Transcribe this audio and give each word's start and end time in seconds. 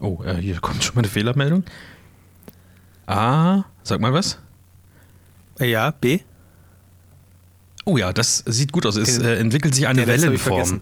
Oh, 0.00 0.22
äh, 0.24 0.36
hier 0.36 0.60
kommt 0.60 0.84
schon 0.84 0.94
mal 0.94 1.00
eine 1.02 1.08
Fehlermeldung. 1.08 1.64
A, 3.06 3.64
sag 3.82 4.00
mal 4.00 4.12
was. 4.12 4.38
Ja, 5.58 5.90
B. 5.90 6.20
Oh 7.84 7.96
ja, 7.96 8.12
das 8.12 8.42
sieht 8.46 8.72
gut 8.72 8.84
aus. 8.84 8.96
Es 8.96 9.18
äh, 9.18 9.36
entwickelt 9.36 9.74
sich 9.74 9.86
eine 9.86 10.06
Wellenform. 10.06 10.80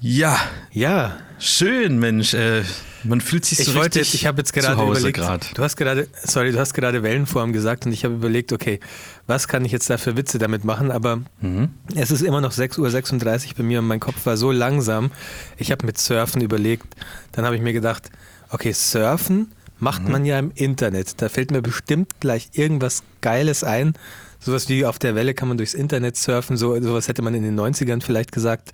Ja, 0.00 0.38
Ja, 0.72 1.18
schön, 1.38 1.98
Mensch. 1.98 2.34
Äh, 2.34 2.62
man 3.04 3.20
fühlt 3.20 3.44
sich 3.44 3.58
so 3.58 3.70
ich 3.70 3.74
wollte 3.76 4.00
richtig 4.00 4.14
jetzt, 4.14 4.14
ich 4.22 4.26
habe 4.26 4.38
jetzt 4.38 4.52
gerade 4.52 4.80
überlegt, 4.82 5.16
grad. 5.18 5.56
du 5.56 5.62
hast 5.62 5.76
gerade, 5.76 6.08
sorry, 6.22 6.52
du 6.52 6.58
hast 6.58 6.74
gerade 6.74 7.02
Wellenform 7.02 7.52
gesagt 7.52 7.86
und 7.86 7.92
ich 7.92 8.04
habe 8.04 8.14
überlegt, 8.14 8.52
okay, 8.52 8.80
was 9.26 9.46
kann 9.48 9.64
ich 9.64 9.72
jetzt 9.72 9.88
da 9.90 9.98
für 9.98 10.16
Witze 10.16 10.38
damit 10.38 10.64
machen, 10.64 10.90
aber 10.90 11.20
Mhm. 11.40 11.70
es 11.94 12.10
ist 12.10 12.22
immer 12.22 12.40
noch 12.40 12.52
6.36 12.52 13.48
Uhr 13.50 13.54
bei 13.58 13.62
mir 13.62 13.78
und 13.80 13.86
mein 13.86 14.00
Kopf 14.00 14.24
war 14.26 14.36
so 14.36 14.50
langsam. 14.50 15.10
Ich 15.56 15.70
habe 15.70 15.84
mit 15.86 15.98
Surfen 15.98 16.40
überlegt, 16.42 16.86
dann 17.32 17.44
habe 17.44 17.56
ich 17.56 17.62
mir 17.62 17.72
gedacht, 17.72 18.10
okay, 18.50 18.72
Surfen 18.72 19.52
macht 19.78 20.04
Mhm. 20.04 20.10
man 20.12 20.24
ja 20.24 20.38
im 20.38 20.50
Internet, 20.54 21.20
da 21.20 21.28
fällt 21.28 21.50
mir 21.50 21.60
bestimmt 21.62 22.20
gleich 22.20 22.50
irgendwas 22.52 23.02
Geiles 23.20 23.64
ein, 23.64 23.94
sowas 24.40 24.68
wie 24.68 24.84
auf 24.86 24.98
der 24.98 25.14
Welle 25.14 25.34
kann 25.34 25.48
man 25.48 25.56
durchs 25.56 25.74
Internet 25.74 26.16
surfen, 26.16 26.56
so, 26.56 26.80
sowas 26.82 27.08
hätte 27.08 27.22
man 27.22 27.34
in 27.34 27.42
den 27.42 27.58
90ern 27.58 28.02
vielleicht 28.02 28.30
gesagt. 28.32 28.72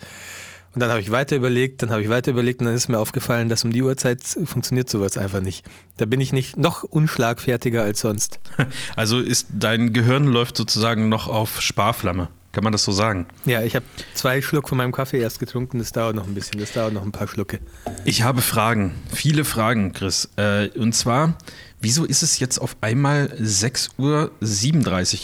Und 0.75 0.81
dann 0.81 0.91
habe 0.91 1.01
ich 1.01 1.11
weiter 1.11 1.37
überlegt, 1.37 1.83
dann 1.83 1.91
habe 1.91 2.03
ich 2.03 2.09
weiter 2.09 2.31
überlegt 2.31 2.61
und 2.61 2.67
dann 2.67 2.75
ist 2.75 2.89
mir 2.89 2.99
aufgefallen, 2.99 3.49
dass 3.49 3.65
um 3.65 3.73
die 3.73 3.83
Uhrzeit 3.83 4.23
funktioniert 4.45 4.89
sowas 4.89 5.19
einfach 5.19 5.41
nicht. 5.41 5.67
Da 5.97 6.07
bin 6.07 6.21
ich 6.21 6.33
nicht 6.33 6.57
noch 6.57 6.85
unschlagfertiger 6.85 7.83
als 7.83 8.01
sonst. 8.01 8.41
Also 8.97 9.19
ist 9.21 9.49
dein 9.53 9.93
Gehirn 9.93 10.27
läuft 10.27 10.57
sozusagen 10.57 11.09
noch 11.09 11.29
auf 11.29 11.61
Sparflamme. 11.61 12.29
Kann 12.53 12.65
man 12.65 12.73
das 12.73 12.85
so 12.85 12.91
sagen? 12.91 13.27
Ja, 13.45 13.63
ich 13.63 13.77
habe 13.77 13.85
zwei 14.15 14.43
Schluck 14.43 14.69
von 14.69 14.79
meinem 14.79 14.91
Kaffee 14.91 15.21
erst 15.21 15.39
getrunken, 15.39 15.79
das 15.79 15.93
dauert 15.93 16.17
noch 16.17 16.27
ein 16.27 16.35
bisschen, 16.35 16.59
das 16.59 16.73
dauert 16.73 16.93
noch 16.93 17.05
ein 17.05 17.13
paar 17.13 17.29
Schlucke. 17.29 17.61
Ich 18.05 18.23
habe 18.23 18.43
Fragen, 18.43 18.95
viele 19.13 19.45
Fragen, 19.45 19.93
Chris. 19.93 20.29
Äh, 20.37 20.69
und 20.77 20.93
zwar, 20.93 21.37
wieso 21.81 22.05
ist 22.05 22.23
es 22.23 22.39
jetzt 22.39 22.59
auf 22.59 22.77
einmal 22.81 23.33
6.37 23.41 23.91
Uhr 23.99 24.31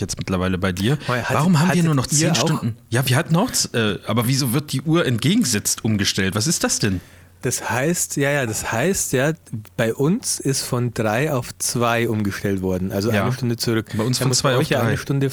jetzt 0.01 0.19
mittlerweile 0.19 0.59
bei 0.59 0.73
dir? 0.73 0.99
Hattet- 1.07 1.25
Warum 1.31 1.59
haben 1.59 1.75
wir 1.75 1.83
nur 1.83 1.95
noch 1.95 2.05
hattet 2.05 2.19
10 2.19 2.27
ihr 2.29 2.33
auch? 2.33 2.37
Stunden? 2.37 2.77
Ja, 2.91 3.07
wir 3.09 3.17
hatten 3.17 3.37
auch, 3.37 3.51
äh, 3.75 3.99
aber 4.07 4.27
wieso 4.27 4.53
wird 4.53 4.73
die 4.73 4.83
Uhr 4.83 5.05
entgegengesetzt 5.07 5.85
umgestellt? 5.85 6.35
Was 6.35 6.47
ist 6.47 6.65
das 6.65 6.79
denn? 6.79 7.01
Das 7.43 7.69
heißt, 7.71 8.17
ja, 8.17 8.31
ja, 8.31 8.47
das 8.47 8.73
heißt, 8.73 9.13
ja, 9.13 9.33
bei 9.77 9.95
uns 9.95 10.41
ist 10.41 10.63
von 10.63 10.93
drei 10.95 11.33
auf 11.33 11.57
zwei 11.59 12.09
umgestellt 12.09 12.63
worden, 12.63 12.91
also 12.91 13.13
Ja. 13.13 13.23
eine 13.25 13.33
Stunde 13.33 13.57
zurück. 13.57 13.87
Bei 13.97 14.03
uns 14.05 14.19
Da 14.19 14.23
von 14.23 14.29
muss 14.29 14.39
zwei 14.39 14.51
bei 14.51 14.55
auf 14.57 14.61
euch 14.63 14.71
ja 14.71 14.81
drei. 14.81 14.89
eine 14.89 14.99
Stunde. 14.99 15.31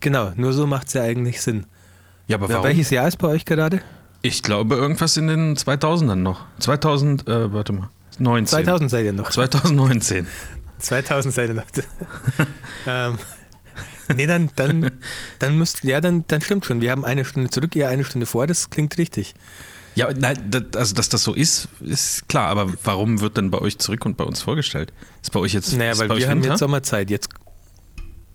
Genau, 0.00 0.32
nur 0.36 0.52
so 0.52 0.66
macht 0.66 0.88
es 0.88 0.94
ja 0.94 1.02
eigentlich 1.02 1.40
Sinn. 1.40 1.66
Ja, 2.26 2.36
aber 2.36 2.48
warum? 2.48 2.64
Welches 2.64 2.90
Jahr 2.90 3.06
ist 3.06 3.18
bei 3.18 3.28
euch 3.28 3.44
gerade? 3.44 3.80
Ich 4.22 4.42
glaube, 4.42 4.74
irgendwas 4.76 5.16
in 5.16 5.26
den 5.28 5.56
2000ern 5.56 6.22
noch. 6.22 6.46
2000, 6.58 7.28
äh, 7.28 7.52
warte 7.52 7.72
mal, 7.72 7.90
19. 8.18 8.46
2000 8.64 8.90
seid 8.90 9.04
ihr 9.04 9.12
noch. 9.12 9.30
2019. 9.30 10.26
2000 10.78 11.34
seid 11.34 11.48
ihr 11.50 11.54
noch. 11.54 11.64
ähm, 12.86 13.18
nee, 14.16 14.26
dann, 14.26 14.50
dann, 14.56 14.90
dann 15.38 15.58
müsst, 15.58 15.84
ja, 15.84 16.00
dann, 16.00 16.24
dann 16.28 16.40
stimmt 16.40 16.64
schon. 16.66 16.80
Wir 16.80 16.90
haben 16.90 17.04
eine 17.04 17.24
Stunde 17.24 17.50
zurück, 17.50 17.74
ihr 17.76 17.88
eine 17.88 18.04
Stunde 18.04 18.26
vor, 18.26 18.46
das 18.46 18.70
klingt 18.70 18.98
richtig. 18.98 19.34
Ja, 19.94 20.08
nein, 20.16 20.38
das, 20.50 20.62
also 20.74 20.94
dass 20.94 21.08
das 21.10 21.22
so 21.22 21.34
ist, 21.34 21.68
ist 21.80 22.26
klar. 22.28 22.48
Aber 22.48 22.72
warum 22.84 23.20
wird 23.20 23.36
denn 23.36 23.50
bei 23.50 23.58
euch 23.58 23.78
zurück 23.78 24.06
und 24.06 24.16
bei 24.16 24.24
uns 24.24 24.40
vorgestellt? 24.40 24.92
Ist 25.20 25.32
bei 25.32 25.40
euch 25.40 25.52
jetzt, 25.52 25.76
Naja, 25.76 25.98
weil 25.98 26.08
wir 26.16 26.28
haben 26.28 26.38
Winter? 26.38 26.50
jetzt 26.50 26.60
Sommerzeit. 26.60 27.10
Jetzt, 27.10 27.28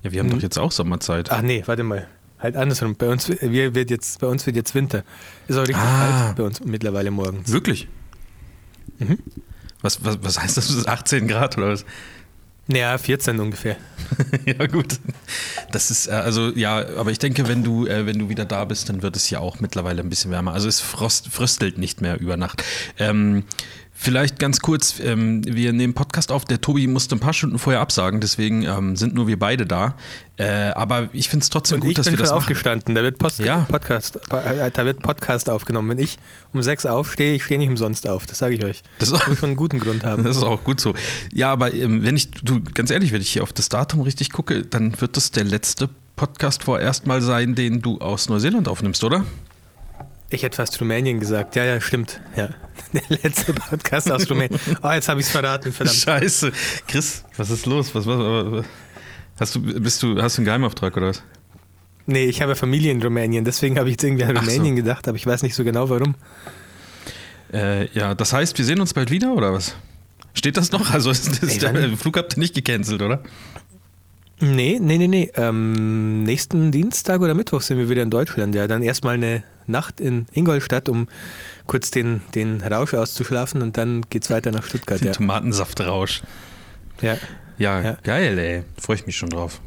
Ja, 0.04 0.12
wir 0.12 0.20
haben 0.20 0.30
doch 0.30 0.36
Mhm. 0.38 0.42
jetzt 0.44 0.60
auch 0.60 0.72
Sommerzeit. 0.72 1.32
ach 1.32 1.42
nee, 1.42 1.64
warte 1.66 1.84
mal. 1.84 2.08
Halt 2.40 2.56
andersrum. 2.56 2.96
Bei 2.96 3.10
uns, 3.10 3.28
wir 3.28 3.74
wird 3.74 3.90
jetzt, 3.90 4.20
bei 4.20 4.28
uns 4.28 4.46
wird 4.46 4.56
jetzt 4.56 4.76
Winter. 4.76 5.04
Ist 5.48 5.56
auch 5.58 5.62
richtig 5.62 5.78
Ah. 5.78 6.26
kalt 6.26 6.36
bei 6.38 6.44
uns 6.44 6.64
mittlerweile 6.64 7.10
morgens. 7.10 7.52
Wirklich? 7.52 7.88
Mhm. 9.00 9.18
Was, 9.82 10.04
was, 10.04 10.18
was 10.22 10.40
heißt 10.40 10.58
das? 10.58 10.68
Das 10.68 10.76
ist 10.76 10.88
18 10.88 11.28
Grad 11.28 11.58
oder 11.58 11.70
was? 11.70 11.86
Naja, 12.70 12.98
14 12.98 13.40
ungefähr. 13.40 13.78
ja, 14.46 14.68
gut. 14.68 15.00
Das 15.72 15.90
ist, 15.90 16.08
äh, 16.08 16.12
also, 16.12 16.50
ja, 16.50 16.86
aber 16.98 17.12
ich 17.12 17.20
denke, 17.20 17.48
wenn 17.48 17.64
du, 17.64 17.88
äh, 17.88 18.06
wenn 18.06 18.20
du 18.20 18.28
wieder 18.28 18.44
da 18.44 18.66
bist, 18.66 18.90
dann 18.90 19.02
wird 19.02 19.16
es 19.16 19.30
ja 19.30 19.40
auch 19.40 19.62
mittlerweile 19.62 20.02
ein 20.02 20.10
bisschen 20.10 20.32
wärmer. 20.32 20.54
Also, 20.54 20.68
es 20.68 20.82
frost, 20.82 21.30
fröstelt 21.30 21.78
nicht 21.78 22.02
mehr 22.02 22.20
über 22.20 22.36
Nacht. 22.36 22.64
Ähm, 23.00 23.46
vielleicht 24.00 24.40
ganz 24.40 24.60
kurz, 24.60 25.00
ähm, 25.00 25.42
wir 25.46 25.74
nehmen 25.74 25.94
Podcast 25.94 26.32
auf. 26.32 26.46
Der 26.46 26.62
Tobi 26.62 26.88
musste 26.88 27.16
ein 27.16 27.20
paar 27.20 27.34
Stunden 27.34 27.58
vorher 27.60 27.82
absagen, 27.82 28.22
deswegen 28.22 28.64
ähm, 28.64 28.96
sind 28.96 29.14
nur 29.16 29.28
wir 29.28 29.38
beide 29.40 29.66
da. 29.66 29.96
Äh, 30.38 30.46
aber 30.76 31.10
ich 31.14 31.30
finde 31.30 31.44
es 31.44 31.50
trotzdem 31.50 31.78
Und 31.78 31.82
gut, 31.82 31.90
ich 31.90 31.96
dass 31.96 32.06
bin 32.06 32.14
wir 32.14 32.20
das 32.20 32.30
machen. 32.30 32.38
aufgestanden. 32.40 32.94
Da 32.96 33.02
wird, 33.02 33.18
Post, 33.18 33.40
Ja. 33.40 33.66
Podcast, 33.70 34.18
äh, 34.32 34.70
da 34.72 34.86
wird 34.86 35.02
Podcast 35.02 35.50
aufgenommen. 35.50 35.90
Wenn 35.90 36.00
ich 36.00 36.18
um 36.54 36.62
sechs 36.62 36.86
aufstehe, 36.86 37.34
ich 37.36 37.44
stehe 37.44 37.60
nicht 37.60 37.70
umsonst 37.70 38.08
auf. 38.08 38.26
Das 38.28 38.38
sage 38.38 38.54
ich 38.56 38.64
euch. 38.64 38.84
Das 39.00 39.10
ist 39.10 39.16
auch- 39.16 39.28
muss 39.28 39.40
schon 39.40 39.50
einen 39.50 39.56
guten 39.58 39.80
Grund 39.80 40.04
haben. 40.04 40.24
Das 40.28 40.38
ist 40.38 40.44
auch 40.44 40.64
gut 40.64 40.80
so. 40.80 40.94
Ja, 41.34 41.52
aber 41.52 41.74
ähm, 41.74 42.04
wenn 42.04 42.16
ich, 42.16 42.30
du, 42.32 42.62
ganz 42.62 42.92
ehrlich, 42.92 43.12
wenn 43.12 43.22
ich 43.22 43.30
hier 43.32 43.42
auf 43.44 43.52
das 43.54 43.70
Datum 43.70 44.02
richtig 44.02 44.32
gucke, 44.32 44.62
dann 44.64 45.00
wird 45.02 45.18
das 45.18 45.32
der 45.32 45.44
letzte 45.44 45.90
Podcast 46.16 46.64
vorerst 46.64 47.08
mal 47.08 47.22
sein, 47.22 47.56
den 47.56 47.82
du 47.82 48.00
aus 48.00 48.30
Neuseeland 48.30 48.68
aufnimmst, 48.68 49.04
oder? 49.04 49.26
Ich 50.30 50.44
hätte 50.44 50.58
fast 50.58 50.80
Rumänien 50.82 51.20
gesagt. 51.20 51.56
Ja, 51.56 51.64
ja, 51.64 51.80
stimmt. 51.80 52.20
Ja. 52.36 52.50
Der 52.94 53.18
letzte 53.24 53.54
Podcast 53.54 54.12
aus 54.12 54.30
Rumänien. 54.30 54.60
Oh, 54.84 54.92
jetzt 54.92 55.08
habe 55.08 55.22
ich 55.22 55.26
es 55.26 55.32
verraten, 55.32 55.72
verdammt. 55.72 55.98
Scheiße. 55.98 56.52
Chris, 56.88 57.24
was 57.38 57.50
ist 57.50 57.66
los? 57.66 57.96
Was, 57.96 58.06
was, 58.06 58.18
was, 58.18 58.66
hast 59.40 59.56
du, 59.56 59.62
bist 59.62 60.04
du, 60.04 60.22
hast 60.22 60.38
du 60.38 60.42
einen 60.42 60.46
Geheimauftrag 60.46 60.96
oder 60.98 61.08
was? 61.08 61.24
Nee, 62.06 62.26
ich 62.26 62.42
habe 62.42 62.56
Familie 62.56 62.92
in 62.92 63.02
Rumänien, 63.02 63.44
deswegen 63.44 63.78
habe 63.78 63.90
ich 63.90 63.94
jetzt 63.94 64.04
irgendwie 64.04 64.24
an 64.24 64.38
Ach 64.38 64.44
so. 64.44 64.50
Rumänien 64.50 64.76
gedacht, 64.76 65.08
aber 65.08 65.18
ich 65.18 65.26
weiß 65.26 65.44
nicht 65.44 65.56
so 65.56 65.64
genau 65.64 65.90
warum. 65.90 66.16
Äh, 67.54 67.88
ja, 67.92 68.14
das 68.16 68.34
heißt, 68.34 68.58
wir 68.58 68.66
sehen 68.66 68.82
uns 68.82 68.94
bald 68.94 69.12
wieder 69.12 69.34
oder 69.34 69.54
was? 69.54 69.76
Steht 70.34 70.58
das 70.58 70.72
noch? 70.72 70.92
Also 70.92 71.10
ist, 71.10 71.42
ist 71.42 71.64
Ey, 71.64 71.74
der 71.74 71.98
Flug 71.98 72.18
habt 72.18 72.36
ihr 72.36 72.40
nicht 72.40 72.54
gecancelt, 72.54 73.02
oder? 73.02 73.24
Nee, 74.40 74.78
nee, 74.80 74.98
nee, 74.98 75.08
nee. 75.08 75.32
Ähm, 75.36 76.24
nächsten 76.24 76.72
Dienstag 76.72 77.22
oder 77.22 77.34
Mittwoch 77.34 77.62
sind 77.62 77.78
wir 77.78 77.90
wieder 77.90 78.04
in 78.04 78.12
Deutschland. 78.12 78.54
Ja, 78.54 78.68
dann 78.68 78.84
erstmal 78.84 79.16
eine 79.16 79.44
Nacht 79.68 80.00
in 80.00 80.26
Ingolstadt, 80.32 80.90
um 80.90 81.08
kurz 81.66 81.92
den, 81.92 82.22
den 82.36 82.62
Rausch 82.62 82.94
auszuschlafen 82.94 83.62
und 83.62 83.78
dann 83.78 84.06
geht's 84.10 84.30
weiter 84.30 84.52
nach 84.52 84.64
Stuttgart. 84.64 85.00
Den 85.02 85.08
Ja. 85.08 85.14
Tomatensaftrausch. 85.14 86.22
Ja. 87.02 87.18
Ja, 87.58 87.82
Ja. 87.82 87.98
geil, 88.04 88.38
ey. 88.40 88.64
Freue 88.80 88.96
ich 88.98 89.06
mich 89.06 89.18
schon 89.18 89.30
drauf. 89.30 89.62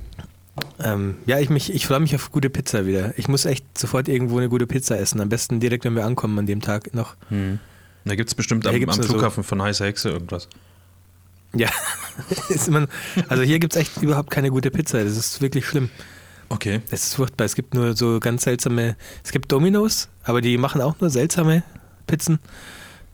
Ähm, 0.82 1.16
ja, 1.26 1.38
ich, 1.38 1.48
mich, 1.50 1.72
ich 1.72 1.86
freue 1.86 2.00
mich 2.00 2.14
auf 2.14 2.32
gute 2.32 2.50
Pizza 2.50 2.86
wieder. 2.86 3.12
Ich 3.18 3.28
muss 3.28 3.44
echt 3.46 3.78
sofort 3.78 4.08
irgendwo 4.08 4.38
eine 4.38 4.48
gute 4.48 4.66
Pizza 4.66 4.98
essen. 4.98 5.20
Am 5.20 5.28
besten 5.28 5.60
direkt, 5.60 5.84
wenn 5.84 5.94
wir 5.94 6.04
ankommen 6.04 6.38
an 6.38 6.46
dem 6.46 6.60
Tag 6.60 6.92
noch. 6.94 7.16
Hm. 7.28 7.58
Da 8.04 8.14
gibt 8.14 8.28
es 8.30 8.34
bestimmt 8.34 8.66
am, 8.66 8.74
am 8.74 8.80
nur 8.80 8.92
so- 8.94 9.02
Flughafen 9.04 9.44
von 9.44 9.60
Heiße 9.62 9.84
Hexe 9.84 10.08
irgendwas. 10.10 10.48
Ja, 11.54 11.68
ist 12.48 12.68
immer, 12.68 12.86
also 13.28 13.42
hier 13.42 13.58
gibt 13.58 13.74
es 13.74 13.80
echt 13.80 14.00
überhaupt 14.02 14.30
keine 14.30 14.50
gute 14.50 14.70
Pizza. 14.70 15.02
Das 15.02 15.16
ist 15.16 15.40
wirklich 15.42 15.66
schlimm. 15.66 15.90
Okay. 16.50 16.80
Es 16.90 17.04
ist 17.04 17.14
furchtbar. 17.14 17.44
Es 17.46 17.54
gibt 17.54 17.74
nur 17.74 17.96
so 17.96 18.20
ganz 18.20 18.42
seltsame. 18.42 18.96
Es 19.24 19.32
gibt 19.32 19.50
Dominos, 19.50 20.08
aber 20.24 20.40
die 20.42 20.58
machen 20.58 20.80
auch 20.82 21.00
nur 21.00 21.08
seltsame 21.08 21.62
Pizzen. 22.06 22.38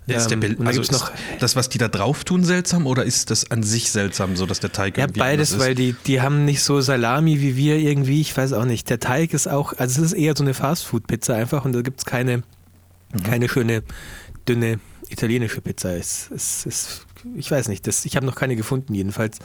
Ja, 0.06 0.16
ist 0.18 0.28
der 0.28 0.34
Ähm, 0.34 0.40
Bild, 0.40 0.60
also 0.64 0.80
ist 0.80 0.92
noch 0.92 1.10
das, 1.40 1.56
was 1.56 1.68
die 1.68 1.78
da 1.78 1.88
drauf 1.88 2.22
tun, 2.24 2.44
seltsam 2.44 2.86
oder 2.86 3.04
ist 3.04 3.30
das 3.30 3.50
an 3.50 3.62
sich 3.64 3.90
seltsam, 3.90 4.36
so 4.36 4.46
dass 4.46 4.60
der 4.60 4.70
Teig 4.72 4.96
Ja, 4.98 5.06
beides, 5.08 5.58
weil 5.58 5.74
die, 5.74 5.94
die 6.06 6.20
haben 6.20 6.44
nicht 6.44 6.62
so 6.62 6.80
Salami 6.80 7.40
wie 7.40 7.56
wir 7.56 7.76
irgendwie. 7.76 8.20
Ich 8.20 8.36
weiß 8.36 8.52
auch 8.52 8.64
nicht. 8.64 8.88
Der 8.88 9.00
Teig 9.00 9.34
ist 9.34 9.48
auch, 9.48 9.72
also 9.78 10.00
es 10.02 10.12
ist 10.12 10.18
eher 10.18 10.34
so 10.36 10.44
eine 10.44 10.54
Fastfood-Pizza 10.54 11.34
einfach 11.34 11.64
und 11.64 11.72
da 11.72 11.82
gibt 11.82 12.00
es 12.00 12.04
keine, 12.04 12.42
Mhm. 13.12 13.22
keine 13.22 13.48
schöne, 13.48 13.82
dünne 14.48 14.80
italienische 15.08 15.60
Pizza. 15.60 15.94
Es, 15.96 16.30
es, 16.34 16.66
es, 16.66 17.06
ich 17.36 17.50
weiß 17.50 17.68
nicht, 17.68 17.86
das, 17.86 18.04
ich 18.04 18.16
habe 18.16 18.26
noch 18.26 18.34
keine 18.36 18.56
gefunden 18.56 18.94
jedenfalls. 18.94 19.38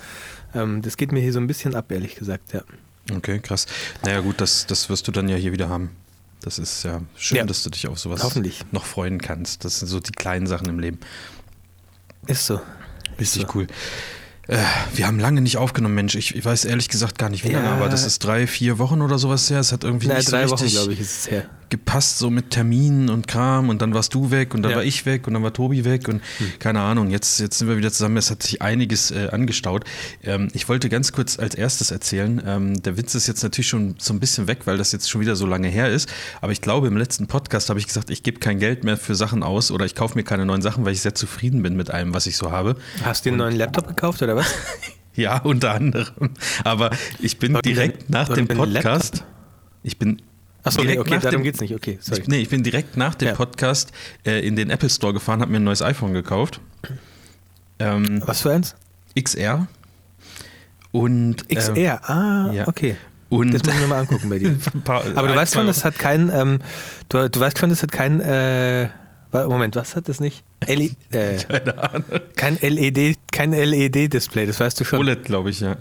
Ähm, 0.53 0.81
das 0.81 0.96
geht 0.97 1.12
mir 1.12 1.19
hier 1.22 1.34
so 1.34 1.40
ein 1.40 1.47
bisschen 1.47 1.75
ab, 1.75 1.91
ehrlich 1.91 2.16
gesagt, 2.16 2.53
ja. 2.53 2.62
Okay, 3.09 3.39
krass. 3.39 3.66
Naja, 4.03 4.19
gut, 4.22 4.39
das, 4.41 4.66
das 4.67 4.89
wirst 4.89 5.07
du 5.07 5.12
dann 5.12 5.28
ja 5.29 5.35
hier 5.38 5.51
wieder 5.51 5.69
haben. 5.69 5.91
Das 6.41 6.57
ist 6.59 6.84
ja 6.84 7.01
schön, 7.16 7.38
Ja. 7.38 7.44
dass 7.45 7.63
du 7.63 7.69
dich 7.69 7.88
auf 7.88 8.00
sowas 8.00 8.23
Hoffentlich. 8.23 8.62
noch 8.72 8.85
freuen 8.85 9.22
kannst. 9.22 9.63
Das 9.65 9.80
sind 9.80 9.88
so 9.88 10.00
die 10.00 10.12
kleinen 10.12 10.48
Sachen 10.48 10.68
im 10.69 10.80
Leben. 10.80 11.00
Ist 12.27 12.45
so. 12.45 12.62
Richtig 13.19 13.44
so. 13.44 13.48
cool. 13.56 13.68
Äh, 14.48 14.57
wir 14.95 15.06
haben 15.07 15.19
lange 15.19 15.42
nicht 15.42 15.57
aufgenommen, 15.57 15.95
Mensch. 15.95 16.15
Ich, 16.15 16.36
ich 16.36 16.44
weiß 16.44 16.65
ehrlich 16.65 16.89
gesagt 16.89 17.18
gar 17.19 17.30
nicht, 17.30 17.44
wie 17.44 17.50
lange, 17.51 17.65
Ja. 17.68 17.74
aber 17.75 17.89
das 17.89 18.06
ist 18.06 18.19
drei, 18.19 18.48
vier 18.48 18.80
Wochen 18.80 19.01
oder 19.01 19.19
sowas 19.19 19.50
her. 19.50 19.59
Es 19.59 19.71
hat 19.71 19.83
irgendwie 19.83 20.07
Na, 20.07 20.15
nicht 20.15 20.31
drei 20.31 20.45
so 20.48 20.51
Wochen, 20.53 20.63
richtig 20.63 20.80
glaube 20.80 20.94
ich, 20.94 21.00
ist 21.00 21.19
es 21.25 21.31
her. 21.31 21.50
Gepasst, 21.71 22.19
so 22.19 22.29
mit 22.29 22.51
Terminen 22.51 23.09
und 23.09 23.27
Kram. 23.27 23.69
Und 23.69 23.81
dann 23.81 23.95
warst 23.95 24.13
du 24.13 24.29
weg 24.29 24.53
und 24.53 24.62
dann 24.62 24.71
Ja. 24.71 24.77
war 24.77 24.83
ich 24.83 25.07
weg 25.07 25.25
und 25.25 25.33
dann 25.33 25.41
war 25.41 25.51
Tobi 25.53 25.83
weg 25.85 26.07
und 26.07 26.21
Hm. 26.38 26.51
keine 26.59 26.81
Ahnung. 26.81 27.09
Jetzt, 27.09 27.39
jetzt 27.39 27.57
sind 27.57 27.68
wir 27.68 27.77
wieder 27.77 27.91
zusammen. 27.91 28.18
Es 28.18 28.29
hat 28.29 28.44
sich 28.44 28.62
einiges 28.62 29.09
äh, 29.09 29.29
angestaut. 29.31 29.85
Ähm, 30.23 30.50
ich 30.53 30.69
wollte 30.69 30.88
ganz 30.89 31.12
kurz 31.12 31.39
als 31.39 31.56
erstes 31.56 31.89
erzählen. 31.89 32.39
Ähm, 32.45 32.83
der 32.83 32.97
Witz 32.97 33.15
ist 33.15 33.25
jetzt 33.27 33.41
natürlich 33.41 33.68
schon 33.69 33.95
so 33.97 34.13
ein 34.13 34.19
bisschen 34.19 34.47
weg, 34.47 34.59
weil 34.65 34.77
das 34.77 34.91
jetzt 34.91 35.09
schon 35.09 35.21
wieder 35.21 35.35
so 35.35 35.47
lange 35.47 35.68
her 35.69 35.89
ist. 35.89 36.07
Aber 36.41 36.51
ich 36.51 36.62
glaube, 36.62 36.88
im 36.88 36.97
letzten 36.97 37.25
Podcast 37.25 37.69
habe 37.69 37.79
ich 37.79 37.88
gesagt, 37.88 38.12
ich 38.12 38.21
gebe 38.21 38.39
kein 38.39 38.59
Geld 38.59 38.83
mehr 38.83 38.97
für 38.97 39.15
Sachen 39.15 39.41
aus 39.41 39.71
oder 39.71 39.85
ich 39.85 39.95
kaufe 39.95 40.15
mir 40.15 40.24
keine 40.24 40.45
neuen 40.45 40.62
Sachen, 40.62 40.85
weil 40.85 40.94
ich 40.94 41.01
sehr 41.01 41.15
zufrieden 41.15 41.63
bin 41.63 41.75
mit 41.75 41.89
allem, 41.89 42.13
was 42.13 42.27
ich 42.27 42.38
so 42.38 42.51
habe. 42.51 42.75
Hast 43.03 43.25
du 43.25 43.29
dir 43.29 43.33
einen 43.33 43.38
neuen 43.39 43.56
Laptop 43.56 43.88
gekauft 43.88 44.21
oder 44.21 44.35
was? 44.35 44.45
Ja, 45.13 45.39
unter 45.39 45.71
anderem. 45.71 46.29
Aber 46.63 46.91
ich 47.19 47.38
bin 47.38 47.59
direkt 47.65 48.09
nach 48.09 48.29
dem 48.29 48.47
Podcast. 48.47 49.25
Ich 49.83 49.97
bin 50.00 50.21
Achso, 50.63 50.84
nee, 50.84 50.98
okay, 51.00 51.12
nach 51.16 51.22
darum 51.22 51.38
dem- 51.40 51.44
geht's 51.44 51.60
nicht. 51.62 51.74
Okay, 51.74 51.98
sorry. 52.02 52.22
Ich, 52.22 52.28
nee, 52.28 52.38
ich 52.40 52.50
bin 52.50 52.62
direkt 52.63 52.96
nach 52.98 53.16
dem 53.16 53.30
Ja. 53.30 53.34
Podcast 53.36 53.92
äh, 54.25 54.46
in 54.46 54.56
den 54.56 54.69
Apple 54.69 54.90
Store 54.90 55.13
gefahren, 55.13 55.42
habe 55.42 55.52
mir 55.52 55.58
ein 55.60 55.63
neues 55.63 55.81
iPhone 55.81 56.13
gekauft. 56.13 56.62
Ähm, 57.80 58.22
Was 58.25 58.42
für 58.42 58.52
eins? 58.52 58.75
XR. 59.19 59.68
Und. 60.92 61.50
äh, 61.50 61.56
XR. 61.56 62.10
Ah, 62.10 62.52
ja. 62.54 62.68
okay. 62.68 62.96
Und 63.30 63.54
Das 63.54 63.63
muss 63.63 63.74
ich 63.75 63.80
mir 63.80 63.88
mal 63.88 64.00
angucken 64.02 64.30
bei 64.30 64.40
dir. 64.40 64.58
paar- 64.84 65.04
Aber 65.16 65.28
du 65.30 65.36
weißt 65.36 65.54
schon, 65.54 65.66
das 65.66 65.86
hat 65.86 65.98
kein, 65.98 66.30
ähm, 66.34 66.60
du, 67.10 67.30
du 67.30 67.40
weißt 67.40 67.58
schon, 67.60 67.69
das 67.69 67.81
hat 67.81 67.92
kein, 67.92 68.19
äh, 68.19 68.90
Moment, 69.31 69.78
was 69.78 69.96
hat 69.96 70.10
das 70.10 70.19
nicht? 70.19 70.44
LE, 70.68 70.90
äh, 71.12 71.38
Keine 71.48 71.78
Ahnung. 71.81 72.04
kein 72.36 72.58
LED, 72.62 73.18
kein 73.31 73.54
LED-Display, 73.54 74.46
das 74.46 74.60
weißt 74.60 74.78
du 74.81 74.84
schon. 74.84 75.00
OLED, 75.00 75.24
glaube 75.24 75.50
ich, 75.50 75.62
ja. 75.62 75.78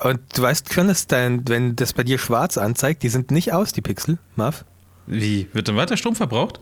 Und 0.00 0.20
du 0.34 0.42
weißt 0.42 0.72
schon, 0.72 0.88
dass 0.88 1.06
dein, 1.06 1.48
wenn 1.48 1.74
das 1.76 1.92
bei 1.92 2.04
dir 2.04 2.18
schwarz 2.18 2.56
anzeigt, 2.58 3.02
die 3.02 3.08
sind 3.08 3.30
nicht 3.30 3.52
aus, 3.52 3.72
die 3.72 3.80
Pixel, 3.80 4.18
Marv. 4.36 4.64
Wie? 5.06 5.48
Wird 5.52 5.68
dann 5.68 5.76
weiter 5.76 5.96
Strom 5.96 6.14
verbraucht? 6.14 6.60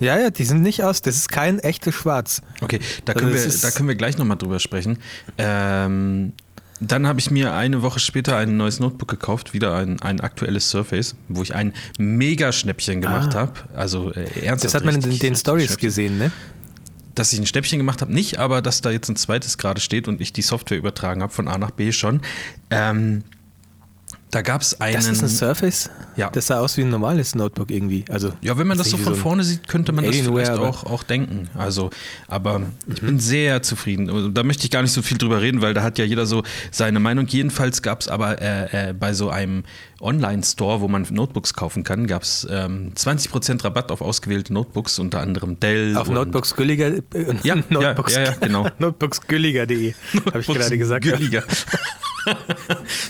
Ja, 0.00 0.18
ja, 0.18 0.30
die 0.30 0.44
sind 0.44 0.62
nicht 0.62 0.82
aus, 0.82 1.02
das 1.02 1.16
ist 1.16 1.28
kein 1.28 1.58
echtes 1.58 1.94
Schwarz. 1.94 2.42
Okay, 2.60 2.80
da 3.04 3.12
Also 3.12 3.26
können, 3.26 3.34
wir, 3.34 3.52
da 3.60 3.70
können 3.70 3.88
wir 3.88 3.94
gleich 3.96 4.18
nochmal 4.18 4.36
drüber 4.38 4.58
sprechen. 4.58 4.98
Ähm, 5.38 6.32
dann 6.80 7.06
habe 7.06 7.20
ich 7.20 7.30
mir 7.30 7.54
eine 7.54 7.82
Woche 7.82 8.00
später 8.00 8.36
ein 8.36 8.56
neues 8.56 8.80
Notebook 8.80 9.08
gekauft, 9.08 9.52
wieder 9.54 9.76
ein, 9.76 10.00
ein 10.02 10.20
aktuelles 10.20 10.68
Surface, 10.70 11.14
wo 11.28 11.42
ich 11.42 11.54
ein 11.54 11.72
Mega-Schnäppchen 11.98 13.00
gemacht 13.00 13.34
Ah. 13.34 13.40
habe. 13.40 13.52
Also 13.74 14.10
äh, 14.12 14.24
ernsthaft. 14.44 14.64
Das 14.64 14.74
hat 14.74 14.84
man 14.84 14.96
in 14.96 15.00
den, 15.02 15.18
den 15.18 15.36
Stories 15.36 15.76
gesehen, 15.76 16.18
ne? 16.18 16.32
Dass 17.14 17.32
ich 17.32 17.38
ein 17.38 17.46
Schnäppchen 17.46 17.78
gemacht 17.78 18.00
habe, 18.00 18.12
nicht, 18.12 18.38
aber 18.38 18.62
dass 18.62 18.80
da 18.80 18.90
jetzt 18.90 19.08
ein 19.08 19.16
zweites 19.16 19.58
gerade 19.58 19.80
steht 19.80 20.08
und 20.08 20.20
ich 20.20 20.32
die 20.32 20.42
Software 20.42 20.78
übertragen 20.78 21.22
habe 21.22 21.32
von 21.32 21.48
A 21.48 21.58
nach 21.58 21.70
B 21.70 21.92
schon. 21.92 22.20
Ähm, 22.70 23.24
da 24.34 24.42
gab 24.42 24.62
es 24.62 24.80
einen. 24.80 24.94
Das 24.96 25.06
ist 25.06 25.22
ein 25.22 25.28
Surface? 25.28 25.90
Ja. 26.16 26.28
Das 26.30 26.48
sah 26.48 26.58
aus 26.60 26.76
wie 26.76 26.82
ein 26.82 26.90
normales 26.90 27.34
Notebook 27.34 27.70
irgendwie. 27.70 28.04
Also, 28.10 28.32
Ja, 28.40 28.58
wenn 28.58 28.66
man 28.66 28.76
das 28.78 28.90
so 28.90 28.96
von 28.96 29.12
ein- 29.14 29.18
vorne 29.18 29.44
sieht, 29.44 29.68
könnte 29.68 29.92
man 29.92 30.04
das 30.04 30.16
vielleicht 30.16 30.50
auch, 30.52 30.84
auch 30.84 31.02
denken. 31.04 31.48
Also, 31.56 31.90
aber 32.28 32.62
ich 32.86 33.00
bin 33.00 33.18
sehr 33.20 33.62
zufrieden. 33.62 34.34
Da 34.34 34.42
möchte 34.42 34.64
ich 34.64 34.70
gar 34.70 34.82
nicht 34.82 34.92
so 34.92 35.02
viel 35.02 35.18
drüber 35.18 35.40
reden, 35.40 35.60
weil 35.62 35.74
da 35.74 35.82
hat 35.82 35.98
ja 35.98 36.04
jeder 36.04 36.26
so 36.26 36.42
seine 36.70 37.00
Meinung. 37.00 37.26
Jedenfalls 37.28 37.82
gab 37.82 38.00
es 38.00 38.08
aber 38.08 38.40
äh, 38.42 38.90
äh, 38.90 38.92
bei 38.92 39.12
so 39.14 39.30
einem 39.30 39.64
Online-Store, 40.00 40.80
wo 40.80 40.88
man 40.88 41.06
Notebooks 41.10 41.54
kaufen 41.54 41.82
kann, 41.84 42.06
gab 42.06 42.22
es 42.22 42.46
ähm, 42.50 42.92
20% 42.96 43.64
Rabatt 43.64 43.90
auf 43.90 44.00
ausgewählte 44.00 44.52
Notebooks, 44.52 44.98
unter 44.98 45.20
anderem 45.20 45.58
Dell. 45.60 45.96
Auf 45.96 46.08
Notebooks 46.08 46.54
Gülliger. 46.56 46.88
Äh, 46.88 47.02
Ja, 47.42 47.56
Notebooks, 47.70 48.14
ja, 48.14 48.20
ja, 48.22 48.30
ja, 48.32 48.36
genau. 48.40 48.68
Notebooksgülliger.de, 48.78 49.94
habe 50.26 50.40
ich 50.40 50.46
gerade 50.46 50.78
gesagt. 50.78 51.04
Billiger. 51.04 51.44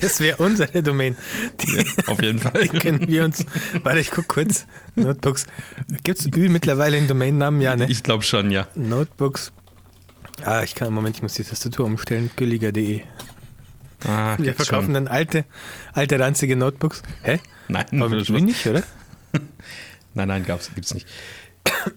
Das 0.01 0.19
wäre 0.19 0.39
unsere 0.39 0.83
Domain. 0.83 1.14
Die, 1.61 1.87
Auf 2.07 2.23
jeden 2.23 2.39
Fall. 2.39 2.63
die 2.73 2.79
können 2.79 3.07
wir 3.07 3.25
uns. 3.25 3.45
Warte, 3.83 4.01
ich 4.01 4.11
guck 4.11 4.29
kurz. 4.29 4.67
Notebooks. 4.95 5.47
Gibt 6.03 6.21
es 6.21 6.27
Ü 6.27 6.49
mittlerweile 6.49 6.97
einen 6.97 7.09
Domainnamen? 7.09 7.61
Ja, 7.61 7.77
ne? 7.77 7.87
Ich 7.89 8.03
glaube 8.03 8.23
schon, 8.23 8.51
ja. 8.51 8.67
Notebooks. 8.75 9.53
Ah, 10.45 10.63
ich 10.63 10.75
kann, 10.75 10.93
Moment, 10.93 11.17
ich 11.17 11.23
muss 11.23 11.35
die 11.35 11.45
Tastatur 11.45 11.87
umstellen. 11.87 12.31
Gülliger.de. 12.37 13.03
Ah, 14.07 14.37
Wir 14.39 14.55
verkaufen 14.55 14.87
schon. 14.87 14.95
dann 14.95 15.09
alte, 15.09 15.45
alte 15.93 16.19
ranzige 16.19 16.57
Notebooks. 16.57 17.03
Hä? 17.23 17.41
Nein, 17.69 17.87
Aber 17.93 18.09
mit 18.11 18.29
nicht, 18.29 18.67
oder? 18.67 18.83
nein, 20.15 20.29
nein, 20.29 20.45
gab's, 20.45 20.71
gibt's 20.75 20.93
nicht. 20.93 21.07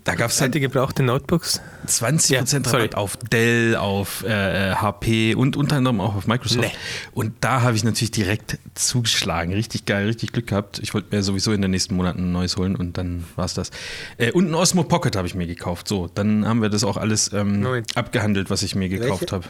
Da 0.03 0.15
gab 0.15 0.31
es 0.31 0.41
Alte 0.41 0.59
gebrauchte 0.59 1.03
Notebooks. 1.03 1.61
20% 1.87 2.31
Ja, 2.33 2.39
Rabatt 2.39 2.65
sorry. 2.67 2.89
auf 2.93 3.17
Dell, 3.17 3.75
auf 3.75 4.23
äh, 4.23 4.73
HP 4.75 5.35
und 5.35 5.55
unter 5.57 5.77
anderem 5.77 5.99
auch 6.01 6.15
auf 6.15 6.27
Microsoft. 6.27 6.61
Nee. 6.61 6.71
Und 7.13 7.33
da 7.41 7.61
habe 7.61 7.75
ich 7.75 7.83
natürlich 7.83 8.11
direkt 8.11 8.57
zugeschlagen. 8.75 9.53
Richtig 9.53 9.85
geil, 9.85 10.07
richtig 10.07 10.31
Glück 10.31 10.47
gehabt. 10.47 10.79
Ich 10.79 10.93
wollte 10.93 11.15
mir 11.15 11.23
sowieso 11.23 11.51
in 11.51 11.61
den 11.61 11.71
nächsten 11.71 11.95
Monaten 11.95 12.19
ein 12.23 12.31
neues 12.31 12.57
holen 12.57 12.75
und 12.75 12.97
dann 12.97 13.25
war 13.35 13.45
es 13.45 13.53
das. 13.53 13.71
Äh, 14.17 14.31
und 14.31 14.49
ein 14.49 14.55
Osmo 14.55 14.83
Pocket 14.83 15.15
habe 15.15 15.27
ich 15.27 15.35
mir 15.35 15.47
gekauft. 15.47 15.87
So, 15.87 16.09
dann 16.13 16.45
haben 16.47 16.61
wir 16.61 16.69
das 16.69 16.83
auch 16.83 16.97
alles 16.97 17.31
ähm, 17.33 17.65
abgehandelt, 17.95 18.49
was 18.49 18.63
ich 18.63 18.75
mir 18.75 18.89
gekauft 18.89 19.31
habe. 19.31 19.45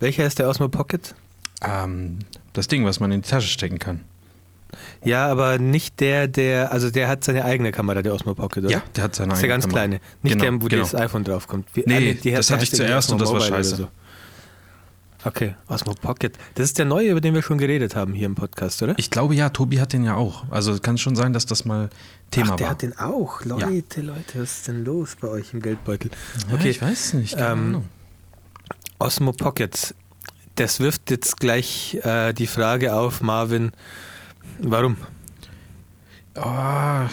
Welcher 0.00 0.26
ist 0.26 0.38
der 0.38 0.48
Osmo 0.48 0.68
Pocket? 0.68 1.14
Ähm, 1.62 2.20
das 2.52 2.68
Ding, 2.68 2.84
was 2.84 3.00
man 3.00 3.10
in 3.12 3.22
die 3.22 3.28
Tasche 3.28 3.48
stecken 3.48 3.78
kann. 3.78 4.00
Ja, 5.04 5.26
aber 5.26 5.58
nicht 5.58 5.98
der, 6.00 6.28
der, 6.28 6.72
also 6.72 6.90
der 6.90 7.08
hat 7.08 7.24
seine 7.24 7.44
eigene 7.44 7.72
Kamera, 7.72 8.02
der 8.02 8.12
Osmo 8.14 8.34
Pocket, 8.34 8.64
oder? 8.64 8.72
Ja, 8.72 8.82
der 8.96 9.04
hat 9.04 9.14
seine 9.14 9.30
Das 9.30 9.38
ist 9.38 9.42
der 9.42 9.46
eigene 9.46 9.54
ganz 9.54 9.64
Kamera. 9.64 9.78
kleine. 9.80 10.00
Nicht 10.22 10.32
Genau, 10.38 10.44
der, 10.44 10.62
wo 10.62 10.66
genau. 10.68 10.82
das 10.82 10.94
iPhone 10.94 11.24
draufkommt. 11.24 11.68
Wie- 11.74 11.84
Nee, 11.86 12.16
ah, 12.16 12.20
die 12.22 12.30
das 12.32 12.50
hatte 12.50 12.64
ich 12.64 12.70
zuerst 12.72 13.10
und 13.12 13.20
das 13.20 13.32
war 13.32 13.40
scheiße. 13.40 13.76
So. 13.76 13.88
Okay, 15.24 15.56
Osmo 15.66 15.94
Pocket. 15.94 16.36
Das 16.54 16.66
ist 16.66 16.78
der 16.78 16.84
neue, 16.84 17.10
über 17.10 17.20
den 17.20 17.34
wir 17.34 17.42
schon 17.42 17.58
geredet 17.58 17.96
haben 17.96 18.12
hier 18.14 18.26
im 18.26 18.36
Podcast, 18.36 18.82
oder? 18.82 18.94
Ich 18.98 19.10
glaube 19.10 19.34
ja, 19.34 19.48
Tobi 19.48 19.80
hat 19.80 19.92
den 19.92 20.04
ja 20.04 20.14
auch. 20.14 20.44
Also 20.50 20.78
kann 20.78 20.96
schon 20.96 21.16
sein, 21.16 21.32
dass 21.32 21.44
das 21.44 21.64
mal 21.64 21.90
Thema 22.30 22.52
Ach, 22.52 22.56
der 22.56 22.66
war. 22.66 22.70
hat 22.72 22.82
den 22.82 22.96
auch. 22.98 23.44
Leute, 23.44 24.00
Leute, 24.02 24.34
was 24.40 24.58
ist 24.58 24.68
denn 24.68 24.84
los 24.84 25.16
bei 25.20 25.26
euch 25.28 25.52
im 25.54 25.60
Geldbeutel? 25.60 26.10
Ja, 26.48 26.54
Okay, 26.54 26.70
ich 26.70 26.80
weiß 26.80 27.14
nicht. 27.14 27.36
Ähm. 27.38 27.82
Osmo 29.00 29.32
Pocket. 29.32 29.94
Das 30.54 30.80
wirft 30.80 31.10
jetzt 31.10 31.38
gleich 31.38 31.98
äh, 32.02 32.32
die 32.32 32.46
Frage 32.48 32.94
auf, 32.94 33.20
Marvin, 33.20 33.72
warum? 34.60 34.96
Oh, 36.40 37.08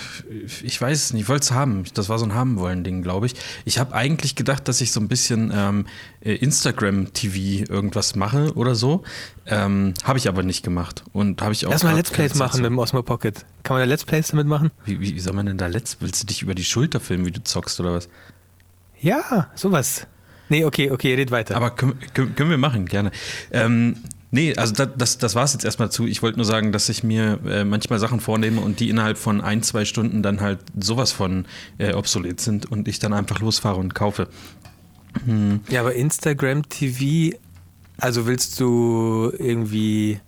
ich 0.64 0.80
weiß 0.80 1.06
es 1.06 1.14
nicht, 1.14 1.24
ich 1.24 1.30
wollte 1.30 1.44
es 1.46 1.52
haben. 1.52 1.84
Das 1.96 2.10
war 2.10 2.20
so 2.20 2.26
ein 2.26 2.36
Haben-Wollen-Ding, 2.36 3.02
glaube 3.02 3.26
ich. 3.26 3.36
Ich 3.64 3.80
habe 3.80 3.96
eigentlich 3.96 4.36
gedacht, 4.36 4.68
dass 4.68 4.82
ich 4.82 4.92
so 4.92 5.00
ein 5.00 5.08
bisschen 5.08 5.52
ähm, 5.56 5.88
äh, 6.22 6.36
Instagram-TV 6.36 7.72
irgendwas 7.72 8.16
mache 8.16 8.54
oder 8.54 8.76
so. 8.76 9.04
Ähm, 9.48 9.96
habe 10.04 10.20
ich 10.20 10.28
aber 10.28 10.44
nicht 10.44 10.64
gemacht. 10.64 11.04
Und 11.12 11.42
habe 11.42 11.54
ich 11.54 11.66
auch. 11.66 11.72
Lass 11.72 11.84
mal 11.84 11.96
Let's 11.96 12.12
Plays 12.12 12.36
machen 12.36 12.62
mit 12.62 12.70
dem 12.70 12.78
Osmo 12.78 13.02
Pocket. 13.02 13.46
Kann 13.64 13.78
man 13.78 13.88
da 13.88 13.92
Let's 13.92 14.06
Plays 14.06 14.28
damit 14.28 14.48
machen? 14.48 14.70
Wie, 14.86 15.00
wie 15.00 15.20
soll 15.20 15.34
man 15.34 15.48
denn 15.48 15.58
da 15.58 15.68
Let's? 15.68 15.98
Willst 16.02 16.22
du 16.22 16.28
dich 16.28 16.44
über 16.44 16.54
die 16.54 16.66
Schulter 16.66 17.00
filmen, 17.00 17.26
wie 17.26 17.32
du 17.32 17.44
zockst 17.44 17.80
oder 17.80 17.94
was? 17.94 18.10
Ja, 19.00 19.50
sowas. 19.56 20.08
Nee, 20.50 20.66
okay, 20.66 20.92
okay, 20.92 21.16
red 21.16 21.32
weiter. 21.32 21.56
Aber 21.56 21.72
können, 21.72 21.98
können, 22.14 22.36
können 22.36 22.50
wir 22.52 22.58
machen, 22.60 22.86
gerne. 22.86 23.12
Ähm, 23.52 23.98
nee, 24.36 24.54
also 24.56 24.74
das, 24.74 24.90
das, 24.98 25.18
das 25.18 25.36
war 25.36 25.46
es 25.46 25.54
jetzt 25.54 25.66
erstmal 25.66 25.90
zu. 25.90 26.06
Ich 26.06 26.22
wollte 26.22 26.38
nur 26.38 26.46
sagen, 26.46 26.72
dass 26.72 26.90
ich 26.90 27.04
mir 27.04 27.40
äh, 27.48 27.64
manchmal 27.64 28.00
Sachen 28.00 28.20
vornehme 28.20 28.60
und 28.62 28.80
die 28.80 28.90
innerhalb 28.90 29.18
von 29.18 29.42
ein, 29.42 29.64
zwei 29.64 29.86
Stunden 29.86 30.22
dann 30.22 30.42
halt 30.42 30.60
sowas 30.78 31.12
von 31.12 31.46
äh, 31.78 31.94
obsolet 31.94 32.42
sind 32.42 32.70
und 32.70 32.88
ich 32.88 33.00
dann 33.00 33.14
einfach 33.14 33.40
losfahre 33.40 33.80
und 33.80 33.96
kaufe. 33.96 34.28
Ja, 35.70 35.80
aber 35.80 35.96
Instagram 35.96 36.68
TV, 36.68 37.38
also 37.98 38.28
willst 38.28 38.60
du 38.60 39.32
irgendwie 39.40 40.20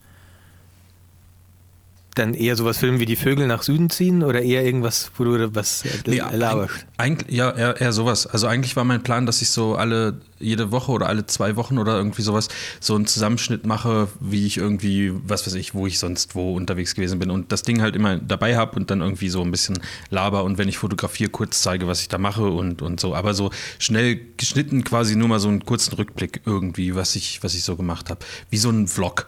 dann 2.18 2.34
eher 2.34 2.56
sowas 2.56 2.78
filmen 2.78 3.00
wie 3.00 3.06
die 3.06 3.16
Vögel 3.16 3.48
nach 3.48 3.64
Süden 3.64 3.90
ziehen 3.90 4.24
oder 4.24 4.42
eher 4.42 4.66
irgendwas, 4.66 5.12
wo 5.18 5.24
du 5.24 5.56
was 5.56 5.84
äh, 5.86 5.90
Nee, 6.06 6.22
laberst? 6.34 6.86
Ja, 7.30 7.52
eher, 7.52 7.80
eher 7.80 7.94
sowas. 7.94 8.28
Also 8.28 8.48
eigentlich 8.48 8.76
war 8.76 8.84
mein 8.84 9.04
Plan, 9.04 9.26
dass 9.26 9.42
ich 9.42 9.50
so 9.50 9.76
alle, 9.76 10.20
jede 10.40 10.72
Woche 10.72 10.92
oder 10.92 11.08
alle 11.08 11.26
zwei 11.26 11.56
Wochen 11.56 11.78
oder 11.78 11.98
irgendwie 11.98 12.22
sowas, 12.22 12.48
so 12.80 12.96
einen 12.96 13.08
Zusammenschnitt 13.08 13.66
mache, 13.66 14.08
wie 14.20 14.46
ich 14.46 14.58
irgendwie, 14.58 15.14
was 15.28 15.46
weiß 15.46 15.54
ich, 15.56 15.74
wo 15.74 15.88
ich 15.88 16.00
sonst 16.00 16.36
wo 16.36 16.56
unterwegs 16.56 16.96
gewesen 16.96 17.20
bin 17.20 17.32
und 17.32 17.52
das 17.52 17.64
Ding 17.64 17.82
halt 17.82 17.96
immer 17.96 18.18
dabei 18.18 18.58
habe 18.58 18.78
und 18.78 18.90
dann 18.92 19.02
irgendwie 19.02 19.30
so 19.30 19.42
ein 19.42 19.52
bisschen 19.52 19.80
laber 20.10 20.44
und 20.44 20.58
wenn 20.58 20.70
ich 20.70 20.78
fotografiere, 20.78 21.30
kurz 21.30 21.62
zeige, 21.62 21.88
was 21.88 22.02
ich 22.02 22.08
da 22.08 22.18
mache 22.18 22.46
und, 22.46 22.82
und 22.82 23.00
so. 23.00 23.16
Aber 23.16 23.34
so 23.34 23.52
schnell 23.80 24.20
geschnitten 24.38 24.84
quasi 24.84 25.16
nur 25.16 25.28
mal 25.28 25.40
so 25.40 25.48
einen 25.48 25.66
kurzen 25.66 25.94
Rückblick 25.94 26.42
irgendwie, 26.46 26.96
was 26.96 27.16
ich, 27.16 27.44
was 27.44 27.54
ich 27.54 27.64
so 27.64 27.76
gemacht 27.76 28.10
habe. 28.10 28.20
Wie 28.50 28.58
so 28.58 28.70
ein 28.70 28.88
Vlog. 28.88 29.28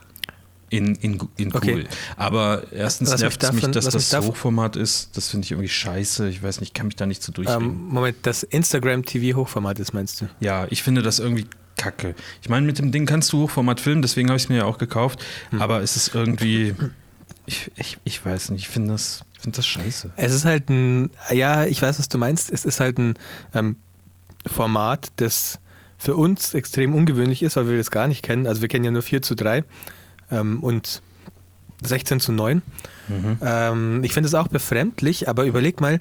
In, 0.70 0.96
in, 0.96 1.20
in 1.38 1.54
Okay. 1.56 1.74
cool. 1.74 1.86
Aber 2.16 2.64
erstens 2.72 3.10
mich 3.12 3.20
nervt 3.22 3.44
es 3.44 3.52
mich, 3.52 3.62
davon- 3.62 3.72
dass 3.74 3.86
das 3.90 4.10
davon- 4.10 4.30
Hochformat 4.30 4.76
ist. 4.76 5.16
Das 5.18 5.30
finde 5.30 5.46
ich 5.46 5.52
irgendwie 5.52 5.70
scheiße. 5.70 6.30
Ich 6.30 6.44
weiß 6.44 6.60
nicht, 6.60 6.70
ich 6.70 6.74
kann 6.74 6.86
mich 6.88 6.96
da 6.96 7.06
nicht 7.06 7.24
so 7.24 7.32
durchringen. 7.32 7.62
Ähm, 7.70 7.88
Moment, 7.90 8.18
das 8.24 8.44
Instagram 8.44 9.04
TV 9.06 9.38
Hochformat 9.38 9.80
ist, 9.80 9.94
meinst 9.94 10.22
du? 10.22 10.30
Ja, 10.40 10.68
ich 10.70 10.84
finde 10.84 11.02
das 11.02 11.20
irgendwie 11.20 11.48
kacke. 11.78 12.14
Ich 12.42 12.50
meine, 12.50 12.66
mit 12.66 12.78
dem 12.78 12.92
Ding 12.92 13.06
kannst 13.06 13.32
du 13.34 13.44
Hochformat 13.44 13.80
filmen, 13.80 14.02
deswegen 14.02 14.30
habe 14.30 14.38
ich 14.38 14.44
es 14.44 14.50
mir 14.50 14.58
ja 14.58 14.66
auch 14.66 14.78
gekauft. 14.78 15.24
Hm. 15.52 15.62
Aber 15.62 15.82
es 15.82 15.96
ist 15.96 16.14
irgendwie. 16.14 16.76
Ich, 17.46 17.72
ich, 17.78 17.98
ich 18.04 18.24
weiß 18.24 18.52
nicht, 18.52 18.62
ich 18.64 18.68
finde 18.70 18.92
das, 18.92 19.22
find 19.40 19.58
das 19.58 19.66
scheiße. 19.66 20.12
Es 20.18 20.34
ist 20.34 20.46
halt 20.46 20.70
ein, 20.70 21.10
ja, 21.32 21.66
ich 21.66 21.82
weiß, 21.82 21.98
was 21.98 22.08
du 22.10 22.18
meinst. 22.20 22.52
Es 22.52 22.64
ist 22.64 22.80
halt 22.80 23.00
ein 23.00 23.16
ähm, 23.56 23.78
Format, 24.46 25.08
das 25.16 25.60
für 25.98 26.16
uns 26.16 26.54
extrem 26.54 26.94
ungewöhnlich 26.94 27.42
ist, 27.44 27.56
weil 27.56 27.68
wir 27.68 27.78
das 27.78 27.92
gar 27.92 28.08
nicht 28.08 28.24
kennen. 28.24 28.46
Also 28.48 28.62
wir 28.62 28.68
kennen 28.70 28.86
ja 28.86 28.92
nur 28.92 29.02
4 29.02 29.22
zu 29.22 29.36
3 29.36 29.64
ähm, 30.32 30.62
und 30.62 31.02
16 31.82 32.20
zu 32.20 32.32
9. 32.32 32.62
Mhm. 33.08 33.38
Ähm, 33.42 34.04
ich 34.04 34.14
finde 34.14 34.28
es 34.28 34.34
auch 34.34 34.48
befremdlich, 34.48 35.30
aber 35.30 35.46
überleg 35.46 35.82
mal, 35.82 36.00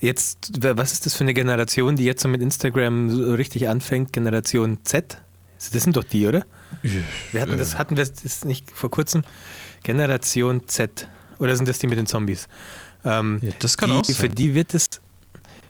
jetzt, 0.00 0.52
was 0.60 0.92
ist 0.92 1.06
das 1.06 1.14
für 1.14 1.24
eine 1.24 1.34
Generation, 1.34 1.96
die 1.96 2.04
jetzt 2.04 2.22
so 2.22 2.28
mit 2.28 2.42
Instagram 2.42 3.10
so 3.10 3.34
richtig 3.34 3.68
anfängt? 3.68 4.12
Generation 4.12 4.78
Z? 4.84 5.18
Das 5.58 5.82
sind 5.82 5.96
doch 5.96 6.04
die, 6.04 6.26
oder? 6.26 6.44
Wir 7.32 7.40
hatten 7.40 7.58
das, 7.58 7.78
hatten 7.78 7.96
wir 7.96 8.04
das 8.04 8.44
nicht 8.44 8.70
vor 8.70 8.90
kurzem? 8.90 9.24
Generation 9.82 10.68
Z. 10.68 11.08
Oder 11.38 11.56
sind 11.56 11.68
das 11.68 11.78
die 11.78 11.88
mit 11.88 11.98
den 11.98 12.06
Zombies? 12.06 12.48
Ähm, 13.04 13.38
Ja, 13.42 13.50
das 13.58 13.76
kann 13.76 13.90
die, 13.90 13.96
auch 13.96 14.04
sein. 14.04 14.14
Für 14.14 14.28
die 14.28 14.54
wird 14.54 14.74
es, 14.74 14.86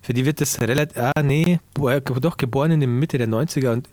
für 0.03 0.13
die 0.13 0.27
wird 0.27 0.41
es 0.41 0.61
relativ, 0.61 0.99
ah 0.99 1.23
nee, 1.23 1.61
doch 1.75 2.37
geboren 2.37 2.71
in 2.73 2.81
der 2.81 2.89
Mitte 2.89 3.17
der 3.17 3.29
90er 3.29 3.73
und 3.73 3.89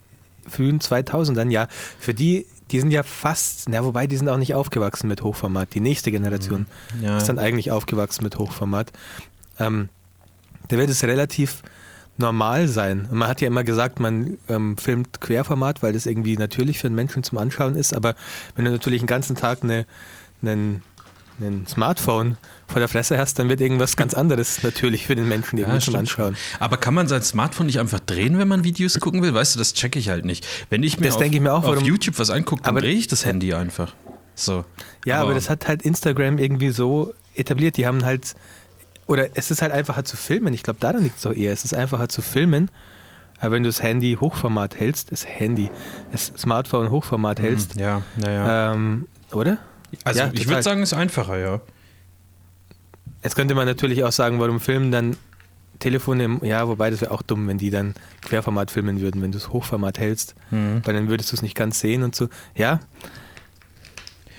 frühen 0.47 0.79
2000ern, 0.79 1.49
ja. 1.49 1.67
Für 1.99 2.13
die 2.13 2.45
die 2.71 2.79
sind 2.79 2.91
ja 2.91 3.03
fast, 3.03 3.69
na 3.69 3.83
wobei 3.83 4.07
die 4.07 4.17
sind 4.17 4.27
auch 4.29 4.37
nicht 4.37 4.55
aufgewachsen 4.55 5.07
mit 5.07 5.21
Hochformat. 5.21 5.73
Die 5.73 5.79
nächste 5.79 6.11
Generation 6.11 6.65
Ja. 7.01 7.17
ist 7.17 7.29
dann 7.29 7.39
eigentlich 7.39 7.71
aufgewachsen 7.71 8.23
mit 8.23 8.37
Hochformat. 8.37 8.91
Ähm, 9.59 9.89
da 10.67 10.77
wird 10.77 10.89
es 10.89 11.03
relativ 11.03 11.61
normal 12.17 12.67
sein. 12.67 13.07
Man 13.11 13.27
hat 13.27 13.41
ja 13.41 13.47
immer 13.47 13.63
gesagt, 13.63 13.99
man 13.99 14.37
ähm, 14.47 14.77
filmt 14.77 15.21
Querformat, 15.21 15.83
weil 15.83 15.93
das 15.93 16.05
irgendwie 16.05 16.37
natürlich 16.37 16.79
für 16.79 16.87
einen 16.87 16.95
Menschen 16.95 17.23
zum 17.23 17.37
Anschauen 17.37 17.75
ist. 17.75 17.93
Aber 17.93 18.15
wenn 18.55 18.65
du 18.65 18.71
natürlich 18.71 19.01
den 19.01 19.07
ganzen 19.07 19.35
Tag 19.35 19.63
eine, 19.63 19.85
einen, 20.41 20.81
einen 21.39 21.67
Smartphone 21.67 22.37
vor 22.67 22.79
der 22.79 22.87
Fresse 22.87 23.17
hast, 23.17 23.37
dann 23.39 23.49
wird 23.49 23.61
irgendwas 23.61 23.95
ganz 23.97 24.13
anderes 24.13 24.63
natürlich 24.63 25.05
für 25.07 25.15
den 25.15 25.27
Menschen 25.27 25.57
irgendwie 25.57 25.75
zum 25.79 25.81
stimmt 25.81 25.97
Anschauen. 25.97 26.35
Aber 26.59 26.77
kann 26.77 26.93
man 26.93 27.07
sein 27.07 27.21
Smartphone 27.21 27.65
nicht 27.67 27.79
einfach 27.79 27.99
drehen, 27.99 28.37
wenn 28.37 28.47
man 28.47 28.63
Videos 28.63 28.99
gucken 28.99 29.21
will? 29.21 29.33
Weißt 29.33 29.55
du, 29.55 29.59
das 29.59 29.73
checke 29.73 29.99
ich 29.99 30.09
halt 30.09 30.25
nicht. 30.25 30.47
Wenn 30.69 30.83
ich 30.83 30.99
mir 30.99 31.07
Das 31.07 31.15
auf, 31.17 31.21
ich 31.23 31.39
mir 31.41 31.53
auch, 31.53 31.59
auf 31.63 31.65
warum- 31.75 31.83
YouTube 31.85 32.17
was 32.19 32.29
angucke, 32.29 32.61
dann 32.63 32.71
Aber- 32.71 32.81
drehe 32.81 32.95
ich 32.95 33.07
das 33.07 33.25
Handy 33.25 33.53
einfach. 33.53 33.93
So. 34.35 34.65
Ja, 35.05 35.21
aber 35.21 35.33
das 35.33 35.49
hat 35.49 35.67
halt 35.67 35.81
Instagram 35.83 36.37
irgendwie 36.39 36.69
so 36.71 37.13
etabliert. 37.35 37.77
Die 37.77 37.85
haben 37.87 38.03
halt, 38.05 38.35
oder 39.07 39.27
es 39.35 39.51
ist 39.51 39.61
halt 39.61 39.71
einfacher 39.71 40.03
zu 40.03 40.17
filmen. 40.17 40.53
Ich 40.53 40.63
glaube, 40.63 40.79
daran 40.79 41.03
liegt 41.03 41.17
es 41.19 41.25
auch 41.25 41.33
eher. 41.33 41.53
Es 41.53 41.63
ist 41.63 41.73
einfacher 41.73 42.09
zu 42.09 42.21
filmen. 42.21 42.69
Aber 43.39 43.51
wenn 43.51 43.63
du 43.63 43.69
das 43.69 43.83
Handy 43.83 44.17
Hochformat 44.19 44.79
hältst, 44.79 45.11
das 45.11 45.25
Handy, 45.25 45.69
das 46.11 46.31
Smartphone 46.37 46.89
Hochformat 46.89 47.39
hältst, 47.39 47.75
Ja, 47.75 48.01
naja. 48.17 48.73
ähm, 48.73 49.07
oder? 49.33 49.57
Also 50.03 50.19
ja, 50.19 50.29
ich 50.33 50.47
würde 50.47 50.63
sagen, 50.63 50.81
es 50.81 50.91
ist 50.91 50.97
einfacher, 50.97 51.37
ja. 51.37 51.61
Jetzt 53.23 53.35
könnte 53.35 53.55
man 53.55 53.65
natürlich 53.65 54.03
auch 54.03 54.11
sagen, 54.11 54.39
warum 54.39 54.59
filmen 54.59 54.91
dann 54.91 55.17
Telefone, 55.79 56.23
im, 56.23 56.39
ja, 56.43 56.67
wobei 56.67 56.89
das 56.89 57.01
wäre 57.01 57.11
auch 57.11 57.21
dumm, 57.21 57.47
wenn 57.47 57.57
die 57.57 57.69
dann 57.69 57.95
Querformat 58.21 58.71
filmen 58.71 59.01
würden, 59.01 59.21
wenn 59.21 59.31
du 59.31 59.37
es 59.37 59.49
Hochformat 59.49 59.99
hältst, 59.99 60.35
Mhm. 60.51 60.81
weil 60.85 60.93
dann 60.93 61.09
würdest 61.09 61.31
du 61.31 61.35
es 61.35 61.41
nicht 61.41 61.55
ganz 61.55 61.79
sehen 61.79 62.03
und 62.03 62.15
so. 62.15 62.29
Ja. 62.55 62.79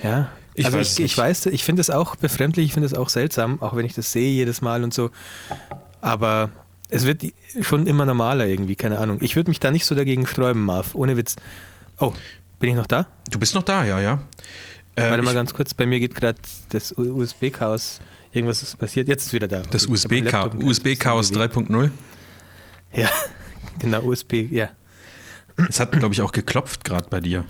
Ja. 0.02 0.30
Ich 0.54 0.64
also 0.66 0.78
weiß 0.78 0.98
ich, 0.98 1.04
ich 1.04 1.18
weiß, 1.18 1.46
ich 1.46 1.64
finde 1.64 1.80
es 1.80 1.90
auch 1.90 2.16
befremdlich, 2.16 2.66
ich 2.66 2.72
finde 2.72 2.86
es 2.86 2.94
auch 2.94 3.10
seltsam, 3.10 3.60
auch 3.60 3.76
wenn 3.76 3.84
ich 3.84 3.92
das 3.94 4.12
sehe 4.12 4.30
jedes 4.32 4.62
Mal 4.62 4.82
und 4.84 4.94
so. 4.94 5.10
Aber 6.00 6.48
es 6.88 7.04
wird 7.04 7.24
schon 7.60 7.86
immer 7.86 8.06
normaler 8.06 8.46
irgendwie, 8.46 8.76
keine 8.76 8.98
Ahnung. 8.98 9.18
Ich 9.20 9.36
würde 9.36 9.50
mich 9.50 9.60
da 9.60 9.70
nicht 9.70 9.84
so 9.84 9.94
dagegen 9.94 10.26
sträuben, 10.26 10.64
Marv, 10.64 10.94
ohne 10.94 11.16
Witz. 11.18 11.36
Oh, 11.98 12.14
bin 12.58 12.70
ich 12.70 12.76
noch 12.76 12.86
da? 12.86 13.06
Du 13.30 13.38
bist 13.38 13.54
noch 13.54 13.64
da, 13.64 13.84
ja, 13.84 14.00
ja. 14.00 14.20
Äh, 14.96 15.10
Warte 15.10 15.22
mal 15.22 15.34
ganz 15.34 15.52
kurz, 15.52 15.74
bei 15.74 15.86
mir 15.86 16.00
geht 16.00 16.14
gerade 16.14 16.38
das 16.70 16.92
USB-Chaos. 16.96 18.00
Irgendwas 18.32 18.62
ist 18.62 18.78
passiert. 18.78 19.08
Jetzt 19.08 19.26
ist 19.26 19.32
wieder 19.32 19.46
da. 19.46 19.62
das 19.62 19.86
USB-Chaos 19.86 20.54
USB 20.62 20.98
Chaos 20.98 21.30
bewegt. 21.30 21.54
3.0. 21.54 21.90
Ja, 22.94 23.10
genau, 23.78 24.02
USB, 24.02 24.50
ja. 24.50 24.70
Es 25.68 25.80
hat, 25.80 25.92
glaube 25.92 26.14
ich, 26.14 26.22
auch 26.22 26.32
geklopft 26.32 26.84
gerade 26.84 27.08
bei 27.08 27.20
dir. 27.20 27.44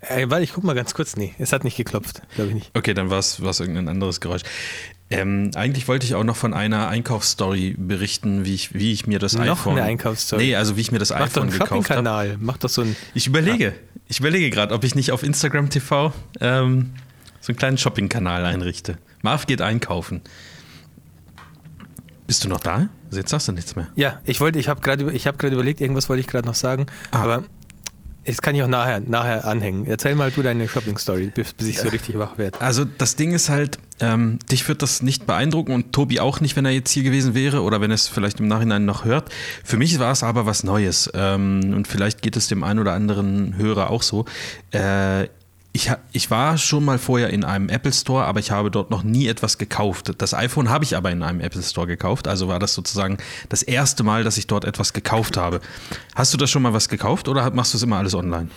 Ey, 0.00 0.28
warte, 0.30 0.44
ich 0.44 0.52
guck 0.52 0.64
mal 0.64 0.74
ganz 0.74 0.92
kurz. 0.92 1.16
Nee, 1.16 1.34
es 1.38 1.52
hat 1.52 1.64
nicht 1.64 1.76
geklopft, 1.76 2.22
glaube 2.34 2.50
ich 2.50 2.54
nicht. 2.54 2.70
Okay, 2.74 2.92
dann 2.92 3.08
war 3.08 3.18
es 3.18 3.38
irgendein 3.38 3.88
anderes 3.88 4.20
Geräusch. 4.20 4.42
Ähm, 5.10 5.50
eigentlich 5.54 5.86
wollte 5.86 6.06
ich 6.06 6.14
auch 6.14 6.24
noch 6.24 6.36
von 6.36 6.54
einer 6.54 6.88
Einkaufsstory 6.88 7.74
berichten, 7.78 8.44
wie 8.44 8.54
ich, 8.54 8.72
wie 8.74 8.90
ich 8.92 9.06
mir 9.06 9.18
das 9.18 9.34
Noch 9.34 9.44
iPhone. 9.44 9.74
eine 9.78 9.82
Einkaufsstory? 9.82 10.42
Nee, 10.46 10.56
also 10.56 10.76
wie 10.76 10.80
ich 10.80 10.92
mir 10.92 10.98
das 10.98 11.10
Mach 11.10 11.18
doch 11.18 11.26
iPhone 11.26 11.42
einen 11.50 11.58
gekauft 11.58 11.90
habe. 11.90 12.36
Mach 12.40 12.56
doch 12.56 12.70
so 12.70 12.82
ein. 12.82 12.96
Ich 13.12 13.26
überlege, 13.26 13.74
ich 14.08 14.18
überlege 14.20 14.50
gerade, 14.50 14.74
ob 14.74 14.82
ich 14.82 14.94
nicht 14.94 15.12
auf 15.12 15.22
Instagram 15.22 15.68
TV 15.70 16.12
ähm, 16.40 16.90
so 17.40 17.52
einen 17.52 17.58
kleinen 17.58 17.78
Shopping-Kanal 17.78 18.44
einrichte. 18.46 18.96
Marv 19.22 19.46
geht 19.46 19.60
einkaufen. 19.60 20.22
Bist 22.26 22.42
du 22.44 22.48
noch 22.48 22.60
da? 22.60 22.88
Also 23.06 23.18
jetzt 23.18 23.30
sagst 23.30 23.48
du 23.48 23.52
nichts 23.52 23.76
mehr. 23.76 23.88
Ja, 23.96 24.20
ich 24.24 24.40
wollte, 24.40 24.58
ich 24.58 24.68
habe 24.68 24.80
gerade 24.80 25.12
ich 25.12 25.26
hab 25.26 25.42
überlegt, 25.42 25.80
irgendwas 25.80 26.08
wollte 26.08 26.20
ich 26.20 26.26
gerade 26.26 26.46
noch 26.48 26.54
sagen, 26.54 26.86
Ah. 27.10 27.22
aber 27.22 27.44
das 28.24 28.40
kann 28.40 28.54
ich 28.54 28.62
auch 28.62 28.68
nachher, 28.68 29.00
nachher 29.00 29.44
anhängen. 29.44 29.84
Erzähl 29.86 30.14
mal 30.14 30.30
du 30.30 30.42
deine 30.42 30.66
Shopping-Story, 30.66 31.30
bis, 31.34 31.52
bis 31.52 31.66
ich 31.68 31.78
so 31.78 31.88
richtig 31.90 32.18
wach 32.18 32.38
werde. 32.38 32.58
Also 32.62 32.86
das 32.86 33.16
Ding 33.16 33.32
ist 33.32 33.50
halt, 33.50 33.78
ähm, 34.00 34.38
dich 34.50 34.66
wird 34.68 34.82
das 34.82 35.02
nicht 35.02 35.26
beeindrucken 35.26 35.72
und 35.72 35.92
Tobi 35.92 36.20
auch 36.20 36.40
nicht, 36.40 36.56
wenn 36.56 36.64
er 36.64 36.72
jetzt 36.72 36.90
hier 36.90 37.02
gewesen 37.02 37.34
wäre 37.34 37.62
oder 37.62 37.80
wenn 37.80 37.90
er 37.90 37.94
es 37.94 38.08
vielleicht 38.08 38.40
im 38.40 38.48
Nachhinein 38.48 38.84
noch 38.84 39.04
hört. 39.04 39.30
Für 39.62 39.76
mich 39.76 39.98
war 39.98 40.12
es 40.12 40.22
aber 40.22 40.46
was 40.46 40.64
Neues 40.64 41.10
ähm, 41.14 41.72
und 41.74 41.88
vielleicht 41.88 42.22
geht 42.22 42.36
es 42.36 42.48
dem 42.48 42.64
einen 42.64 42.80
oder 42.80 42.92
anderen 42.92 43.56
Hörer 43.56 43.90
auch 43.90 44.02
so. 44.02 44.24
Äh, 44.72 45.28
ich, 45.76 45.90
ich 46.12 46.30
war 46.30 46.56
schon 46.56 46.84
mal 46.84 46.98
vorher 46.98 47.30
in 47.30 47.42
einem 47.42 47.68
Apple 47.68 47.92
Store, 47.92 48.24
aber 48.26 48.38
ich 48.38 48.52
habe 48.52 48.70
dort 48.70 48.92
noch 48.92 49.02
nie 49.02 49.26
etwas 49.26 49.58
gekauft. 49.58 50.12
Das 50.18 50.32
iPhone 50.32 50.68
habe 50.68 50.84
ich 50.84 50.96
aber 50.96 51.10
in 51.10 51.24
einem 51.24 51.40
Apple 51.40 51.62
Store 51.62 51.88
gekauft, 51.88 52.28
also 52.28 52.46
war 52.46 52.60
das 52.60 52.74
sozusagen 52.74 53.18
das 53.48 53.64
erste 53.64 54.04
Mal, 54.04 54.22
dass 54.22 54.38
ich 54.38 54.46
dort 54.46 54.64
etwas 54.64 54.92
gekauft 54.92 55.36
habe. 55.36 55.60
Hast 56.14 56.32
du 56.32 56.38
da 56.38 56.46
schon 56.46 56.62
mal 56.62 56.72
was 56.72 56.88
gekauft 56.88 57.26
oder 57.26 57.50
machst 57.50 57.74
du 57.74 57.78
es 57.78 57.82
immer 57.82 57.96
alles 57.96 58.14
online? 58.14 58.50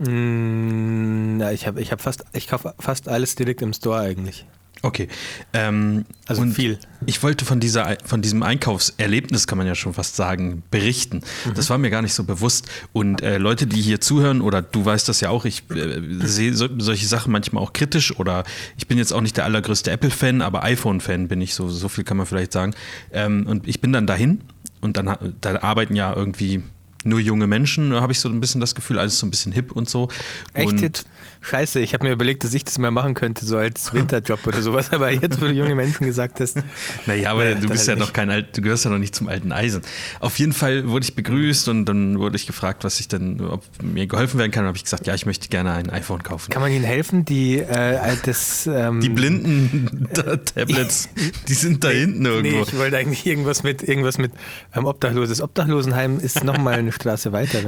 Mm, 0.00 1.36
na, 1.36 1.52
ich 1.52 1.66
habe 1.66 1.80
ich 1.80 1.92
hab 1.92 2.00
fast, 2.00 2.24
ich 2.32 2.48
kaufe 2.48 2.74
fast 2.78 3.08
alles 3.08 3.34
direkt 3.34 3.60
im 3.62 3.72
Store 3.72 4.00
eigentlich. 4.00 4.46
Okay. 4.82 5.08
Ähm, 5.52 6.06
Also 6.26 6.42
viel. 6.46 6.78
Ich 7.04 7.22
wollte 7.22 7.44
von, 7.44 7.60
dieser, 7.60 7.98
von 8.04 8.22
diesem 8.22 8.42
Einkaufserlebnis, 8.42 9.46
kann 9.46 9.58
man 9.58 9.66
ja 9.66 9.74
schon 9.74 9.92
fast 9.92 10.16
sagen, 10.16 10.62
berichten. 10.70 11.20
Mhm. 11.44 11.54
Das 11.54 11.68
war 11.68 11.76
mir 11.76 11.90
gar 11.90 12.00
nicht 12.00 12.14
so 12.14 12.24
bewusst. 12.24 12.66
Und 12.94 13.20
äh, 13.20 13.36
Leute, 13.36 13.66
die 13.66 13.82
hier 13.82 14.00
zuhören, 14.00 14.40
oder 14.40 14.62
du 14.62 14.82
weißt 14.82 15.06
das 15.06 15.20
ja 15.20 15.28
auch, 15.28 15.44
ich 15.44 15.64
äh, 15.70 16.00
sehe 16.26 16.54
so, 16.54 16.66
solche 16.78 17.06
Sachen 17.06 17.30
manchmal 17.30 17.62
auch 17.62 17.74
kritisch. 17.74 18.18
Oder 18.18 18.44
ich 18.78 18.86
bin 18.86 18.96
jetzt 18.96 19.12
auch 19.12 19.20
nicht 19.20 19.36
der 19.36 19.44
allergrößte 19.44 19.90
Apple-Fan, 19.90 20.40
aber 20.40 20.64
iPhone-Fan 20.64 21.28
bin 21.28 21.42
ich, 21.42 21.54
so, 21.54 21.68
so 21.68 21.88
viel 21.90 22.04
kann 22.04 22.16
man 22.16 22.24
vielleicht 22.24 22.52
sagen. 22.52 22.72
Ähm, 23.12 23.46
und 23.46 23.68
ich 23.68 23.82
bin 23.82 23.92
dann 23.92 24.06
dahin 24.06 24.40
und 24.80 24.96
dann 24.96 25.34
da 25.42 25.60
arbeiten 25.60 25.94
ja 25.94 26.14
irgendwie 26.14 26.62
nur 27.04 27.20
junge 27.20 27.46
Menschen, 27.46 27.90
da 27.90 28.00
habe 28.02 28.12
ich 28.12 28.20
so 28.20 28.28
ein 28.28 28.40
bisschen 28.40 28.60
das 28.60 28.74
Gefühl, 28.74 28.98
alles 28.98 29.18
so 29.18 29.26
ein 29.26 29.30
bisschen 29.30 29.52
hip 29.52 29.72
und 29.72 29.88
so. 29.88 30.08
Echt 30.54 30.80
jetzt? 30.80 31.06
Scheiße, 31.42 31.80
ich 31.80 31.94
habe 31.94 32.04
mir 32.06 32.12
überlegt, 32.12 32.44
dass 32.44 32.52
ich 32.52 32.64
das 32.64 32.76
mal 32.78 32.90
machen 32.90 33.14
könnte, 33.14 33.46
so 33.46 33.56
als 33.56 33.94
Winterjob 33.94 34.46
oder 34.46 34.60
sowas, 34.60 34.92
aber 34.92 35.10
jetzt, 35.10 35.40
wo 35.40 35.46
du 35.46 35.52
junge 35.52 35.74
Menschen 35.74 36.04
gesagt 36.06 36.38
hast. 36.40 36.58
Naja, 37.06 37.30
aber 37.30 37.46
Äh, 37.46 37.54
du 37.56 37.68
bist 37.68 37.88
halt 37.88 37.88
ja 37.88 37.94
noch 37.96 38.08
nicht. 38.08 38.14
kein 38.14 38.28
alt, 38.28 38.54
du 38.56 38.60
gehörst 38.60 38.84
ja 38.84 38.90
noch 38.90 38.98
nicht 38.98 39.14
zum 39.14 39.28
alten 39.28 39.50
Eisen. 39.50 39.80
Auf 40.20 40.38
jeden 40.38 40.52
Fall 40.52 40.88
wurde 40.88 41.04
ich 41.04 41.14
begrüßt 41.14 41.68
und 41.70 41.86
dann 41.86 42.18
wurde 42.18 42.36
ich 42.36 42.46
gefragt, 42.46 42.84
was 42.84 43.00
ich 43.00 43.08
denn, 43.08 43.40
ob 43.40 43.64
mir 43.82 44.06
geholfen 44.06 44.38
werden 44.38 44.50
kann. 44.50 44.64
Und 44.64 44.68
habe 44.68 44.76
ich 44.76 44.84
gesagt, 44.84 45.06
ja, 45.06 45.14
ich 45.14 45.24
möchte 45.24 45.48
gerne 45.48 45.72
ein 45.72 45.88
iPhone 45.88 46.22
kaufen. 46.22 46.50
Kann 46.50 46.60
man 46.60 46.70
ihnen 46.72 46.84
helfen, 46.84 47.24
die 47.24 47.56
äh, 47.58 48.16
das 48.24 48.66
ähm, 48.66 49.00
Die 49.00 49.08
blinden 49.08 50.08
Tablets, 50.12 51.08
die 51.48 51.54
sind 51.54 51.82
da 51.84 51.88
hinten 51.88 52.26
irgendwo. 52.26 52.56
Nee, 52.58 52.62
ich 52.62 52.76
wollte 52.76 52.98
eigentlich 52.98 53.24
irgendwas 53.26 53.62
mit 53.62 53.82
irgendwas 53.82 54.18
mit 54.18 54.32
ähm, 54.74 54.84
Obdachloses. 54.84 55.40
Obdachlosenheim 55.40 56.18
ist 56.20 56.44
nochmal 56.44 56.82
eine 56.90 56.92
Straße 56.92 57.32
weiter. 57.32 57.60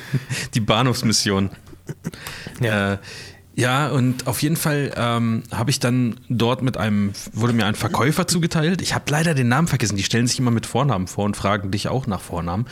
Die 0.54 0.60
Bahnhofsmission. 0.60 1.50
Ja. 2.60 2.94
Äh, 2.94 2.98
ja, 3.56 3.88
und 3.88 4.26
auf 4.26 4.42
jeden 4.42 4.56
Fall 4.56 4.92
ähm, 4.96 5.44
habe 5.52 5.70
ich 5.70 5.78
dann 5.78 6.16
dort 6.28 6.62
mit 6.62 6.76
einem, 6.76 7.12
wurde 7.32 7.52
mir 7.52 7.66
ein 7.66 7.76
Verkäufer 7.76 8.26
zugeteilt. 8.26 8.82
Ich 8.82 8.94
habe 8.94 9.04
leider 9.08 9.32
den 9.32 9.46
Namen 9.46 9.68
vergessen. 9.68 9.96
Die 9.96 10.02
stellen 10.02 10.26
sich 10.26 10.40
immer 10.40 10.50
mit 10.50 10.66
Vornamen 10.66 11.06
vor 11.06 11.24
und 11.24 11.36
fragen 11.36 11.70
dich 11.70 11.86
auch 11.86 12.08
nach 12.08 12.20
Vornamen. 12.20 12.66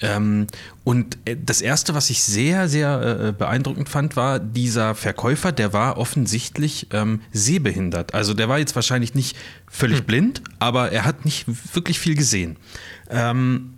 Ähm, 0.00 0.46
und 0.84 1.18
äh, 1.24 1.36
das 1.44 1.60
Erste, 1.60 1.96
was 1.96 2.08
ich 2.10 2.22
sehr, 2.22 2.68
sehr 2.68 3.20
äh, 3.20 3.32
beeindruckend 3.32 3.88
fand, 3.88 4.14
war 4.14 4.38
dieser 4.38 4.94
Verkäufer, 4.94 5.50
der 5.50 5.72
war 5.72 5.98
offensichtlich 5.98 6.86
ähm, 6.92 7.20
sehbehindert. 7.32 8.14
Also 8.14 8.32
der 8.32 8.48
war 8.48 8.60
jetzt 8.60 8.76
wahrscheinlich 8.76 9.16
nicht 9.16 9.36
völlig 9.68 10.06
blind, 10.06 10.42
aber 10.60 10.92
er 10.92 11.04
hat 11.04 11.24
nicht 11.24 11.46
wirklich 11.74 11.98
viel 11.98 12.14
gesehen. 12.14 12.58
Ähm. 13.10 13.74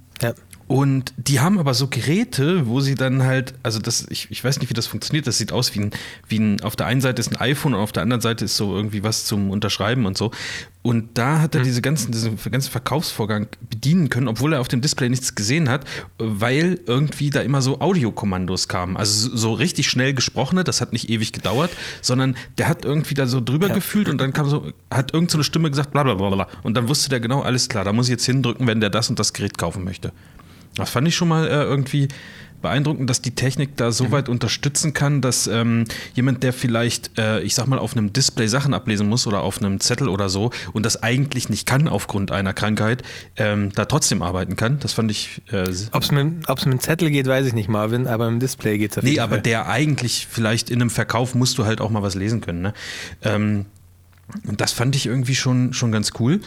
Und 0.70 1.12
die 1.16 1.40
haben 1.40 1.58
aber 1.58 1.74
so 1.74 1.88
Geräte, 1.88 2.68
wo 2.68 2.78
sie 2.80 2.94
dann 2.94 3.24
halt, 3.24 3.54
also 3.64 3.80
das, 3.80 4.06
ich, 4.08 4.28
ich 4.30 4.44
weiß 4.44 4.60
nicht, 4.60 4.70
wie 4.70 4.74
das 4.74 4.86
funktioniert. 4.86 5.26
Das 5.26 5.36
sieht 5.36 5.50
aus 5.50 5.74
wie 5.74 5.80
ein, 5.80 5.90
wie 6.28 6.38
ein, 6.38 6.60
auf 6.60 6.76
der 6.76 6.86
einen 6.86 7.00
Seite 7.00 7.18
ist 7.18 7.32
ein 7.32 7.36
iPhone 7.40 7.74
und 7.74 7.80
auf 7.80 7.90
der 7.90 8.04
anderen 8.04 8.20
Seite 8.20 8.44
ist 8.44 8.56
so 8.56 8.72
irgendwie 8.76 9.02
was 9.02 9.24
zum 9.24 9.50
Unterschreiben 9.50 10.06
und 10.06 10.16
so. 10.16 10.30
Und 10.82 11.18
da 11.18 11.40
hat 11.40 11.56
er 11.56 11.62
diese 11.64 11.82
ganzen, 11.82 12.12
diesen 12.12 12.38
ganzen 12.52 12.70
Verkaufsvorgang 12.70 13.48
bedienen 13.68 14.10
können, 14.10 14.28
obwohl 14.28 14.52
er 14.52 14.60
auf 14.60 14.68
dem 14.68 14.80
Display 14.80 15.08
nichts 15.08 15.34
gesehen 15.34 15.68
hat, 15.68 15.84
weil 16.18 16.78
irgendwie 16.86 17.30
da 17.30 17.40
immer 17.40 17.62
so 17.62 17.80
Audiokommandos 17.80 18.68
kamen. 18.68 18.96
Also 18.96 19.36
so- 19.36 19.54
richtig 19.54 19.90
schnell 19.90 20.14
gesprochene, 20.14 20.62
das 20.62 20.80
hat 20.80 20.92
nicht 20.92 21.10
ewig 21.10 21.32
gedauert, 21.32 21.70
sondern 22.00 22.36
der 22.58 22.68
hat 22.68 22.84
irgendwie 22.84 23.14
da 23.14 23.26
so 23.26 23.40
drüber 23.40 23.66
Ja. 23.70 23.74
gefühlt 23.74 24.08
und 24.08 24.18
dann 24.18 24.32
kam 24.32 24.48
so, 24.48 24.72
hat 24.88 25.12
irgend 25.14 25.32
so 25.32 25.36
eine 25.36 25.42
Stimme 25.44 25.68
gesagt, 25.68 25.90
bla 25.90 26.04
bla 26.04 26.14
bla 26.14 26.30
bla. 26.30 26.46
Und 26.62 26.74
dann 26.76 26.88
wusste 26.88 27.08
der 27.08 27.18
genau, 27.18 27.40
alles 27.42 27.68
klar, 27.68 27.84
da 27.84 27.92
muss 27.92 28.06
ich 28.06 28.12
jetzt 28.12 28.24
hindrücken, 28.24 28.68
wenn 28.68 28.80
der 28.80 28.90
das 28.90 29.10
und 29.10 29.18
das 29.18 29.32
Gerät 29.32 29.58
kaufen 29.58 29.82
möchte. 29.82 30.12
Das 30.76 30.90
fand 30.90 31.08
ich 31.08 31.14
schon 31.14 31.28
mal 31.28 31.46
äh, 31.46 31.62
irgendwie 31.62 32.08
beeindruckend, 32.62 33.08
dass 33.08 33.22
die 33.22 33.34
Technik 33.34 33.76
da 33.76 33.90
so 33.92 34.10
weit 34.10 34.28
unterstützen 34.28 34.92
kann, 34.92 35.20
dass 35.20 35.46
ähm, 35.46 35.84
jemand, 36.14 36.42
der 36.42 36.52
vielleicht, 36.52 37.18
äh, 37.18 37.40
ich 37.40 37.54
sag 37.54 37.66
mal, 37.66 37.78
auf 37.78 37.96
einem 37.96 38.12
Display 38.12 38.48
Sachen 38.48 38.74
ablesen 38.74 39.08
muss 39.08 39.26
oder 39.26 39.40
auf 39.40 39.58
einem 39.58 39.80
Zettel 39.80 40.08
oder 40.08 40.28
so 40.28 40.50
und 40.72 40.84
das 40.84 41.02
eigentlich 41.02 41.48
nicht 41.48 41.66
kann 41.66 41.88
aufgrund 41.88 42.30
einer 42.30 42.52
Krankheit, 42.52 43.02
ähm, 43.36 43.70
da 43.74 43.86
trotzdem 43.86 44.22
arbeiten 44.22 44.56
kann. 44.56 44.78
Das 44.80 44.92
fand 44.92 45.10
ich. 45.10 45.42
Äh, 45.50 45.70
Ob 45.92 46.02
es 46.02 46.12
mit, 46.12 46.48
ob's 46.48 46.66
mit 46.66 46.74
dem 46.74 46.80
Zettel 46.80 47.10
geht, 47.10 47.26
weiß 47.26 47.46
ich 47.46 47.54
nicht, 47.54 47.68
Marvin, 47.68 48.06
aber 48.06 48.28
im 48.28 48.40
Display 48.40 48.78
geht 48.78 48.92
es 48.92 48.98
auf 48.98 49.04
nee, 49.04 49.10
jeden 49.10 49.22
aber 49.22 49.36
Fall. 49.36 49.42
der 49.42 49.68
eigentlich 49.68 50.26
vielleicht 50.30 50.70
in 50.70 50.80
einem 50.80 50.90
Verkauf 50.90 51.34
musst 51.34 51.58
du 51.58 51.64
halt 51.64 51.80
auch 51.80 51.90
mal 51.90 52.02
was 52.02 52.14
lesen 52.14 52.40
können. 52.40 52.62
Ne? 52.62 52.74
Ähm, 53.22 53.66
und 54.46 54.60
das 54.60 54.72
fand 54.72 54.94
ich 54.96 55.06
irgendwie 55.06 55.34
schon, 55.34 55.72
schon 55.72 55.92
ganz 55.92 56.12
cool. 56.20 56.40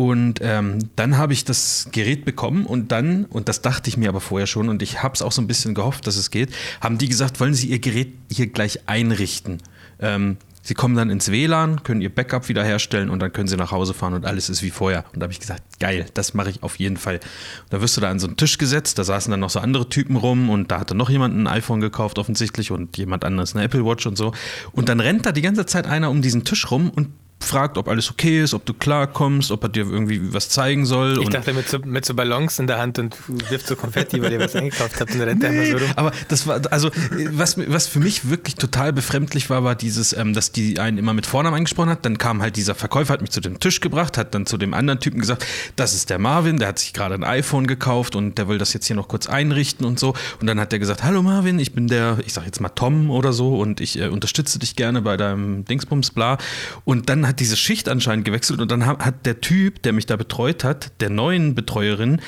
Und 0.00 0.40
ähm, 0.40 0.78
dann 0.96 1.18
habe 1.18 1.34
ich 1.34 1.44
das 1.44 1.88
Gerät 1.92 2.24
bekommen 2.24 2.64
und 2.64 2.90
dann, 2.90 3.26
und 3.26 3.50
das 3.50 3.60
dachte 3.60 3.90
ich 3.90 3.98
mir 3.98 4.08
aber 4.08 4.22
vorher 4.22 4.46
schon 4.46 4.70
und 4.70 4.80
ich 4.80 5.02
habe 5.02 5.12
es 5.12 5.20
auch 5.20 5.30
so 5.30 5.42
ein 5.42 5.46
bisschen 5.46 5.74
gehofft, 5.74 6.06
dass 6.06 6.16
es 6.16 6.30
geht, 6.30 6.54
haben 6.80 6.96
die 6.96 7.06
gesagt, 7.06 7.38
wollen 7.38 7.52
Sie 7.52 7.66
Ihr 7.66 7.80
Gerät 7.80 8.14
hier 8.32 8.46
gleich 8.46 8.88
einrichten? 8.88 9.58
Ähm, 9.98 10.38
Sie 10.62 10.72
kommen 10.72 10.96
dann 10.96 11.10
ins 11.10 11.30
WLAN, 11.30 11.82
können 11.82 12.00
Ihr 12.00 12.08
Backup 12.08 12.48
wiederherstellen 12.48 13.10
und 13.10 13.20
dann 13.20 13.30
können 13.34 13.46
Sie 13.46 13.56
nach 13.56 13.72
Hause 13.72 13.92
fahren 13.92 14.14
und 14.14 14.24
alles 14.24 14.48
ist 14.48 14.62
wie 14.62 14.70
vorher. 14.70 15.04
Und 15.12 15.20
da 15.20 15.24
habe 15.24 15.34
ich 15.34 15.40
gesagt, 15.40 15.62
geil, 15.80 16.06
das 16.14 16.32
mache 16.32 16.48
ich 16.48 16.62
auf 16.62 16.76
jeden 16.76 16.96
Fall. 16.96 17.20
Da 17.68 17.82
wirst 17.82 17.98
du 17.98 18.00
da 18.00 18.08
an 18.10 18.18
so 18.18 18.26
einen 18.26 18.38
Tisch 18.38 18.56
gesetzt, 18.56 18.98
da 18.98 19.04
saßen 19.04 19.30
dann 19.30 19.40
noch 19.40 19.50
so 19.50 19.60
andere 19.60 19.90
Typen 19.90 20.16
rum 20.16 20.48
und 20.48 20.70
da 20.70 20.80
hatte 20.80 20.94
noch 20.94 21.10
jemand 21.10 21.36
ein 21.36 21.46
iPhone 21.46 21.82
gekauft 21.82 22.18
offensichtlich 22.18 22.70
und 22.70 22.96
jemand 22.96 23.26
anderes 23.26 23.54
eine 23.54 23.64
Apple 23.64 23.84
Watch 23.84 24.06
und 24.06 24.16
so. 24.16 24.32
Und 24.72 24.88
dann 24.88 25.00
rennt 25.00 25.26
da 25.26 25.32
die 25.32 25.42
ganze 25.42 25.66
Zeit 25.66 25.86
einer 25.86 26.08
um 26.08 26.22
diesen 26.22 26.44
Tisch 26.44 26.70
rum 26.70 26.88
und 26.88 27.08
fragt, 27.42 27.78
ob 27.78 27.88
alles 27.88 28.10
okay 28.10 28.42
ist, 28.42 28.54
ob 28.54 28.64
du 28.64 28.74
klarkommst, 28.74 29.50
ob 29.50 29.62
er 29.64 29.68
dir 29.68 29.86
irgendwie 29.90 30.32
was 30.32 30.48
zeigen 30.48 30.86
soll. 30.86 31.20
Ich 31.22 31.28
dachte 31.30 31.52
mit 31.52 31.68
so, 31.68 31.78
mit 31.78 32.04
so 32.04 32.14
Ballons 32.14 32.58
in 32.58 32.66
der 32.66 32.78
Hand 32.78 32.98
und 32.98 33.16
wirft 33.50 33.66
so 33.66 33.76
Konfetti, 33.76 34.22
weil 34.22 34.32
ihr 34.32 34.40
was 34.40 34.54
eingekauft 34.54 35.00
habt 35.00 35.14
und 35.14 35.20
rennt 35.20 35.42
nee, 35.42 35.70
so 35.70 35.78
rum. 35.78 35.90
Aber 35.96 36.12
das 36.28 36.46
war, 36.46 36.60
also 36.70 36.90
was, 37.32 37.56
was 37.58 37.86
für 37.86 37.98
mich 37.98 38.28
wirklich 38.28 38.54
total 38.56 38.92
befremdlich 38.92 39.50
war, 39.50 39.64
war 39.64 39.74
dieses, 39.74 40.12
ähm, 40.12 40.34
dass 40.34 40.52
die 40.52 40.78
einen 40.78 40.98
immer 40.98 41.14
mit 41.14 41.26
Vornamen 41.26 41.56
angesprochen 41.56 41.90
hat. 41.90 42.04
Dann 42.04 42.18
kam 42.18 42.42
halt 42.42 42.56
dieser 42.56 42.74
Verkäufer, 42.74 43.14
hat 43.14 43.22
mich 43.22 43.30
zu 43.30 43.40
dem 43.40 43.58
Tisch 43.58 43.80
gebracht, 43.80 44.18
hat 44.18 44.34
dann 44.34 44.46
zu 44.46 44.58
dem 44.58 44.74
anderen 44.74 45.00
Typen 45.00 45.20
gesagt, 45.20 45.44
das 45.76 45.94
ist 45.94 46.10
der 46.10 46.18
Marvin, 46.18 46.58
der 46.58 46.68
hat 46.68 46.78
sich 46.78 46.92
gerade 46.92 47.14
ein 47.14 47.24
iPhone 47.24 47.66
gekauft 47.66 48.16
und 48.16 48.38
der 48.38 48.48
will 48.48 48.58
das 48.58 48.72
jetzt 48.72 48.86
hier 48.86 48.96
noch 48.96 49.08
kurz 49.08 49.26
einrichten 49.26 49.86
und 49.86 49.98
so. 49.98 50.14
Und 50.40 50.46
dann 50.46 50.60
hat 50.60 50.72
der 50.72 50.78
gesagt, 50.78 51.02
hallo 51.02 51.22
Marvin, 51.22 51.58
ich 51.58 51.72
bin 51.72 51.88
der, 51.88 52.18
ich 52.24 52.32
sag 52.32 52.44
jetzt 52.44 52.60
mal 52.60 52.68
Tom 52.68 53.10
oder 53.10 53.32
so 53.32 53.58
und 53.58 53.80
ich 53.80 53.98
äh, 53.98 54.08
unterstütze 54.08 54.58
dich 54.58 54.76
gerne 54.76 55.02
bei 55.02 55.16
deinem 55.16 55.64
Dingsbums, 55.64 56.10
bla. 56.10 56.38
Und 56.84 57.08
dann 57.08 57.26
hat 57.30 57.40
diese 57.40 57.56
Schicht 57.56 57.88
anscheinend 57.88 58.24
gewechselt 58.24 58.60
und 58.60 58.70
dann 58.70 58.86
hat 58.86 59.24
der 59.24 59.40
Typ, 59.40 59.82
der 59.82 59.92
mich 59.92 60.06
da 60.06 60.16
betreut 60.16 60.64
hat, 60.64 60.92
der 61.00 61.10
neuen 61.10 61.54
Betreuerin, 61.54 62.20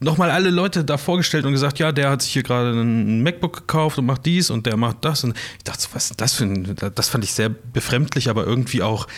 nochmal 0.00 0.30
alle 0.30 0.50
Leute 0.50 0.84
da 0.84 0.98
vorgestellt 0.98 1.44
und 1.46 1.52
gesagt, 1.52 1.78
ja, 1.78 1.90
der 1.90 2.10
hat 2.10 2.22
sich 2.22 2.32
hier 2.32 2.42
gerade 2.42 2.70
ein 2.70 3.22
MacBook 3.22 3.56
gekauft 3.56 3.98
und 3.98 4.06
macht 4.06 4.26
dies 4.26 4.50
und 4.50 4.66
der 4.66 4.76
macht 4.76 5.04
das. 5.04 5.24
Und 5.24 5.36
ich 5.58 5.64
dachte, 5.64 5.86
was 5.92 6.10
ist 6.10 6.20
das 6.20 6.34
für 6.34 6.44
ein, 6.44 6.76
das 6.94 7.08
fand 7.08 7.24
ich 7.24 7.32
sehr 7.32 7.48
befremdlich, 7.48 8.28
aber 8.28 8.46
irgendwie 8.46 8.82
auch, 8.82 9.08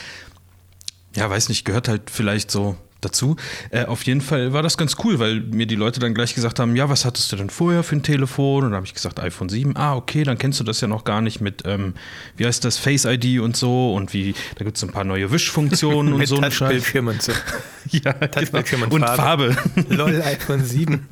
ja, 1.14 1.28
weiß 1.28 1.48
nicht, 1.48 1.64
gehört 1.64 1.88
halt 1.88 2.10
vielleicht 2.10 2.50
so 2.50 2.76
dazu. 3.06 3.36
Äh, 3.70 3.84
auf 3.84 4.02
jeden 4.04 4.20
Fall 4.20 4.52
war 4.52 4.62
das 4.62 4.76
ganz 4.76 4.96
cool, 5.04 5.18
weil 5.18 5.40
mir 5.40 5.66
die 5.66 5.74
Leute 5.74 6.00
dann 6.00 6.14
gleich 6.14 6.34
gesagt 6.34 6.58
haben, 6.58 6.76
ja, 6.76 6.88
was 6.88 7.04
hattest 7.04 7.32
du 7.32 7.36
denn 7.36 7.50
vorher 7.50 7.82
für 7.82 7.96
ein 7.96 8.02
Telefon? 8.02 8.64
Und 8.64 8.70
dann 8.70 8.76
habe 8.76 8.86
ich 8.86 8.94
gesagt, 8.94 9.20
iPhone 9.20 9.48
7. 9.48 9.76
Ah, 9.76 9.94
okay, 9.94 10.24
dann 10.24 10.38
kennst 10.38 10.60
du 10.60 10.64
das 10.64 10.80
ja 10.80 10.88
noch 10.88 11.04
gar 11.04 11.20
nicht 11.20 11.40
mit, 11.40 11.62
ähm, 11.64 11.94
wie 12.36 12.46
heißt 12.46 12.64
das, 12.64 12.78
Face 12.78 13.04
ID 13.04 13.40
und 13.40 13.56
so 13.56 13.94
und 13.94 14.12
wie, 14.12 14.34
da 14.56 14.64
gibt 14.64 14.76
es 14.76 14.82
ein 14.82 14.90
paar 14.90 15.04
neue 15.04 15.30
Wischfunktionen 15.30 16.12
und 16.12 16.26
so. 16.26 16.40
Touchbildschirm 16.40 17.08
und 17.08 17.22
so. 17.22 17.32
ja, 18.04 18.12
genau. 18.12 18.84
und, 18.84 18.92
und 18.92 19.04
Farbe. 19.04 19.52
Farbe. 19.52 19.84
Lol, 19.94 20.22
iPhone 20.22 20.64
7. 20.64 21.06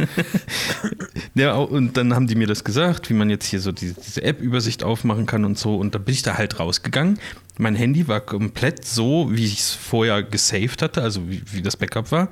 ja, 1.34 1.54
und 1.54 1.96
dann 1.96 2.14
haben 2.14 2.26
die 2.26 2.34
mir 2.34 2.46
das 2.46 2.64
gesagt, 2.64 3.10
wie 3.10 3.14
man 3.14 3.30
jetzt 3.30 3.46
hier 3.46 3.60
so 3.60 3.72
diese, 3.72 3.94
diese 3.94 4.22
App-Übersicht 4.22 4.82
aufmachen 4.82 5.26
kann 5.26 5.44
und 5.44 5.58
so. 5.58 5.76
Und 5.76 5.94
da 5.94 5.98
bin 5.98 6.14
ich 6.14 6.22
da 6.22 6.36
halt 6.36 6.58
rausgegangen 6.58 7.18
mein 7.58 7.76
Handy 7.76 8.08
war 8.08 8.20
komplett 8.20 8.84
so, 8.84 9.28
wie 9.30 9.44
ich 9.44 9.60
es 9.60 9.72
vorher 9.72 10.22
gesaved 10.22 10.82
hatte, 10.82 11.02
also 11.02 11.28
wie, 11.28 11.42
wie 11.52 11.62
das 11.62 11.76
Backup 11.76 12.10
war. 12.10 12.28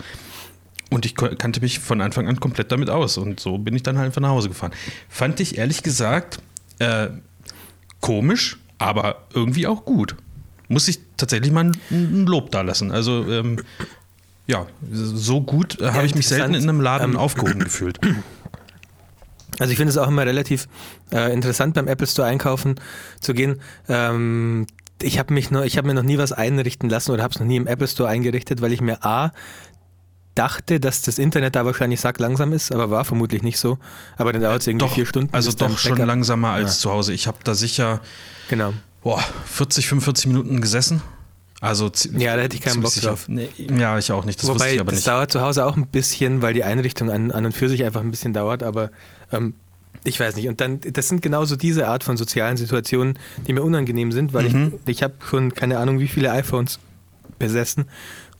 Und 0.90 1.06
ich 1.06 1.14
kannte 1.14 1.60
mich 1.60 1.78
von 1.78 2.00
Anfang 2.00 2.28
an 2.28 2.38
komplett 2.38 2.70
damit 2.70 2.90
aus. 2.90 3.16
Und 3.16 3.40
so 3.40 3.56
bin 3.56 3.74
ich 3.74 3.82
dann 3.82 3.96
halt 3.96 4.06
einfach 4.06 4.20
nach 4.20 4.30
Hause 4.30 4.48
gefahren. 4.48 4.72
Fand 5.08 5.40
ich 5.40 5.56
ehrlich 5.56 5.82
gesagt 5.82 6.40
äh, 6.80 7.08
komisch, 8.00 8.58
aber 8.78 9.26
irgendwie 9.32 9.66
auch 9.66 9.84
gut. 9.84 10.16
Muss 10.68 10.88
ich 10.88 10.98
tatsächlich 11.16 11.52
mal 11.52 11.72
ein, 11.90 12.26
Lob 12.26 12.50
da 12.50 12.62
lassen. 12.62 12.90
Also, 12.90 13.26
ähm, 13.30 13.60
ja, 14.52 14.66
so 14.90 15.40
gut 15.40 15.80
äh, 15.80 15.90
habe 15.92 16.04
ich 16.04 16.14
mich 16.14 16.28
selten 16.28 16.54
in 16.54 16.62
einem 16.62 16.80
Laden 16.80 17.12
ähm, 17.12 17.16
aufgehoben 17.16 17.58
gefühlt. 17.64 17.98
Also 19.58 19.70
ich 19.70 19.78
finde 19.78 19.90
es 19.90 19.96
auch 19.96 20.08
immer 20.08 20.26
relativ 20.26 20.68
äh, 21.10 21.32
interessant 21.32 21.74
beim 21.74 21.88
Apple 21.88 22.06
Store 22.06 22.28
einkaufen 22.28 22.76
zu 23.20 23.32
gehen. 23.32 23.60
Ähm, 23.88 24.66
ich 25.00 25.18
habe 25.18 25.32
mich 25.32 25.50
noch, 25.50 25.64
ich 25.64 25.78
habe 25.78 25.88
mir 25.88 25.94
noch 25.94 26.02
nie 26.02 26.18
was 26.18 26.32
einrichten 26.32 26.90
lassen 26.90 27.12
oder 27.12 27.22
habe 27.22 27.32
es 27.32 27.40
noch 27.40 27.46
nie 27.46 27.56
im 27.56 27.66
Apple 27.66 27.88
Store 27.88 28.08
eingerichtet, 28.08 28.60
weil 28.60 28.72
ich 28.72 28.82
mir 28.82 29.02
A 29.04 29.32
dachte, 30.34 30.80
dass 30.80 31.00
das 31.00 31.18
Internet 31.18 31.56
da 31.56 31.64
wahrscheinlich 31.64 32.00
sack 32.00 32.18
langsam 32.18 32.52
ist, 32.52 32.72
aber 32.72 32.90
war 32.90 33.04
vermutlich 33.04 33.42
nicht 33.42 33.58
so. 33.58 33.78
Aber 34.18 34.32
dann 34.32 34.42
dauert 34.42 34.60
es 34.60 34.66
irgendwie 34.66 34.86
doch, 34.86 34.94
vier 34.94 35.06
Stunden. 35.06 35.34
Also 35.34 35.50
doch 35.52 35.78
schon 35.78 35.98
langsamer 35.98 36.50
als 36.50 36.76
ja. 36.76 36.80
zu 36.82 36.90
Hause. 36.90 37.14
Ich 37.14 37.26
habe 37.26 37.38
da 37.42 37.54
sicher 37.54 38.00
genau. 38.48 38.74
boah, 39.02 39.22
40, 39.46 39.88
45 39.88 40.26
Minuten 40.26 40.60
gesessen. 40.60 41.02
Also 41.62 41.92
ja, 42.18 42.34
da 42.34 42.42
hätte 42.42 42.56
ich 42.56 42.60
keinen 42.60 42.80
Bock 42.82 42.92
drauf. 42.92 43.28
Nee, 43.28 43.48
ja, 43.56 43.96
ich 43.96 44.10
auch 44.10 44.24
nicht. 44.24 44.42
Das 44.42 44.48
Wobei, 44.48 44.76
das 44.78 44.94
nicht. 44.94 45.06
dauert 45.06 45.30
zu 45.30 45.42
Hause 45.42 45.64
auch 45.64 45.76
ein 45.76 45.86
bisschen, 45.86 46.42
weil 46.42 46.54
die 46.54 46.64
Einrichtung 46.64 47.08
an, 47.08 47.30
an 47.30 47.46
und 47.46 47.52
für 47.52 47.68
sich 47.68 47.84
einfach 47.84 48.00
ein 48.00 48.10
bisschen 48.10 48.32
dauert, 48.32 48.64
aber 48.64 48.90
ähm, 49.30 49.54
ich 50.02 50.18
weiß 50.18 50.34
nicht. 50.34 50.48
Und 50.48 50.60
dann, 50.60 50.80
das 50.80 51.06
sind 51.06 51.22
genauso 51.22 51.54
diese 51.54 51.86
Art 51.86 52.02
von 52.02 52.16
sozialen 52.16 52.56
Situationen, 52.56 53.16
die 53.46 53.52
mir 53.52 53.62
unangenehm 53.62 54.10
sind, 54.10 54.32
weil 54.34 54.48
mhm. 54.48 54.72
ich, 54.86 54.96
ich 54.96 55.02
habe 55.04 55.14
schon 55.24 55.54
keine 55.54 55.78
Ahnung, 55.78 56.00
wie 56.00 56.08
viele 56.08 56.32
iPhones 56.32 56.80
besessen 57.38 57.84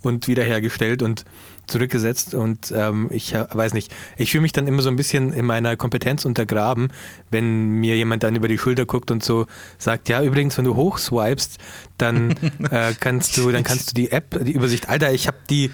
und 0.02 0.26
wiederhergestellt 0.26 1.00
und 1.00 1.24
zurückgesetzt 1.66 2.34
und 2.34 2.72
ähm, 2.76 3.08
ich 3.10 3.34
weiß 3.34 3.72
nicht, 3.74 3.92
ich 4.16 4.32
fühle 4.32 4.42
mich 4.42 4.52
dann 4.52 4.66
immer 4.66 4.82
so 4.82 4.88
ein 4.88 4.96
bisschen 4.96 5.32
in 5.32 5.46
meiner 5.46 5.76
Kompetenz 5.76 6.24
untergraben, 6.24 6.88
wenn 7.30 7.80
mir 7.80 7.96
jemand 7.96 8.24
dann 8.24 8.34
über 8.34 8.48
die 8.48 8.58
Schulter 8.58 8.84
guckt 8.84 9.10
und 9.10 9.22
so 9.22 9.46
sagt, 9.78 10.08
ja 10.08 10.22
übrigens, 10.22 10.58
wenn 10.58 10.64
du 10.64 10.74
hochswipest, 10.74 11.58
dann 12.02 12.30
äh, 12.70 12.92
kannst 12.98 13.36
du, 13.36 13.50
dann 13.50 13.62
kannst 13.62 13.90
du 13.90 13.94
die 13.94 14.10
App, 14.10 14.38
die 14.44 14.52
Übersicht, 14.52 14.88
Alter, 14.88 15.12
ich 15.12 15.26
habe 15.26 15.38
die, 15.48 15.70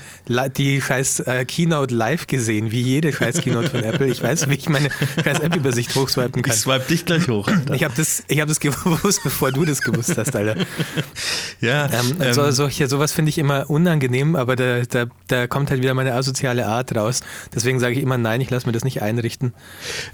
die 0.57 0.81
scheiß 0.81 1.21
äh, 1.21 1.45
Keynote 1.45 1.95
live 1.95 2.27
gesehen, 2.27 2.71
wie 2.71 2.83
jede 2.83 3.12
scheiß 3.12 3.41
Keynote 3.41 3.71
von 3.71 3.83
Apple. 3.83 4.07
Ich 4.07 4.23
weiß, 4.23 4.49
wie 4.49 4.55
ich 4.55 4.69
meine 4.69 4.91
scheiß 5.25 5.41
App-Übersicht 5.41 5.95
hochswipen 5.95 6.43
kann. 6.43 6.55
Ich 6.55 6.61
swipe 6.61 6.87
dich 6.88 7.05
gleich 7.05 7.29
hoch. 7.29 7.49
Alter. 7.49 7.75
Ich 7.75 7.85
habe 7.85 7.95
das, 7.97 8.25
ich 8.29 8.41
hab 8.41 8.49
das 8.49 8.61
gewusst, 8.61 9.23
bevor 9.25 9.53
du 9.53 9.64
das 9.64 9.81
gewusst 9.81 10.17
hast, 10.17 10.37
Alter. 10.37 10.57
Ja. 11.61 11.87
Ähm, 11.87 12.17
ähm, 12.21 12.35
so, 12.35 12.51
solche, 12.51 12.88
sowas 12.88 13.12
finde 13.12 13.31
ich 13.31 13.38
immer 13.38 13.71
unangenehm, 13.71 14.37
aber 14.37 14.57
da, 14.57 14.83
da, 14.83 15.07
da 15.29 15.47
kommt 15.47 15.71
halt 15.71 15.83
wieder 15.83 15.95
meine 15.95 16.14
asoziale 16.14 16.67
Art 16.67 16.95
raus. 16.95 17.21
Deswegen 17.55 17.81
sage 17.81 17.95
ich 17.95 18.03
immer, 18.03 18.19
nein, 18.19 18.41
ich 18.41 18.51
lasse 18.51 18.67
mir 18.67 18.73
das 18.73 18.85
nicht 18.85 19.03
einrichten. 19.03 19.55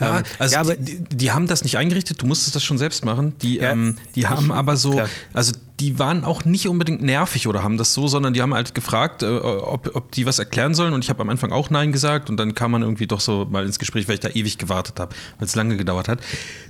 Ja, 0.01 0.19
ähm, 0.19 0.25
also 0.39 0.55
ja, 0.55 0.61
aber 0.61 0.77
die, 0.77 1.03
die, 1.05 1.33
haben 1.33 1.47
das 1.47 1.65
nicht 1.65 1.77
eingerichtet, 1.77 2.23
du 2.23 2.27
musstest 2.27 2.55
das 2.55 2.63
schon 2.63 2.79
selbst 2.79 3.05
machen. 3.05 3.35
Die, 3.43 3.57
ja, 3.57 3.73
ähm, 3.73 3.97
die 4.15 4.27
haben 4.27 4.53
aber 4.53 4.77
so, 4.77 4.93
klar. 4.93 5.09
also 5.33 5.53
die 5.81 5.99
waren 5.99 6.04
auch 6.25 6.45
nicht 6.45 6.69
unbedingt 6.69 7.03
nervig 7.03 7.47
oder 7.49 7.63
haben 7.63 7.79
das 7.79 7.95
so, 7.95 8.09
sondern 8.09 8.35
die 8.35 8.43
haben 8.43 8.55
halt 8.55 8.75
gefragt, 8.75 9.23
äh, 9.23 9.27
ob, 9.27 9.95
ob 9.95 10.13
die 10.13 10.27
was 10.27 10.39
erklären 10.39 10.75
sollen. 10.75 10.93
Und 10.93 11.05
ich 11.05 11.11
habe 11.11 11.23
am 11.23 11.31
Anfang 11.31 11.53
auch 11.53 11.71
Nein 11.71 11.93
gesagt 11.93 12.31
und 12.31 12.37
dann 12.37 12.55
kam 12.55 12.73
man 12.73 12.83
irgendwie 12.83 13.07
doch 13.07 13.21
so 13.21 13.47
mal 13.51 13.65
ins 13.65 13.79
Gespräch, 13.79 14.07
weil 14.09 14.15
ich 14.15 14.21
da 14.21 14.29
ewig 14.29 14.59
gewartet 14.59 15.01
habe, 15.01 15.15
weil 15.39 15.47
es 15.47 15.55
lange 15.55 15.77
gedauert 15.77 16.09
hat. 16.09 16.21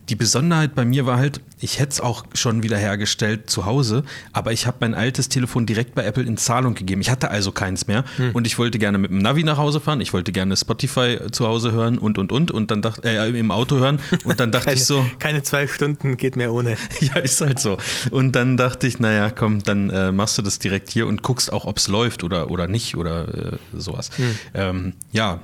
Die 0.08 0.16
Besonderheit 0.16 0.74
bei 0.74 0.84
mir 0.84 1.06
war 1.06 1.16
halt, 1.16 1.40
ich 1.60 1.80
hätte 1.80 1.92
es 1.92 2.00
auch 2.00 2.24
schon 2.34 2.62
wieder 2.62 2.76
hergestellt 2.76 3.48
zu 3.48 3.64
Hause, 3.64 4.04
aber 4.32 4.52
ich 4.52 4.66
habe 4.66 4.76
mein 4.80 4.94
altes 4.94 5.30
Telefon 5.30 5.64
direkt 5.64 5.94
bei 5.94 6.04
Apple 6.04 6.24
in 6.24 6.36
Zahlung 6.36 6.74
gegeben. 6.74 7.00
Ich 7.00 7.10
hatte 7.10 7.30
also 7.30 7.52
keins 7.52 7.86
mehr 7.86 8.04
hm. 8.16 8.32
und 8.32 8.46
ich 8.46 8.58
wollte 8.58 8.78
gerne 8.78 8.98
mit 8.98 9.10
dem 9.10 9.18
Navi 9.18 9.44
nach 9.44 9.56
Hause 9.56 9.80
fahren, 9.80 10.00
ich 10.00 10.12
wollte 10.12 10.30
gerne 10.32 10.56
Spotify 10.56 11.18
zu 11.32 11.46
Hause 11.46 11.72
hören 11.72 11.96
und 11.96 12.18
und 12.18 12.32
und 12.32 12.50
und 12.50 12.70
dann 12.70 12.82
dachte 12.82 13.08
äh, 13.08 13.38
im 13.38 13.50
Auto 13.50 13.76
hören 13.76 13.98
und 14.24 14.40
dann 14.40 14.52
dachte 14.52 14.64
keine, 14.66 14.76
ich 14.76 14.84
so. 14.84 15.06
Keine 15.18 15.42
zwei 15.42 15.66
Stunden 15.66 16.16
geht 16.18 16.36
mehr 16.36 16.52
ohne. 16.52 16.76
ja, 17.00 17.16
ist 17.16 17.40
halt 17.40 17.58
so. 17.58 17.78
Und 18.10 18.32
dann 18.32 18.56
dachte 18.56 18.86
ich, 18.86 18.98
naja, 18.98 19.13
komm, 19.34 19.62
dann 19.62 19.90
äh, 19.90 20.12
machst 20.12 20.38
du 20.38 20.42
das 20.42 20.58
direkt 20.58 20.90
hier 20.90 21.06
und 21.06 21.22
guckst 21.22 21.52
auch, 21.52 21.64
ob 21.64 21.78
es 21.78 21.88
läuft 21.88 22.24
oder, 22.24 22.50
oder 22.50 22.68
nicht 22.68 22.96
oder 22.96 23.52
äh, 23.52 23.58
sowas. 23.72 24.10
Hm. 24.16 24.38
Ähm, 24.54 24.92
ja, 25.12 25.40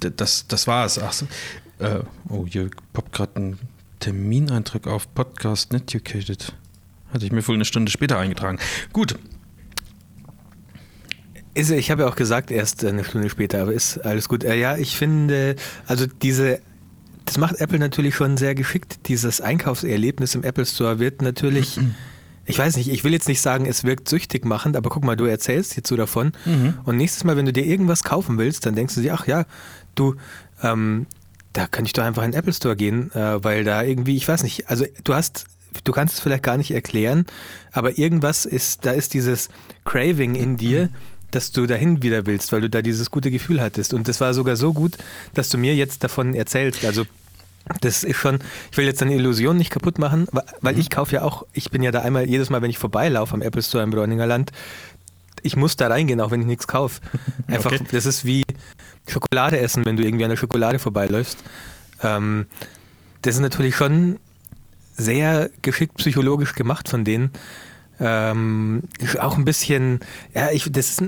das, 0.00 0.46
das 0.46 0.66
war 0.66 0.84
es. 0.86 0.98
Ach 0.98 1.12
so, 1.12 1.26
äh, 1.78 2.00
oh, 2.28 2.46
hier 2.46 2.70
poppt 2.92 3.12
gerade 3.12 3.40
ein 3.40 3.58
Termineintrag 4.00 4.86
auf 4.86 5.12
Podcast 5.14 5.72
Netucated. 5.72 6.54
Hatte 7.12 7.24
ich 7.24 7.32
mir 7.32 7.46
wohl 7.46 7.54
eine 7.54 7.64
Stunde 7.64 7.90
später 7.90 8.18
eingetragen. 8.18 8.58
Gut. 8.92 9.16
Ist, 11.54 11.70
ich 11.70 11.90
habe 11.90 12.02
ja 12.02 12.08
auch 12.08 12.16
gesagt, 12.16 12.50
erst 12.50 12.84
eine 12.84 13.04
Stunde 13.04 13.30
später, 13.30 13.62
aber 13.62 13.72
ist 13.72 13.98
alles 13.98 14.28
gut. 14.28 14.42
Äh, 14.42 14.58
ja, 14.58 14.76
ich 14.76 14.96
finde, 14.96 15.56
also 15.86 16.06
diese 16.06 16.60
das 17.24 17.38
macht 17.38 17.60
Apple 17.60 17.78
natürlich 17.78 18.14
schon 18.14 18.36
sehr 18.36 18.54
geschickt. 18.54 19.08
Dieses 19.08 19.40
Einkaufserlebnis 19.40 20.34
im 20.34 20.44
Apple 20.44 20.66
Store 20.66 20.98
wird 20.98 21.22
natürlich 21.22 21.80
ich 22.46 22.58
weiß 22.58 22.76
nicht, 22.76 22.88
ich 22.88 23.04
will 23.04 23.12
jetzt 23.12 23.28
nicht 23.28 23.40
sagen, 23.40 23.66
es 23.66 23.84
wirkt 23.84 24.08
süchtig 24.08 24.44
machend, 24.44 24.76
aber 24.76 24.90
guck 24.90 25.04
mal, 25.04 25.16
du 25.16 25.24
erzählst 25.24 25.76
jetzt 25.76 25.88
so 25.88 25.96
davon 25.96 26.32
mhm. 26.44 26.74
und 26.84 26.96
nächstes 26.96 27.24
Mal, 27.24 27.36
wenn 27.36 27.46
du 27.46 27.52
dir 27.52 27.64
irgendwas 27.64 28.02
kaufen 28.02 28.38
willst, 28.38 28.66
dann 28.66 28.74
denkst 28.74 28.94
du 28.94 29.00
dir, 29.00 29.14
ach 29.14 29.26
ja, 29.26 29.44
du, 29.94 30.16
ähm, 30.62 31.06
da 31.52 31.66
kann 31.66 31.84
ich 31.84 31.92
doch 31.92 32.02
einfach 32.02 32.22
in 32.24 32.32
den 32.32 32.38
Apple 32.38 32.52
Store 32.52 32.76
gehen, 32.76 33.12
äh, 33.12 33.42
weil 33.42 33.64
da 33.64 33.82
irgendwie, 33.82 34.16
ich 34.16 34.28
weiß 34.28 34.42
nicht, 34.42 34.68
also 34.68 34.84
du 35.04 35.14
hast, 35.14 35.46
du 35.84 35.92
kannst 35.92 36.14
es 36.14 36.20
vielleicht 36.20 36.42
gar 36.42 36.56
nicht 36.56 36.72
erklären, 36.72 37.26
aber 37.72 37.98
irgendwas 37.98 38.44
ist, 38.44 38.84
da 38.84 38.90
ist 38.90 39.14
dieses 39.14 39.48
Craving 39.84 40.34
in 40.34 40.56
dir, 40.56 40.90
dass 41.30 41.52
du 41.52 41.66
dahin 41.66 42.02
wieder 42.02 42.26
willst, 42.26 42.52
weil 42.52 42.60
du 42.60 42.70
da 42.70 42.82
dieses 42.82 43.10
gute 43.10 43.30
Gefühl 43.30 43.60
hattest. 43.60 43.92
Und 43.92 44.06
das 44.06 44.20
war 44.20 44.34
sogar 44.34 44.56
so 44.56 44.72
gut, 44.72 44.96
dass 45.34 45.48
du 45.48 45.58
mir 45.58 45.74
jetzt 45.74 46.04
davon 46.04 46.34
erzählst. 46.34 46.84
Also 46.84 47.04
das 47.80 48.04
ist 48.04 48.16
schon, 48.16 48.38
ich 48.70 48.76
will 48.76 48.84
jetzt 48.84 49.00
deine 49.00 49.14
Illusion 49.14 49.56
nicht 49.56 49.70
kaputt 49.70 49.98
machen, 49.98 50.26
weil 50.60 50.74
mhm. 50.74 50.80
ich 50.80 50.90
kaufe 50.90 51.14
ja 51.14 51.22
auch, 51.22 51.46
ich 51.52 51.70
bin 51.70 51.82
ja 51.82 51.90
da 51.90 52.00
einmal, 52.00 52.28
jedes 52.28 52.50
Mal, 52.50 52.62
wenn 52.62 52.70
ich 52.70 52.78
vorbeilaufe 52.78 53.34
am 53.34 53.42
Apple 53.42 53.62
Store 53.62 53.82
im 53.82 53.90
Bräuninger 53.90 54.26
Land, 54.26 54.52
ich 55.42 55.56
muss 55.56 55.76
da 55.76 55.88
reingehen, 55.88 56.20
auch 56.20 56.30
wenn 56.30 56.40
ich 56.40 56.46
nichts 56.46 56.66
kaufe. 56.66 57.00
Einfach, 57.46 57.72
okay. 57.72 57.84
das 57.92 58.06
ist 58.06 58.24
wie 58.24 58.44
Schokolade 59.06 59.58
essen, 59.58 59.84
wenn 59.84 59.96
du 59.96 60.02
irgendwie 60.02 60.24
an 60.24 60.30
der 60.30 60.36
Schokolade 60.36 60.78
vorbeiläufst. 60.78 61.38
Ähm, 62.02 62.46
das 63.22 63.36
ist 63.36 63.40
natürlich 63.40 63.76
schon 63.76 64.18
sehr 64.96 65.50
geschickt 65.62 65.96
psychologisch 65.96 66.54
gemacht 66.54 66.88
von 66.88 67.04
denen. 67.04 67.30
Ähm, 68.00 68.82
auch 69.20 69.36
ein 69.36 69.44
bisschen, 69.44 70.00
ja, 70.34 70.50
ich, 70.50 70.70
das 70.72 70.90
ist 70.90 71.04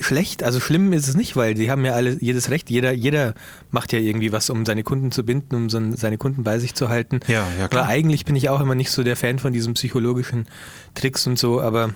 schlecht, 0.00 0.42
also 0.42 0.60
schlimm 0.60 0.92
ist 0.92 1.08
es 1.08 1.16
nicht, 1.16 1.36
weil 1.36 1.54
die 1.54 1.70
haben 1.70 1.84
ja 1.84 1.92
alle 1.92 2.16
jedes 2.20 2.50
Recht. 2.50 2.70
Jeder, 2.70 2.92
jeder 2.92 3.34
macht 3.70 3.92
ja 3.92 3.98
irgendwie 3.98 4.32
was, 4.32 4.50
um 4.50 4.66
seine 4.66 4.82
Kunden 4.82 5.12
zu 5.12 5.24
binden, 5.24 5.54
um 5.54 5.70
so, 5.70 5.80
seine 5.96 6.18
Kunden 6.18 6.42
bei 6.42 6.58
sich 6.58 6.74
zu 6.74 6.88
halten. 6.88 7.20
Ja, 7.26 7.46
ja, 7.58 7.68
klar. 7.68 7.84
Aber 7.84 7.92
eigentlich 7.92 8.24
bin 8.24 8.36
ich 8.36 8.48
auch 8.48 8.60
immer 8.60 8.74
nicht 8.74 8.90
so 8.90 9.02
der 9.02 9.16
Fan 9.16 9.38
von 9.38 9.52
diesen 9.52 9.74
psychologischen 9.74 10.46
Tricks 10.94 11.26
und 11.26 11.38
so, 11.38 11.60
aber 11.60 11.90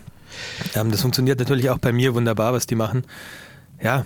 ähm, 0.75 0.91
das 0.91 1.03
funktioniert 1.03 1.39
natürlich 1.39 1.71
auch 1.71 1.79
bei 1.79 1.93
mir 1.93 2.15
wunderbar, 2.15 2.53
was 2.53 2.67
die 2.67 2.75
machen. 2.75 3.05
Ja, 3.83 4.05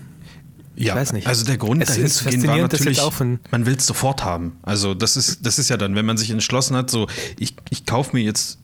ich 0.75 0.87
ja, 0.87 0.95
weiß 0.95 1.13
nicht. 1.13 1.27
Also 1.27 1.45
der 1.45 1.59
Grund 1.59 1.83
es 1.83 1.91
dahin 1.91 2.09
zu 2.09 2.25
gehen 2.25 2.47
war 2.47 2.57
natürlich, 2.57 3.01
man 3.51 3.67
will 3.67 3.77
es 3.77 3.87
sofort 3.87 4.25
haben. 4.25 4.57
Also 4.63 4.95
das 4.95 5.17
ist, 5.17 5.45
das 5.45 5.59
ist 5.59 5.69
ja 5.69 5.77
dann, 5.77 5.95
wenn 5.95 6.07
man 6.07 6.17
sich 6.17 6.31
entschlossen 6.31 6.77
hat, 6.77 6.91
so 6.91 7.09
ich, 7.39 7.55
ich 7.71 7.85
kaufe 7.85 8.17
mir 8.17 8.23
jetzt 8.23 8.59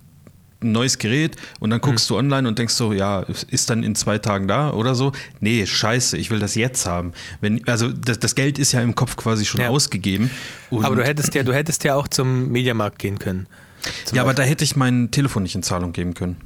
ein 0.60 0.72
neues 0.72 0.98
Gerät 0.98 1.36
und 1.60 1.70
dann 1.70 1.80
guckst 1.80 2.08
hm. 2.08 2.14
du 2.14 2.18
online 2.18 2.48
und 2.48 2.58
denkst 2.58 2.74
so, 2.74 2.92
ja, 2.92 3.24
ist 3.48 3.70
dann 3.70 3.82
in 3.82 3.94
zwei 3.94 4.18
Tagen 4.18 4.48
da 4.48 4.72
oder 4.72 4.94
so. 4.94 5.12
Nee, 5.40 5.66
scheiße, 5.66 6.16
ich 6.16 6.30
will 6.30 6.40
das 6.40 6.54
jetzt 6.54 6.86
haben. 6.86 7.12
Wenn, 7.40 7.66
also 7.68 7.90
das, 7.92 8.18
das 8.18 8.34
Geld 8.34 8.58
ist 8.58 8.72
ja 8.72 8.80
im 8.80 8.94
Kopf 8.94 9.16
quasi 9.16 9.44
schon 9.44 9.60
ja. 9.60 9.68
ausgegeben. 9.68 10.30
aber 10.70 10.96
du 10.96 11.04
hättest 11.04 11.34
ja, 11.34 11.42
du 11.42 11.54
hättest 11.54 11.84
ja 11.84 11.94
auch 11.94 12.08
zum 12.08 12.50
Mediamarkt 12.50 12.98
gehen 12.98 13.18
können. 13.18 13.46
Ja, 13.48 13.90
Beispiel. 13.90 14.20
aber 14.20 14.34
da 14.34 14.42
hätte 14.42 14.64
ich 14.64 14.74
mein 14.76 15.10
Telefon 15.10 15.44
nicht 15.44 15.54
in 15.54 15.62
Zahlung 15.62 15.92
geben 15.92 16.14
können. 16.14 16.36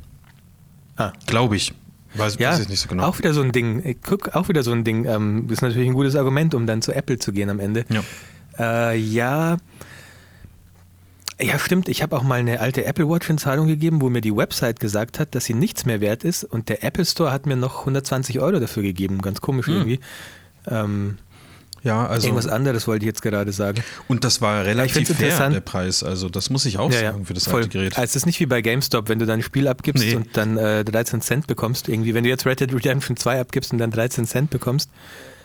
Ah. 0.97 1.13
Glaube 1.27 1.57
ich. 1.57 1.73
Weiß, 2.15 2.37
ja, 2.39 2.51
weiß 2.51 2.61
ich 2.61 2.69
nicht 2.69 2.81
so 2.81 2.89
genau. 2.89 3.05
Auch 3.05 3.19
wieder 3.19 3.33
so 3.33 3.41
ein 3.41 3.53
Ding. 3.53 3.97
Guck, 4.03 4.35
auch 4.35 4.49
wieder 4.49 4.63
so 4.63 4.73
ein 4.73 4.85
Ding. 4.85 5.07
Ähm, 5.07 5.45
das 5.47 5.59
ist 5.59 5.63
natürlich 5.63 5.89
ein 5.89 5.95
gutes 5.95 6.15
Argument, 6.15 6.55
um 6.55 6.67
dann 6.67 6.83
zu 6.83 6.93
Apple 6.93 7.19
zu 7.19 7.33
gehen 7.33 7.49
am 7.49 7.59
Ende. 7.59 7.87
Ja. 7.89 8.03
Äh, 8.91 8.99
ja. 8.99 9.57
Ja, 11.43 11.59
stimmt. 11.59 11.89
Ich 11.89 12.03
habe 12.03 12.17
auch 12.17 12.23
mal 12.23 12.39
eine 12.39 12.61
alte 12.61 12.85
Apple 12.85 13.09
Watch 13.09 13.29
in 13.29 13.39
Zahlung 13.39 13.67
gegeben, 13.67 14.01
wo 14.01 14.11
mir 14.11 14.21
die 14.21 14.35
Website 14.35 14.81
gesagt 14.81 15.19
hat, 15.19 15.35
dass 15.35 15.45
sie 15.45 15.55
nichts 15.55 15.85
mehr 15.85 16.01
wert 16.01 16.25
ist. 16.25 16.45
Und 16.45 16.69
der 16.69 16.85
Apple 16.85 17.05
Store 17.05 17.33
hat 17.33 17.47
mir 17.47 17.57
noch 17.57 17.81
120 17.81 18.41
Euro 18.41 18.61
dafür 18.61 18.83
gegeben. 18.83 19.21
Ganz 19.21 19.41
komisch 19.41 19.67
hm. 19.67 19.75
irgendwie. 19.75 20.01
Ähm, 20.69 21.19
ja, 21.83 22.07
also. 22.07 22.29
Irgendwas 22.29 22.47
anderes 22.47 22.87
wollte 22.87 23.05
ich 23.05 23.09
jetzt 23.09 23.23
gerade 23.23 23.53
sagen. 23.53 23.83
Und 24.07 24.23
das 24.25 24.41
war 24.41 24.65
relativ 24.65 25.09
fair, 25.09 25.51
der 25.51 25.61
Preis. 25.61 26.05
Also, 26.05 26.29
das 26.29 26.49
muss 26.49 26.65
ich 26.65 26.79
auch 26.79 26.93
ja, 26.93 27.01
sagen 27.01 27.27
für 27.27 27.35
das 27.35 27.49
voll. 27.49 27.63
alte 27.63 27.71
Gerät. 27.71 27.99
Also, 27.99 28.05
es 28.05 28.17
ist 28.17 28.27
nicht 28.27 28.39
wie 28.39 28.47
bei 28.47 28.63
GameStop, 28.63 29.09
wenn 29.09 29.19
du 29.19 29.27
dein 29.27 29.43
Spiel 29.43 29.67
abgibst 29.67 30.05
nee. 30.05 30.15
und 30.15 30.37
dann 30.37 30.57
äh, 30.57 30.85
13 30.85 31.21
Cent 31.23 31.49
bekommst. 31.49 31.89
Irgendwie, 31.89 32.15
wenn 32.15 32.23
du 32.23 32.31
jetzt 32.31 32.47
Red 32.47 32.61
Dead 32.61 32.73
Redemption 32.73 33.17
2 33.17 33.41
abgibst 33.41 33.73
und 33.73 33.79
dann 33.79 33.91
13 33.91 34.27
Cent 34.27 34.51
bekommst, 34.51 34.91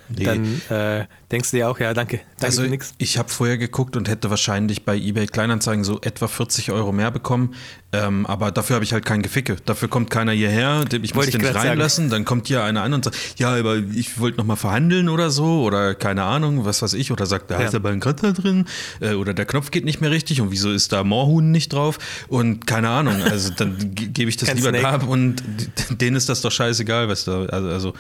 Nee. 0.10 0.24
Dann 0.24 0.62
äh, 0.70 1.06
denkst 1.32 1.52
du 1.52 1.58
dir 1.58 1.70
auch, 1.70 1.80
ja, 1.80 1.94
danke, 1.94 2.18
danke 2.18 2.46
also 2.46 2.62
für 2.64 2.70
nichts. 2.70 2.94
Ich 2.98 3.18
habe 3.18 3.30
vorher 3.30 3.58
geguckt 3.58 3.96
und 3.98 4.08
hätte 4.08 4.30
wahrscheinlich 4.30 4.86
bei 4.86 4.96
eBay 4.96 5.28
Kleinanzeigen 5.28 5.84
so 5.84 6.00
etwa 6.02 6.28
40 6.28 6.72
Euro 6.72 6.92
mehr 6.92 7.12
bekommen. 7.12 7.56
Ähm, 7.94 8.26
aber 8.26 8.52
dafür 8.52 8.76
habe 8.76 8.86
ich 8.86 8.94
halt 8.94 9.06
kein 9.06 9.22
Geficke. 9.22 9.58
Dafür 9.66 9.88
kommt 9.88 10.10
keiner 10.10 10.32
hierher, 10.32 10.84
ich 11.02 11.16
muss 11.16 11.30
den 11.30 11.42
nicht 11.42 11.56
reinlassen. 11.56 12.06
Sagen. 12.06 12.12
Dann 12.12 12.26
kommt 12.26 12.48
hier 12.48 12.64
einer 12.64 12.84
an 12.84 12.94
und 12.94 13.06
sagt, 13.06 13.18
ja, 13.38 13.56
aber 13.56 13.78
ich 13.78 14.20
wollte 14.20 14.38
nochmal 14.38 14.58
verhandeln 14.58 15.10
oder 15.10 15.30
so 15.30 15.64
oder 15.64 15.96
keine 15.96 16.24
Ahnung, 16.24 16.66
was 16.66 16.82
weiß 16.82 16.94
ich. 16.94 17.12
Oder 17.12 17.26
sagt, 17.26 17.52
da 17.52 17.60
ja. 17.60 17.68
ist 17.68 17.76
aber 17.76 17.90
ein 17.90 18.00
Cutter 18.00 18.34
drin 18.34 18.66
äh, 19.02 19.14
oder 19.14 19.34
der 19.34 19.46
Knopf 19.46 19.72
geht 19.72 19.86
nicht 19.86 20.02
mehr 20.02 20.12
richtig 20.12 20.42
und 20.42 20.52
wieso 20.52 20.72
ist 20.72 20.92
da 20.92 21.04
Moorhuhn 21.04 21.52
nicht 21.52 21.74
drauf 21.74 21.98
und 22.28 22.68
keine 22.68 22.90
Ahnung. 22.90 23.22
Also 23.24 23.52
dann 23.56 23.78
gebe 23.96 24.30
ich 24.30 24.38
das 24.38 24.54
lieber 24.54 24.70
Snake. 24.70 24.84
da 24.84 24.92
ab 24.92 25.08
und 25.08 25.44
denen 25.90 26.16
ist 26.16 26.30
das 26.30 26.42
doch 26.42 26.52
scheißegal, 26.52 27.08
was 27.08 27.26
da, 27.26 27.46
also, 27.46 27.70
also 27.70 27.94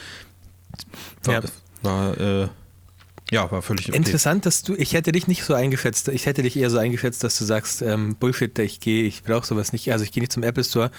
ja. 1.27 1.41
War, 1.81 2.17
äh, 2.19 2.47
ja, 3.29 3.51
war 3.51 3.61
völlig 3.61 3.89
okay. 3.89 3.97
Interessant, 3.97 4.45
dass 4.45 4.63
du, 4.63 4.73
ich 4.75 4.93
hätte 4.93 5.11
dich 5.11 5.27
nicht 5.27 5.43
so 5.43 5.53
eingeschätzt, 5.53 6.07
ich 6.07 6.25
hätte 6.25 6.43
dich 6.43 6.55
eher 6.55 6.69
so 6.69 6.77
eingeschätzt, 6.77 7.23
dass 7.23 7.37
du 7.37 7.43
sagst, 7.43 7.81
ähm, 7.81 8.15
Bullshit, 8.15 8.57
ich 8.59 8.79
gehe, 8.79 9.03
ich 9.03 9.23
brauche 9.23 9.45
sowas 9.45 9.73
nicht, 9.73 9.91
also 9.91 10.05
ich 10.05 10.13
gehe 10.13 10.21
nicht 10.21 10.31
zum 10.31 10.43
Apple 10.43 10.63
Store, 10.63 10.91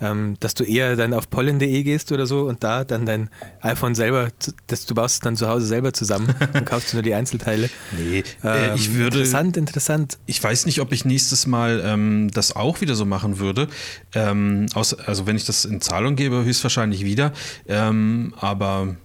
ähm, 0.00 0.36
dass 0.40 0.54
du 0.54 0.64
eher 0.64 0.96
dann 0.96 1.12
auf 1.12 1.28
pollen.de 1.28 1.82
gehst 1.82 2.12
oder 2.12 2.26
so 2.26 2.42
und 2.42 2.64
da 2.64 2.84
dann 2.84 3.04
dein 3.04 3.28
iPhone 3.60 3.94
selber, 3.94 4.28
dass 4.68 4.86
du 4.86 4.94
baust 4.94 5.16
es 5.16 5.20
dann 5.20 5.36
zu 5.36 5.48
Hause 5.48 5.66
selber 5.66 5.92
zusammen 5.92 6.34
und 6.54 6.64
kaufst 6.64 6.94
nur 6.94 7.02
die 7.02 7.12
Einzelteile. 7.12 7.68
Nee, 7.92 8.24
äh, 8.42 8.74
ich 8.74 8.88
ähm, 8.88 8.94
würde. 8.94 9.18
Interessant, 9.18 9.56
interessant. 9.58 10.18
Ich 10.24 10.42
weiß 10.42 10.64
nicht, 10.64 10.80
ob 10.80 10.92
ich 10.92 11.04
nächstes 11.04 11.46
Mal 11.46 11.82
ähm, 11.84 12.30
das 12.32 12.56
auch 12.56 12.80
wieder 12.80 12.94
so 12.94 13.04
machen 13.04 13.38
würde. 13.38 13.68
Ähm, 14.14 14.66
aus, 14.74 14.94
also 14.94 15.26
wenn 15.26 15.36
ich 15.36 15.44
das 15.44 15.66
in 15.66 15.82
Zahlung 15.82 16.16
gebe, 16.16 16.42
höchstwahrscheinlich 16.44 17.04
wieder. 17.04 17.32
Ähm, 17.66 18.34
aber 18.38 18.96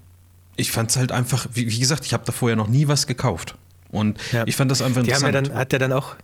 ich 0.62 0.72
fand 0.72 0.92
es 0.92 0.98
halt 0.98 1.12
einfach, 1.12 1.48
wie, 1.54 1.70
wie 1.70 1.80
gesagt, 1.80 2.06
ich 2.06 2.14
habe 2.14 2.24
da 2.26 2.32
vorher 2.32 2.56
noch 2.56 2.68
nie 2.68 2.88
was 2.88 3.08
gekauft. 3.08 3.56
Und 3.90 4.20
ja. 4.32 4.44
ich 4.46 4.56
fand 4.56 4.72
das 4.72 4.82
einfach 4.82 5.02
interessant. 5.02 5.34
Die 5.34 5.38
haben 5.38 5.44
ja 5.44 5.50
dann, 5.50 5.58
hat 5.58 5.72
der 5.72 5.80
dann 5.80 5.92
auch, 5.92 6.16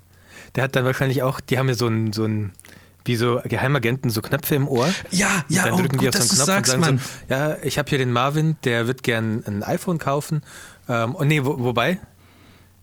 der 0.56 0.63
hat 0.63 0.76
dann 0.76 0.86
wahrscheinlich 0.86 1.23
auch, 1.23 1.41
die 1.41 1.58
haben 1.58 1.67
ja 1.67 1.76
so 1.76 1.88
ein, 1.88 2.13
so 2.13 2.23
ein 2.23 2.54
wie 3.04 3.15
so 3.15 3.41
Geheimagenten 3.43 4.10
so 4.10 4.21
Knöpfe 4.21 4.56
im 4.56 4.67
Ohr. 4.67 4.89
Ja, 5.12 5.43
ja, 5.47 5.63
dann 5.63 5.73
oh, 5.73 5.78
drücken 5.78 5.97
gut, 5.97 6.04
die 6.04 6.10
auf 6.10 6.15
so 6.15 6.21
einen 6.21 6.30
Knopf 6.30 6.45
sagst, 6.45 6.73
und 6.76 6.84
sagen 6.84 7.00
so, 7.00 7.34
ja, 7.34 7.58
ich 7.63 7.78
habe 7.78 7.89
hier 7.89 7.97
den 7.97 8.12
Marvin, 8.12 8.58
der 8.63 8.88
wird 8.88 9.04
gern 9.04 9.43
ein 9.45 9.63
iPhone 9.63 9.97
kaufen. 9.97 10.41
Ähm, 10.89 11.15
und 11.15 11.28
nee, 11.28 11.43
wo, 11.43 11.58
wobei, 11.60 12.00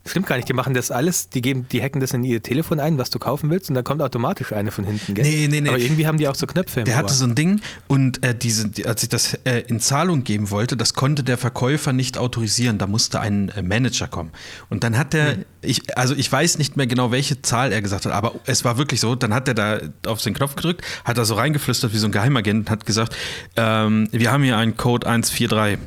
Stimmt 0.07 0.27
gar 0.27 0.35
nicht, 0.35 0.47
die 0.47 0.53
machen 0.53 0.75
das 0.75 0.91
alles, 0.91 1.29
die 1.29 1.41
geben, 1.41 1.65
die 1.71 1.81
hacken 1.81 1.99
das 1.99 2.13
in 2.13 2.23
ihr 2.23 2.43
Telefon 2.43 2.79
ein, 2.79 2.99
was 2.99 3.09
du 3.09 3.17
kaufen 3.17 3.49
willst, 3.49 3.69
und 3.69 3.75
dann 3.75 3.83
kommt 3.83 4.03
automatisch 4.03 4.53
eine 4.53 4.69
von 4.69 4.85
hinten, 4.85 5.15
gell? 5.15 5.25
Nee, 5.25 5.47
nee, 5.49 5.61
nee. 5.61 5.69
Aber 5.69 5.79
irgendwie 5.79 6.05
haben 6.05 6.19
die 6.19 6.27
auch 6.27 6.35
so 6.35 6.45
Knöpfe 6.45 6.81
im 6.81 6.85
Der 6.85 6.93
Ohr. 6.95 6.99
hatte 6.99 7.13
so 7.15 7.25
ein 7.25 7.33
Ding 7.33 7.59
und 7.87 8.23
äh, 8.23 8.35
diese, 8.35 8.69
als 8.85 9.01
ich 9.01 9.09
das 9.09 9.33
äh, 9.45 9.63
in 9.67 9.79
Zahlung 9.79 10.23
geben 10.23 10.51
wollte, 10.51 10.77
das 10.77 10.93
konnte 10.93 11.23
der 11.23 11.39
Verkäufer 11.39 11.91
nicht 11.91 12.19
autorisieren, 12.19 12.77
da 12.77 12.85
musste 12.85 13.19
ein 13.19 13.49
äh, 13.49 13.63
Manager 13.63 14.07
kommen. 14.07 14.29
Und 14.69 14.83
dann 14.83 14.95
hat 14.95 15.13
der, 15.13 15.37
hm. 15.37 15.45
ich, 15.61 15.97
also 15.97 16.13
ich 16.13 16.31
weiß 16.31 16.59
nicht 16.59 16.77
mehr 16.77 16.85
genau, 16.85 17.09
welche 17.09 17.41
Zahl 17.41 17.71
er 17.71 17.81
gesagt 17.81 18.05
hat, 18.05 18.11
aber 18.11 18.35
es 18.45 18.63
war 18.63 18.77
wirklich 18.77 18.99
so, 18.99 19.15
dann 19.15 19.33
hat 19.33 19.47
er 19.47 19.55
da 19.55 19.79
auf 20.05 20.21
den 20.21 20.35
Knopf 20.35 20.55
gedrückt, 20.55 20.83
hat 21.03 21.17
er 21.17 21.25
so 21.25 21.33
reingeflüstert 21.33 21.93
wie 21.93 21.97
so 21.97 22.05
ein 22.05 22.11
Geheimagent 22.11 22.67
und 22.67 22.69
hat 22.69 22.85
gesagt, 22.85 23.15
ähm, 23.55 24.07
wir 24.11 24.31
haben 24.31 24.43
hier 24.43 24.57
einen 24.57 24.77
Code 24.77 25.07
143. 25.07 25.79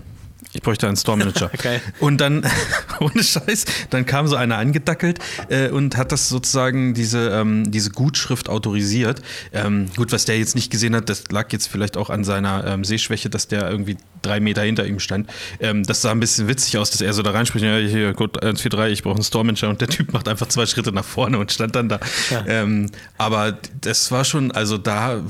Ich 0.58 0.62
bräuchte 0.62 0.88
einen 0.88 0.96
Store 0.96 1.16
Manager. 1.16 1.50
okay. 1.54 1.80
Und 2.00 2.20
dann, 2.20 2.44
ohne 2.98 3.22
Scheiß, 3.22 3.64
dann 3.90 4.06
kam 4.06 4.26
so 4.26 4.34
einer 4.34 4.58
angedackelt 4.58 5.20
äh, 5.50 5.68
und 5.68 5.96
hat 5.96 6.10
das 6.10 6.28
sozusagen 6.28 6.94
diese, 6.94 7.28
ähm, 7.28 7.70
diese 7.70 7.90
Gutschrift 7.90 8.48
autorisiert. 8.48 9.22
Ähm, 9.52 9.88
gut, 9.96 10.10
was 10.10 10.24
der 10.24 10.36
jetzt 10.36 10.56
nicht 10.56 10.72
gesehen 10.72 10.96
hat, 10.96 11.08
das 11.08 11.30
lag 11.30 11.52
jetzt 11.52 11.68
vielleicht 11.68 11.96
auch 11.96 12.10
an 12.10 12.24
seiner 12.24 12.66
ähm, 12.66 12.82
Sehschwäche, 12.82 13.30
dass 13.30 13.46
der 13.46 13.70
irgendwie 13.70 13.98
drei 14.20 14.40
Meter 14.40 14.62
hinter 14.62 14.84
ihm 14.84 14.98
stand. 14.98 15.30
Ähm, 15.60 15.84
das 15.84 16.02
sah 16.02 16.10
ein 16.10 16.18
bisschen 16.18 16.48
witzig 16.48 16.76
aus, 16.76 16.90
dass 16.90 17.02
er 17.02 17.12
so 17.12 17.22
da 17.22 17.30
reinspricht, 17.30 17.64
ja, 17.64 17.76
hier, 17.76 18.12
gut, 18.14 18.42
1, 18.42 18.60
4, 18.60 18.70
3, 18.72 18.90
ich 18.90 19.04
brauche 19.04 19.14
einen 19.14 19.22
Store 19.22 19.44
Manager 19.44 19.68
und 19.68 19.80
der 19.80 19.88
Typ 19.88 20.12
macht 20.12 20.26
einfach 20.26 20.48
zwei 20.48 20.66
Schritte 20.66 20.90
nach 20.90 21.04
vorne 21.04 21.38
und 21.38 21.52
stand 21.52 21.76
dann 21.76 21.88
da. 21.88 22.00
Ja. 22.30 22.44
Ähm, 22.48 22.90
aber 23.16 23.56
das 23.80 24.10
war 24.10 24.24
schon, 24.24 24.50
also 24.50 24.76
da, 24.76 25.20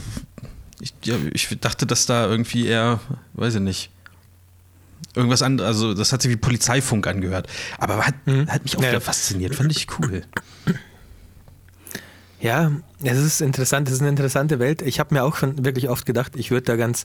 ich, 0.80 0.94
ja, 1.04 1.16
ich 1.34 1.48
dachte, 1.60 1.84
dass 1.84 2.06
da 2.06 2.26
irgendwie 2.26 2.66
eher, 2.66 3.00
weiß 3.34 3.56
ich 3.56 3.60
nicht, 3.60 3.90
irgendwas 5.14 5.42
anderes, 5.42 5.68
also 5.68 5.94
das 5.94 6.12
hat 6.12 6.22
sich 6.22 6.30
wie 6.30 6.36
Polizeifunk 6.36 7.06
angehört. 7.06 7.48
Aber 7.78 8.06
hat, 8.06 8.14
mhm. 8.26 8.48
hat 8.48 8.62
mich 8.62 8.76
auch 8.76 8.82
ja. 8.82 8.90
wieder 8.90 9.00
fasziniert, 9.00 9.54
fand 9.54 9.72
ich 9.72 9.86
cool. 9.98 10.22
Ja, 12.40 12.70
es 13.02 13.18
ist 13.18 13.40
interessant, 13.40 13.88
es 13.88 13.94
ist 13.94 14.00
eine 14.00 14.10
interessante 14.10 14.60
Welt. 14.60 14.80
Ich 14.82 15.00
habe 15.00 15.12
mir 15.12 15.24
auch 15.24 15.34
schon 15.34 15.64
wirklich 15.64 15.88
oft 15.88 16.06
gedacht, 16.06 16.36
ich 16.36 16.52
würde 16.52 16.66
da 16.66 16.76
ganz 16.76 17.04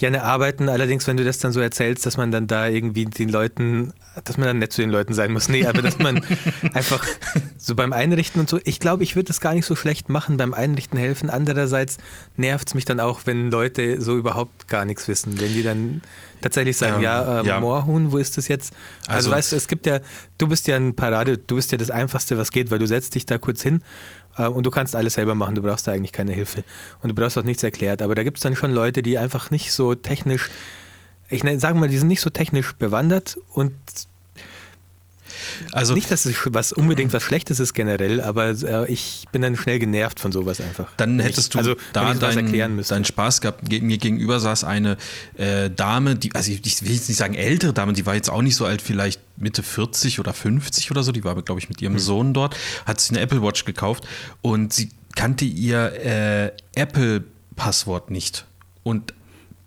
gerne 0.00 0.24
arbeiten. 0.24 0.68
Allerdings, 0.68 1.06
wenn 1.06 1.16
du 1.16 1.24
das 1.24 1.38
dann 1.38 1.52
so 1.52 1.60
erzählst, 1.60 2.04
dass 2.06 2.16
man 2.16 2.30
dann 2.32 2.46
da 2.46 2.66
irgendwie 2.66 3.04
den 3.04 3.28
Leuten, 3.28 3.92
dass 4.24 4.38
man 4.38 4.46
dann 4.48 4.58
nett 4.58 4.72
zu 4.72 4.80
den 4.80 4.90
Leuten 4.90 5.14
sein 5.14 5.32
muss. 5.32 5.48
Nee, 5.48 5.66
aber 5.66 5.82
dass 5.82 5.98
man 5.98 6.22
einfach 6.74 7.06
so 7.56 7.74
beim 7.74 7.92
Einrichten 7.92 8.40
und 8.40 8.48
so, 8.48 8.58
ich 8.64 8.80
glaube, 8.80 9.02
ich 9.04 9.14
würde 9.14 9.28
das 9.28 9.40
gar 9.40 9.54
nicht 9.54 9.66
so 9.66 9.76
schlecht 9.76 10.08
machen, 10.08 10.36
beim 10.38 10.54
Einrichten 10.54 10.98
helfen. 10.98 11.30
Andererseits 11.30 11.98
nervt 12.36 12.68
es 12.68 12.74
mich 12.74 12.84
dann 12.84 12.98
auch, 12.98 13.20
wenn 13.26 13.50
Leute 13.50 14.00
so 14.00 14.16
überhaupt 14.16 14.68
gar 14.68 14.84
nichts 14.84 15.06
wissen. 15.06 15.38
Wenn 15.38 15.52
die 15.52 15.62
dann 15.62 16.02
tatsächlich 16.40 16.76
sagen, 16.76 17.02
ja, 17.02 17.22
ja, 17.22 17.40
äh, 17.40 17.46
ja. 17.46 17.60
Moorhuhn, 17.60 18.12
wo 18.12 18.18
ist 18.18 18.36
das 18.36 18.48
jetzt? 18.48 18.72
Also, 19.02 19.12
also 19.12 19.30
weißt 19.30 19.52
du, 19.52 19.56
es 19.56 19.68
gibt 19.68 19.86
ja, 19.86 20.00
du 20.38 20.48
bist 20.48 20.66
ja 20.66 20.76
ein 20.76 20.94
Parade, 20.94 21.38
du 21.38 21.56
bist 21.56 21.72
ja 21.72 21.78
das 21.78 21.90
Einfachste, 21.90 22.38
was 22.38 22.50
geht, 22.50 22.70
weil 22.70 22.78
du 22.78 22.86
setzt 22.86 23.14
dich 23.14 23.26
da 23.26 23.38
kurz 23.38 23.62
hin 23.62 23.82
äh, 24.36 24.46
und 24.46 24.64
du 24.64 24.70
kannst 24.70 24.96
alles 24.96 25.14
selber 25.14 25.34
machen, 25.34 25.54
du 25.54 25.62
brauchst 25.62 25.86
da 25.86 25.92
eigentlich 25.92 26.12
keine 26.12 26.32
Hilfe. 26.32 26.64
Und 27.02 27.10
du 27.10 27.14
brauchst 27.14 27.38
auch 27.38 27.44
nichts 27.44 27.62
erklärt. 27.62 28.02
Aber 28.02 28.14
da 28.14 28.22
gibt 28.22 28.38
es 28.38 28.42
dann 28.42 28.56
schon 28.56 28.72
Leute, 28.72 29.02
die 29.02 29.18
einfach 29.18 29.50
nicht 29.50 29.72
so 29.72 29.94
technisch, 29.94 30.50
ich 31.28 31.42
sage 31.60 31.78
mal, 31.78 31.88
die 31.88 31.98
sind 31.98 32.08
nicht 32.08 32.20
so 32.20 32.30
technisch 32.30 32.72
bewandert 32.74 33.38
und 33.52 33.74
also 35.72 35.94
nicht, 35.94 36.10
dass 36.10 36.24
es 36.26 36.34
was 36.46 36.72
unbedingt 36.72 37.12
was 37.12 37.22
Schlechtes 37.22 37.60
ist 37.60 37.74
generell, 37.74 38.20
aber 38.20 38.50
äh, 38.50 38.90
ich 38.90 39.24
bin 39.32 39.42
dann 39.42 39.56
schnell 39.56 39.78
genervt 39.78 40.20
von 40.20 40.32
sowas 40.32 40.60
einfach. 40.60 40.88
Dann 40.96 41.20
hättest 41.20 41.54
du 41.54 41.58
also, 41.58 41.76
da 41.92 42.14
deinen 42.14 42.82
dein 42.82 43.04
Spaß 43.04 43.40
gehabt. 43.40 43.70
Mir 43.70 43.98
gegenüber 43.98 44.40
saß 44.40 44.64
eine 44.64 44.96
äh, 45.36 45.70
Dame, 45.70 46.16
die, 46.16 46.34
also 46.34 46.50
ich, 46.50 46.64
ich 46.64 46.82
will 46.82 46.92
jetzt 46.92 47.08
nicht 47.08 47.18
sagen 47.18 47.34
ältere 47.34 47.72
Dame, 47.72 47.92
die 47.92 48.06
war 48.06 48.14
jetzt 48.14 48.30
auch 48.30 48.42
nicht 48.42 48.56
so 48.56 48.64
alt, 48.64 48.82
vielleicht 48.82 49.20
Mitte 49.36 49.62
40 49.62 50.20
oder 50.20 50.32
50 50.32 50.90
oder 50.90 51.02
so. 51.02 51.12
Die 51.12 51.24
war, 51.24 51.40
glaube 51.42 51.60
ich, 51.60 51.68
mit 51.68 51.80
ihrem 51.80 51.94
hm. 51.94 52.00
Sohn 52.00 52.34
dort, 52.34 52.56
hat 52.86 53.00
sich 53.00 53.10
eine 53.10 53.20
Apple 53.20 53.42
Watch 53.42 53.64
gekauft 53.64 54.06
und 54.42 54.72
sie 54.72 54.90
kannte 55.16 55.44
ihr 55.44 55.92
äh, 56.04 56.52
Apple-Passwort 56.74 58.10
nicht. 58.10 58.46
Und 58.82 59.14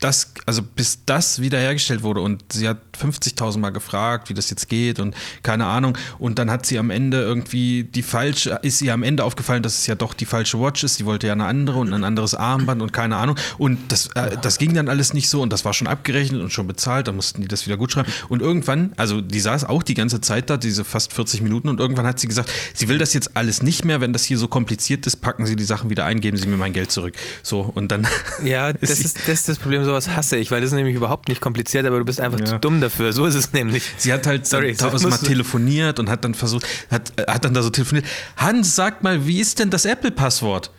das, 0.03 0.33
also 0.45 0.61
bis 0.61 1.05
das 1.05 1.39
wiederhergestellt 1.41 2.03
wurde 2.03 2.21
und 2.21 2.43
sie 2.51 2.67
hat 2.67 2.79
50.000 2.99 3.57
Mal 3.59 3.69
gefragt, 3.69 4.29
wie 4.29 4.33
das 4.33 4.49
jetzt 4.49 4.67
geht 4.67 4.99
und 4.99 5.15
keine 5.43 5.65
Ahnung. 5.65 5.97
Und 6.19 6.39
dann 6.39 6.51
hat 6.51 6.65
sie 6.65 6.77
am 6.77 6.89
Ende 6.89 7.21
irgendwie 7.21 7.83
die 7.83 8.03
falsche, 8.03 8.59
ist 8.61 8.81
ihr 8.81 8.93
am 8.93 9.03
Ende 9.03 9.23
aufgefallen, 9.23 9.63
dass 9.63 9.77
es 9.79 9.87
ja 9.87 9.95
doch 9.95 10.13
die 10.13 10.25
falsche 10.25 10.59
Watch 10.59 10.83
ist, 10.83 10.95
sie 10.95 11.05
wollte 11.05 11.27
ja 11.27 11.33
eine 11.33 11.45
andere 11.45 11.79
und 11.79 11.93
ein 11.93 12.03
anderes 12.03 12.35
Armband 12.35 12.81
und 12.81 12.91
keine 12.91 13.15
Ahnung. 13.15 13.37
Und 13.57 13.79
das, 13.91 14.07
äh, 14.15 14.37
das 14.41 14.57
ging 14.57 14.73
dann 14.73 14.89
alles 14.89 15.13
nicht 15.13 15.29
so 15.29 15.41
und 15.41 15.53
das 15.53 15.65
war 15.65 15.73
schon 15.73 15.87
abgerechnet 15.87 16.41
und 16.41 16.51
schon 16.51 16.67
bezahlt, 16.67 17.07
dann 17.07 17.15
mussten 17.15 17.41
die 17.41 17.47
das 17.47 17.65
wieder 17.65 17.77
gut 17.77 17.91
schreiben 17.91 18.11
und 18.29 18.41
irgendwann, 18.41 18.93
also 18.97 19.21
die 19.21 19.39
saß 19.39 19.65
auch 19.65 19.83
die 19.83 19.93
ganze 19.93 20.21
Zeit 20.21 20.49
da, 20.49 20.57
diese 20.57 20.83
fast 20.83 21.13
40 21.13 21.41
Minuten. 21.41 21.69
Und 21.69 21.79
irgendwann 21.79 22.05
hat 22.05 22.19
sie 22.19 22.27
gesagt, 22.27 22.51
sie 22.73 22.87
will 22.87 22.97
das 22.97 23.13
jetzt 23.13 23.35
alles 23.35 23.63
nicht 23.63 23.85
mehr, 23.85 24.01
wenn 24.01 24.13
das 24.13 24.23
hier 24.23 24.37
so 24.37 24.47
kompliziert 24.47 25.07
ist, 25.07 25.17
packen 25.17 25.45
Sie 25.45 25.55
die 25.55 25.63
Sachen 25.63 25.89
wieder 25.89 26.05
ein, 26.05 26.19
geben 26.19 26.37
Sie 26.37 26.47
mir 26.47 26.57
mein 26.57 26.73
Geld 26.73 26.91
zurück. 26.91 27.15
So 27.41 27.61
und 27.61 27.91
dann 27.91 28.07
Ja, 28.43 28.73
das 28.81 28.99
ist, 28.99 29.17
das 29.27 29.39
ist 29.39 29.49
das 29.49 29.59
Problem, 29.59 29.83
sowas 29.93 30.15
hasse 30.15 30.37
ich, 30.37 30.49
weil 30.51 30.61
das 30.61 30.69
ist 30.71 30.75
nämlich 30.75 30.95
überhaupt 30.95 31.29
nicht 31.29 31.39
kompliziert, 31.41 31.85
aber 31.85 31.99
du 31.99 32.05
bist 32.05 32.19
einfach 32.19 32.39
Ja. 32.39 32.45
zu 32.45 32.59
dumm 32.59 32.81
dafür. 32.81 33.13
So 33.13 33.25
ist 33.25 33.35
es 33.35 33.53
nämlich. 33.53 33.83
Sie 33.97 34.11
hat 34.11 34.25
halt 34.27 34.47
Sorry, 34.47 34.75
tausendmal 34.75 35.19
telefoniert 35.19 35.99
und 35.99 36.09
hat 36.09 36.23
dann 36.23 36.33
versucht, 36.33 36.65
hat, 36.89 37.13
äh, 37.19 37.31
hat 37.31 37.45
dann 37.45 37.53
da 37.53 37.61
so 37.61 37.69
telefoniert. 37.69 38.05
Hans, 38.37 38.75
sag 38.75 39.03
mal, 39.03 39.25
wie 39.27 39.39
ist 39.39 39.59
denn 39.59 39.69
das 39.69 39.85
Apple-Passwort? 39.85 40.71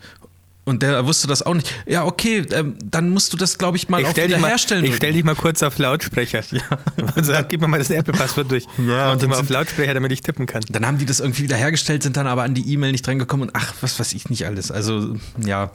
Und 0.65 0.81
der 0.81 1.05
wusste 1.05 1.27
das 1.27 1.43
auch 1.43 1.53
nicht. 1.53 1.71
Ja, 1.85 2.05
okay, 2.05 2.43
ähm, 2.51 2.75
dann 2.83 3.11
musst 3.11 3.31
du 3.31 3.37
das, 3.37 3.59
glaube 3.59 3.77
ich, 3.77 3.87
mal 3.87 4.01
Ich 4.01 4.07
auf 4.07 4.17
mal, 4.17 4.23
Wiederherstellen 4.27 4.83
ich 4.83 4.89
drücken. 4.89 4.97
stell 4.97 5.13
dich 5.13 5.23
mal 5.23 5.35
kurz 5.35 5.61
auf 5.61 5.77
Lautsprecher. 5.77 6.41
Und 7.15 7.23
sag, 7.23 7.49
gib 7.49 7.61
mir 7.61 7.67
mal 7.67 7.77
das 7.77 7.91
Apple-Passwort 7.91 8.49
durch. 8.49 8.65
Ja, 8.79 9.11
und 9.11 9.21
dann 9.21 9.29
mal 9.29 9.39
auf 9.39 9.49
Lautsprecher, 9.49 9.93
damit 9.93 10.11
ich 10.11 10.21
tippen 10.21 10.47
kann. 10.47 10.63
Dann 10.69 10.85
haben 10.87 10.97
die 10.97 11.05
das 11.05 11.19
irgendwie 11.19 11.43
wiederhergestellt, 11.43 12.01
sind 12.03 12.17
dann 12.17 12.25
aber 12.25 12.43
an 12.43 12.55
die 12.55 12.73
E-Mail 12.73 12.91
nicht 12.91 13.05
drangekommen 13.05 13.47
und 13.49 13.55
ach, 13.55 13.73
was 13.81 13.99
weiß 13.99 14.13
ich 14.13 14.29
nicht 14.29 14.45
alles. 14.47 14.71
Also, 14.71 15.15
ja, 15.45 15.69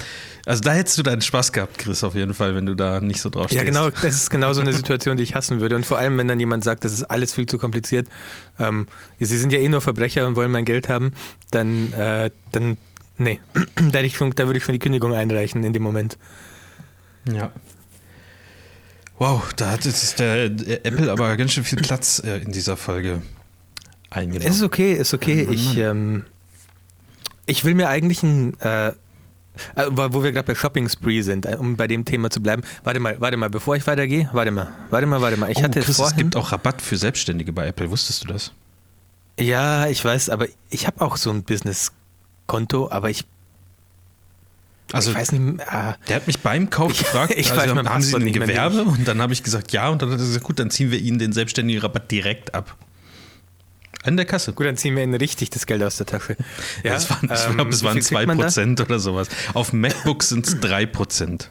also 0.44 0.61
da 0.61 0.72
hättest 0.72 0.98
du 0.98 1.03
deinen 1.05 1.22
Spaß 1.22 1.53
gehabt, 1.53 1.79
Chris, 1.79 2.03
auf 2.03 2.14
jeden 2.16 2.35
Fall, 2.35 2.55
wenn 2.57 2.66
du 2.66 2.74
da 2.74 3.00
nicht 3.00 3.20
so 3.20 3.31
drauf 3.31 3.46
stehst. 3.46 3.59
Ja, 3.59 3.64
genau, 3.64 3.90
das 3.90 4.14
ist 4.14 4.31
genau 4.31 4.53
so 4.53 4.61
eine 4.61 4.72
Situation, 4.72 5.16
die 5.16 5.22
ich 5.22 5.35
hassen 5.37 5.61
würde. 5.61 5.76
Und 5.76 5.87
vor 5.87 5.98
allem, 5.98 6.18
wenn 6.18 6.26
dann 6.26 6.40
jemand 6.40 6.64
sagt, 6.64 6.85
das 6.85 6.92
ist 6.92 7.05
alles 7.05 7.33
viel 7.33 7.46
zu 7.46 7.59
kompliziert. 7.59 8.09
Ähm, 8.59 8.88
sie 9.20 9.38
sind 9.38 9.53
ja 9.53 9.61
eh 9.61 9.68
nur 9.68 9.81
Verbrecher 9.81 10.26
und 10.26 10.35
wollen 10.37 10.50
mein 10.50 10.64
Geld 10.64 10.88
haben, 10.88 11.12
dann, 11.53 11.92
äh, 11.92 12.31
dann 12.53 12.76
nee, 13.20 13.40
da, 13.76 13.83
hätte 13.83 14.06
ich 14.06 14.16
schon, 14.16 14.30
da 14.33 14.46
würde 14.46 14.59
ich 14.59 14.64
schon 14.64 14.72
die 14.72 14.78
Kündigung 14.78 15.14
einreichen 15.14 15.62
in 15.62 15.72
dem 15.72 15.83
Moment. 15.83 16.18
Ja. 17.30 17.52
Wow, 19.18 19.52
da 19.54 19.72
hat 19.72 19.85
jetzt 19.85 20.18
der 20.18 20.44
Apple 20.46 21.12
aber 21.12 21.37
ganz 21.37 21.52
schön 21.52 21.64
viel 21.64 21.78
Platz 21.80 22.22
äh, 22.24 22.38
in 22.38 22.52
dieser 22.52 22.76
Folge 22.76 23.22
eingenommen. 24.09 24.48
Es 24.48 24.56
ist 24.56 24.62
okay, 24.62 24.94
ist 24.94 25.12
okay. 25.12 25.44
Mann, 25.44 25.54
Ich, 25.54 25.76
ähm, 25.76 26.24
ich 27.44 27.64
will 27.64 27.74
mir 27.74 27.90
eigentlich 27.90 28.22
ein, 28.22 28.59
äh, 28.61 28.88
äh, 28.88 28.92
wo 29.90 30.22
wir 30.22 30.33
gerade 30.33 30.46
bei 30.46 30.54
Shopping 30.54 30.88
Spree 30.88 31.20
sind, 31.20 31.44
äh, 31.44 31.56
um 31.59 31.76
bei 31.76 31.87
dem 31.87 32.06
Thema 32.06 32.30
zu 32.30 32.42
bleiben. 32.42 32.62
Warte 32.83 33.00
mal, 33.00 33.20
warte 33.20 33.37
mal, 33.37 33.50
bevor 33.50 33.76
ich 33.76 33.87
weitergehe, 33.87 34.30
warte 34.33 34.50
mal, 34.50 34.72
warte 34.88 35.06
mal, 35.06 35.20
warte 35.20 35.37
mal. 35.37 35.50
Ich 35.50 35.59
oh, 35.59 35.62
hatte 35.64 35.80
Chris, 35.80 35.90
es 35.90 35.96
vorhin, 35.96 36.16
gibt 36.16 36.37
auch 36.37 36.52
Rabatt 36.52 36.80
für 36.80 36.96
Selbstständige 36.96 37.52
bei 37.52 37.66
Apple. 37.66 37.90
Wusstest 37.90 38.24
du 38.24 38.28
das? 38.28 38.52
ja, 39.38 39.87
ich 39.87 40.04
weiß, 40.04 40.28
aber 40.30 40.46
ich 40.68 40.87
habe 40.87 41.00
auch 41.00 41.16
so 41.16 41.30
ein 41.30 41.44
Business-Konto, 42.50 42.90
aber 42.90 43.10
ich, 43.10 43.24
Also 44.92 45.10
ich 45.12 45.16
weiß 45.16 45.32
nicht, 45.32 45.60
äh, 45.60 45.94
Der 46.08 46.16
hat 46.16 46.26
mich 46.26 46.40
beim 46.40 46.68
Kauf 46.70 46.92
Ich- 46.92 46.98
gefragt, 46.98 47.32
ich 47.36 47.50
also, 47.52 47.76
weiß 47.76 47.86
haben 47.88 48.02
Sie 48.02 48.16
ein 48.16 48.32
Gewerbe? 48.32 48.82
Und 48.82 49.06
dann 49.06 49.20
habe 49.22 49.32
ich 49.32 49.42
gesagt, 49.42 49.72
ja. 49.72 49.88
Und 49.88 50.02
dann 50.02 50.10
hat 50.10 50.18
er 50.18 50.24
gesagt, 50.26 50.44
gut, 50.44 50.58
dann 50.58 50.70
ziehen 50.70 50.90
wir 50.90 50.98
Ihnen 50.98 51.18
den 51.18 51.32
selbstständigen 51.32 51.80
Rabatt 51.82 52.10
direkt 52.10 52.54
ab. 52.54 52.76
An 54.02 54.16
der 54.16 54.24
Kasse. 54.24 54.54
gut, 54.54 54.66
dann 54.66 54.78
ziehen 54.78 54.96
wir 54.96 55.02
Ihnen 55.02 55.14
richtig 55.14 55.50
das 55.50 55.66
Geld 55.66 55.82
aus 55.82 55.96
der 55.98 56.06
Tasche. 56.06 56.36
Ja, 56.82 56.94
das 56.94 57.10
waren, 57.10 57.30
ich 57.30 57.46
ähm, 57.46 57.54
glaube, 57.56 57.70
es 57.70 57.84
waren 57.84 58.00
viel 58.02 58.16
kriegt 58.16 58.26
man 58.26 58.38
da? 58.38 58.46
2% 58.46 58.80
oder 58.82 58.98
sowas. 58.98 59.28
Auf 59.52 59.72
MacBooks 59.72 60.30
sind 60.30 60.46
es 60.46 60.56
3%. 60.56 61.46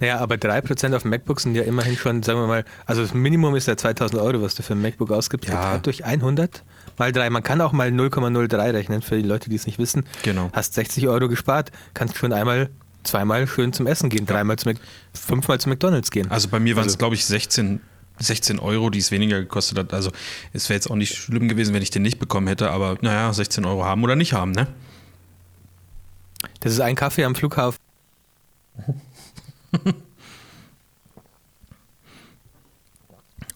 Naja, 0.00 0.18
aber 0.18 0.36
3% 0.36 0.96
auf 0.96 1.04
MacBooks 1.04 1.42
sind 1.44 1.54
ja 1.54 1.62
immerhin 1.62 1.96
schon, 1.96 2.22
sagen 2.22 2.40
wir 2.40 2.46
mal, 2.46 2.64
also 2.86 3.02
das 3.02 3.12
Minimum 3.14 3.54
ist 3.54 3.68
ja 3.68 3.76
2000 3.76 4.20
Euro, 4.20 4.42
was 4.42 4.54
du 4.54 4.62
für 4.62 4.72
ein 4.72 4.80
MacBook 4.82 5.12
ausgibst. 5.12 5.48
Ja. 5.50 5.78
Durch 5.78 6.04
100 6.04 6.64
mal 7.00 7.10
3. 7.10 7.28
Man 7.30 7.42
kann 7.42 7.60
auch 7.60 7.72
mal 7.72 7.88
0,03 7.88 8.72
rechnen, 8.72 9.02
für 9.02 9.16
die 9.16 9.26
Leute, 9.26 9.50
die 9.50 9.56
es 9.56 9.66
nicht 9.66 9.78
wissen. 9.80 10.04
Genau. 10.22 10.50
Hast 10.52 10.74
60 10.74 11.08
Euro 11.08 11.28
gespart, 11.28 11.72
kannst 11.94 12.16
schon 12.16 12.32
einmal, 12.32 12.70
zweimal 13.02 13.48
schön 13.48 13.72
zum 13.72 13.88
Essen 13.88 14.08
gehen, 14.10 14.26
dreimal 14.26 14.56
zu 14.56 14.68
Mac, 14.68 14.76
fünfmal 15.12 15.58
zu 15.58 15.68
McDonalds 15.68 16.12
gehen. 16.12 16.30
Also 16.30 16.48
bei 16.48 16.60
mir 16.60 16.76
waren 16.76 16.82
es, 16.86 16.92
Also- 16.92 16.98
glaube 16.98 17.16
ich, 17.16 17.24
16, 17.24 17.80
16 18.20 18.58
Euro, 18.60 18.90
die 18.90 18.98
es 19.00 19.10
weniger 19.10 19.40
gekostet 19.40 19.78
hat. 19.78 19.92
Also 19.94 20.12
es 20.52 20.68
wäre 20.68 20.76
jetzt 20.76 20.90
auch 20.90 20.94
nicht 20.96 21.16
schlimm 21.16 21.48
gewesen, 21.48 21.74
wenn 21.74 21.82
ich 21.82 21.90
den 21.90 22.02
nicht 22.02 22.18
bekommen 22.20 22.46
hätte. 22.46 22.70
Aber 22.70 22.96
naja, 23.00 23.32
16 23.32 23.64
Euro 23.64 23.84
haben 23.84 24.04
oder 24.04 24.14
nicht 24.14 24.34
haben, 24.34 24.52
ne? 24.52 24.68
Das 26.60 26.72
ist 26.72 26.80
ein 26.80 26.94
Kaffee 26.94 27.24
am 27.24 27.34
Flughafen. 27.34 27.78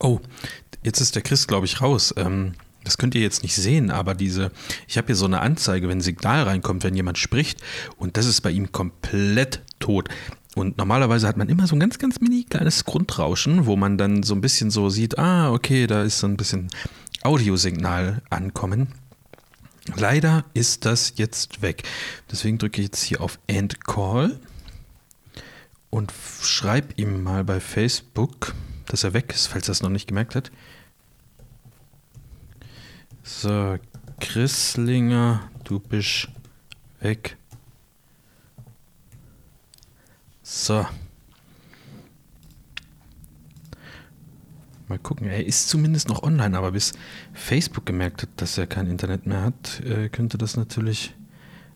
Oh, 0.01 0.21
jetzt 0.83 1.01
ist 1.01 1.15
der 1.15 1.23
Chris, 1.23 1.47
glaube 1.47 1.67
ich, 1.67 1.81
raus. 1.81 2.13
Ähm, 2.17 2.55
das 2.85 2.99
könnt 2.99 3.15
ihr 3.15 3.21
jetzt 3.21 3.43
nicht 3.43 3.55
sehen, 3.55 3.91
aber 3.91 4.15
diese, 4.15 4.51
ich 4.87 4.97
habe 4.97 5.09
hier 5.09 5.17
so 5.17 5.25
eine 5.25 5.41
Anzeige, 5.41 5.89
wenn 5.89 5.99
ein 5.99 6.03
Signal 6.03 6.43
reinkommt, 6.43 6.85
wenn 6.85 6.95
jemand 6.95 7.19
spricht 7.19 7.61
und 7.97 8.17
das 8.17 8.27
ist 8.27 8.41
bei 8.43 8.51
ihm 8.51 8.73
komplett 8.73 9.63
tot. 9.81 10.09
Und 10.55 10.79
normalerweise 10.79 11.27
hat 11.27 11.37
man 11.37 11.49
immer 11.49 11.67
so 11.67 11.75
ein 11.75 11.81
ganz, 11.81 11.99
ganz 11.99 12.21
mini 12.21 12.45
kleines 12.45 12.85
Grundrauschen, 12.85 13.67
wo 13.67 13.75
man 13.75 13.99
dann 13.99 14.23
so 14.23 14.35
ein 14.35 14.41
bisschen 14.41 14.71
so 14.71 14.89
sieht, 14.89 15.19
ah, 15.19 15.51
okay, 15.53 15.87
da 15.87 16.03
ist 16.03 16.21
so 16.21 16.29
ein 16.29 16.37
bisschen 16.37 16.69
Audiosignal 17.23 18.23
ankommen. 18.31 18.89
Leider 19.97 20.45
ist 20.55 20.85
das 20.85 21.15
jetzt 21.17 21.61
weg. 21.61 21.83
Deswegen 22.31 22.59
drücke 22.59 22.81
ich 22.81 22.87
jetzt 22.87 23.03
hier 23.03 23.21
auf 23.21 23.39
End 23.47 23.85
Call 23.85 24.39
und 25.91 26.13
schreibe 26.43 26.95
ihm 26.97 27.23
mal 27.23 27.45
bei 27.45 27.61
Facebook, 27.61 28.55
dass 28.87 29.05
er 29.05 29.13
weg 29.13 29.33
ist, 29.35 29.49
falls 29.49 29.69
er 29.69 29.73
es 29.73 29.83
noch 29.83 29.91
nicht 29.91 30.09
gemerkt 30.09 30.35
hat. 30.35 30.51
So, 33.27 33.79
Chrislinger, 34.21 35.49
du 35.65 35.81
bist 35.81 36.29
weg. 37.01 37.39
So. 40.43 40.87
Mal 44.89 44.99
gucken, 44.99 45.27
er 45.27 45.47
ist 45.47 45.71
zumindest 45.71 46.11
noch 46.11 46.23
online, 46.23 46.57
aber 46.57 46.73
bis 46.73 46.93
Facebook 47.33 47.87
gemerkt 47.87 48.21
hat, 48.21 48.29
dass 48.37 48.59
er 48.59 48.67
kein 48.67 48.89
Internet 48.89 49.27
mehr 49.27 49.41
hat, 49.41 49.81
äh, 49.81 50.11
könnte 50.11 50.37
das 50.37 50.59
natürlich 50.59 51.15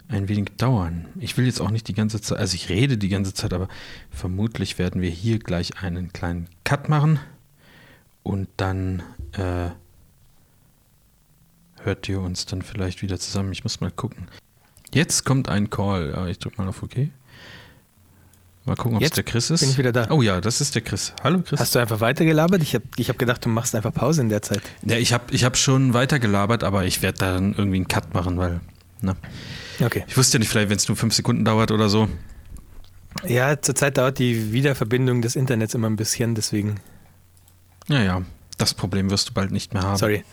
ein 0.09 0.29
wenig 0.29 0.51
dauern. 0.59 1.07
Ich 1.19 1.39
will 1.39 1.47
jetzt 1.47 1.63
auch 1.63 1.71
nicht 1.71 1.89
die 1.89 1.95
ganze 1.95 2.21
Zeit, 2.21 2.39
also 2.39 2.57
ich 2.57 2.69
rede 2.69 2.99
die 2.99 3.09
ganze 3.09 3.33
Zeit, 3.33 3.55
aber 3.55 3.69
vermutlich 4.11 4.79
werden 4.79 5.01
wir 5.01 5.11
hier 5.11 5.39
gleich 5.39 5.83
einen 5.83 6.13
kleinen 6.13 6.47
Cut 6.65 6.91
machen 6.91 7.19
und 8.23 8.49
dann 8.59 9.03
äh, 9.33 9.71
hört 11.89 12.09
ihr 12.09 12.21
uns 12.21 12.45
dann 12.47 12.63
vielleicht 12.63 13.03
wieder 13.03 13.19
zusammen. 13.19 13.51
Ich 13.53 13.65
muss 13.65 13.81
mal 13.81 13.91
gucken. 13.91 14.29
Jetzt 14.95 15.25
kommt 15.25 15.49
ein 15.49 15.71
Call. 15.71 16.13
Ja, 16.15 16.27
ich 16.27 16.39
drücke 16.39 16.61
mal 16.63 16.69
auf 16.69 16.83
OK. 16.83 17.09
Mal 18.67 18.77
gucken, 18.77 18.97
ob 18.99 19.03
es 19.03 19.11
der 19.13 19.25
Chris 19.25 19.49
ist. 19.51 19.61
bin 19.61 19.71
ich 19.71 19.79
wieder 19.79 19.93
da. 19.93 20.09
Oh 20.11 20.21
ja, 20.21 20.43
das 20.43 20.61
ist 20.61 20.75
der 20.75 20.83
Chris. 20.83 21.15
Hallo 21.25 21.41
Chris. 21.41 21.59
Hast 21.59 21.75
du 21.75 21.79
einfach 21.79 22.01
weitergelabert? 22.01 22.63
Ich 22.63 22.75
habe 22.75 22.85
ich 22.97 23.09
hab 23.09 23.19
gedacht, 23.19 23.43
du 23.45 23.49
machst 23.49 23.75
einfach 23.75 23.95
Pause 23.95 24.21
in 24.21 24.29
der 24.29 24.43
Zeit. 24.43 24.61
ja, 24.85 24.97
ich 24.99 25.15
habe 25.15 25.25
ich 25.33 25.45
hab 25.45 25.57
schon 25.57 25.95
weitergelabert, 25.95 26.63
aber 26.65 26.85
ich 26.85 27.01
werde 27.01 27.19
dann 27.19 27.55
irgendwie 27.55 27.77
einen 27.77 27.89
Cut 27.89 28.13
machen, 28.13 28.37
weil 28.37 28.61
ne, 29.01 29.17
Okay. 29.83 30.05
ich 30.07 30.17
wusste 30.19 30.37
ja 30.37 30.41
nicht, 30.41 30.51
vielleicht 30.51 30.69
wenn 30.69 30.77
es 30.77 30.87
nur 30.89 30.97
fünf 30.99 31.15
Sekunden 31.15 31.45
dauert 31.47 31.71
oder 31.71 31.89
so. 31.89 32.09
Ja, 33.27 33.59
zurzeit 33.61 33.97
dauert 33.97 34.19
die 34.19 34.53
Wiederverbindung 34.53 35.23
des 35.23 35.35
Internets 35.35 35.75
immer 35.75 35.89
ein 35.89 35.97
bisschen, 35.97 36.35
deswegen, 36.35 36.79
Naja, 37.89 38.23
das 38.59 38.75
Problem 38.75 39.09
wirst 39.11 39.31
du 39.31 39.33
bald 39.33 39.51
nicht 39.51 39.73
mehr 39.73 39.83
haben. 39.83 39.97
sorry. 39.97 40.25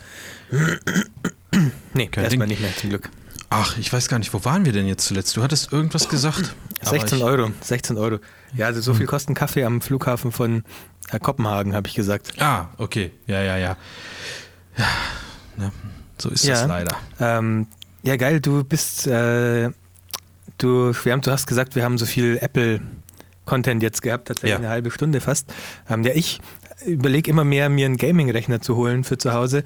Nee, 1.94 2.08
Kein 2.08 2.24
erstmal 2.26 2.48
nicht 2.48 2.62
mehr, 2.62 2.76
zum 2.76 2.90
Glück. 2.90 3.10
Ach, 3.50 3.78
ich 3.78 3.92
weiß 3.94 4.08
gar 4.10 4.20
nicht, 4.20 4.34
wo 4.34 4.44
waren 4.44 4.66
wir 4.66 4.74
denn 4.74 4.88
jetzt 4.88 5.06
zuletzt? 5.06 5.38
Du 5.38 5.44
hattest 5.44 5.72
irgendwas 5.72 6.10
gesagt. 6.10 6.56
aber 6.82 6.90
16 6.90 7.18
ich, 7.20 7.24
Euro, 7.24 7.52
16 7.62 7.98
Euro. 7.98 8.20
Ja, 8.56 8.66
also 8.68 8.82
so 8.82 8.94
viel 8.94 9.06
kostet 9.06 9.30
ein 9.32 9.36
Kaffee 9.36 9.64
am 9.64 9.82
Flughafen 9.82 10.32
von 10.32 10.64
äh, 11.12 11.20
Kopenhagen, 11.20 11.74
habe 11.76 11.88
ich 11.88 11.94
gesagt. 11.94 12.34
Ah, 12.42 12.70
okay. 12.78 13.12
Ja, 13.28 13.42
ja, 13.42 13.58
ja. 13.58 13.78
Ja, 14.78 14.86
ne, 15.58 15.72
so 16.18 16.30
ist 16.30 16.44
Ja. 16.44 16.56
das 16.56 16.68
leider. 16.68 16.96
Ähm, 17.20 17.68
ja, 18.04 18.16
geil, 18.18 18.42
du 18.42 18.64
bist, 18.64 19.08
äh, 19.08 19.70
du 20.58 20.94
schwärmt, 20.94 21.28
du 21.28 21.32
hast 21.32 21.48
gesagt, 21.48 21.76
wir 21.76 21.84
haben 21.84 21.98
so 21.98 22.06
viel 22.06 22.38
Apple-Content 22.42 23.82
jetzt 23.84 24.02
gehabt, 24.02 24.28
tatsächlich 24.28 24.52
Ja. 24.52 24.58
eine 24.58 24.70
halbe 24.70 24.92
Stunde 24.92 25.22
fast. 25.22 25.54
Ähm, 25.90 26.04
ja, 26.04 26.12
ich 26.14 26.40
überlege 26.86 27.32
immer 27.32 27.44
mehr, 27.44 27.70
mir 27.70 27.86
einen 27.86 27.98
Gaming-Rechner 27.98 28.62
zu 28.62 28.76
holen 28.76 29.04
für 29.04 29.18
zu 29.18 29.34
Hause. 29.34 29.64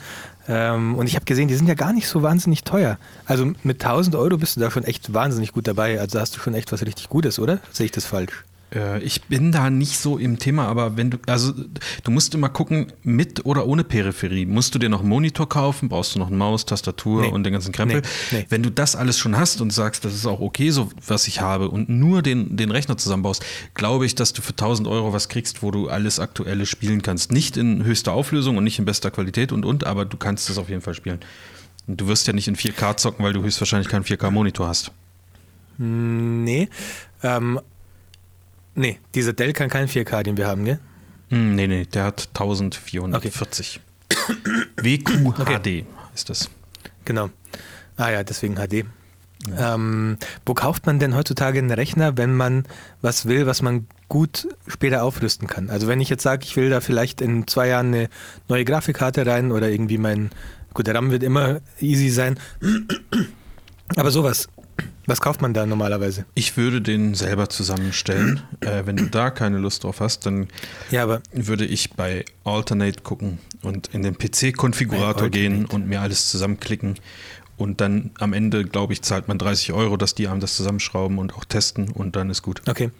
Ähm, 0.47 0.95
und 0.95 1.07
ich 1.07 1.15
habe 1.15 1.25
gesehen, 1.25 1.47
die 1.47 1.55
sind 1.55 1.67
ja 1.67 1.75
gar 1.75 1.93
nicht 1.93 2.07
so 2.07 2.23
wahnsinnig 2.23 2.63
teuer. 2.63 2.97
Also 3.25 3.51
mit 3.63 3.83
1000 3.83 4.15
Euro 4.15 4.37
bist 4.37 4.55
du 4.55 4.61
da 4.61 4.71
schon 4.71 4.83
echt 4.83 5.13
wahnsinnig 5.13 5.51
gut 5.51 5.67
dabei. 5.67 5.99
Also 5.99 6.19
hast 6.19 6.35
du 6.35 6.39
schon 6.39 6.53
echt 6.53 6.71
was 6.71 6.85
richtig 6.85 7.09
Gutes, 7.09 7.39
oder? 7.39 7.59
Sehe 7.71 7.85
ich 7.85 7.91
das 7.91 8.05
falsch? 8.05 8.43
Äh, 8.73 9.01
ich 9.03 9.23
bin 9.23 9.51
da 9.51 9.69
nicht 9.69 9.97
so 9.97 10.17
im 10.17 10.39
Thema, 10.39 10.67
aber 10.67 10.97
wenn 10.97 11.11
du, 11.11 11.17
also 11.25 11.53
du 12.03 12.11
musst 12.11 12.33
immer 12.35 12.49
gucken, 12.49 12.91
mit 13.03 13.45
oder 13.45 13.65
ohne 13.65 13.83
Peripherie. 13.83 14.45
Musst 14.45 14.75
du 14.75 14.79
dir 14.79 14.89
noch 14.89 14.99
einen 14.99 15.09
Monitor 15.09 15.47
kaufen? 15.47 15.89
Brauchst 15.89 16.15
du 16.15 16.19
noch 16.19 16.27
eine 16.27 16.35
Maus, 16.35 16.65
Tastatur 16.65 17.21
nee. 17.21 17.27
und 17.29 17.43
den 17.43 17.53
ganzen 17.53 17.71
Krempel? 17.71 18.01
Nee. 18.31 18.39
Nee. 18.39 18.45
Wenn 18.49 18.63
du 18.63 18.71
das 18.71 18.95
alles 18.95 19.17
schon 19.17 19.37
hast 19.37 19.61
und 19.61 19.71
sagst, 19.71 20.05
das 20.05 20.13
ist 20.13 20.25
auch 20.25 20.39
okay, 20.39 20.69
so 20.69 20.89
was 21.05 21.27
ich 21.27 21.41
habe 21.41 21.69
und 21.69 21.89
nur 21.89 22.21
den, 22.21 22.57
den 22.57 22.71
Rechner 22.71 22.97
zusammenbaust, 22.97 23.45
glaube 23.73 24.05
ich, 24.05 24.15
dass 24.15 24.33
du 24.33 24.41
für 24.41 24.51
1000 24.51 24.87
Euro 24.87 25.13
was 25.13 25.29
kriegst, 25.29 25.63
wo 25.63 25.71
du 25.71 25.89
alles 25.89 26.19
Aktuelle 26.19 26.65
spielen 26.65 27.01
kannst. 27.01 27.31
Nicht 27.31 27.57
in 27.57 27.83
höchster 27.83 28.13
Auflösung 28.13 28.57
und 28.57 28.63
nicht 28.63 28.79
in 28.79 28.85
bester 28.85 29.11
Qualität 29.11 29.51
und 29.51 29.65
und, 29.65 29.85
aber 29.85 30.05
du 30.05 30.17
kannst 30.17 30.49
es 30.49 30.57
auf 30.57 30.69
jeden 30.69 30.81
Fall 30.81 30.93
spielen. 30.93 31.19
Du 31.87 32.07
wirst 32.07 32.27
ja 32.27 32.33
nicht 32.33 32.47
in 32.47 32.55
4K 32.55 32.97
zocken, 32.97 33.25
weil 33.25 33.33
du 33.33 33.41
höchstwahrscheinlich 33.41 33.89
keinen 33.89 34.03
4K-Monitor 34.03 34.67
hast. 34.67 34.91
Hm, 35.77 36.43
nee. 36.43 36.69
Ähm, 37.23 37.59
nee, 38.75 38.99
dieser 39.15 39.33
Dell 39.33 39.53
kann 39.53 39.69
keinen 39.69 39.87
4K, 39.87 40.23
den 40.23 40.37
wir 40.37 40.47
haben, 40.47 40.65
gell? 40.65 40.79
Hm, 41.29 41.55
nee, 41.55 41.67
nee, 41.67 41.85
der 41.85 42.05
hat 42.05 42.29
1440. 42.29 43.13
Okay. 43.13 43.31
WQHD 44.81 45.39
okay. 45.39 45.85
ist 46.15 46.29
das. 46.29 46.49
Genau. 47.05 47.29
Ah 47.97 48.09
ja, 48.09 48.23
deswegen 48.23 48.55
HD. 48.55 48.85
Ja. 49.47 49.75
Ähm, 49.75 50.17
wo 50.45 50.53
kauft 50.53 50.85
man 50.85 50.99
denn 50.99 51.15
heutzutage 51.15 51.59
einen 51.59 51.71
Rechner, 51.71 52.17
wenn 52.17 52.35
man 52.35 52.65
was 53.01 53.25
will, 53.25 53.45
was 53.45 53.61
man 53.61 53.87
gut 54.09 54.47
später 54.67 55.03
aufrüsten 55.03 55.47
kann? 55.47 55.69
Also 55.69 55.87
wenn 55.87 56.01
ich 56.01 56.09
jetzt 56.09 56.23
sage, 56.23 56.43
ich 56.43 56.55
will 56.55 56.69
da 56.69 56.81
vielleicht 56.81 57.21
in 57.21 57.47
zwei 57.47 57.69
Jahren 57.69 57.87
eine 57.87 58.09
neue 58.49 58.65
Grafikkarte 58.65 59.25
rein 59.25 59.51
oder 59.51 59.69
irgendwie 59.69 59.97
mein, 59.97 60.31
gut, 60.73 60.87
der 60.87 60.95
RAM 60.95 61.11
wird 61.11 61.23
immer 61.23 61.61
easy 61.79 62.09
sein, 62.09 62.37
aber 63.95 64.11
sowas, 64.11 64.49
was 65.05 65.21
kauft 65.21 65.41
man 65.41 65.53
da 65.53 65.65
normalerweise? 65.65 66.25
Ich 66.35 66.57
würde 66.57 66.81
den 66.81 67.15
selber 67.15 67.49
zusammenstellen. 67.49 68.41
äh, 68.61 68.85
wenn 68.85 68.97
du 68.97 69.05
da 69.07 69.29
keine 69.31 69.57
Lust 69.57 69.83
drauf 69.83 69.99
hast, 69.99 70.25
dann 70.25 70.47
ja, 70.91 71.19
würde 71.31 71.65
ich 71.65 71.91
bei 71.91 72.25
Alternate 72.43 73.01
gucken 73.01 73.39
und 73.61 73.87
in 73.93 74.03
den 74.03 74.17
PC-Konfigurator 74.17 75.29
gehen 75.29 75.65
und 75.65 75.87
mir 75.87 76.01
alles 76.01 76.29
zusammenklicken. 76.29 76.99
Und 77.57 77.81
dann 77.81 78.11
am 78.19 78.33
Ende, 78.33 78.63
glaube 78.63 78.93
ich, 78.93 79.01
zahlt 79.01 79.27
man 79.27 79.37
30 79.37 79.73
Euro, 79.73 79.97
dass 79.97 80.15
die 80.15 80.27
einem 80.27 80.39
das 80.39 80.55
zusammenschrauben 80.55 81.17
und 81.17 81.35
auch 81.35 81.43
testen 81.43 81.91
und 81.91 82.15
dann 82.15 82.29
ist 82.29 82.41
gut. 82.41 82.61
Okay. 82.69 82.91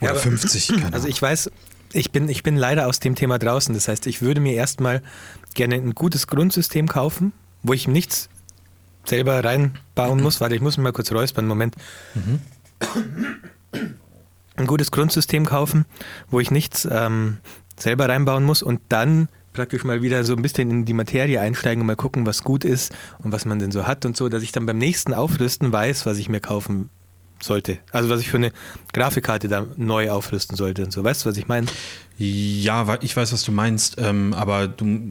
Oder 0.00 0.14
ja, 0.14 0.18
50. 0.18 0.72
Also 0.92 1.08
ich 1.08 1.20
weiß, 1.20 1.50
ich 1.92 2.10
bin, 2.10 2.28
ich 2.28 2.42
bin 2.42 2.56
leider 2.56 2.86
aus 2.86 3.00
dem 3.00 3.14
Thema 3.14 3.38
draußen. 3.38 3.74
Das 3.74 3.88
heißt, 3.88 4.06
ich 4.06 4.22
würde 4.22 4.40
mir 4.40 4.54
erstmal 4.54 5.02
gerne 5.54 5.74
ein 5.74 5.94
gutes 5.94 6.26
Grundsystem 6.26 6.88
kaufen, 6.88 7.32
wo 7.62 7.72
ich 7.72 7.88
nichts 7.88 8.28
selber 9.08 9.42
reinbauen 9.42 10.22
muss. 10.22 10.40
Warte, 10.40 10.54
ich 10.54 10.60
muss 10.60 10.76
mich 10.76 10.84
mal 10.84 10.92
kurz 10.92 11.12
räuspern. 11.12 11.46
Moment. 11.46 11.74
Mhm. 12.14 12.40
Ein 14.56 14.66
gutes 14.66 14.90
Grundsystem 14.90 15.46
kaufen, 15.46 15.84
wo 16.30 16.40
ich 16.40 16.50
nichts 16.50 16.86
ähm, 16.90 17.38
selber 17.76 18.08
reinbauen 18.08 18.44
muss 18.44 18.62
und 18.62 18.80
dann 18.88 19.28
praktisch 19.52 19.84
mal 19.84 20.02
wieder 20.02 20.24
so 20.24 20.36
ein 20.36 20.42
bisschen 20.42 20.70
in 20.70 20.84
die 20.84 20.92
Materie 20.92 21.40
einsteigen 21.40 21.80
und 21.80 21.86
mal 21.86 21.96
gucken, 21.96 22.26
was 22.26 22.44
gut 22.44 22.64
ist 22.64 22.94
und 23.18 23.32
was 23.32 23.44
man 23.44 23.58
denn 23.58 23.72
so 23.72 23.86
hat 23.86 24.04
und 24.04 24.16
so, 24.16 24.28
dass 24.28 24.42
ich 24.42 24.52
dann 24.52 24.66
beim 24.66 24.78
nächsten 24.78 25.14
Aufrüsten 25.14 25.72
weiß, 25.72 26.06
was 26.06 26.18
ich 26.18 26.28
mir 26.28 26.40
kaufen 26.40 26.90
sollte. 27.42 27.78
Also 27.92 28.08
was 28.08 28.20
ich 28.20 28.28
für 28.28 28.36
eine 28.36 28.52
Grafikkarte 28.92 29.48
da 29.48 29.66
neu 29.76 30.10
aufrüsten 30.10 30.56
sollte 30.56 30.84
und 30.84 30.92
so. 30.92 31.04
Weißt 31.04 31.24
du, 31.24 31.30
was 31.30 31.36
ich 31.36 31.48
meine? 31.48 31.66
Ja, 32.18 32.98
ich 33.00 33.16
weiß, 33.16 33.32
was 33.32 33.44
du 33.44 33.52
meinst, 33.52 33.96
ähm, 33.98 34.34
aber 34.34 34.66
du, 34.68 35.10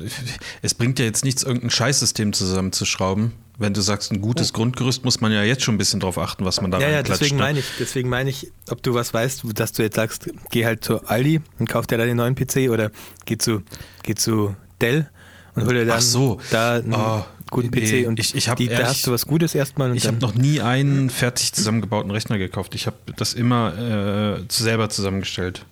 es 0.62 0.74
bringt 0.74 1.00
ja 1.00 1.06
jetzt 1.06 1.24
nichts, 1.24 1.44
irgendein 1.44 1.70
Scheißsystem 1.70 2.34
zusammenzuschrauben. 2.34 3.34
Wenn 3.60 3.74
du 3.74 3.82
sagst, 3.82 4.12
ein 4.12 4.22
gutes 4.22 4.52
oh. 4.52 4.58
Grundgerüst, 4.58 5.04
muss 5.04 5.20
man 5.20 5.32
ja 5.32 5.42
jetzt 5.44 5.64
schon 5.64 5.76
ein 5.76 5.78
bisschen 5.80 6.00
drauf 6.00 6.20
achten, 6.20 6.46
was 6.46 6.62
man 6.62 6.70
da 6.70 6.80
Ja, 6.80 6.90
ja, 6.90 7.04
deswegen 7.04 7.38
ne? 7.38 7.44
meine 7.44 7.60
ich, 7.60 7.66
deswegen 7.80 8.08
meine 8.10 8.30
ich, 8.30 8.52
ob 8.70 8.84
du 8.84 8.94
was 8.94 9.14
weißt, 9.14 9.44
dass 9.56 9.72
du 9.72 9.82
jetzt 9.82 9.96
sagst, 9.96 10.30
geh 10.52 10.66
halt 10.66 10.84
zu 10.84 11.04
Aldi 11.06 11.42
und 11.58 11.68
kauf 11.68 11.88
dir 11.88 11.98
da 11.98 12.06
den 12.06 12.18
neuen 12.18 12.36
PC 12.36 12.70
oder 12.70 12.92
geh 13.26 13.38
zu, 13.38 13.64
geh 14.04 14.14
zu 14.14 14.56
Dell 14.80 15.10
und 15.56 15.66
hol 15.66 15.74
dir 15.74 15.86
dann 15.86 16.02
so. 16.02 16.40
da 16.52 16.76
einen 16.76 16.94
oh, 16.94 17.26
guten 17.50 17.72
PC 17.72 17.92
nee, 17.92 18.06
und 18.06 18.20
ich, 18.20 18.36
ich 18.36 18.46
die, 18.52 18.68
da 18.68 18.88
hast 18.88 19.08
du 19.08 19.12
was 19.12 19.26
Gutes 19.26 19.56
erstmal. 19.56 19.96
Ich 19.96 20.06
habe 20.06 20.18
noch 20.18 20.36
nie 20.36 20.62
einen 20.62 21.10
fertig 21.10 21.52
zusammengebauten 21.54 22.12
Rechner 22.12 22.38
gekauft. 22.38 22.76
Ich 22.76 22.86
habe 22.86 22.98
das 23.16 23.34
immer 23.34 24.38
äh, 24.38 24.44
selber 24.50 24.90
zusammengestellt. 24.90 25.66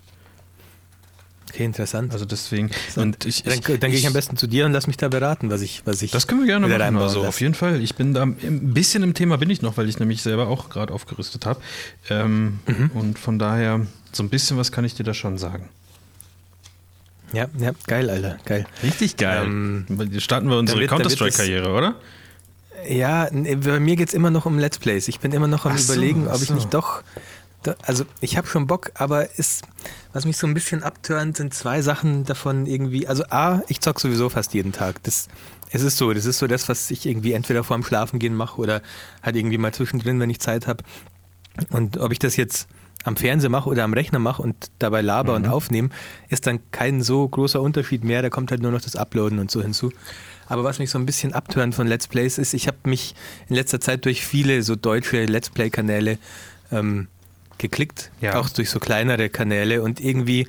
Okay, 1.55 1.63
interessant. 1.63 2.11
Also 2.11 2.25
deswegen. 2.25 2.69
Und 2.97 3.25
ich, 3.25 3.43
dann, 3.43 3.61
dann 3.61 3.89
gehe 3.89 3.97
ich 3.97 4.07
am 4.07 4.11
besten 4.11 4.35
zu 4.35 4.45
dir 4.45 4.65
und 4.65 4.73
lass 4.73 4.87
mich 4.87 4.97
da 4.97 5.07
beraten, 5.07 5.49
was 5.49 5.61
ich, 5.61 5.83
was 5.85 6.01
ich. 6.01 6.11
Das 6.11 6.27
können 6.27 6.41
wir 6.41 6.47
gerne 6.47 6.67
machen. 6.67 6.97
Also 6.97 7.25
auf 7.25 7.39
jeden 7.39 7.53
Fall. 7.53 7.81
Ich 7.81 7.95
bin 7.95 8.13
da 8.13 8.23
ein 8.23 8.73
bisschen 8.73 9.03
im 9.03 9.13
Thema 9.13 9.37
bin 9.37 9.49
ich 9.49 9.61
noch, 9.61 9.77
weil 9.77 9.87
ich 9.87 9.97
nämlich 9.97 10.21
selber 10.21 10.49
auch 10.49 10.67
gerade 10.67 10.93
aufgerüstet 10.93 11.45
habe. 11.45 11.61
Ähm, 12.09 12.59
mhm. 12.67 12.91
Und 12.93 13.19
von 13.19 13.39
daher 13.39 13.87
so 14.11 14.21
ein 14.21 14.29
bisschen 14.29 14.57
was 14.57 14.73
kann 14.73 14.83
ich 14.83 14.95
dir 14.95 15.03
da 15.03 15.13
schon 15.13 15.37
sagen. 15.37 15.69
Ja, 17.31 17.47
ja, 17.57 17.71
geil, 17.87 18.09
Alter, 18.09 18.37
geil. 18.43 18.65
Richtig 18.83 19.15
geil. 19.15 19.45
Ähm, 19.45 19.85
Starten 20.17 20.49
wir 20.49 20.57
unsere 20.57 20.85
Counter-Strike-Karriere, 20.85 21.71
oder? 21.71 21.95
Ja, 22.87 23.29
bei 23.31 23.79
mir 23.79 23.95
geht 23.95 24.09
es 24.09 24.13
immer 24.13 24.29
noch 24.29 24.45
um 24.45 24.59
Let's 24.59 24.77
Plays. 24.77 25.07
Ich 25.07 25.21
bin 25.21 25.31
immer 25.31 25.47
noch 25.47 25.65
am 25.65 25.71
ach 25.73 25.79
überlegen, 25.79 26.25
so, 26.25 26.31
ob 26.31 26.41
ich 26.41 26.49
so. 26.49 26.53
nicht 26.53 26.73
doch 26.73 27.01
also 27.85 28.05
ich 28.21 28.37
habe 28.37 28.47
schon 28.47 28.67
Bock, 28.67 28.91
aber 28.95 29.37
ist, 29.37 29.63
was 30.13 30.25
mich 30.25 30.37
so 30.37 30.47
ein 30.47 30.53
bisschen 30.53 30.83
abtönt, 30.83 31.37
sind 31.37 31.53
zwei 31.53 31.81
Sachen 31.81 32.23
davon 32.23 32.65
irgendwie. 32.65 33.07
Also 33.07 33.23
A, 33.29 33.61
ich 33.67 33.81
zock 33.81 33.99
sowieso 33.99 34.29
fast 34.29 34.53
jeden 34.53 34.71
Tag. 34.71 35.01
Das, 35.03 35.27
es 35.71 35.81
ist 35.81 35.97
so, 35.97 36.13
das 36.13 36.25
ist 36.25 36.39
so 36.39 36.47
das, 36.47 36.69
was 36.69 36.91
ich 36.91 37.05
irgendwie 37.05 37.33
entweder 37.33 37.63
vorm 37.63 37.83
Schlafengehen 37.83 38.35
mache 38.35 38.59
oder 38.59 38.81
halt 39.21 39.35
irgendwie 39.35 39.57
mal 39.57 39.73
zwischendrin, 39.73 40.19
wenn 40.19 40.29
ich 40.29 40.39
Zeit 40.39 40.67
habe. 40.67 40.83
Und 41.69 41.97
ob 41.97 42.11
ich 42.11 42.19
das 42.19 42.35
jetzt 42.35 42.67
am 43.03 43.15
Fernseher 43.15 43.49
mache 43.49 43.69
oder 43.69 43.83
am 43.83 43.93
Rechner 43.93 44.19
mache 44.19 44.41
und 44.41 44.71
dabei 44.79 45.01
laber 45.01 45.37
mhm. 45.37 45.45
und 45.45 45.51
aufnehme, 45.51 45.89
ist 46.29 46.47
dann 46.47 46.59
kein 46.71 47.01
so 47.01 47.27
großer 47.27 47.61
Unterschied 47.61 48.03
mehr. 48.03 48.21
Da 48.21 48.29
kommt 48.29 48.51
halt 48.51 48.61
nur 48.61 48.71
noch 48.71 48.81
das 48.81 48.95
Uploaden 48.95 49.39
und 49.39 49.51
so 49.51 49.61
hinzu. 49.61 49.91
Aber 50.47 50.63
was 50.63 50.79
mich 50.79 50.89
so 50.89 50.99
ein 50.99 51.05
bisschen 51.05 51.33
abtönt 51.33 51.75
von 51.75 51.87
Let's 51.87 52.07
Plays 52.07 52.37
ist, 52.37 52.53
ich 52.53 52.67
habe 52.67 52.77
mich 52.83 53.15
in 53.47 53.55
letzter 53.55 53.79
Zeit 53.79 54.05
durch 54.05 54.25
viele 54.25 54.63
so 54.63 54.75
deutsche 54.75 55.25
Let's 55.25 55.49
Play-Kanäle 55.49 56.17
ähm, 56.71 57.07
geklickt, 57.57 58.11
ja. 58.21 58.39
auch 58.39 58.49
durch 58.49 58.69
so 58.69 58.79
kleinere 58.79 59.29
Kanäle 59.29 59.81
und 59.81 59.99
irgendwie 59.99 60.47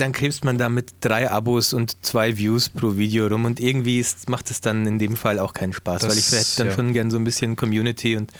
dann 0.00 0.12
krebst 0.12 0.44
man 0.44 0.58
da 0.58 0.68
mit 0.68 0.92
drei 1.00 1.30
Abos 1.30 1.72
und 1.72 2.04
zwei 2.04 2.36
Views 2.36 2.68
pro 2.68 2.96
Video 2.96 3.26
rum 3.26 3.44
und 3.44 3.60
irgendwie 3.60 3.98
ist, 3.98 4.28
macht 4.28 4.50
es 4.50 4.60
dann 4.60 4.86
in 4.86 4.98
dem 4.98 5.16
Fall 5.16 5.38
auch 5.38 5.52
keinen 5.52 5.72
Spaß, 5.72 6.02
das, 6.02 6.10
weil 6.10 6.18
ich 6.18 6.30
hätte 6.30 6.56
dann 6.58 6.66
ja. 6.68 6.74
schon 6.74 6.92
gern 6.92 7.10
so 7.10 7.16
ein 7.16 7.24
bisschen 7.24 7.56
Community 7.56 8.16
und 8.16 8.32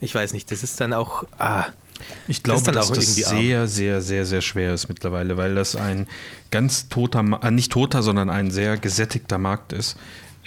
ich 0.00 0.14
weiß 0.14 0.34
nicht, 0.34 0.50
das 0.50 0.62
ist 0.62 0.80
dann 0.80 0.92
auch, 0.92 1.24
ah, 1.38 1.66
ich 2.28 2.42
glaube, 2.42 2.70
das 2.70 2.88
dass 2.90 2.98
das 2.98 3.14
sehr, 3.14 3.60
arm. 3.60 3.66
sehr, 3.66 4.00
sehr, 4.02 4.26
sehr 4.26 4.42
schwer 4.42 4.74
ist 4.74 4.88
mittlerweile, 4.88 5.36
weil 5.36 5.54
das 5.54 5.76
ein 5.76 6.06
ganz 6.50 6.88
toter, 6.88 7.24
äh, 7.42 7.50
nicht 7.50 7.72
toter, 7.72 8.02
sondern 8.02 8.28
ein 8.28 8.50
sehr 8.50 8.76
gesättigter 8.76 9.38
Markt 9.38 9.72
ist. 9.72 9.96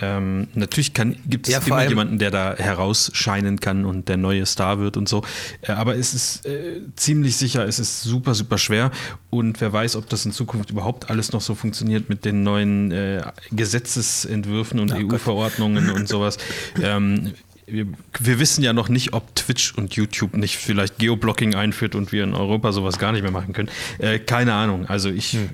Ähm, 0.01 0.47
natürlich 0.53 0.93
kann, 0.93 1.15
gibt 1.27 1.47
es 1.47 1.53
ja, 1.53 1.59
immer 1.59 1.87
jemanden, 1.87 2.19
der 2.19 2.31
da 2.31 2.55
herausscheinen 2.55 3.59
kann 3.59 3.85
und 3.85 4.07
der 4.07 4.17
neue 4.17 4.45
Star 4.45 4.79
wird 4.79 4.97
und 4.97 5.09
so. 5.09 5.23
Äh, 5.61 5.73
aber 5.73 5.95
es 5.95 6.13
ist 6.13 6.45
äh, 6.45 6.81
ziemlich 6.95 7.35
sicher, 7.35 7.67
es 7.67 7.79
ist 7.79 8.03
super, 8.03 8.33
super 8.33 8.57
schwer. 8.57 8.91
Und 9.29 9.61
wer 9.61 9.73
weiß, 9.73 9.95
ob 9.95 10.09
das 10.09 10.25
in 10.25 10.31
Zukunft 10.31 10.71
überhaupt 10.71 11.09
alles 11.09 11.31
noch 11.31 11.41
so 11.41 11.55
funktioniert 11.55 12.09
mit 12.09 12.25
den 12.25 12.43
neuen 12.43 12.91
äh, 12.91 13.21
Gesetzesentwürfen 13.51 14.79
und 14.79 14.93
oh 14.93 14.97
EU-Verordnungen 14.97 15.89
und 15.91 16.07
sowas. 16.07 16.37
Ähm, 16.81 17.33
wir, 17.65 17.87
wir, 18.19 18.39
wissen 18.39 18.63
ja 18.63 18.73
noch 18.73 18.89
nicht, 18.89 19.13
ob 19.13 19.35
Twitch 19.35 19.75
und 19.75 19.95
YouTube 19.95 20.35
nicht 20.35 20.57
vielleicht 20.57 20.97
Geoblocking 20.97 21.55
einführt 21.55 21.95
und 21.95 22.11
wir 22.11 22.23
in 22.23 22.33
Europa 22.33 22.71
sowas 22.71 22.97
gar 22.97 23.11
nicht 23.11 23.21
mehr 23.21 23.31
machen 23.31 23.53
können. 23.53 23.69
Äh, 23.97 24.19
keine 24.19 24.53
Ahnung. 24.53 24.87
Also 24.87 25.09
ich, 25.09 25.33
hm. 25.33 25.49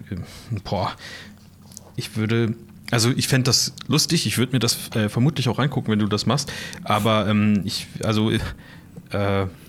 boah, 0.63 0.93
ich 1.95 2.15
würde 2.15 2.53
also 2.91 3.12
ich 3.15 3.28
fände 3.28 3.45
das 3.45 3.74
lustig, 3.88 4.26
ich 4.26 4.38
würde 4.38 4.54
mir 4.54 4.60
das 4.60 4.95
äh, 4.95 5.10
vermutlich 5.10 5.50
auch 5.50 5.60
reingucken, 5.60 5.91
wenn 5.91 6.00
du 6.00 6.08
das 6.08 6.26
machst. 6.26 6.52
Aber 6.84 7.28
ähm, 7.28 7.62
ich, 7.65 7.88
also, 8.04 8.32
äh, 8.32 8.39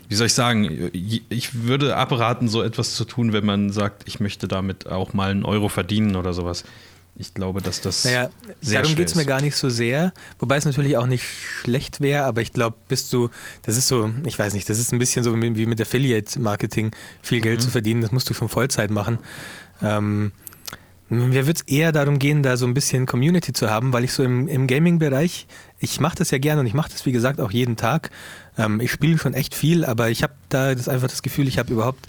wie 0.08 0.14
soll 0.14 0.26
ich 0.26 0.34
sagen, 0.34 0.90
ich 0.92 1.64
würde 1.64 1.96
abraten, 1.96 2.48
so 2.48 2.62
etwas 2.62 2.94
zu 2.94 3.04
tun, 3.04 3.32
wenn 3.32 3.44
man 3.44 3.70
sagt, 3.70 4.02
ich 4.06 4.20
möchte 4.20 4.48
damit 4.48 4.86
auch 4.86 5.14
mal 5.14 5.30
einen 5.30 5.44
Euro 5.44 5.68
verdienen 5.68 6.16
oder 6.16 6.32
sowas. 6.32 6.64
Ich 7.18 7.32
glaube, 7.32 7.62
dass 7.62 7.80
das. 7.80 8.04
Naja, 8.04 8.28
sehr 8.60 8.82
darum 8.82 8.94
geht 8.94 9.08
es 9.08 9.14
mir 9.14 9.24
gar 9.24 9.40
nicht 9.40 9.56
so 9.56 9.70
sehr. 9.70 10.12
Wobei 10.38 10.58
es 10.58 10.66
natürlich 10.66 10.98
auch 10.98 11.06
nicht 11.06 11.24
schlecht 11.24 12.02
wäre, 12.02 12.24
aber 12.24 12.42
ich 12.42 12.52
glaube, 12.52 12.76
bist 12.88 13.10
du, 13.12 13.30
das 13.62 13.78
ist 13.78 13.88
so, 13.88 14.10
ich 14.26 14.38
weiß 14.38 14.52
nicht, 14.52 14.68
das 14.68 14.78
ist 14.78 14.92
ein 14.92 14.98
bisschen 14.98 15.24
so 15.24 15.34
wie 15.34 15.66
mit 15.66 15.80
Affiliate-Marketing, 15.80 16.90
viel 17.22 17.40
Geld 17.40 17.60
mhm. 17.60 17.62
zu 17.62 17.70
verdienen, 17.70 18.02
das 18.02 18.12
musst 18.12 18.28
du 18.28 18.34
schon 18.34 18.50
Vollzeit 18.50 18.90
machen. 18.90 19.18
Ähm, 19.82 20.32
mir 21.08 21.46
wird 21.46 21.58
es 21.58 21.62
eher 21.62 21.92
darum 21.92 22.18
gehen, 22.18 22.42
da 22.42 22.56
so 22.56 22.66
ein 22.66 22.74
bisschen 22.74 23.06
Community 23.06 23.52
zu 23.52 23.70
haben, 23.70 23.92
weil 23.92 24.04
ich 24.04 24.12
so 24.12 24.24
im, 24.24 24.48
im 24.48 24.66
Gaming-Bereich, 24.66 25.46
ich 25.78 26.00
mache 26.00 26.16
das 26.16 26.30
ja 26.30 26.38
gerne 26.38 26.60
und 26.60 26.66
ich 26.66 26.74
mache 26.74 26.90
das, 26.90 27.06
wie 27.06 27.12
gesagt, 27.12 27.40
auch 27.40 27.52
jeden 27.52 27.76
Tag. 27.76 28.10
Ähm, 28.58 28.80
ich 28.80 28.90
spiele 28.90 29.18
schon 29.18 29.34
echt 29.34 29.54
viel, 29.54 29.84
aber 29.84 30.10
ich 30.10 30.22
habe 30.22 30.32
da 30.48 30.74
das 30.74 30.88
einfach 30.88 31.08
das 31.08 31.22
Gefühl, 31.22 31.46
ich 31.46 31.58
habe 31.58 31.72
überhaupt 31.72 32.08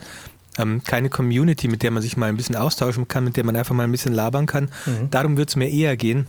ähm, 0.58 0.84
keine 0.84 1.10
Community, 1.10 1.68
mit 1.68 1.84
der 1.84 1.92
man 1.92 2.02
sich 2.02 2.18
mal 2.18 2.28
ein 2.30 2.38
bisschen 2.38 2.56
austauschen 2.56 3.08
kann, 3.08 3.24
mit 3.24 3.38
der 3.38 3.44
man 3.44 3.56
einfach 3.56 3.76
mal 3.76 3.84
ein 3.84 3.92
bisschen 3.92 4.14
labern 4.14 4.48
kann. 4.48 4.70
Mhm. 4.86 5.12
Darum 5.12 5.38
wird 5.38 5.50
es 5.50 5.56
mir 5.56 5.70
eher 5.70 5.96
gehen. 5.96 6.28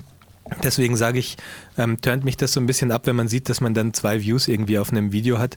Deswegen 0.63 0.97
sage 0.97 1.19
ich, 1.19 1.37
ähm, 1.77 2.01
turnt 2.01 2.25
mich 2.25 2.37
das 2.37 2.53
so 2.53 2.61
ein 2.61 2.67
bisschen 2.67 2.93
ab, 2.93 3.03
wenn 3.07 3.17
man 3.17 3.29
sieht, 3.29 3.49
dass 3.49 3.61
man 3.61 3.75
dann 3.75 3.93
zwei 3.95 4.23
Views 4.23 4.49
irgendwie 4.49 4.79
auf 4.79 4.91
einem 4.91 5.13
Video 5.13 5.39
hat. 5.39 5.57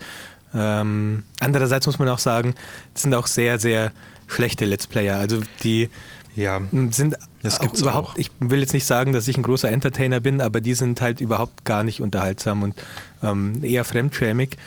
Ähm, 0.54 1.24
andererseits 1.40 1.86
muss 1.86 2.00
man 2.00 2.10
auch 2.10 2.20
sagen, 2.20 2.56
das 2.94 3.04
sind 3.04 3.14
auch 3.14 3.28
sehr, 3.28 3.58
sehr 3.58 3.92
schlechte 4.28 4.66
Let's 4.66 4.88
Player. 4.88 5.18
Also 5.18 5.42
die 5.64 5.90
Ja, 6.36 6.62
sind 6.92 7.18
Das 7.42 7.60
auch 7.60 7.74
überhaupt, 7.74 8.10
auch. 8.10 8.18
ich 8.18 8.32
will 8.40 8.60
jetzt 8.60 8.74
nicht 8.74 8.86
sagen, 8.86 9.12
dass 9.12 9.28
ich 9.28 9.38
ein 9.38 9.44
großer 9.44 9.70
Entertainer 9.70 10.20
bin, 10.20 10.40
aber 10.42 10.62
die 10.62 10.74
sind 10.74 11.02
halt 11.02 11.20
überhaupt 11.22 11.66
gar 11.66 11.84
nicht 11.84 12.02
unterhaltsam 12.02 12.64
und 12.64 12.76
ähm, 13.22 13.64
eher 13.64 13.84
fremdschämig. 13.84 14.58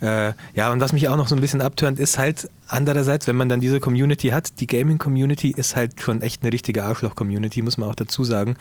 Äh, 0.00 0.32
ja, 0.54 0.72
und 0.72 0.80
was 0.80 0.92
mich 0.92 1.08
auch 1.08 1.16
noch 1.16 1.28
so 1.28 1.34
ein 1.34 1.40
bisschen 1.42 1.60
abtönt, 1.60 1.98
ist 1.98 2.16
halt 2.16 2.48
andererseits, 2.68 3.26
wenn 3.26 3.36
man 3.36 3.50
dann 3.50 3.60
diese 3.60 3.80
Community 3.80 4.28
hat, 4.28 4.60
die 4.60 4.66
Gaming-Community 4.66 5.50
ist 5.50 5.76
halt 5.76 6.00
schon 6.00 6.22
echt 6.22 6.42
eine 6.42 6.52
richtige 6.52 6.84
Arschloch-Community, 6.84 7.60
muss 7.60 7.76
man 7.76 7.90
auch 7.90 7.94
dazu 7.94 8.24
sagen. 8.24 8.56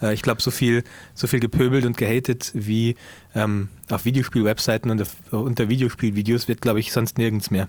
Äh, 0.00 0.14
ich 0.14 0.22
glaube, 0.22 0.40
so 0.40 0.52
viel, 0.52 0.84
so 1.14 1.26
viel 1.26 1.40
gepöbelt 1.40 1.84
und 1.84 1.96
gehatet 1.96 2.52
wie 2.54 2.94
ähm, 3.34 3.70
auf 3.90 4.04
Videospiel-Webseiten 4.04 4.90
und 4.90 5.02
auf, 5.02 5.16
unter 5.32 5.68
Videospielvideos 5.68 6.46
wird, 6.46 6.60
glaube 6.60 6.78
ich, 6.80 6.92
sonst 6.92 7.18
nirgends 7.18 7.50
mehr. 7.50 7.66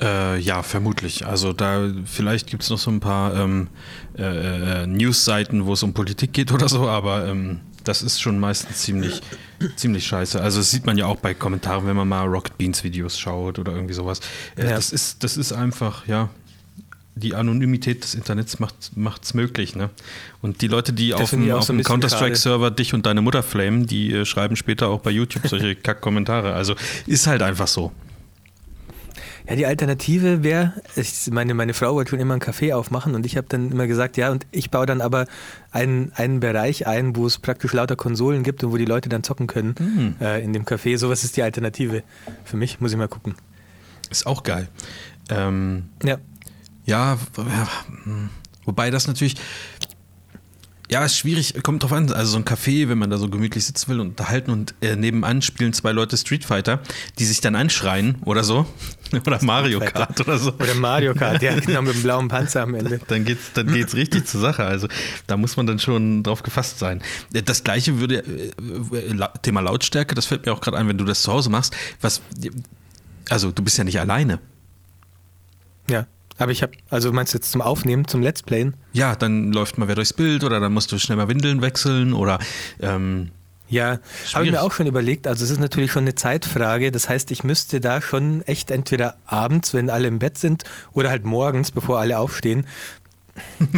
Äh, 0.00 0.38
ja, 0.38 0.62
vermutlich. 0.62 1.26
Also 1.26 1.52
da 1.52 1.90
vielleicht 2.06 2.46
gibt 2.46 2.62
es 2.62 2.70
noch 2.70 2.78
so 2.78 2.90
ein 2.90 3.00
paar 3.00 3.34
ähm, 3.34 3.68
äh, 4.16 4.82
äh, 4.82 4.86
News-Seiten, 4.86 5.66
wo 5.66 5.74
es 5.74 5.82
um 5.82 5.92
Politik 5.92 6.32
geht 6.32 6.52
oder 6.52 6.68
so, 6.68 6.88
aber 6.88 7.26
ähm, 7.26 7.60
das 7.84 8.02
ist 8.02 8.20
schon 8.20 8.38
meistens 8.38 8.78
ziemlich, 8.78 9.20
ziemlich 9.76 10.06
scheiße. 10.06 10.40
Also 10.40 10.58
das 10.58 10.70
sieht 10.70 10.86
man 10.86 10.96
ja 10.96 11.06
auch 11.06 11.16
bei 11.16 11.34
Kommentaren, 11.34 11.86
wenn 11.86 11.96
man 11.96 12.08
mal 12.08 12.24
Rocket 12.26 12.56
Beans 12.56 12.82
Videos 12.82 13.18
schaut 13.18 13.58
oder 13.58 13.72
irgendwie 13.72 13.94
sowas. 13.94 14.20
Äh, 14.56 14.64
Ja. 14.64 14.70
das, 14.70 14.90
ist, 14.92 15.22
das 15.22 15.36
ist 15.36 15.52
einfach, 15.52 16.06
ja. 16.06 16.30
Die 17.16 17.34
Anonymität 17.34 18.02
des 18.04 18.14
Internets 18.14 18.58
macht 18.60 19.24
es 19.24 19.34
möglich, 19.34 19.76
ne? 19.76 19.90
Und 20.40 20.62
die 20.62 20.68
Leute, 20.68 20.94
die 20.94 21.10
Das 21.10 21.20
auf 21.20 21.30
dem, 21.30 21.46
so 21.60 21.72
dem 21.72 21.82
Counter-Strike-Server 21.82 22.70
dich 22.70 22.94
und 22.94 23.04
deine 23.04 23.20
Mutter 23.20 23.42
flamen, 23.42 23.86
die 23.86 24.12
äh, 24.14 24.24
schreiben 24.24 24.56
später 24.56 24.88
auch 24.88 25.00
bei 25.00 25.10
YouTube 25.10 25.46
solche 25.46 25.74
Kack-Kommentare. 25.74 26.54
Also 26.54 26.76
ist 27.06 27.26
halt 27.26 27.42
einfach 27.42 27.66
so. 27.66 27.92
Ja, 29.50 29.56
die 29.56 29.66
Alternative 29.66 30.44
wäre, 30.44 30.74
ich 30.94 31.28
meine, 31.32 31.54
meine 31.54 31.74
Frau 31.74 31.94
wollte 31.94 32.10
schon 32.10 32.20
immer 32.20 32.34
einen 32.34 32.40
Café 32.42 32.72
aufmachen 32.72 33.16
und 33.16 33.26
ich 33.26 33.36
habe 33.36 33.48
dann 33.48 33.72
immer 33.72 33.88
gesagt, 33.88 34.16
ja, 34.16 34.30
und 34.30 34.46
ich 34.52 34.70
baue 34.70 34.86
dann 34.86 35.00
aber 35.00 35.26
einen, 35.72 36.12
einen 36.14 36.38
Bereich 36.38 36.86
ein, 36.86 37.16
wo 37.16 37.26
es 37.26 37.38
praktisch 37.38 37.72
lauter 37.72 37.96
Konsolen 37.96 38.44
gibt 38.44 38.62
und 38.62 38.70
wo 38.70 38.76
die 38.76 38.84
Leute 38.84 39.08
dann 39.08 39.24
zocken 39.24 39.48
können 39.48 39.74
Mhm. 39.80 40.14
äh, 40.20 40.40
in 40.42 40.52
dem 40.52 40.64
Café. 40.64 40.96
Sowas 40.98 41.24
ist 41.24 41.36
die 41.36 41.42
Alternative 41.42 42.04
für 42.44 42.56
mich, 42.56 42.80
muss 42.80 42.92
ich 42.92 42.96
mal 42.98 43.08
gucken. 43.08 43.34
Ist 44.08 44.24
auch 44.24 44.44
geil. 44.44 44.68
Ähm, 45.30 45.88
Ja, 46.04 46.18
ja, 46.84 47.18
hm. 48.04 48.30
wobei 48.64 48.90
das 48.90 49.08
natürlich. 49.08 49.34
Ja, 50.90 51.04
ist 51.04 51.16
schwierig, 51.16 51.54
kommt 51.62 51.84
drauf 51.84 51.92
an. 51.92 52.12
Also 52.12 52.32
so 52.32 52.38
ein 52.38 52.44
Café, 52.44 52.88
wenn 52.88 52.98
man 52.98 53.10
da 53.10 53.16
so 53.16 53.28
gemütlich 53.28 53.64
sitzen 53.64 53.88
will 53.90 54.00
und 54.00 54.08
unterhalten 54.08 54.50
und 54.50 54.74
äh, 54.80 54.96
nebenan 54.96 55.40
spielen 55.40 55.72
zwei 55.72 55.92
Leute 55.92 56.16
Street 56.16 56.44
Fighter, 56.44 56.80
die 57.20 57.24
sich 57.24 57.40
dann 57.40 57.54
anschreien 57.54 58.16
oder 58.24 58.42
so. 58.42 58.66
Oder 59.26 59.42
Mario. 59.42 59.80
Kart 59.80 60.20
oder 60.20 60.38
so. 60.38 60.52
oder 60.52 60.74
Mario 60.76 61.14
Kart, 61.14 61.42
ja, 61.42 61.58
genau, 61.58 61.82
mit 61.82 61.94
dem 61.94 62.02
blauen 62.02 62.28
Panzer 62.28 62.62
am 62.62 62.74
Ende. 62.76 63.00
Dann 63.08 63.24
geht's, 63.24 63.52
dann 63.54 63.66
geht's 63.66 63.96
richtig 63.96 64.26
zur 64.28 64.40
Sache. 64.40 64.62
Also 64.64 64.86
da 65.26 65.36
muss 65.36 65.56
man 65.56 65.66
dann 65.66 65.80
schon 65.80 66.22
drauf 66.22 66.44
gefasst 66.44 66.78
sein. 66.78 67.02
Äh, 67.32 67.42
Das 67.42 67.64
gleiche 67.64 67.98
würde 67.98 68.18
äh, 68.18 68.52
äh, 68.96 69.28
Thema 69.42 69.62
Lautstärke, 69.62 70.14
das 70.14 70.26
fällt 70.26 70.46
mir 70.46 70.52
auch 70.52 70.60
gerade 70.60 70.76
ein, 70.76 70.86
wenn 70.86 70.96
du 70.98 71.04
das 71.04 71.22
zu 71.22 71.32
Hause 71.32 71.50
machst. 71.50 71.74
Was, 72.00 72.20
also 73.28 73.50
du 73.50 73.64
bist 73.64 73.78
ja 73.78 73.82
nicht 73.84 73.98
alleine. 73.98 74.38
Ja, 75.88 76.06
aber 76.40 76.52
ich 76.52 76.62
habe, 76.62 76.72
also 76.88 77.12
meinst 77.12 77.34
du 77.34 77.38
jetzt 77.38 77.52
zum 77.52 77.60
Aufnehmen, 77.62 78.08
zum 78.08 78.22
Let's 78.22 78.42
Playen? 78.42 78.74
Ja, 78.92 79.14
dann 79.14 79.52
läuft 79.52 79.78
mal 79.78 79.88
wer 79.88 79.94
durchs 79.94 80.12
Bild 80.12 80.42
oder 80.42 80.58
dann 80.58 80.72
musst 80.72 80.90
du 80.90 80.98
schnell 80.98 81.16
mal 81.16 81.28
Windeln 81.28 81.60
wechseln 81.62 82.12
oder 82.14 82.38
ähm, 82.80 83.30
Ja, 83.68 83.98
habe 84.34 84.46
ich 84.46 84.50
mir 84.50 84.62
auch 84.62 84.72
schon 84.72 84.86
überlegt. 84.86 85.26
Also 85.26 85.44
es 85.44 85.50
ist 85.50 85.60
natürlich 85.60 85.92
schon 85.92 86.04
eine 86.04 86.14
Zeitfrage. 86.14 86.90
Das 86.90 87.08
heißt, 87.08 87.30
ich 87.30 87.44
müsste 87.44 87.80
da 87.80 88.00
schon 88.00 88.42
echt 88.42 88.70
entweder 88.70 89.16
abends, 89.26 89.74
wenn 89.74 89.90
alle 89.90 90.08
im 90.08 90.18
Bett 90.18 90.38
sind, 90.38 90.64
oder 90.92 91.10
halt 91.10 91.24
morgens, 91.24 91.70
bevor 91.70 92.00
alle 92.00 92.18
aufstehen. 92.18 92.66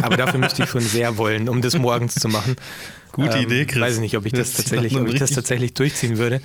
Aber 0.01 0.17
dafür 0.17 0.39
müsste 0.39 0.63
ich 0.63 0.69
schon 0.69 0.81
sehr 0.81 1.17
wollen, 1.17 1.47
um 1.49 1.61
das 1.61 1.77
morgens 1.77 2.15
zu 2.15 2.27
machen. 2.27 2.55
Ähm, 2.55 3.25
Gute 3.25 3.37
Idee, 3.37 3.65
Chris. 3.65 3.81
Weiß 3.81 3.95
ich 3.95 4.01
nicht, 4.01 4.17
ob 4.17 4.25
ich 4.25 4.33
das, 4.33 4.53
Das 4.53 4.65
tatsächlich, 4.65 4.97
ob 4.97 5.07
ich 5.07 5.19
das 5.19 5.29
tatsächlich 5.31 5.73
durchziehen 5.75 6.17
würde. 6.17 6.41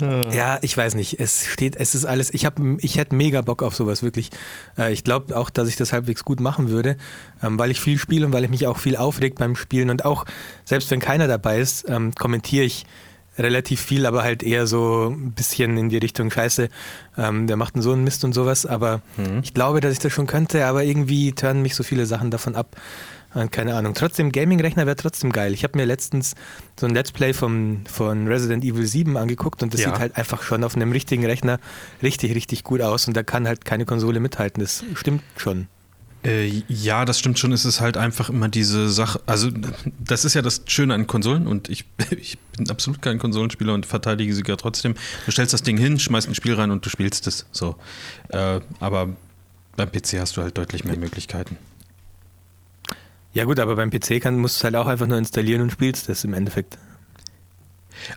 Ja, 0.00 0.58
ich 0.62 0.76
weiß 0.76 0.94
nicht. 0.94 1.20
Es 1.20 1.46
steht, 1.46 1.76
es 1.76 1.94
ist 1.94 2.04
alles. 2.04 2.32
Ich 2.32 2.46
habe, 2.46 2.76
ich 2.80 2.96
hätte 2.96 3.14
mega 3.14 3.42
Bock 3.42 3.62
auf 3.62 3.74
sowas 3.74 4.02
wirklich. 4.02 4.30
Äh, 4.78 4.92
ich 4.92 5.04
glaube 5.04 5.36
auch, 5.36 5.50
dass 5.50 5.68
ich 5.68 5.76
das 5.76 5.92
halbwegs 5.92 6.24
gut 6.24 6.40
machen 6.40 6.70
würde, 6.70 6.96
ähm, 7.42 7.58
weil 7.58 7.70
ich 7.70 7.80
viel 7.80 7.98
spiele 7.98 8.26
und 8.26 8.32
weil 8.32 8.44
ich 8.44 8.50
mich 8.50 8.66
auch 8.66 8.78
viel 8.78 8.96
aufregt 8.96 9.38
beim 9.38 9.54
Spielen 9.54 9.90
und 9.90 10.04
auch 10.04 10.24
selbst 10.64 10.90
wenn 10.90 11.00
keiner 11.00 11.28
dabei 11.28 11.60
ist, 11.60 11.88
ähm, 11.88 12.14
kommentiere 12.14 12.64
ich 12.64 12.86
relativ 13.38 13.80
viel, 13.80 14.04
aber 14.06 14.22
halt 14.22 14.42
eher 14.42 14.66
so 14.66 15.08
ein 15.08 15.32
bisschen 15.32 15.76
in 15.78 15.88
die 15.88 15.98
Richtung 15.98 16.30
Scheiße. 16.30 16.68
Ähm, 17.16 17.46
der 17.46 17.56
macht 17.56 17.74
einen 17.74 17.82
so 17.82 17.92
einen 17.92 18.04
Mist 18.04 18.24
und 18.24 18.34
sowas. 18.34 18.66
Aber 18.66 19.00
ich 19.42 19.54
glaube, 19.54 19.80
dass 19.80 19.92
ich 19.92 19.98
das 19.98 20.12
schon 20.12 20.26
könnte, 20.26 20.66
aber 20.66 20.84
irgendwie 20.84 21.32
turnen 21.32 21.62
mich 21.62 21.74
so 21.74 21.82
viele 21.82 22.06
Sachen 22.06 22.30
davon 22.30 22.54
ab. 22.54 22.76
Äh, 23.34 23.48
Keine 23.48 23.74
Ahnung. 23.74 23.94
Trotzdem, 23.94 24.30
Gaming-Rechner 24.32 24.86
wäre 24.86 24.96
trotzdem 24.96 25.32
geil. 25.32 25.52
Ich 25.54 25.64
habe 25.64 25.78
mir 25.78 25.84
letztens 25.84 26.34
so 26.78 26.86
ein 26.86 26.94
Let's 26.94 27.12
Play 27.12 27.32
vom, 27.32 27.84
von 27.86 28.26
Resident 28.28 28.64
Evil 28.64 28.86
7 28.86 29.16
angeguckt 29.16 29.62
und 29.62 29.72
das 29.72 29.80
Ja. 29.80 29.90
sieht 29.90 29.98
halt 29.98 30.16
einfach 30.16 30.42
schon 30.42 30.64
auf 30.64 30.76
einem 30.76 30.92
richtigen 30.92 31.24
Rechner 31.24 31.58
richtig, 32.02 32.34
richtig 32.34 32.64
gut 32.64 32.80
aus 32.82 33.08
und 33.08 33.16
da 33.16 33.22
kann 33.22 33.46
halt 33.46 33.64
keine 33.64 33.84
Konsole 33.86 34.20
mithalten. 34.20 34.62
Das 34.62 34.84
stimmt 34.94 35.22
schon. 35.36 35.68
Äh, 36.24 36.62
ja, 36.68 37.04
das 37.04 37.18
stimmt 37.18 37.38
schon. 37.40 37.50
Es 37.52 37.64
ist 37.64 37.80
halt 37.80 37.96
einfach 37.96 38.28
immer 38.30 38.48
diese 38.48 38.88
Sache. 38.90 39.20
Also, 39.26 39.48
das 39.98 40.24
ist 40.24 40.34
ja 40.34 40.42
das 40.42 40.62
Schöne 40.68 40.94
an 40.94 41.08
Konsolen 41.08 41.48
und 41.48 41.68
ich, 41.68 41.84
ich 42.16 42.38
bin 42.56 42.70
absolut 42.70 43.02
kein 43.02 43.18
Konsolenspieler 43.18 43.74
und 43.74 43.86
verteidige 43.86 44.32
sie 44.34 44.44
ja 44.46 44.54
trotzdem. 44.56 44.94
Du 45.26 45.32
stellst 45.32 45.52
das 45.52 45.62
Ding 45.62 45.76
hin, 45.76 45.98
schmeißt 45.98 46.28
ein 46.28 46.34
Spiel 46.36 46.54
rein 46.54 46.70
und 46.70 46.86
du 46.86 46.90
spielst 46.90 47.26
es. 47.26 47.46
So. 47.50 47.74
Äh, 48.28 48.60
aber 48.78 49.08
beim 49.74 49.90
PC 49.90 50.20
hast 50.20 50.36
du 50.36 50.42
halt 50.42 50.56
deutlich 50.58 50.84
mehr 50.84 50.96
Möglichkeiten. 50.96 51.56
Ja 53.34 53.44
gut, 53.44 53.58
aber 53.58 53.76
beim 53.76 53.90
PC 53.90 54.20
kann, 54.20 54.38
musst 54.38 54.56
du 54.56 54.58
es 54.60 54.64
halt 54.64 54.76
auch 54.76 54.86
einfach 54.86 55.06
nur 55.06 55.18
installieren 55.18 55.62
und 55.62 55.72
spielst 55.72 56.08
das 56.08 56.24
im 56.24 56.34
Endeffekt. 56.34 56.78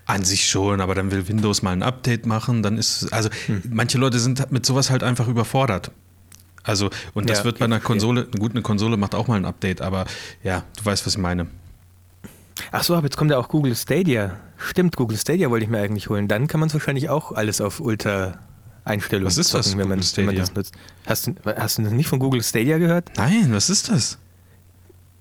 An 0.06 0.24
sich 0.24 0.48
schon, 0.50 0.82
aber 0.82 0.96
dann 0.96 1.12
will 1.12 1.28
Windows 1.28 1.62
mal 1.62 1.72
ein 1.72 1.84
Update 1.84 2.26
machen, 2.26 2.64
dann 2.64 2.78
ist 2.78 3.12
also 3.14 3.30
manche 3.70 3.98
Leute 3.98 4.20
sind 4.20 4.52
mit 4.52 4.66
sowas 4.66 4.90
halt 4.90 5.04
einfach 5.04 5.28
überfordert. 5.28 5.92
Also 6.64 6.90
und 7.14 7.30
das 7.30 7.40
Ja, 7.40 7.46
wird 7.46 7.60
bei 7.60 7.66
einer. 7.66 7.80
Konsole, 7.80 8.26
gut, 8.26 8.52
eine 8.52 8.64
Konsole 8.64 8.98
macht 8.98 9.14
auch 9.14 9.28
mal 9.28 9.36
ein 9.36 9.46
Update, 9.46 9.82
aber 9.82 10.06
ja, 10.44 10.64
du 10.78 10.86
weißt, 10.86 11.06
was 11.06 11.14
ich 11.14 11.20
meine. 11.20 11.48
Ach 12.72 12.84
so, 12.84 12.96
aber 12.96 13.06
jetzt 13.06 13.18
kommt 13.18 13.32
ja 13.32 13.38
auch 13.38 13.50
Google 13.50 13.76
Stadia. 13.76 14.38
Stimmt, 14.58 14.96
Google 14.96 15.18
Stadia 15.18 15.50
wollte 15.50 15.66
ich 15.66 15.70
mir 15.70 15.80
eigentlich 15.80 16.10
holen. 16.10 16.28
Dann 16.28 16.48
kann 16.48 16.60
man 16.60 16.68
es 16.68 16.74
wahrscheinlich 16.74 17.10
auch 17.10 17.34
alles 17.34 17.62
auf 17.62 17.80
Ultra 17.80 18.40
Einstellungen 18.86 19.28
Was 19.28 19.38
ist 19.38 19.54
das, 19.54 19.78
wenn 19.78 19.88
man, 19.90 20.00
wenn 20.00 20.26
man 20.26 20.36
das 20.36 20.54
nutzt. 20.54 20.74
Hast 21.06 21.28
du, 21.28 21.36
hast 21.46 21.78
du 21.78 21.82
nicht 21.84 22.08
von 22.08 22.20
Google 22.20 22.42
Stadia 22.42 22.78
gehört? 22.78 23.12
Nein, 23.18 23.50
was 23.52 23.70
ist 23.70 23.90
das? 23.90 24.18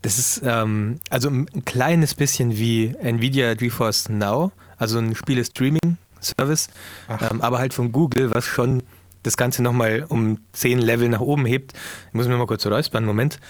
Das 0.05 0.19
ist 0.19 0.43
ähm, 0.45 1.01
also 1.09 1.31
ein 1.31 1.65
kleines 1.65 2.15
bisschen 2.15 2.59
wie 2.59 2.95
Nvidia 3.01 3.55
GeForce 3.55 4.11
Now, 4.11 4.53
also 4.77 4.99
ein 4.99 5.15
Spiele-Streaming-Service, 5.15 6.69
ähm, 7.09 7.41
aber 7.41 7.59
halt 7.59 7.73
von 7.73 7.91
Google, 7.91 8.35
was 8.35 8.45
schon 8.45 8.83
das 9.23 9.39
Ganze 9.39 9.63
nochmal 9.63 10.05
um 10.07 10.41
10 10.53 10.79
Level 10.79 11.09
nach 11.09 11.21
oben 11.21 11.47
hebt. 11.47 11.73
Ich 12.09 12.13
muss 12.13 12.29
mir 12.29 12.37
mal 12.37 12.47
kurz 12.47 12.67
räuspern, 12.67 13.07
Moment. 13.07 13.41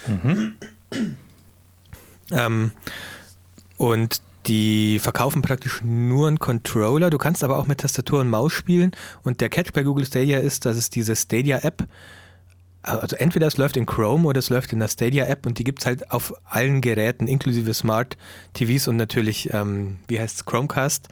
Ähm, 2.31 2.71
und 3.75 4.21
die 4.47 4.99
verkaufen 4.99 5.41
praktisch 5.41 5.81
nur 5.83 6.29
einen 6.29 6.39
Controller. 6.39 7.09
Du 7.09 7.17
kannst 7.17 7.43
aber 7.43 7.57
auch 7.57 7.67
mit 7.67 7.81
Tastatur 7.81 8.21
und 8.21 8.29
Maus 8.29 8.53
spielen. 8.53 8.91
Und 9.23 9.41
der 9.41 9.49
Catch 9.49 9.73
bei 9.73 9.83
Google 9.83 10.05
Stadia 10.05 10.39
ist, 10.39 10.65
dass 10.65 10.77
es 10.77 10.89
diese 10.89 11.17
Stadia-App, 11.17 11.85
also 12.85 13.15
entweder 13.15 13.47
es 13.47 13.57
läuft 13.57 13.77
in 13.77 13.85
Chrome 13.85 14.27
oder 14.27 14.39
es 14.39 14.49
läuft 14.49 14.71
in 14.73 14.79
der 14.79 14.87
Stadia-App 14.87 15.45
und 15.45 15.57
die 15.59 15.63
gibt 15.63 15.79
es 15.79 15.85
halt 15.85 16.11
auf 16.11 16.33
allen 16.45 16.81
Geräten, 16.81 17.27
inklusive 17.27 17.73
Smart 17.73 18.17
TVs 18.53 18.87
und 18.87 18.97
natürlich, 18.97 19.53
ähm, 19.53 19.97
wie 20.07 20.19
heißt 20.19 20.37
es, 20.37 20.45
Chromecast. 20.45 21.07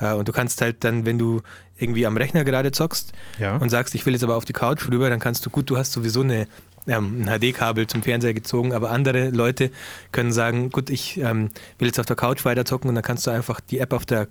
Äh, 0.00 0.14
und 0.14 0.28
du 0.28 0.32
kannst 0.32 0.60
halt 0.60 0.82
dann, 0.84 1.04
wenn 1.06 1.18
du 1.18 1.42
irgendwie 1.78 2.06
am 2.06 2.16
Rechner 2.16 2.44
gerade 2.44 2.72
zockst 2.72 3.12
Ja. 3.38 3.56
und 3.56 3.70
sagst, 3.70 3.94
ich 3.94 4.04
will 4.06 4.12
jetzt 4.14 4.22
aber 4.24 4.36
auf 4.36 4.44
die 4.44 4.52
Couch 4.52 4.86
rüber, 4.88 5.08
dann 5.10 5.20
kannst 5.20 5.44
du, 5.46 5.50
gut, 5.50 5.70
du 5.70 5.76
hast 5.78 5.92
sowieso 5.92 6.22
eine, 6.22 6.46
ähm, 6.86 7.22
ein 7.26 7.40
HD-Kabel 7.40 7.86
zum 7.86 8.02
Fernseher 8.02 8.34
gezogen, 8.34 8.72
aber 8.72 8.90
andere 8.90 9.30
Leute 9.30 9.70
können 10.12 10.32
sagen, 10.32 10.70
gut, 10.70 10.90
ich 10.90 11.18
ähm, 11.18 11.50
will 11.78 11.88
jetzt 11.88 12.00
auf 12.00 12.06
der 12.06 12.16
Couch 12.16 12.44
weiter 12.44 12.64
zocken 12.64 12.88
und 12.88 12.94
dann 12.94 13.04
kannst 13.04 13.26
du 13.26 13.30
einfach 13.30 13.60
die 13.60 13.78
App 13.78 13.92
auf 13.92 14.04
der 14.06 14.28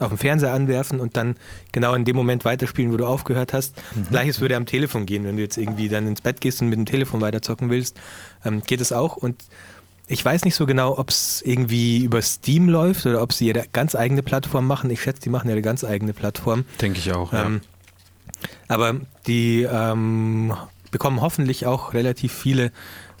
auf 0.00 0.08
dem 0.08 0.18
Fernseher 0.18 0.52
anwerfen 0.52 0.98
und 0.98 1.16
dann 1.16 1.36
genau 1.72 1.94
in 1.94 2.04
dem 2.04 2.16
Moment 2.16 2.44
weiterspielen, 2.44 2.92
wo 2.92 2.96
du 2.96 3.06
aufgehört 3.06 3.52
hast. 3.52 3.74
Gleiches 4.08 4.40
würde 4.40 4.56
am 4.56 4.66
Telefon 4.66 5.06
gehen, 5.06 5.24
wenn 5.24 5.36
du 5.36 5.42
jetzt 5.42 5.56
irgendwie 5.56 5.88
dann 5.88 6.06
ins 6.06 6.20
Bett 6.20 6.40
gehst 6.40 6.60
und 6.62 6.68
mit 6.68 6.78
dem 6.78 6.86
Telefon 6.86 7.20
weiter 7.20 7.42
zocken 7.42 7.70
willst, 7.70 7.98
ähm, 8.44 8.62
geht 8.62 8.80
es 8.80 8.92
auch 8.92 9.16
und 9.16 9.36
ich 10.06 10.24
weiß 10.24 10.44
nicht 10.44 10.56
so 10.56 10.66
genau, 10.66 10.98
ob 10.98 11.10
es 11.10 11.40
irgendwie 11.42 12.02
über 12.02 12.20
Steam 12.20 12.68
läuft 12.68 13.06
oder 13.06 13.22
ob 13.22 13.32
sie 13.32 13.46
ihre 13.46 13.66
ganz 13.72 13.94
eigene 13.94 14.24
Plattform 14.24 14.66
machen. 14.66 14.90
Ich 14.90 15.02
schätze, 15.02 15.22
die 15.22 15.28
machen 15.28 15.48
ihre 15.48 15.62
ganz 15.62 15.84
eigene 15.84 16.12
Plattform. 16.12 16.64
Denke 16.80 16.98
ich 16.98 17.12
auch. 17.12 17.32
Ähm, 17.32 17.60
aber 18.66 18.96
die 19.28 19.62
ähm, 19.70 20.52
bekommen 20.90 21.20
hoffentlich 21.20 21.66
auch 21.66 21.94
relativ 21.94 22.32
viele 22.32 22.72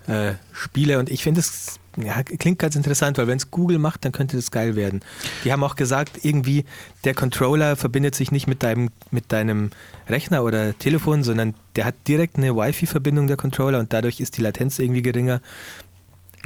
äh, 0.06 0.34
Spiele 0.52 0.98
und 0.98 1.10
ich 1.10 1.22
finde 1.22 1.40
es 1.40 1.80
ja, 1.96 2.22
klingt 2.22 2.58
ganz 2.58 2.76
interessant, 2.76 3.18
weil 3.18 3.26
wenn 3.26 3.36
es 3.36 3.50
Google 3.50 3.78
macht, 3.78 4.04
dann 4.04 4.12
könnte 4.12 4.36
das 4.36 4.50
geil 4.50 4.76
werden. 4.76 5.00
Die 5.44 5.52
haben 5.52 5.64
auch 5.64 5.76
gesagt, 5.76 6.20
irgendwie 6.24 6.64
der 7.04 7.14
Controller 7.14 7.76
verbindet 7.76 8.14
sich 8.14 8.30
nicht 8.30 8.46
mit 8.46 8.62
deinem, 8.62 8.90
mit 9.10 9.32
deinem 9.32 9.70
Rechner 10.08 10.44
oder 10.44 10.78
Telefon, 10.78 11.24
sondern 11.24 11.54
der 11.76 11.84
hat 11.86 11.96
direkt 12.06 12.36
eine 12.36 12.54
Wi-Fi-Verbindung, 12.54 13.26
der 13.26 13.36
Controller, 13.36 13.80
und 13.80 13.92
dadurch 13.92 14.20
ist 14.20 14.36
die 14.36 14.42
Latenz 14.42 14.78
irgendwie 14.78 15.02
geringer. 15.02 15.40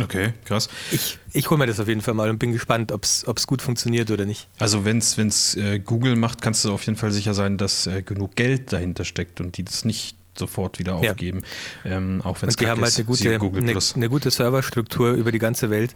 Okay, 0.01 0.33
krass. 0.45 0.69
Ich, 0.91 1.19
ich 1.33 1.51
hole 1.51 1.59
mir 1.59 1.67
das 1.67 1.79
auf 1.79 1.87
jeden 1.87 2.01
Fall 2.01 2.15
mal 2.15 2.29
und 2.29 2.39
bin 2.39 2.53
gespannt, 2.53 2.91
ob 2.91 3.05
es 3.05 3.47
gut 3.47 3.63
funktioniert 3.63 4.11
oder 4.11 4.25
nicht. 4.25 4.49
Also 4.59 4.85
wenn 4.85 4.99
es 4.99 5.57
äh, 5.57 5.79
Google 5.79 6.17
macht, 6.17 6.43
kannst 6.43 6.65
du 6.65 6.73
auf 6.73 6.85
jeden 6.87 6.99
Fall 6.99 7.13
sicher 7.13 7.33
sein, 7.33 7.59
dass 7.59 7.87
äh, 7.87 8.03
genug 8.03 8.35
Geld 8.35 8.73
dahinter 8.73 9.05
steckt 9.05 9.41
und 9.41 9.57
die 9.57 9.63
das 9.63 9.85
nicht 9.85 10.17
sofort 10.39 10.79
wieder 10.79 10.95
aufgeben. 10.97 11.43
Ja. 11.85 11.93
Ähm, 11.93 12.21
auch 12.23 12.41
wenn 12.43 12.49
es 12.49 12.57
Die 12.57 12.67
haben 12.67 12.83
halt 12.83 12.95
eine 12.97 13.05
gute, 13.05 13.29
eine, 13.29 13.79
eine, 13.95 14.09
gute 14.09 14.31
Serverstruktur 14.31 15.13
über 15.13 15.33
die 15.33 15.39
ganze 15.39 15.71
Welt. 15.71 15.95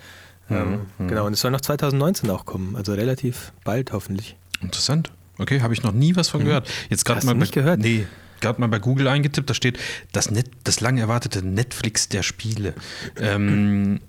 Mhm, 0.49 0.57
ähm, 0.57 0.81
mhm. 0.99 1.09
Genau, 1.09 1.27
und 1.27 1.33
es 1.33 1.41
soll 1.41 1.51
noch 1.51 1.61
2019 1.61 2.31
auch 2.31 2.45
kommen, 2.45 2.77
also 2.77 2.95
relativ 2.95 3.53
bald 3.65 3.93
hoffentlich. 3.93 4.37
Interessant. 4.61 5.13
Okay, 5.39 5.61
habe 5.61 5.73
ich 5.73 5.83
noch 5.83 5.93
nie 5.93 6.17
was 6.17 6.29
von 6.29 6.41
mhm. 6.41 6.47
gehört. 6.47 6.69
Jetzt 6.91 7.05
gerade 7.05 7.25
mal 7.25 7.35
nicht 7.35 7.53
gehört. 7.53 7.81
Nee, 7.81 8.07
gerade 8.41 8.61
mal 8.61 8.69
bei 8.69 8.79
Google 8.79 9.09
eingetippt, 9.09 9.49
da 9.49 9.55
steht 9.55 9.79
das, 10.13 10.31
Net, 10.31 10.51
das 10.65 10.81
lang 10.81 10.99
erwartete 10.99 11.47
Netflix 11.47 12.09
der 12.09 12.23
Spiele. 12.23 12.75
Ähm, 13.21 14.01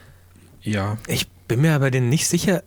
ja. 0.62 0.98
Ich 1.06 1.28
bin 1.48 1.60
mir 1.60 1.74
aber 1.74 1.90
denn 1.90 2.08
nicht 2.08 2.28
sicher, 2.28 2.62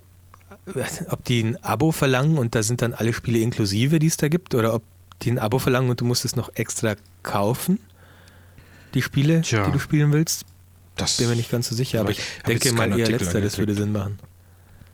ob 1.09 1.23
die 1.25 1.43
ein 1.43 1.63
Abo 1.63 1.91
verlangen 1.91 2.37
und 2.37 2.55
da 2.55 2.63
sind 2.63 2.81
dann 2.81 2.93
alle 2.93 3.13
Spiele 3.13 3.39
inklusive, 3.39 3.99
die 3.99 4.07
es 4.07 4.17
da 4.17 4.27
gibt, 4.27 4.55
oder 4.55 4.73
ob 4.73 4.83
die 5.21 5.31
ein 5.31 5.39
Abo 5.39 5.59
verlangen 5.59 5.89
und 5.89 6.01
du 6.01 6.05
musst 6.05 6.25
es 6.25 6.35
noch 6.35 6.49
extra 6.55 6.95
kaufen, 7.23 7.79
die 8.93 9.01
Spiele, 9.01 9.41
Tja, 9.41 9.65
die 9.65 9.71
du 9.71 9.79
spielen 9.79 10.11
willst. 10.11 10.45
Das 10.95 11.17
bin 11.17 11.29
mir 11.29 11.35
nicht 11.35 11.49
ganz 11.49 11.69
so 11.69 11.75
sicher, 11.75 12.01
aber 12.01 12.11
ich 12.11 12.21
denke 12.45 12.73
mal 12.73 12.97
eher 12.97 13.09
letzter, 13.09 13.41
das 13.41 13.57
würde 13.57 13.73
Sinn 13.73 13.91
machen. 13.91 14.19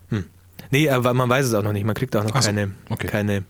Hm. 0.10 0.26
Nee, 0.72 0.90
aber 0.90 1.14
man 1.14 1.28
weiß 1.30 1.48
es 1.48 1.54
auch 1.54 1.64
noch 1.64 1.74
nicht, 1.74 1.86
man 1.86 1.96
kriegt 1.96 2.16
auch 2.16 2.24
noch 2.24 2.36
so, 2.36 2.40
keine, 2.40 2.72
okay. 2.90 3.08
keine 3.08 3.44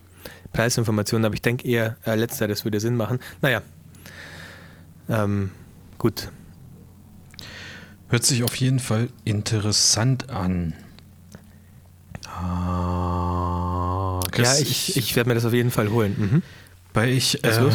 Preisinformationen, 0.52 1.26
aber 1.26 1.34
ich 1.34 1.42
denke 1.42 1.68
eher 1.68 1.96
äh, 2.04 2.14
letzter, 2.14 2.48
das 2.48 2.64
würde 2.64 2.80
Sinn 2.80 2.96
machen. 2.96 3.20
Naja, 3.42 3.62
ähm, 5.08 5.50
gut. 5.98 6.30
Hört 8.08 8.24
sich 8.24 8.42
auf 8.42 8.54
jeden 8.56 8.78
Fall 8.78 9.08
interessant 9.24 10.30
an. 10.30 10.72
Ah, 12.26 14.20
ja, 14.36 14.54
ich, 14.58 14.96
ich 14.96 15.16
werde 15.16 15.28
mir 15.28 15.34
das 15.34 15.44
auf 15.44 15.52
jeden 15.52 15.70
Fall 15.70 15.90
holen. 15.90 16.16
Mhm. 16.18 16.42
Weil 16.94 17.10
ich, 17.10 17.44
äh, 17.44 17.70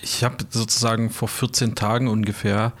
ich 0.00 0.24
habe 0.24 0.36
sozusagen 0.50 1.10
vor 1.10 1.28
14 1.28 1.74
Tagen 1.74 2.08
ungefähr 2.08 2.72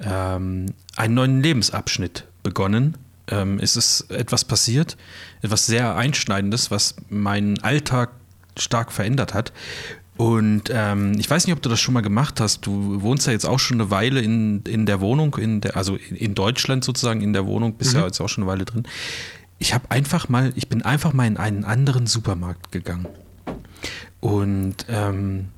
ähm, 0.00 0.66
einen 0.96 1.14
neuen 1.14 1.42
Lebensabschnitt 1.42 2.24
begonnen. 2.42 2.96
Ähm, 3.28 3.58
es 3.60 3.76
ist 3.76 4.10
etwas 4.10 4.44
passiert, 4.44 4.96
etwas 5.42 5.66
sehr 5.66 5.96
Einschneidendes, 5.96 6.70
was 6.70 6.96
meinen 7.08 7.58
Alltag 7.62 8.10
stark 8.56 8.92
verändert 8.92 9.34
hat. 9.34 9.52
Und 10.16 10.64
ähm, 10.70 11.12
ich 11.18 11.30
weiß 11.30 11.46
nicht, 11.46 11.56
ob 11.56 11.62
du 11.62 11.70
das 11.70 11.80
schon 11.80 11.94
mal 11.94 12.02
gemacht 12.02 12.40
hast. 12.40 12.66
Du 12.66 13.00
wohnst 13.00 13.26
ja 13.26 13.32
jetzt 13.32 13.46
auch 13.46 13.58
schon 13.58 13.80
eine 13.80 13.90
Weile 13.90 14.20
in, 14.20 14.60
in 14.64 14.84
der 14.84 15.00
Wohnung, 15.00 15.36
in 15.36 15.62
der, 15.62 15.76
also 15.76 15.96
in 15.96 16.34
Deutschland 16.34 16.84
sozusagen 16.84 17.22
in 17.22 17.32
der 17.32 17.46
Wohnung, 17.46 17.74
bist 17.74 17.94
mhm. 17.94 18.00
ja 18.00 18.06
jetzt 18.06 18.20
auch 18.20 18.28
schon 18.28 18.44
eine 18.44 18.52
Weile 18.52 18.66
drin. 18.66 18.82
Ich 19.58 19.72
habe 19.72 19.90
einfach 19.90 20.28
mal, 20.28 20.52
ich 20.56 20.68
bin 20.68 20.82
einfach 20.82 21.14
mal 21.14 21.26
in 21.26 21.38
einen 21.38 21.64
anderen 21.64 22.06
Supermarkt 22.06 22.70
gegangen. 22.70 23.06
Und 24.20 24.86
ähm, 24.88 25.48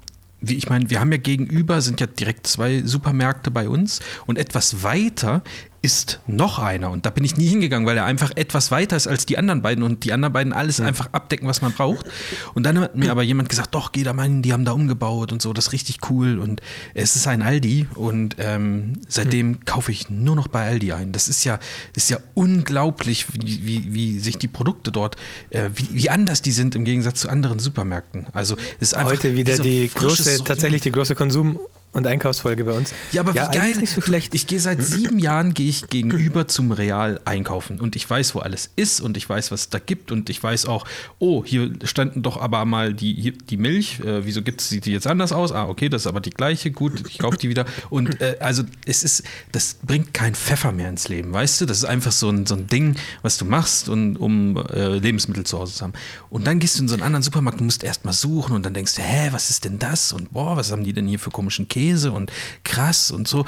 wie 0.40 0.56
ich 0.56 0.68
meine, 0.68 0.90
wir 0.90 1.00
haben 1.00 1.12
ja 1.12 1.18
gegenüber, 1.18 1.80
sind 1.80 2.00
ja 2.00 2.06
direkt 2.06 2.46
zwei 2.46 2.82
Supermärkte 2.82 3.50
bei 3.50 3.68
uns. 3.68 4.00
Und 4.26 4.38
etwas 4.38 4.82
weiter 4.82 5.42
ist 5.82 6.20
noch 6.28 6.60
einer. 6.60 6.90
Und 6.90 7.06
da 7.06 7.10
bin 7.10 7.24
ich 7.24 7.36
nie 7.36 7.48
hingegangen, 7.48 7.86
weil 7.86 7.96
er 7.96 8.04
einfach 8.04 8.30
etwas 8.36 8.70
weiter 8.70 8.96
ist 8.96 9.08
als 9.08 9.26
die 9.26 9.36
anderen 9.36 9.62
beiden 9.62 9.82
und 9.82 10.04
die 10.04 10.12
anderen 10.12 10.32
beiden 10.32 10.52
alles 10.52 10.80
einfach 10.80 11.08
abdecken, 11.12 11.48
was 11.48 11.60
man 11.60 11.72
braucht. 11.72 12.06
Und 12.54 12.62
dann 12.62 12.78
hat 12.78 12.94
mir 12.94 13.10
aber 13.10 13.24
jemand 13.24 13.48
gesagt, 13.48 13.74
doch, 13.74 13.90
geh 13.90 14.04
da 14.04 14.12
mal 14.12 14.22
hin, 14.22 14.42
die 14.42 14.52
haben 14.52 14.64
da 14.64 14.72
umgebaut 14.72 15.32
und 15.32 15.42
so, 15.42 15.52
das 15.52 15.66
ist 15.66 15.72
richtig 15.72 15.98
cool. 16.08 16.38
Und 16.38 16.60
es 16.94 17.16
ist 17.16 17.26
ein 17.26 17.42
Aldi 17.42 17.88
und 17.96 18.36
ähm, 18.38 18.94
seitdem 19.08 19.48
mhm. 19.48 19.64
kaufe 19.64 19.90
ich 19.90 20.08
nur 20.08 20.36
noch 20.36 20.46
bei 20.46 20.66
Aldi 20.66 20.92
ein. 20.92 21.10
Das 21.10 21.28
ist 21.28 21.42
ja, 21.42 21.58
ist 21.96 22.10
ja 22.10 22.18
unglaublich, 22.34 23.26
wie, 23.32 23.66
wie, 23.66 23.92
wie 23.92 24.18
sich 24.20 24.38
die 24.38 24.48
Produkte 24.48 24.92
dort, 24.92 25.16
äh, 25.50 25.70
wie, 25.74 25.88
wie 25.90 26.10
anders 26.10 26.42
die 26.42 26.52
sind 26.52 26.76
im 26.76 26.84
Gegensatz 26.84 27.20
zu 27.20 27.28
anderen 27.28 27.58
Supermärkten. 27.58 28.28
Also 28.32 28.56
es 28.78 28.88
ist 28.88 28.94
einfach 28.94 29.12
heute 29.14 29.34
wieder 29.34 29.58
die 29.58 29.90
große, 29.92 30.44
tatsächlich 30.44 30.82
die 30.82 30.92
große 30.92 31.14
Konsum- 31.14 31.58
und 31.92 32.06
Einkaufsfolge 32.06 32.64
bei 32.64 32.72
uns. 32.72 32.94
Ja, 33.12 33.20
aber 33.20 33.34
ja, 33.34 33.52
wie 33.52 33.58
geil. 33.58 33.76
Nicht 33.76 33.92
so 33.92 34.00
schlecht. 34.00 34.34
Ich 34.34 34.46
gehe 34.46 34.60
seit 34.60 34.82
sieben 34.82 35.18
Jahren 35.18 35.52
gehe 35.52 35.68
ich 35.68 35.88
gegenüber 35.88 36.48
zum 36.48 36.72
Real 36.72 37.20
einkaufen 37.26 37.80
und 37.80 37.96
ich 37.96 38.08
weiß, 38.08 38.34
wo 38.34 38.38
alles 38.38 38.70
ist 38.76 39.00
und 39.00 39.16
ich 39.16 39.28
weiß, 39.28 39.50
was 39.50 39.62
es 39.62 39.68
da 39.68 39.78
gibt 39.78 40.10
und 40.10 40.30
ich 40.30 40.42
weiß 40.42 40.66
auch, 40.66 40.86
oh, 41.18 41.44
hier 41.44 41.70
standen 41.84 42.22
doch 42.22 42.40
aber 42.40 42.64
mal 42.64 42.94
die, 42.94 43.32
die 43.32 43.56
Milch. 43.58 44.00
Äh, 44.00 44.24
wieso 44.24 44.42
gibt 44.42 44.62
es 44.62 44.70
sieht 44.70 44.86
die 44.86 44.92
jetzt 44.92 45.06
anders 45.06 45.32
aus? 45.32 45.52
Ah, 45.52 45.68
okay, 45.68 45.90
das 45.90 46.02
ist 46.02 46.06
aber 46.06 46.20
die 46.20 46.30
gleiche. 46.30 46.70
Gut, 46.70 47.06
ich 47.08 47.18
kaufe 47.18 47.36
die 47.36 47.50
wieder. 47.50 47.66
Und 47.90 48.20
äh, 48.22 48.36
also 48.40 48.62
es 48.86 49.02
ist, 49.02 49.22
das 49.52 49.76
bringt 49.82 50.14
kein 50.14 50.34
Pfeffer 50.34 50.72
mehr 50.72 50.88
ins 50.88 51.08
Leben, 51.08 51.32
weißt 51.32 51.60
du? 51.60 51.66
Das 51.66 51.76
ist 51.78 51.84
einfach 51.84 52.12
so 52.12 52.30
ein, 52.30 52.46
so 52.46 52.54
ein 52.54 52.68
Ding, 52.68 52.96
was 53.20 53.36
du 53.36 53.44
machst, 53.44 53.90
und, 53.90 54.16
um 54.16 54.56
äh, 54.56 54.96
Lebensmittel 54.96 55.44
zu 55.44 55.58
Hause 55.58 55.74
zu 55.74 55.82
haben. 55.84 55.92
Und 56.30 56.46
dann 56.46 56.58
gehst 56.58 56.78
du 56.78 56.82
in 56.82 56.88
so 56.88 56.94
einen 56.94 57.02
anderen 57.02 57.22
Supermarkt 57.22 57.60
und 57.60 57.66
musst 57.66 57.84
erst 57.84 58.06
mal 58.06 58.12
suchen 58.12 58.56
und 58.56 58.64
dann 58.64 58.72
denkst 58.72 58.94
du, 58.94 59.02
hä, 59.02 59.28
was 59.32 59.50
ist 59.50 59.66
denn 59.66 59.78
das? 59.78 60.14
Und 60.14 60.32
boah, 60.32 60.56
was 60.56 60.72
haben 60.72 60.84
die 60.84 60.94
denn 60.94 61.06
hier 61.06 61.18
für 61.18 61.30
komischen 61.30 61.68
Käse? 61.68 61.81
Käse 61.82 62.12
und 62.12 62.30
krass 62.62 63.10
und 63.10 63.26
so. 63.26 63.44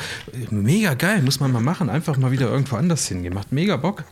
Mega 0.51 0.95
geil, 0.95 1.23
muss 1.23 1.39
man 1.39 1.53
mal 1.53 1.63
machen. 1.63 1.89
Einfach 1.89 2.17
mal 2.17 2.33
wieder 2.33 2.49
irgendwo 2.51 2.75
anders 2.77 3.07
hingehen. 3.07 3.33
Macht 3.33 3.53
mega 3.53 3.77
Bock. 3.77 4.03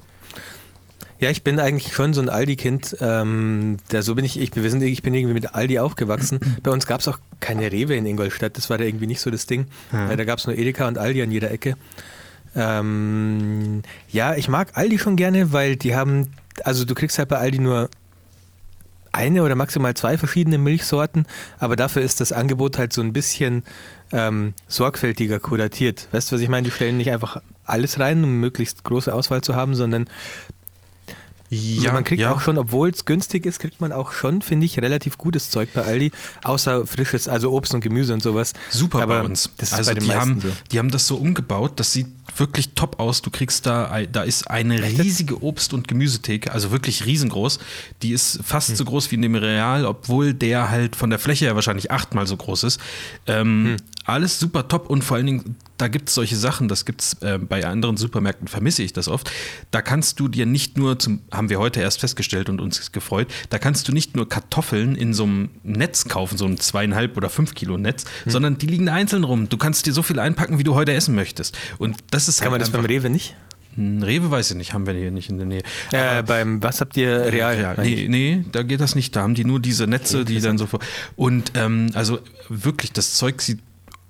Ja, 1.18 1.30
ich 1.30 1.42
bin 1.42 1.58
eigentlich 1.58 1.92
schon 1.92 2.14
so 2.14 2.20
ein 2.20 2.28
Aldi-Kind. 2.28 2.96
Ähm, 3.00 3.78
so 4.00 4.14
bin 4.14 4.24
ich, 4.24 4.40
ich, 4.40 4.54
wir 4.54 4.70
sind, 4.70 4.82
ich 4.82 5.02
bin 5.02 5.14
irgendwie 5.14 5.34
mit 5.34 5.54
Aldi 5.54 5.80
aufgewachsen. 5.80 6.38
Bei 6.62 6.70
uns 6.70 6.86
gab 6.86 7.00
es 7.00 7.08
auch 7.08 7.18
keine 7.40 7.70
Rewe 7.72 7.96
in 7.96 8.06
Ingolstadt. 8.06 8.56
Das 8.56 8.70
war 8.70 8.78
da 8.78 8.84
irgendwie 8.84 9.08
nicht 9.08 9.20
so 9.20 9.30
das 9.30 9.46
Ding. 9.46 9.66
Ja. 9.92 10.14
Da 10.14 10.24
gab 10.24 10.38
es 10.38 10.46
nur 10.46 10.56
Edeka 10.56 10.86
und 10.86 10.98
Aldi 10.98 11.22
an 11.22 11.30
jeder 11.32 11.50
Ecke. 11.50 11.76
Ähm, 12.54 13.82
ja, 14.08 14.36
ich 14.36 14.48
mag 14.48 14.70
Aldi 14.74 14.98
schon 14.98 15.16
gerne, 15.16 15.52
weil 15.52 15.74
die 15.74 15.96
haben, 15.96 16.32
also 16.64 16.84
du 16.84 16.94
kriegst 16.94 17.18
halt 17.18 17.28
bei 17.28 17.38
Aldi 17.38 17.58
nur 17.58 17.88
eine 19.12 19.42
oder 19.42 19.54
maximal 19.54 19.94
zwei 19.94 20.18
verschiedene 20.18 20.58
Milchsorten, 20.58 21.26
aber 21.58 21.76
dafür 21.76 22.02
ist 22.02 22.20
das 22.20 22.32
Angebot 22.32 22.78
halt 22.78 22.92
so 22.92 23.02
ein 23.02 23.12
bisschen 23.12 23.62
ähm, 24.10 24.54
sorgfältiger 24.68 25.38
kuratiert. 25.38 26.08
Weißt 26.12 26.30
du, 26.30 26.36
was 26.36 26.42
ich 26.42 26.48
meine? 26.48 26.64
Die 26.64 26.70
stellen 26.70 26.96
nicht 26.96 27.10
einfach 27.10 27.40
alles 27.64 28.00
rein, 28.00 28.24
um 28.24 28.40
möglichst 28.40 28.84
große 28.84 29.12
Auswahl 29.12 29.42
zu 29.42 29.54
haben, 29.54 29.74
sondern 29.74 30.08
ja, 31.55 31.92
man 31.92 32.03
kriegt 32.03 32.22
ja. 32.22 32.32
auch 32.32 32.40
schon, 32.40 32.57
obwohl 32.57 32.88
es 32.88 33.05
günstig 33.05 33.44
ist, 33.44 33.59
kriegt 33.59 33.80
man 33.80 33.92
auch 33.92 34.12
schon, 34.12 34.40
finde 34.40 34.64
ich, 34.64 34.78
relativ 34.78 35.18
gutes 35.18 35.50
Zeug 35.50 35.68
bei 35.74 35.82
Aldi, 35.82 36.11
außer 36.42 36.86
frisches, 36.86 37.28
also 37.28 37.53
Obst 37.53 37.74
und 37.74 37.80
Gemüse 37.80 38.14
und 38.14 38.22
sowas. 38.22 38.55
Super 38.70 39.03
Aber 39.03 39.20
bei 39.20 39.26
uns. 39.26 39.50
Das 39.59 39.70
ist 39.70 39.74
also 39.74 39.90
bei 39.90 39.94
den 39.94 40.05
die, 40.05 40.14
haben, 40.14 40.40
so. 40.40 40.48
die 40.70 40.78
haben 40.78 40.90
das 40.90 41.07
so 41.07 41.16
umgebaut, 41.16 41.72
das 41.76 41.92
sieht 41.92 42.07
wirklich 42.36 42.70
top 42.74 42.98
aus. 43.00 43.20
Du 43.20 43.30
kriegst 43.30 43.66
da, 43.66 44.00
da 44.11 44.22
ist 44.22 44.50
eine 44.50 44.82
riesige 44.82 45.42
Obst- 45.42 45.74
und 45.74 45.88
Gemüsetheke, 45.88 46.53
also 46.53 46.70
wirklich 46.70 47.05
riesengroß. 47.05 47.59
Die 48.00 48.12
ist 48.12 48.40
fast 48.42 48.70
hm. 48.70 48.76
so 48.76 48.84
groß 48.86 49.11
wie 49.11 49.16
in 49.16 49.22
dem 49.22 49.34
Real, 49.34 49.84
obwohl 49.84 50.32
der 50.32 50.70
halt 50.70 50.96
von 50.96 51.11
der 51.11 51.18
Fläche 51.18 51.44
her 51.44 51.55
wahrscheinlich 51.55 51.90
achtmal 51.90 52.26
so 52.26 52.36
groß 52.36 52.64
ist. 52.64 52.80
Ähm, 53.26 53.64
hm. 53.64 53.76
Alles 54.05 54.38
super 54.40 54.66
top 54.66 54.90
und 54.90 55.03
vor 55.03 55.16
allen 55.16 55.26
Dingen, 55.26 55.57
da 55.78 55.88
gibt 55.88 56.09
es 56.09 56.14
solche 56.14 56.36
Sachen, 56.36 56.68
das 56.68 56.84
gibt 56.84 57.03
es 57.03 57.14
äh, 57.22 57.38
bei 57.38 57.64
anderen 57.64 57.96
Supermärkten, 57.96 58.48
vermisse 58.48 58.82
ich 58.82 58.92
das 58.92 59.09
oft. 59.09 59.30
Da 59.70 59.80
kannst 59.80 60.18
du 60.18 60.28
dir 60.28 60.44
nicht 60.44 60.76
nur, 60.76 60.98
zum, 60.98 61.20
haben 61.30 61.50
wir 61.50 61.59
heute 61.59 61.80
erst 61.80 62.00
festgestellt 62.00 62.48
und 62.48 62.61
uns 62.61 62.90
gefreut, 62.92 63.28
da 63.50 63.59
kannst 63.59 63.86
du 63.88 63.92
nicht 63.92 64.16
nur 64.16 64.28
Kartoffeln 64.28 64.96
in 64.96 65.14
so 65.14 65.24
einem 65.24 65.50
Netz 65.62 66.09
kaufen, 66.09 66.36
so 66.36 66.46
ein 66.46 66.59
zweieinhalb 66.59 67.16
oder 67.16 67.30
fünf 67.30 67.55
Kilo 67.55 67.78
Netz, 67.78 68.05
hm. 68.24 68.32
sondern 68.32 68.59
die 68.59 68.66
liegen 68.66 68.88
einzeln 68.88 69.24
rum. 69.24 69.48
Du 69.48 69.57
kannst 69.57 69.86
dir 69.86 69.92
so 69.92 70.03
viel 70.03 70.18
einpacken, 70.18 70.59
wie 70.59 70.64
du 70.64 70.74
heute 70.74 70.92
essen 70.92 71.14
möchtest. 71.14 71.57
Und 71.78 71.98
das 72.11 72.28
ist 72.28 72.38
Kann 72.38 72.46
halt 72.46 72.53
man 72.53 72.61
das 72.61 72.70
beim 72.70 72.84
Rewe 72.84 73.09
nicht? 73.09 73.36
Hm, 73.74 74.03
Rewe 74.03 74.30
weiß 74.30 74.50
ich 74.50 74.57
nicht, 74.57 74.74
haben 74.74 74.86
wir 74.86 74.94
hier 74.94 75.11
nicht 75.11 75.30
in 75.30 75.38
der 75.38 75.46
Nähe. 75.46 75.62
Äh, 75.92 76.22
beim, 76.22 76.62
was 76.62 76.80
habt 76.80 76.96
ihr 76.96 77.32
Real? 77.32 77.59
Ja, 77.59 77.74
nee, 77.80 78.07
nee, 78.09 78.44
da 78.53 78.62
geht 78.62 78.80
das 78.80 78.94
nicht. 78.94 79.16
Da 79.16 79.22
haben 79.22 79.34
die 79.34 79.44
nur 79.44 79.61
diese 79.61 79.86
Netze, 79.86 80.24
die 80.24 80.40
dann 80.40 80.59
so. 80.59 80.68
Und 81.16 81.53
ähm, 81.55 81.90
also 81.94 82.18
wirklich, 82.48 82.92
das 82.92 83.14
Zeug 83.14 83.40
sieht 83.40 83.61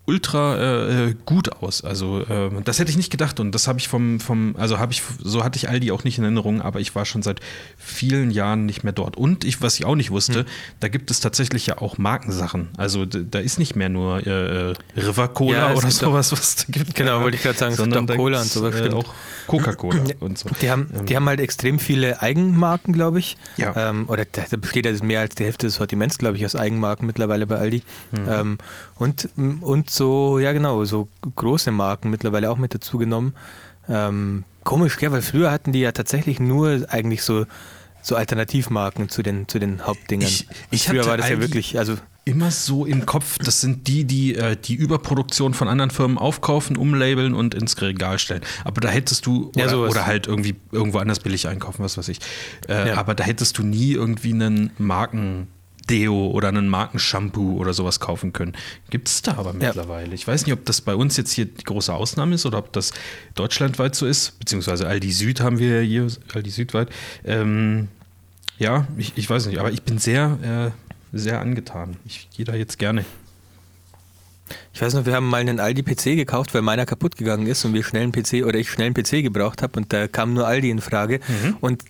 ultra 0.04 0.56
äh, 0.56 1.10
äh, 1.10 1.14
gut 1.26 1.62
aus. 1.62 1.84
Also 1.84 2.22
äh, 2.22 2.50
das 2.64 2.80
hätte 2.80 2.90
ich 2.90 2.96
nicht 2.96 3.10
gedacht 3.10 3.38
und 3.38 3.52
das 3.52 3.68
habe 3.68 3.78
ich 3.78 3.86
vom, 3.86 4.18
vom 4.18 4.56
also 4.58 4.78
habe 4.78 4.92
ich, 4.92 5.02
so 5.22 5.44
hatte 5.44 5.56
ich 5.56 5.68
Aldi 5.68 5.92
auch 5.92 6.02
nicht 6.02 6.18
in 6.18 6.24
Erinnerung, 6.24 6.60
aber 6.60 6.80
ich 6.80 6.94
war 6.96 7.04
schon 7.04 7.22
seit 7.22 7.40
vielen 7.76 8.32
Jahren 8.32 8.66
nicht 8.66 8.82
mehr 8.82 8.92
dort. 8.92 9.16
Und 9.16 9.44
ich, 9.44 9.62
was 9.62 9.78
ich 9.78 9.84
auch 9.84 9.94
nicht 9.94 10.10
wusste, 10.10 10.40
hm. 10.40 10.46
da 10.80 10.88
gibt 10.88 11.12
es 11.12 11.20
tatsächlich 11.20 11.66
ja 11.66 11.78
auch 11.78 11.98
Markensachen. 11.98 12.68
Also 12.76 13.06
da 13.06 13.38
ist 13.38 13.60
nicht 13.60 13.76
mehr 13.76 13.88
nur 13.88 14.26
äh, 14.26 14.70
äh 14.70 14.74
River 14.96 15.28
Cola 15.28 15.70
ja, 15.70 15.74
oder 15.74 15.90
sowas, 15.90 16.32
was 16.32 16.56
da 16.56 16.64
gibt. 16.68 16.96
Genau, 16.96 17.20
wollte 17.20 17.36
ich 17.36 17.42
gerade 17.44 17.58
sagen, 17.58 17.74
sondern 17.76 18.10
auch 18.10 18.16
Cola 18.16 18.40
und 18.40 18.50
sowas. 18.50 18.74
Äh, 18.74 18.90
auch 18.90 19.14
Coca-Cola 19.46 20.02
und 20.18 20.36
so. 20.36 20.48
Die 20.60 20.70
haben, 20.70 20.88
ähm. 20.94 21.06
die 21.06 21.14
haben 21.14 21.28
halt 21.28 21.40
extrem 21.40 21.78
viele 21.78 22.20
Eigenmarken, 22.20 22.92
glaube 22.92 23.20
ich. 23.20 23.36
Ja. 23.56 23.90
Ähm, 23.90 24.08
oder 24.08 24.24
da, 24.24 24.42
da 24.50 24.56
besteht 24.56 24.86
ja 24.86 24.92
mehr 25.04 25.20
als 25.20 25.36
die 25.36 25.44
Hälfte 25.44 25.66
des 25.66 25.76
Sortiments, 25.76 26.18
glaube 26.18 26.36
ich, 26.36 26.44
aus 26.44 26.56
Eigenmarken 26.56 27.06
mittlerweile 27.06 27.46
bei 27.46 27.56
Aldi. 27.56 27.82
Mhm. 28.10 28.28
Ähm, 28.28 28.58
und, 29.02 29.28
und 29.60 29.90
so, 29.90 30.38
ja 30.38 30.52
genau, 30.52 30.84
so 30.84 31.08
große 31.36 31.70
Marken 31.70 32.10
mittlerweile 32.10 32.50
auch 32.50 32.58
mit 32.58 32.74
dazu 32.74 32.98
genommen. 32.98 33.34
Ähm, 33.88 34.44
komisch, 34.64 34.96
gell, 34.98 35.12
weil 35.12 35.22
früher 35.22 35.50
hatten 35.50 35.72
die 35.72 35.80
ja 35.80 35.92
tatsächlich 35.92 36.38
nur 36.40 36.86
eigentlich 36.88 37.22
so, 37.22 37.46
so 38.00 38.16
Alternativmarken 38.16 39.08
zu 39.08 39.22
den, 39.22 39.48
zu 39.48 39.58
den 39.58 39.84
Hauptdingern. 39.86 40.28
Ich- 40.28 40.46
ich 40.70 40.86
früher 40.88 41.04
war 41.06 41.16
das 41.16 41.28
ja 41.28 41.40
wirklich, 41.40 41.78
also 41.78 41.96
immer 42.24 42.52
so 42.52 42.86
im 42.86 43.04
Kopf, 43.04 43.38
das 43.38 43.60
sind 43.60 43.88
die, 43.88 44.04
die 44.04 44.36
äh, 44.36 44.56
die 44.56 44.74
Überproduktion 44.76 45.54
von 45.54 45.66
anderen 45.66 45.90
Firmen 45.90 46.18
aufkaufen, 46.18 46.76
umlabeln 46.76 47.34
und 47.34 47.52
ins 47.54 47.80
Regal 47.82 48.20
stellen. 48.20 48.42
Aber 48.64 48.80
da 48.80 48.88
hättest 48.90 49.26
du, 49.26 49.50
Ja, 49.56 49.64
oder, 49.64 49.70
sowas. 49.72 49.90
oder 49.90 50.06
halt 50.06 50.28
irgendwie 50.28 50.54
irgendwo 50.70 50.98
anders 50.98 51.18
billig 51.18 51.48
einkaufen, 51.48 51.82
was 51.82 51.98
weiß 51.98 52.06
ich. 52.08 52.20
Äh, 52.68 52.90
Ja. 52.90 52.96
Aber 52.98 53.16
da 53.16 53.24
hättest 53.24 53.58
du 53.58 53.64
nie 53.64 53.92
irgendwie 53.92 54.32
einen 54.32 54.70
Marken-Deo 55.86 56.28
oder 56.28 56.48
einen 56.48 56.68
Markenshampoo 56.68 57.56
oder 57.58 57.72
sowas 57.74 58.00
kaufen 58.00 58.32
können. 58.32 58.52
Gibt 58.90 59.08
es 59.08 59.22
da 59.22 59.32
aber 59.32 59.50
Ja. 59.50 59.68
mittlerweile. 59.68 60.14
Ich 60.14 60.26
weiß 60.26 60.46
nicht, 60.46 60.52
ob 60.52 60.64
das 60.64 60.80
bei 60.80 60.94
uns 60.94 61.16
jetzt 61.16 61.32
hier 61.32 61.46
die 61.46 61.64
große 61.64 61.92
Ausnahme 61.92 62.34
ist 62.34 62.46
oder 62.46 62.58
ob 62.58 62.72
das 62.72 62.92
deutschlandweit 63.34 63.94
so 63.94 64.06
ist, 64.06 64.38
beziehungsweise 64.38 64.86
Aldi 64.86 65.12
Süd 65.12 65.40
haben 65.40 65.58
wir 65.58 65.80
ja 65.82 65.86
hier, 65.86 66.06
Aldi 66.34 66.50
Südweit. 66.50 66.88
Ähm, 67.24 67.88
ja, 68.58 68.86
ich, 68.96 69.12
ich 69.16 69.28
weiß 69.28 69.46
nicht, 69.46 69.58
aber 69.58 69.72
ich 69.72 69.82
bin 69.82 69.98
sehr, 69.98 70.72
äh, 71.12 71.16
sehr 71.16 71.40
angetan. 71.40 71.96
Ich 72.04 72.28
gehe 72.34 72.44
da 72.44 72.54
jetzt 72.54 72.78
gerne. 72.78 73.04
Ich 74.74 74.82
weiß 74.82 74.94
noch, 74.94 75.06
wir 75.06 75.14
haben 75.14 75.28
mal 75.28 75.40
einen 75.40 75.60
Aldi-PC 75.60 76.16
gekauft, 76.16 76.52
weil 76.54 76.62
meiner 76.62 76.84
kaputt 76.84 77.16
gegangen 77.16 77.46
ist 77.46 77.64
und 77.64 77.72
wir 77.74 77.84
schnell 77.84 78.02
einen 78.02 78.12
PC 78.12 78.44
oder 78.44 78.58
ich 78.58 78.70
schnell 78.70 78.86
einen 78.86 78.94
PC 78.94 79.22
gebraucht 79.22 79.62
habe 79.62 79.78
und 79.78 79.92
da 79.92 80.08
kam 80.08 80.34
nur 80.34 80.46
Aldi 80.46 80.70
in 80.70 80.80
Frage. 80.80 81.20
Und 81.60 81.84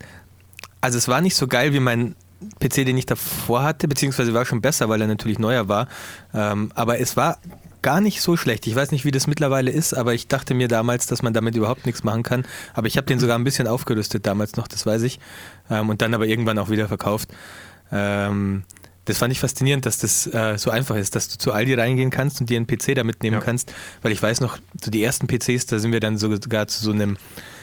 also 0.80 0.98
es 0.98 1.08
war 1.08 1.20
nicht 1.20 1.34
so 1.36 1.46
geil 1.48 1.72
wie 1.72 1.80
mein 1.80 2.14
PC, 2.60 2.84
den 2.86 2.96
ich 2.96 3.06
davor 3.06 3.62
hatte, 3.62 3.88
beziehungsweise 3.88 4.34
war 4.34 4.44
schon 4.44 4.60
besser, 4.60 4.88
weil 4.88 5.00
er 5.00 5.06
natürlich 5.06 5.38
neuer 5.38 5.68
war. 5.68 5.88
Ähm, 6.34 6.70
aber 6.74 6.98
es 7.00 7.16
war 7.16 7.38
gar 7.82 8.00
nicht 8.00 8.20
so 8.22 8.36
schlecht. 8.36 8.66
Ich 8.66 8.76
weiß 8.76 8.92
nicht, 8.92 9.04
wie 9.04 9.10
das 9.10 9.26
mittlerweile 9.26 9.70
ist, 9.70 9.92
aber 9.92 10.14
ich 10.14 10.28
dachte 10.28 10.54
mir 10.54 10.68
damals, 10.68 11.06
dass 11.06 11.22
man 11.22 11.32
damit 11.32 11.56
überhaupt 11.56 11.84
nichts 11.84 12.04
machen 12.04 12.22
kann. 12.22 12.44
Aber 12.74 12.86
ich 12.86 12.96
habe 12.96 13.06
den 13.06 13.18
sogar 13.18 13.36
ein 13.38 13.44
bisschen 13.44 13.66
aufgerüstet 13.66 14.26
damals 14.26 14.56
noch, 14.56 14.68
das 14.68 14.86
weiß 14.86 15.02
ich. 15.02 15.18
Ähm, 15.70 15.88
und 15.88 16.00
dann 16.00 16.14
aber 16.14 16.26
irgendwann 16.26 16.58
auch 16.58 16.70
wieder 16.70 16.86
verkauft. 16.88 17.28
Ähm, 17.90 18.62
das 19.04 19.18
fand 19.18 19.32
ich 19.32 19.40
faszinierend, 19.40 19.84
dass 19.84 19.98
das 19.98 20.28
äh, 20.28 20.56
so 20.58 20.70
einfach 20.70 20.94
ist, 20.94 21.16
dass 21.16 21.28
du 21.28 21.36
zu 21.36 21.52
Aldi 21.52 21.74
reingehen 21.74 22.10
kannst 22.10 22.40
und 22.40 22.48
dir 22.50 22.56
einen 22.56 22.68
PC 22.68 22.94
da 22.94 23.02
mitnehmen 23.02 23.38
Ja. 23.38 23.44
kannst. 23.44 23.72
Weil 24.00 24.12
ich 24.12 24.22
weiß 24.22 24.40
noch, 24.40 24.58
so 24.80 24.92
die 24.92 25.02
ersten 25.02 25.26
PCs, 25.26 25.66
da 25.66 25.80
sind 25.80 25.90
wir 25.90 25.98
dann 25.98 26.18
sogar 26.18 26.68
zu 26.68 26.84
so 26.84 26.92
einem 26.92 27.16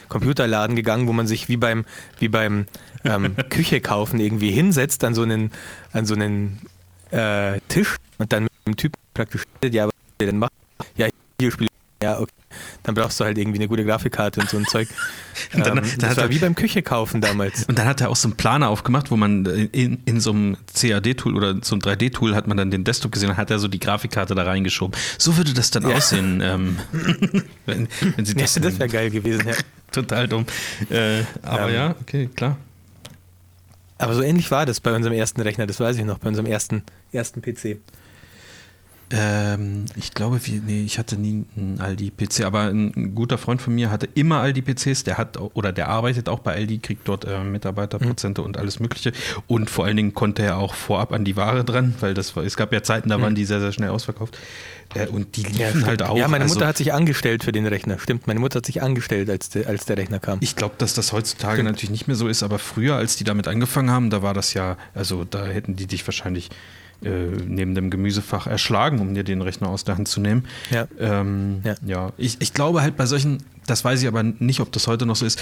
Computerladen 0.09 0.75
gegangen, 0.75 1.07
wo 1.07 1.13
man 1.13 1.27
sich 1.27 1.47
wie 1.47 1.55
beim, 1.55 1.85
wie 2.17 2.27
beim 2.27 2.65
ähm, 3.03 3.35
Küche 3.49 3.81
kaufen 3.81 4.19
irgendwie 4.19 4.51
hinsetzt 4.51 5.03
an 5.03 5.13
so 5.15 5.23
einen, 5.23 5.51
an 5.93 6.05
so 6.05 6.15
einen 6.15 6.59
äh, 7.11 7.59
Tisch 7.69 7.95
und 8.17 8.31
dann 8.33 8.43
mit 8.43 8.51
dem 8.67 8.75
Typ 8.77 8.93
praktisch, 9.13 9.43
ja, 9.63 9.85
was 9.87 9.93
der 10.19 10.27
denn 10.27 10.39
macht? 10.39 10.51
Ja, 10.97 11.07
hier 11.39 11.51
spiele 11.51 11.69
ja, 12.01 12.17
okay. 12.17 12.31
Dann 12.83 12.95
brauchst 12.95 13.19
du 13.19 13.25
halt 13.25 13.37
irgendwie 13.37 13.57
eine 13.59 13.67
gute 13.67 13.83
Grafikkarte 13.83 14.39
und 14.39 14.49
so 14.49 14.55
ein 14.57 14.65
Zeug. 14.65 14.87
Und 15.53 15.65
dann- 15.65 15.77
ähm, 15.79 15.83
dann 15.83 15.99
das 15.99 16.09
hat 16.11 16.17
war 16.17 16.23
er- 16.25 16.29
wie 16.29 16.37
beim 16.39 16.55
Küche 16.55 16.81
kaufen 16.81 17.19
damals. 17.19 17.65
Und 17.65 17.77
dann 17.77 17.85
hat 17.87 17.99
er 17.99 18.09
auch 18.09 18.15
so 18.15 18.29
einen 18.29 18.37
Planer 18.37 18.69
aufgemacht, 18.69 19.11
wo 19.11 19.17
man 19.17 19.45
in, 19.45 19.99
in 20.05 20.19
so 20.21 20.31
einem 20.31 20.55
CAD-Tool 20.73 21.35
oder 21.35 21.55
so 21.61 21.75
einem 21.75 21.81
3D-Tool 21.81 22.35
hat 22.35 22.47
man 22.47 22.55
dann 22.55 22.71
den 22.71 22.85
Desktop 22.85 23.11
gesehen 23.11 23.29
und 23.31 23.37
hat 23.37 23.51
er 23.51 23.59
so 23.59 23.67
die 23.67 23.79
Grafikkarte 23.79 24.33
da 24.33 24.43
reingeschoben. 24.43 24.97
So 25.17 25.35
würde 25.35 25.53
das 25.53 25.71
dann 25.71 25.83
Ja. 25.89 25.95
aussehen, 25.97 26.39
ähm, 26.41 26.77
wenn, 27.65 27.89
wenn 28.15 28.25
sie 28.25 28.33
Ja, 28.33 28.41
das, 28.43 28.53
das 28.55 28.79
wäre 28.79 28.89
geil 28.89 29.09
gewesen, 29.09 29.47
ja. 29.47 29.55
total 29.91 30.27
dumm. 30.29 30.45
Äh, 30.89 31.23
aber 31.41 31.67
Ähm. 31.69 31.75
ja, 31.75 31.95
okay, 32.01 32.29
klar. 32.33 32.57
Aber 33.99 34.15
so 34.15 34.21
ähnlich 34.21 34.49
war 34.49 34.65
das 34.65 34.79
bei 34.79 34.95
unserem 34.95 35.15
ersten 35.15 35.41
Rechner, 35.41 35.67
das 35.67 35.79
weiß 35.79 35.97
ich 35.97 36.05
noch, 36.05 36.19
bei 36.19 36.29
unserem 36.29 36.47
ersten, 36.47 36.83
ersten 37.11 37.41
PC. 37.41 37.77
Ähm, 39.11 39.85
ich 39.95 40.13
glaube, 40.13 40.39
wie, 40.45 40.61
nee, 40.63 40.83
ich 40.83 40.99
hatte 40.99 41.17
nie 41.17 41.45
einen 41.57 41.79
Aldi-PC, 41.79 42.45
aber 42.45 42.63
ein, 42.63 42.93
ein 42.95 43.15
guter 43.15 43.39
Freund 43.39 43.59
von 43.59 43.73
mir 43.73 43.89
hatte 43.89 44.07
immer 44.13 44.39
Aldi-PCs, 44.41 45.03
der 45.03 45.17
hat 45.17 45.37
oder 45.37 45.71
der 45.71 45.87
arbeitet 45.87 46.29
auch 46.29 46.39
bei 46.39 46.53
Aldi, 46.53 46.77
kriegt 46.77 47.07
dort 47.07 47.25
äh, 47.25 47.43
Mitarbeiterprozente 47.43 48.43
und 48.43 48.57
alles 48.57 48.79
Mögliche. 48.79 49.11
Und 49.47 49.69
vor 49.69 49.85
allen 49.85 49.97
Dingen 49.97 50.13
konnte 50.13 50.43
er 50.43 50.57
auch 50.57 50.75
vorab 50.75 51.11
an 51.11 51.25
die 51.25 51.35
Ware 51.35 51.63
dran, 51.63 51.95
weil 52.01 52.13
das 52.13 52.35
war, 52.35 52.43
es 52.43 52.55
gab 52.55 52.71
ja 52.71 52.83
Zeiten, 52.83 53.09
da 53.09 53.19
waren 53.19 53.33
die 53.33 53.45
sehr, 53.45 53.59
sehr 53.59 53.71
schnell 53.71 53.89
ausverkauft. 53.89 54.37
Äh, 54.93 55.07
und 55.07 55.35
die 55.37 55.43
liefen 55.43 55.69
stimmt. 55.69 55.85
halt 55.87 56.03
auch. 56.03 56.17
ja, 56.17 56.27
meine 56.27 56.43
also, 56.43 56.55
Mutter 56.55 56.67
hat 56.67 56.77
sich 56.77 56.93
angestellt 56.93 57.43
für 57.43 57.51
den 57.51 57.65
Rechner. 57.65 57.97
Stimmt, 57.99 58.27
meine 58.27 58.39
Mutter 58.39 58.57
hat 58.57 58.65
sich 58.65 58.81
angestellt, 58.81 59.29
als 59.29 59.49
der, 59.49 59.67
als 59.67 59.85
der 59.85 59.97
Rechner 59.97 60.19
kam. 60.19 60.37
Ich 60.41 60.55
glaube, 60.55 60.75
dass 60.77 60.93
das 60.93 61.13
heutzutage 61.13 61.63
natürlich 61.63 61.91
nicht 61.91 62.07
mehr 62.07 62.15
so 62.15 62.27
ist, 62.27 62.43
aber 62.43 62.59
früher, 62.59 62.95
als 62.95 63.15
die 63.15 63.23
damit 63.23 63.47
angefangen 63.47 63.89
haben, 63.89 64.09
da 64.09 64.21
war 64.21 64.33
das 64.33 64.53
ja, 64.53 64.77
also 64.93 65.25
da 65.25 65.45
hätten 65.45 65.75
die 65.75 65.87
dich 65.87 66.05
wahrscheinlich 66.07 66.49
äh, 67.03 67.27
neben 67.47 67.75
dem 67.75 67.89
Gemüsefach 67.89 68.47
erschlagen, 68.47 68.99
um 68.99 69.13
dir 69.13 69.23
den 69.23 69.41
Rechner 69.41 69.69
aus 69.69 69.85
der 69.85 69.95
Hand 69.95 70.07
zu 70.07 70.19
nehmen. 70.19 70.45
Ja. 70.69 70.87
Ähm, 70.99 71.61
ja. 71.63 71.75
Ja. 71.85 72.13
Ich, 72.17 72.37
ich 72.39 72.53
glaube 72.53 72.81
halt 72.81 72.97
bei 72.97 73.05
solchen, 73.05 73.43
das 73.67 73.85
weiß 73.85 74.01
ich 74.01 74.07
aber 74.07 74.23
nicht, 74.23 74.59
ob 74.59 74.71
das 74.73 74.87
heute 74.87 75.05
noch 75.05 75.15
so 75.15 75.25
ist, 75.25 75.41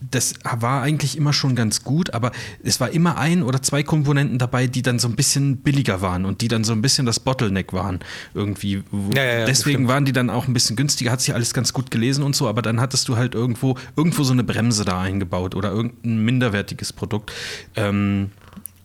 das 0.00 0.34
war 0.42 0.80
eigentlich 0.82 1.16
immer 1.16 1.34
schon 1.34 1.56
ganz 1.56 1.84
gut, 1.84 2.14
aber 2.14 2.32
es 2.62 2.80
war 2.80 2.90
immer 2.90 3.18
ein 3.18 3.42
oder 3.42 3.60
zwei 3.60 3.82
Komponenten 3.82 4.38
dabei, 4.38 4.66
die 4.66 4.80
dann 4.80 4.98
so 4.98 5.08
ein 5.08 5.14
bisschen 5.14 5.58
billiger 5.58 6.00
waren 6.00 6.24
und 6.24 6.40
die 6.40 6.48
dann 6.48 6.64
so 6.64 6.72
ein 6.72 6.80
bisschen 6.80 7.04
das 7.04 7.20
Bottleneck 7.20 7.74
waren 7.74 8.00
irgendwie. 8.32 8.82
Ja, 9.14 9.24
ja, 9.24 9.44
Deswegen 9.44 9.88
waren 9.88 10.06
die 10.06 10.12
dann 10.12 10.30
auch 10.30 10.48
ein 10.48 10.54
bisschen 10.54 10.76
günstiger, 10.76 11.10
hat 11.10 11.20
sich 11.20 11.34
alles 11.34 11.52
ganz 11.52 11.74
gut 11.74 11.90
gelesen 11.90 12.24
und 12.24 12.34
so, 12.34 12.48
aber 12.48 12.62
dann 12.62 12.80
hattest 12.80 13.08
du 13.08 13.16
halt 13.16 13.34
irgendwo, 13.34 13.76
irgendwo 13.96 14.22
so 14.22 14.32
eine 14.32 14.44
Bremse 14.44 14.84
da 14.84 15.00
eingebaut 15.02 15.54
oder 15.54 15.70
irgendein 15.70 16.24
minderwertiges 16.24 16.92
Produkt. 16.92 17.32
Ähm, 17.76 18.30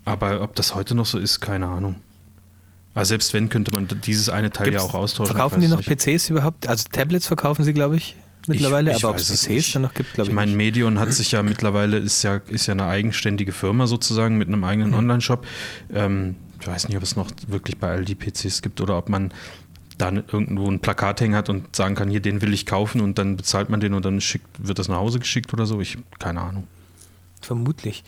aber 0.05 0.41
ob 0.41 0.55
das 0.55 0.73
heute 0.73 0.95
noch 0.95 1.05
so 1.05 1.19
ist, 1.19 1.39
keine 1.39 1.67
Ahnung. 1.67 1.95
Aber 2.99 3.05
selbst 3.05 3.33
wenn, 3.33 3.47
könnte 3.47 3.71
man 3.71 3.87
dieses 4.05 4.27
eine 4.27 4.51
Teil 4.51 4.67
ja 4.67 4.71
Gibt's- 4.71 4.83
auch 4.85 4.93
austauschen. 4.93 5.33
Verkaufen 5.33 5.61
die 5.61 5.69
noch 5.69 5.77
nicht. 5.77 5.87
PCs 5.87 6.29
überhaupt? 6.31 6.67
Also 6.67 6.83
Tablets 6.91 7.27
verkaufen 7.27 7.63
sie, 7.63 7.71
glaube 7.71 7.95
ich, 7.95 8.17
mittlerweile, 8.45 8.91
Ich- 8.91 8.97
ich 8.97 9.03
aber 9.05 9.11
ob 9.13 9.19
es 9.21 9.29
PCs 9.29 9.47
nicht. 9.47 9.75
dann 9.75 9.83
noch 9.83 9.93
gibt, 9.93 10.13
glaube 10.15 10.23
Ich 10.27 10.29
ich. 10.31 10.35
meine. 10.35 10.51
Medion 10.51 10.99
hat 10.99 11.13
sich 11.13 11.31
ja 11.31 11.41
mittlerweile, 11.41 11.97
ist 11.97 12.23
ja, 12.23 12.41
ist 12.49 12.67
ja 12.67 12.73
eine 12.73 12.87
eigenständige 12.87 13.53
Firma 13.53 13.87
sozusagen 13.87 14.37
mit 14.37 14.49
einem 14.49 14.65
eigenen 14.65 14.89
Mhm. 14.89 14.97
Online-Shop. 14.97 15.47
Ähm, 15.93 16.35
ich 16.59 16.67
weiß 16.67 16.89
nicht, 16.89 16.97
ob 16.97 17.03
es 17.03 17.15
noch 17.15 17.31
wirklich 17.47 17.77
bei 17.77 17.89
Aldi 17.89 18.15
PCs 18.15 18.61
gibt 18.61 18.81
oder 18.81 18.97
ob 18.97 19.07
man 19.07 19.31
dann 19.97 20.17
irgendwo 20.29 20.69
ein 20.69 20.81
Plakat 20.81 21.21
hängen 21.21 21.35
hat 21.35 21.47
und 21.47 21.73
sagen 21.77 21.95
kann, 21.95 22.09
hier, 22.09 22.19
den 22.19 22.41
will 22.41 22.53
ich 22.53 22.65
kaufen 22.65 22.99
und 22.99 23.17
dann 23.17 23.37
bezahlt 23.37 23.69
man 23.69 23.79
den 23.79 23.93
und 23.93 24.03
dann 24.03 24.19
schickt, 24.19 24.45
wird 24.57 24.77
das 24.77 24.89
nach 24.89 24.97
Hause 24.97 25.19
geschickt 25.19 25.53
oder 25.53 25.65
so. 25.65 25.79
Ich, 25.79 25.97
keine 26.19 26.41
Ahnung. 26.41 26.67
Vermutlich. 27.41 28.03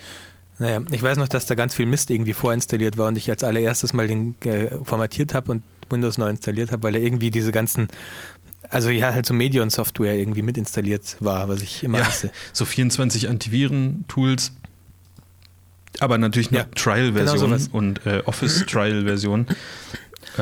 Naja, 0.61 0.79
ich 0.91 1.01
weiß 1.01 1.17
noch, 1.17 1.27
dass 1.27 1.47
da 1.47 1.55
ganz 1.55 1.73
viel 1.73 1.87
Mist 1.87 2.11
irgendwie 2.11 2.33
vorinstalliert 2.33 2.95
war 2.95 3.07
und 3.07 3.17
ich 3.17 3.27
als 3.31 3.43
allererstes 3.43 3.93
mal 3.93 4.07
den 4.07 4.35
äh, 4.45 4.67
formatiert 4.83 5.33
habe 5.33 5.51
und 5.53 5.63
Windows 5.89 6.19
neu 6.19 6.29
installiert 6.29 6.71
habe, 6.71 6.83
weil 6.83 6.95
er 6.95 7.01
irgendwie 7.01 7.31
diese 7.31 7.51
ganzen, 7.51 7.87
also 8.69 8.89
ja, 8.91 9.11
halt 9.11 9.25
so 9.25 9.33
Medion-Software 9.33 10.13
irgendwie 10.13 10.43
mit 10.43 10.59
installiert 10.59 11.17
war, 11.19 11.49
was 11.49 11.63
ich 11.63 11.83
immer 11.83 11.97
Ja, 11.97 12.05
hasse. 12.05 12.29
so 12.53 12.65
24 12.65 13.27
Antiviren-Tools, 13.27 14.51
aber 15.99 16.19
natürlich 16.19 16.51
nur 16.51 16.61
Ja, 16.61 16.67
Trial-Versionen 16.75 17.57
genau 17.57 17.77
und 17.77 18.05
äh, 18.05 18.21
Office-Trial-Versionen. 18.25 19.47
Äh, 20.37 20.41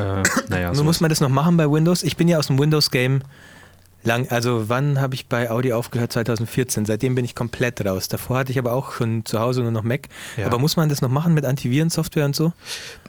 naja, 0.50 0.68
Nun 0.68 0.76
sowas. 0.76 0.84
muss 0.86 1.00
man 1.02 1.10
das 1.10 1.22
noch 1.22 1.30
machen 1.30 1.56
bei 1.56 1.72
Windows. 1.72 2.04
Ich 2.04 2.18
bin 2.18 2.28
ja 2.28 2.38
aus 2.40 2.48
dem 2.48 2.60
Windows-Game 2.60 3.22
lang, 4.04 4.28
also 4.30 4.70
wann 4.70 5.00
habe 5.02 5.16
ich 5.16 5.28
bei 5.28 5.50
Audi 5.52 5.74
aufgehört? 5.74 6.14
2014. 6.14 6.86
Seitdem 6.86 7.16
bin 7.16 7.26
ich 7.26 7.36
komplett 7.36 7.86
raus. 7.86 8.08
Davor 8.08 8.38
hatte 8.40 8.52
ich 8.52 8.60
aber 8.60 8.74
auch 8.74 8.94
schon 8.94 9.26
zu 9.26 9.40
Hause 9.40 9.62
nur 9.62 9.72
noch 9.72 9.84
Mac. 9.84 10.08
Ja. 10.38 10.46
Aber 10.46 10.60
muss 10.60 10.78
man 10.78 10.90
das 10.90 11.02
noch 11.02 11.10
machen 11.10 11.34
mit 11.34 11.46
Antivirensoftware 11.46 12.26
und 12.26 12.36
so? 12.36 12.54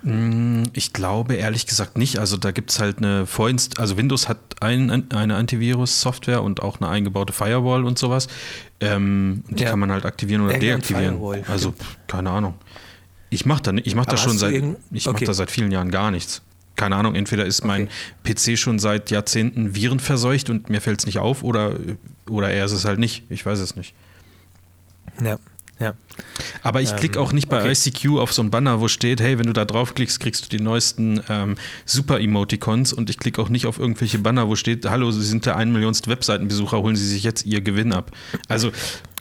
Mm, 0.03 0.65
Ich 0.73 0.93
glaube 0.93 1.35
ehrlich 1.35 1.67
gesagt 1.67 1.97
nicht. 1.97 2.19
Also 2.19 2.37
da 2.37 2.51
gibt 2.51 2.71
es 2.71 2.81
halt 2.81 2.99
eine 2.99 3.27
Vorinst 3.27 3.79
also 3.79 3.97
Windows 3.97 4.29
hat 4.29 4.39
ein, 4.61 5.11
eine 5.13 5.37
Antivirus-Software 5.37 6.43
und 6.43 6.63
auch 6.63 6.81
eine 6.81 6.89
eingebaute 6.89 7.33
Firewall 7.33 7.85
und 7.85 7.99
sowas. 7.99 8.29
Ähm, 8.81 9.45
die 9.49 9.63
Ja. 9.63 9.71
kann 9.71 9.79
man 9.79 9.91
halt 9.93 10.05
aktivieren 10.05 10.43
oder 10.43 10.55
Irgendein 10.55 10.79
deaktivieren. 10.79 11.15
Firewall, 11.17 11.45
also 11.49 11.75
keine 12.07 12.31
Ahnung. 12.31 12.55
Ich 13.31 13.47
mache 13.47 13.63
da, 13.63 13.73
ich 13.73 13.95
mach 13.95 14.07
da 14.07 14.13
Aber 14.13 14.19
schon 14.21 14.39
seit 14.39 14.53
ich 14.91 15.07
mach 15.07 15.15
okay. 15.15 15.25
da 15.25 15.35
seit 15.35 15.51
vielen 15.51 15.71
Jahren 15.71 15.91
gar 15.91 16.11
nichts. 16.11 16.43
Keine 16.81 16.97
Ahnung, 16.97 17.15
entweder 17.15 17.45
ist 17.45 17.63
mein 17.63 17.91
PC 18.25 18.57
schon 18.57 18.79
seit 18.79 19.11
Jahrzehnten 19.11 19.75
virenverseucht 19.75 20.49
und 20.49 20.71
mir 20.71 20.81
fällt 20.81 21.01
es 21.01 21.05
nicht 21.05 21.19
auf 21.19 21.43
oder, 21.43 21.75
oder 22.27 22.49
er 22.49 22.65
ist 22.65 22.73
es 22.73 22.87
halt 22.87 22.99
nicht. 22.99 23.25
Ich 23.29 23.45
weiß 23.45 23.59
es 23.59 23.77
nicht. 23.77 23.93
Ja, 25.23 25.39
ja. 25.79 25.93
Aber 26.63 26.81
ich 26.81 26.97
klicke 26.97 27.19
Ähm, 27.19 27.25
auch 27.27 27.33
nicht 27.33 27.51
bei 27.51 27.61
okay. 27.61 27.73
ICQ 27.73 28.19
auf 28.19 28.33
so 28.33 28.43
ein 28.43 28.51
Banner, 28.51 28.81
wo 28.81 28.89
steht, 28.89 29.21
hey, 29.21 29.39
wenn 29.39 29.47
du 29.47 29.53
da 29.53 29.67
draufklickst, 29.67 30.21
kriegst 30.21 30.47
du 30.47 30.57
die 30.57 30.63
neuesten 30.63 31.21
ähm, 31.29 31.57
Super-Emoticons 31.85 32.95
und 32.95 33.11
ich 33.11 33.19
klicke 33.19 33.43
auch 33.43 33.51
nicht 33.51 33.67
auf 33.67 33.79
irgendwelche 33.79 34.19
Banner, 34.19 34.49
wo 34.49 34.57
steht, 34.57 34.89
hallo, 34.89 35.11
Sie 35.11 35.23
sind 35.23 35.45
der 35.45 35.59
ein 35.59 35.73
Millionste 35.73 36.09
Webseitenbesucher, 36.09 36.79
holen 36.79 36.97
Sie 36.97 37.07
sich 37.07 37.25
jetzt 37.25 37.45
Ihr 37.45 37.61
Gewinn 37.61 37.93
ab. 37.93 38.11
Also 38.49 38.73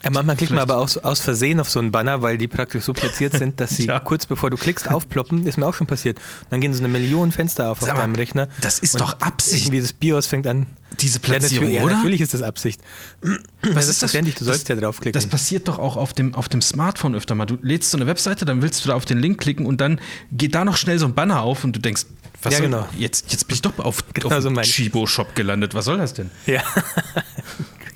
Ja, 0.02 0.10
manchmal 0.10 0.36
klickt 0.36 0.50
man 0.52 0.60
aber 0.60 0.78
auch 0.78 0.88
so- 0.88 1.02
aus 1.02 1.20
Versehen 1.20 1.60
auf 1.60 1.68
so 1.68 1.78
einen 1.78 1.90
Banner, 1.92 2.22
weil 2.22 2.38
die 2.38 2.48
praktisch 2.48 2.84
so 2.84 2.92
platziert 2.92 3.34
sind, 3.34 3.60
dass 3.60 3.76
sie 3.76 3.86
Ja. 3.86 4.00
kurz 4.00 4.24
bevor 4.26 4.48
du 4.50 4.56
klickst 4.56 4.90
aufploppen. 4.90 5.46
Ist 5.46 5.58
mir 5.58 5.66
auch 5.66 5.74
schon 5.74 5.86
passiert. 5.86 6.18
Dann 6.48 6.60
gehen 6.60 6.72
so 6.72 6.78
eine 6.80 6.88
Million 6.88 7.32
Fenster 7.32 7.70
auf 7.70 7.80
Sag 7.80 7.92
auf 7.92 7.98
deinem 8.00 8.14
Rechner. 8.14 8.48
das 8.60 8.78
ist 8.78 8.98
doch 9.00 9.20
Absicht. 9.20 9.66
Irgendwie 9.66 9.80
das 9.82 9.92
BIOS 9.92 10.26
fängt 10.26 10.46
an. 10.46 10.66
diese 11.00 11.18
Ja, 11.18 11.24
Platzierung, 11.24 11.66
natürlich, 11.66 11.74
ja, 11.76 11.82
oder? 11.84 11.94
natürlich 11.96 12.20
ist 12.22 12.34
das 12.34 12.42
Absicht. 12.42 12.80
Was 13.20 13.30
ist 13.30 13.42
das? 13.72 13.84
Selbstverständlich, 13.86 14.34
du 14.36 14.44
sollst 14.44 14.68
das, 14.70 14.76
ja 14.76 14.80
draufklicken. 14.82 15.20
Das 15.20 15.28
passiert 15.28 15.68
doch 15.68 15.78
auch 15.78 15.96
auf 15.96 16.12
dem, 16.14 16.34
auf 16.34 16.48
dem 16.48 16.62
Smartphone 16.62 17.14
öfter 17.14 17.34
mal. 17.34 17.46
Du 17.46 17.58
lädst 17.60 17.90
so 17.90 17.98
eine 17.98 18.06
Webseite, 18.06 18.44
dann 18.44 18.62
willst 18.62 18.84
du 18.84 18.88
da 18.88 18.94
auf 18.94 19.04
den 19.04 19.18
Link 19.18 19.38
klicken 19.40 19.66
und 19.66 19.80
dann 19.80 20.00
geht 20.32 20.54
da 20.54 20.64
noch 20.64 20.76
schnell 20.78 20.98
so 20.98 21.06
ein 21.06 21.14
Banner 21.14 21.42
auf 21.42 21.62
und 21.64 21.76
du 21.76 21.80
denkst, 21.80 22.06
Was 22.42 22.54
Ja, 22.54 22.58
soll, 22.60 22.68
genau. 22.70 22.88
Jetzt, 22.96 23.30
jetzt 23.32 23.46
bin 23.48 23.54
ich 23.54 23.60
doch 23.62 23.78
auf, 23.78 24.02
Genau 24.14 24.34
auf 24.34 24.42
so. 24.42 24.50
Chibo-Shop 24.62 25.34
gelandet. 25.34 25.74
Was 25.74 25.84
soll 25.84 25.98
das 25.98 26.14
denn? 26.14 26.30
Ja. 26.46 26.62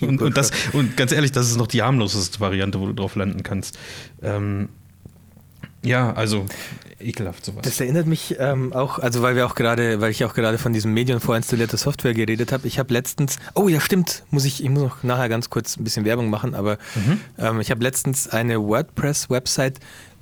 Und, 0.09 0.23
und, 0.23 0.37
das, 0.37 0.51
und 0.73 0.97
ganz 0.97 1.13
ehrlich, 1.13 1.33
das 1.33 1.51
ist 1.51 1.57
noch 1.57 1.67
die 1.67 1.83
harmloseste 1.83 2.41
Variante, 2.41 2.81
wo 2.81 2.87
du 2.87 2.93
drauf 2.93 3.17
landen 3.17 3.43
kannst. 3.43 3.79
Ähm, 4.23 4.69
ja, 5.85 6.13
also 6.15 6.47
ekelhaft 6.99 7.45
sowas. 7.45 7.63
Das 7.63 7.79
erinnert 7.79 8.07
mich 8.07 8.37
ähm, 8.39 8.73
auch, 8.73 8.99
also 8.99 9.21
weil 9.23 9.37
wir 9.37 9.47
auch 9.47 9.55
gerade, 9.55 10.01
weil 10.01 10.11
ich 10.11 10.25
auch 10.25 10.35
gerade 10.35 10.57
von 10.57 10.73
diesem 10.73 10.95
Medium 10.95 11.21
vorinstallierter 11.21 11.77
Software 11.77 12.15
geredet 12.15 12.53
habe. 12.53 12.67
Ich 12.67 12.79
habe 12.79 12.93
letztens, 12.93 13.39
oh 13.55 13.69
ja 13.69 13.81
stimmt, 13.81 14.25
muss 14.31 14.47
ich, 14.47 14.65
ich 14.65 14.71
muss 14.71 14.83
noch 14.83 15.03
nachher 15.03 15.29
ganz 15.29 15.51
kurz 15.51 15.77
ein 15.77 15.85
bisschen 15.85 16.05
Werbung 16.07 16.31
machen, 16.31 16.55
aber 16.55 16.79
ähm, 17.39 17.61
ich 17.61 17.71
habe 17.71 17.83
letztens 17.83 18.29
eine 18.29 18.61
WordPress-Website 18.63 19.79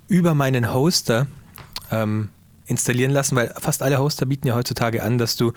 über 0.08 0.34
meinen 0.34 0.74
Hoster 0.74 1.28
ähm, 1.92 2.30
installieren 2.66 3.12
lassen, 3.12 3.36
weil 3.36 3.54
fast 3.60 3.82
alle 3.82 3.98
Hoster 3.98 4.26
bieten 4.26 4.48
ja 4.48 4.54
heutzutage 4.54 5.02
an, 5.02 5.18
dass 5.18 5.36
du 5.36 5.52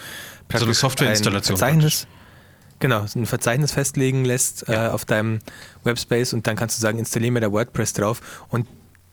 eine 0.49 0.73
Softwareinstallation 0.73 1.55
ein 1.55 1.59
Verzeichnis, 1.59 2.07
genau, 2.79 3.05
ein 3.15 3.25
Verzeichnis 3.25 3.71
festlegen 3.71 4.25
lässt 4.25 4.67
äh, 4.69 4.75
auf 4.75 5.05
deinem 5.05 5.39
Webspace 5.83 6.33
und 6.33 6.47
dann 6.47 6.55
kannst 6.55 6.77
du 6.77 6.81
sagen, 6.81 6.99
installiere 6.99 7.31
mir 7.31 7.41
da 7.41 7.51
WordPress 7.51 7.93
drauf 7.93 8.21
und 8.49 8.67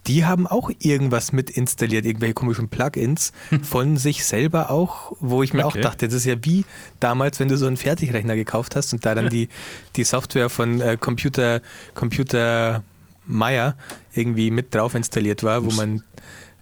die 0.08 0.24
haben 0.24 0.48
auch 0.48 0.68
irgendwas 0.80 1.30
mit 1.30 1.48
installiert, 1.48 2.04
irgendwelche 2.04 2.34
komischen 2.34 2.68
Plugins 2.68 3.32
von 3.62 3.96
sich 3.96 4.24
selber 4.24 4.70
auch, 4.72 5.12
wo 5.20 5.44
ich 5.44 5.54
mir 5.54 5.64
Okay. 5.64 5.78
auch 5.78 5.82
dachte, 5.82 6.06
das 6.08 6.14
ist 6.16 6.24
ja 6.24 6.34
wie 6.42 6.64
damals, 6.98 7.38
wenn 7.38 7.46
du 7.46 7.56
so 7.56 7.66
einen 7.68 7.76
Fertigrechner 7.76 8.34
gekauft 8.34 8.74
hast 8.74 8.92
und 8.92 9.06
da 9.06 9.14
dann 9.14 9.28
die, 9.28 9.48
die 9.94 10.02
Software 10.02 10.48
von 10.50 10.80
äh, 10.80 10.96
Computer, 10.98 11.60
Computer 11.94 12.82
Meier 13.26 13.76
irgendwie 14.12 14.50
mit 14.50 14.74
drauf 14.74 14.96
installiert 14.96 15.44
war, 15.44 15.64
wo 15.64 15.70
man 15.70 16.02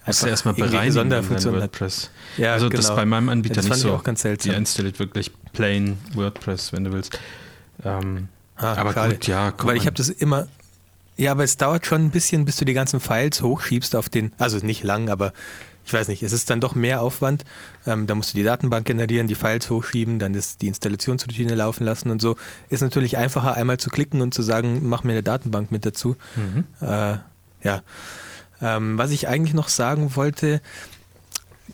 du 0.05 0.27
erstmal 0.27 0.53
bereinigen 0.55 1.11
in 1.11 1.15
hat. 1.15 1.45
WordPress. 1.45 2.11
Ja, 2.37 2.53
also 2.53 2.69
das 2.69 2.81
genau. 2.81 2.91
ist 2.93 2.97
bei 2.97 3.07
meinem 3.07 3.29
Anbieter 3.31 3.55
Ja, 3.55 3.63
das 3.63 3.65
nicht 3.65 3.71
fand 3.73 3.79
ich 3.85 3.91
so. 3.91 3.95
auch 3.97 4.05
ganz 4.05 4.21
seltsam. 4.21 4.53
Die 4.53 4.59
installiert 4.59 4.99
wirklich 4.99 5.31
plain 5.53 5.99
WordPress, 6.15 6.73
wenn 6.73 6.85
du 6.85 6.93
willst. 6.93 7.19
Ähm, 7.85 8.29
Ah, 8.57 8.75
aber 8.77 8.93
schade. 8.93 9.15
gut, 9.15 9.27
ja, 9.27 9.53
komm 9.53 9.71
Weil 9.71 9.77
ich 9.77 9.87
habe 9.87 9.97
das 9.97 10.11
immer. 10.11 10.47
Ja, 11.17 11.33
aber 11.33 11.45
es 11.45 11.57
dauert 11.57 11.87
schon 11.87 12.05
ein 12.07 12.11
bisschen, 12.11 12.45
bis 12.45 12.57
du 12.57 12.65
die 12.65 12.73
ganzen 12.75 13.01
Files 13.01 13.43
hochschiebst 13.43 13.97
auf 13.97 14.09
den. 14.09 14.33
Also 14.39 14.59
nicht 14.59 14.83
lang, 14.83 15.09
aber 15.09 15.33
ich 15.85 15.93
weiß 15.93 16.09
nicht, 16.09 16.23
es 16.23 16.33
ist 16.33 16.51
dann 16.51 16.61
doch 16.61 16.75
mehr 16.75 17.01
Aufwand. 17.03 17.45
Ähm, 17.87 18.07
da 18.07 18.15
musst 18.15 18.33
du 18.33 18.39
die 18.39 18.45
Datenbank 18.45 18.87
generieren, 18.87 19.27
die 19.29 19.35
Files 19.35 19.71
hochschieben, 19.71 20.19
dann 20.19 20.35
ist 20.35 20.63
die 20.63 20.69
Installationsroutine 20.69 21.55
laufen 21.55 21.85
lassen 21.85 22.11
und 22.11 22.21
so. 22.23 22.37
Ist 22.69 22.83
natürlich 22.83 23.17
einfacher, 23.17 23.55
einmal 23.55 23.79
zu 23.79 23.91
klicken 23.91 24.21
und 24.21 24.35
zu 24.35 24.43
sagen, 24.43 24.89
mach 24.89 25.05
mir 25.05 25.13
eine 25.13 25.23
Datenbank 25.23 25.73
mit 25.73 25.85
dazu. 25.87 26.17
Mhm. 26.37 26.65
Äh, 26.81 27.17
ja. 27.63 27.83
Ähm, 28.63 28.99
was 28.99 29.11
ich 29.11 29.27
eigentlich 29.27 29.55
noch 29.55 29.69
sagen 29.69 30.15
wollte, 30.17 30.61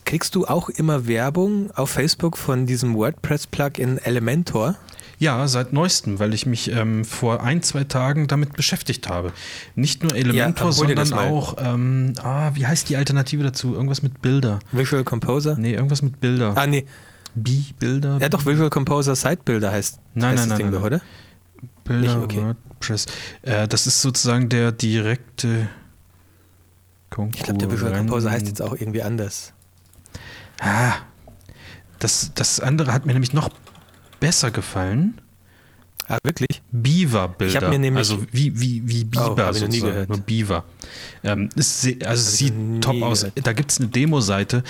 kriegst 0.07 0.35
du 0.35 0.47
auch 0.47 0.69
immer 0.69 1.05
Werbung 1.05 1.69
auf 1.71 1.91
Facebook 1.91 2.37
von 2.37 2.65
diesem 2.65 2.95
WordPress-Plugin 2.95 3.97
Elementor? 3.97 4.75
Ja, 5.19 5.47
seit 5.47 5.73
neuestem, 5.73 6.19
weil 6.19 6.33
ich 6.33 6.45
mich 6.45 6.71
ähm, 6.71 7.03
vor 7.03 7.43
ein, 7.43 7.61
zwei 7.61 7.83
Tagen 7.83 8.27
damit 8.27 8.53
beschäftigt 8.53 9.09
habe. 9.09 9.33
Nicht 9.75 10.03
nur 10.03 10.15
Elementor, 10.15 10.67
das 10.67 10.77
sondern 10.77 11.13
auch, 11.13 11.55
ähm, 11.59 12.13
ah, 12.23 12.51
wie 12.53 12.65
heißt 12.65 12.87
die 12.87 12.95
Alternative 12.95 13.43
dazu? 13.43 13.73
Irgendwas 13.73 14.01
mit 14.01 14.21
Bilder. 14.21 14.59
Visual 14.71 15.03
Composer? 15.03 15.57
Nee, 15.57 15.73
irgendwas 15.73 16.01
mit 16.01 16.21
Bilder. 16.21 16.53
Ah, 16.55 16.67
nee. 16.67 16.85
B-Bilder? 17.35 18.19
Ja, 18.21 18.29
doch, 18.29 18.45
Visual 18.45 18.69
Composer 18.69 19.15
Site 19.15 19.39
Builder 19.43 19.71
heißt, 19.71 19.99
Nein, 20.13 20.29
heißt 20.29 20.37
nein, 20.37 20.37
das 20.37 20.47
nein, 20.47 20.57
Ding 20.57 20.69
nein, 20.71 20.83
oder? 20.83 21.01
Bilder, 21.83 22.23
okay. 22.23 22.43
WordPress. 22.43 23.07
Äh, 23.41 23.67
das 23.67 23.87
ist 23.87 24.01
sozusagen 24.01 24.47
der 24.47 24.71
direkte 24.71 25.67
Ich 27.33 27.43
glaube, 27.43 27.57
der 27.59 27.71
Visual 27.71 27.91
Composer 27.91 28.31
heißt 28.31 28.47
jetzt 28.47 28.61
auch 28.61 28.73
irgendwie 28.73 29.01
anders. 29.01 29.53
Ah, 30.59 30.93
das, 31.99 32.31
das 32.35 32.59
andere 32.59 32.93
hat 32.93 33.05
mir 33.05 33.13
nämlich 33.13 33.33
noch 33.33 33.49
besser 34.19 34.51
gefallen. 34.51 35.19
Ah, 36.09 36.17
wirklich? 36.23 36.61
Beaver-Bilder. 36.71 37.57
Ich 37.57 37.61
hab 37.63 37.69
mir 37.69 37.79
nämlich- 37.79 37.97
also 37.99 38.23
wie, 38.31 38.59
wie, 38.59 38.81
wie 38.87 39.05
Oh, 39.19 39.29
Biber 39.31 39.51
ich 39.53 39.61
noch 39.61 39.67
nie 39.67 39.81
gehört. 39.81 40.09
nur 40.09 40.19
Beaver. 40.19 40.63
Ähm, 41.23 41.49
ist 41.55 41.85
also 42.05 42.31
sieht 42.31 42.53
top 42.81 43.01
aus. 43.01 43.21
gehört. 43.21 43.45
Da 43.45 43.51
gibt 43.53 43.71
es 43.71 43.79
eine 43.79 43.89
Demo-Seite. 43.89 44.63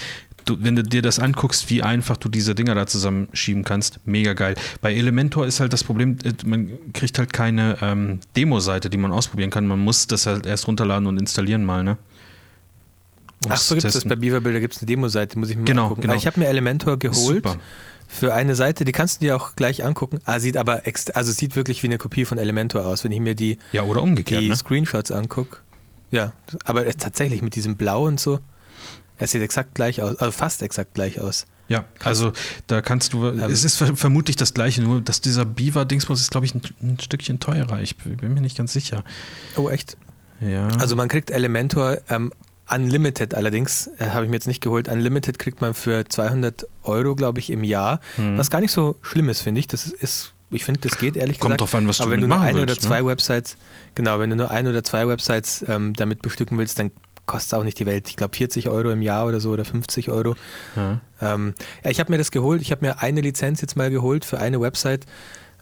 Du, 0.46 0.58
wenn 0.62 0.76
du 0.78 0.82
dir 0.84 1.02
das 1.02 1.20
anguckst, 1.20 1.70
wie 1.70 1.84
einfach 1.84 2.18
du 2.18 2.30
diese 2.30 2.56
Dinger 2.56 2.74
da 2.74 2.88
zusammenschieben 2.88 3.64
kannst, 3.66 4.00
mega 4.06 4.34
geil. 4.34 4.56
Bei 4.82 4.96
Elementor 4.96 5.46
ist 5.46 5.60
halt 5.60 5.74
das 5.74 5.84
Problem, 5.84 6.18
äh, 6.24 6.34
man 6.46 6.72
kriegt 6.94 7.20
halt 7.20 7.34
keine 7.34 7.78
ähm, 7.82 8.20
Demo-Seite, 8.36 8.90
die 8.90 8.98
man 8.98 9.12
ausprobieren 9.12 9.50
kann. 9.52 9.68
Man 9.68 9.80
muss 9.80 10.08
das 10.08 10.26
halt 10.26 10.46
erst 10.48 10.68
runterladen 10.68 11.06
und 11.06 11.20
installieren 11.20 11.66
mal, 11.66 11.84
ne? 11.84 11.98
Um 13.46 13.52
Ach 13.52 13.58
so, 13.58 13.76
gibt 13.76 13.86
es 13.86 13.94
das 13.94 14.04
bei 14.04 14.10
testen. 14.10 14.22
Beaver 14.22 14.42
Builder, 14.42 14.60
gibt 14.60 14.76
es 14.76 14.82
eine 14.82 14.88
Demo-Seite, 14.88 15.38
muss 15.38 15.50
ich 15.50 15.58
mir 15.58 15.64
Genau, 15.66 15.82
mal 15.82 15.86
angucken. 15.86 16.02
genau. 16.02 16.14
Aber 16.14 16.20
ich 16.20 16.28
habe 16.28 16.40
mir 16.40 16.48
Elementor 16.48 16.98
geholt 16.98 17.44
Super. 17.46 17.58
für 18.08 18.34
eine 18.34 18.56
Seite, 18.56 18.84
die 18.84 18.92
kannst 18.92 19.22
du 19.22 19.26
dir 19.26 19.36
auch 19.36 19.56
gleich 19.56 19.84
angucken. 19.86 20.20
Ah, 20.26 20.40
sieht 20.40 20.58
aber, 20.58 20.82
also 21.14 21.32
sieht 21.32 21.56
wirklich 21.56 21.84
wie 21.84 21.88
eine 21.88 21.98
Kopie 22.00 22.26
von 22.26 22.38
Elementor 22.40 22.86
aus, 22.86 23.04
wenn 23.04 23.12
ich 23.12 23.20
mir 23.20 23.36
die, 23.36 23.60
Ja, 23.72 23.84
oder 23.84 24.02
umgekehrt, 24.02 24.42
die 24.42 24.50
ne? 24.50 24.56
Screenshots 24.56 25.12
angucke. 25.12 25.58
Ja, 26.10 26.34
aber 26.66 26.86
tatsächlich 26.98 27.42
mit 27.42 27.56
diesem 27.56 27.76
Blau 27.76 28.06
und 28.08 28.20
so, 28.20 28.40
es 29.18 29.32
sieht 29.32 29.42
exakt 29.42 29.76
gleich 29.76 30.02
aus, 30.02 30.16
also 30.18 30.32
fast 30.32 30.62
exakt 30.64 30.94
gleich 30.94 31.20
aus. 31.22 31.46
Ja, 31.70 31.84
also 32.02 32.32
da 32.68 32.82
kannst 32.82 33.12
du, 33.12 33.28
Ähm, 33.28 33.40
es 33.52 33.66
ist 33.66 33.76
ver- 33.76 33.96
vermutlich 33.98 34.38
das 34.38 34.54
gleiche, 34.54 34.82
nur 34.82 35.02
dass 35.02 35.20
dieser 35.20 35.44
Beaver-Dingsbus 35.44 36.22
ist, 36.22 36.32
glaube 36.32 36.46
ich, 36.46 36.56
ein, 36.56 36.62
ein 36.82 36.98
Stückchen 37.00 37.42
teurer. 37.42 37.82
Ich 37.82 37.98
bin 37.98 38.34
mir 38.34 38.40
nicht 38.42 38.58
ganz 38.58 38.72
sicher. 38.72 39.04
Oh, 39.58 39.68
echt? 39.70 39.98
Ja. 40.40 40.70
Also 40.80 40.96
man 40.96 41.10
kriegt 41.10 41.30
Elementor 41.30 41.98
ähm, 42.10 42.32
Unlimited 42.70 43.34
allerdings, 43.34 43.90
äh, 43.98 44.08
habe 44.08 44.26
ich 44.26 44.30
mir 44.30 44.36
jetzt 44.36 44.48
nicht 44.48 44.62
geholt. 44.62 44.90
Unlimited 44.90 45.40
kriegt 45.40 45.62
man 45.62 45.74
für 45.74 46.08
200 46.08 46.68
Euro, 46.84 47.16
glaube 47.16 47.40
ich, 47.40 47.50
im 47.50 47.64
Jahr. 47.64 48.00
Hm. 48.16 48.38
Was 48.38 48.50
gar 48.50 48.62
nicht 48.62 48.72
so 48.72 48.98
schlimm 49.02 49.30
ist, 49.30 49.42
finde 49.42 49.60
ich. 49.60 49.68
Das 49.68 49.86
ist, 49.86 49.94
ist 49.94 50.34
ich 50.50 50.64
finde, 50.64 50.82
das 50.82 50.98
geht 50.98 51.18
ehrlich 51.18 51.40
Kommt 51.40 51.58
gesagt. 51.58 51.62
drauf 51.62 51.76
an, 51.76 51.88
was 51.88 51.98
du 51.98 52.04
Aber 52.04 52.14
wenn 52.14 52.22
du 52.22 52.28
nur 52.28 52.40
eine 52.40 52.60
willst, 52.60 52.64
oder 52.64 52.80
zwei 52.80 53.02
ne? 53.02 53.08
Websites, 53.08 53.58
genau, 53.96 54.20
wenn 54.20 54.30
du 54.30 54.36
nur 54.38 54.52
ein 54.52 54.68
oder 54.68 54.84
zwei 54.84 55.08
Websites 55.08 55.66
ähm, 55.68 55.94
damit 55.94 56.22
bestücken 56.22 56.58
willst, 56.58 56.80
dann 56.80 56.92
kostet 57.26 57.52
es 57.52 57.60
auch 57.60 57.64
nicht 57.64 57.78
die 57.80 57.86
Welt. 57.86 58.10
Ich 58.10 58.16
glaube 58.16 58.36
40 58.36 58.70
Euro 58.70 58.90
im 58.92 59.02
Jahr 59.02 59.28
oder 59.28 59.40
so 59.40 59.52
oder 59.52 59.66
50 59.66 60.10
Euro. 60.10 60.36
ja. 60.76 61.02
Ähm, 61.20 61.56
ja, 61.84 61.90
ich 61.90 62.00
habe 62.00 62.12
mir 62.12 62.18
das 62.18 62.32
geholt. 62.32 62.62
Ich 62.62 62.72
habe 62.72 62.86
mir 62.86 63.02
eine 63.02 63.22
Lizenz 63.22 63.60
jetzt 63.62 63.76
mal 63.76 63.90
geholt 63.90 64.24
für 64.24 64.40
eine 64.40 64.62
Website. 64.62 65.06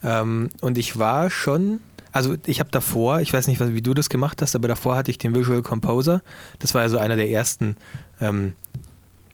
Ähm, 0.04 0.50
und 0.62 0.78
ich 0.78 1.00
war 1.00 1.30
schon, 1.30 1.80
also 2.16 2.38
ich 2.46 2.62
habe 2.62 2.72
davor, 2.72 3.20
ich 3.20 3.34
weiß 3.34 3.48
nicht, 3.48 3.60
wie 3.60 3.82
du 3.82 3.94
das 3.94 4.08
gemacht 4.08 4.42
hast, 4.42 4.56
aber 4.56 4.70
davor 4.70 4.96
hatte 4.96 5.12
ich 5.12 5.18
den 5.18 5.36
Visual 5.36 5.62
Composer. 5.62 6.22
Das 6.60 6.74
war 6.74 6.84
ja 6.84 6.88
so 6.88 6.98
einer 6.98 7.18
der 7.18 7.30
ersten 7.30 7.76
ähm, 8.22 8.54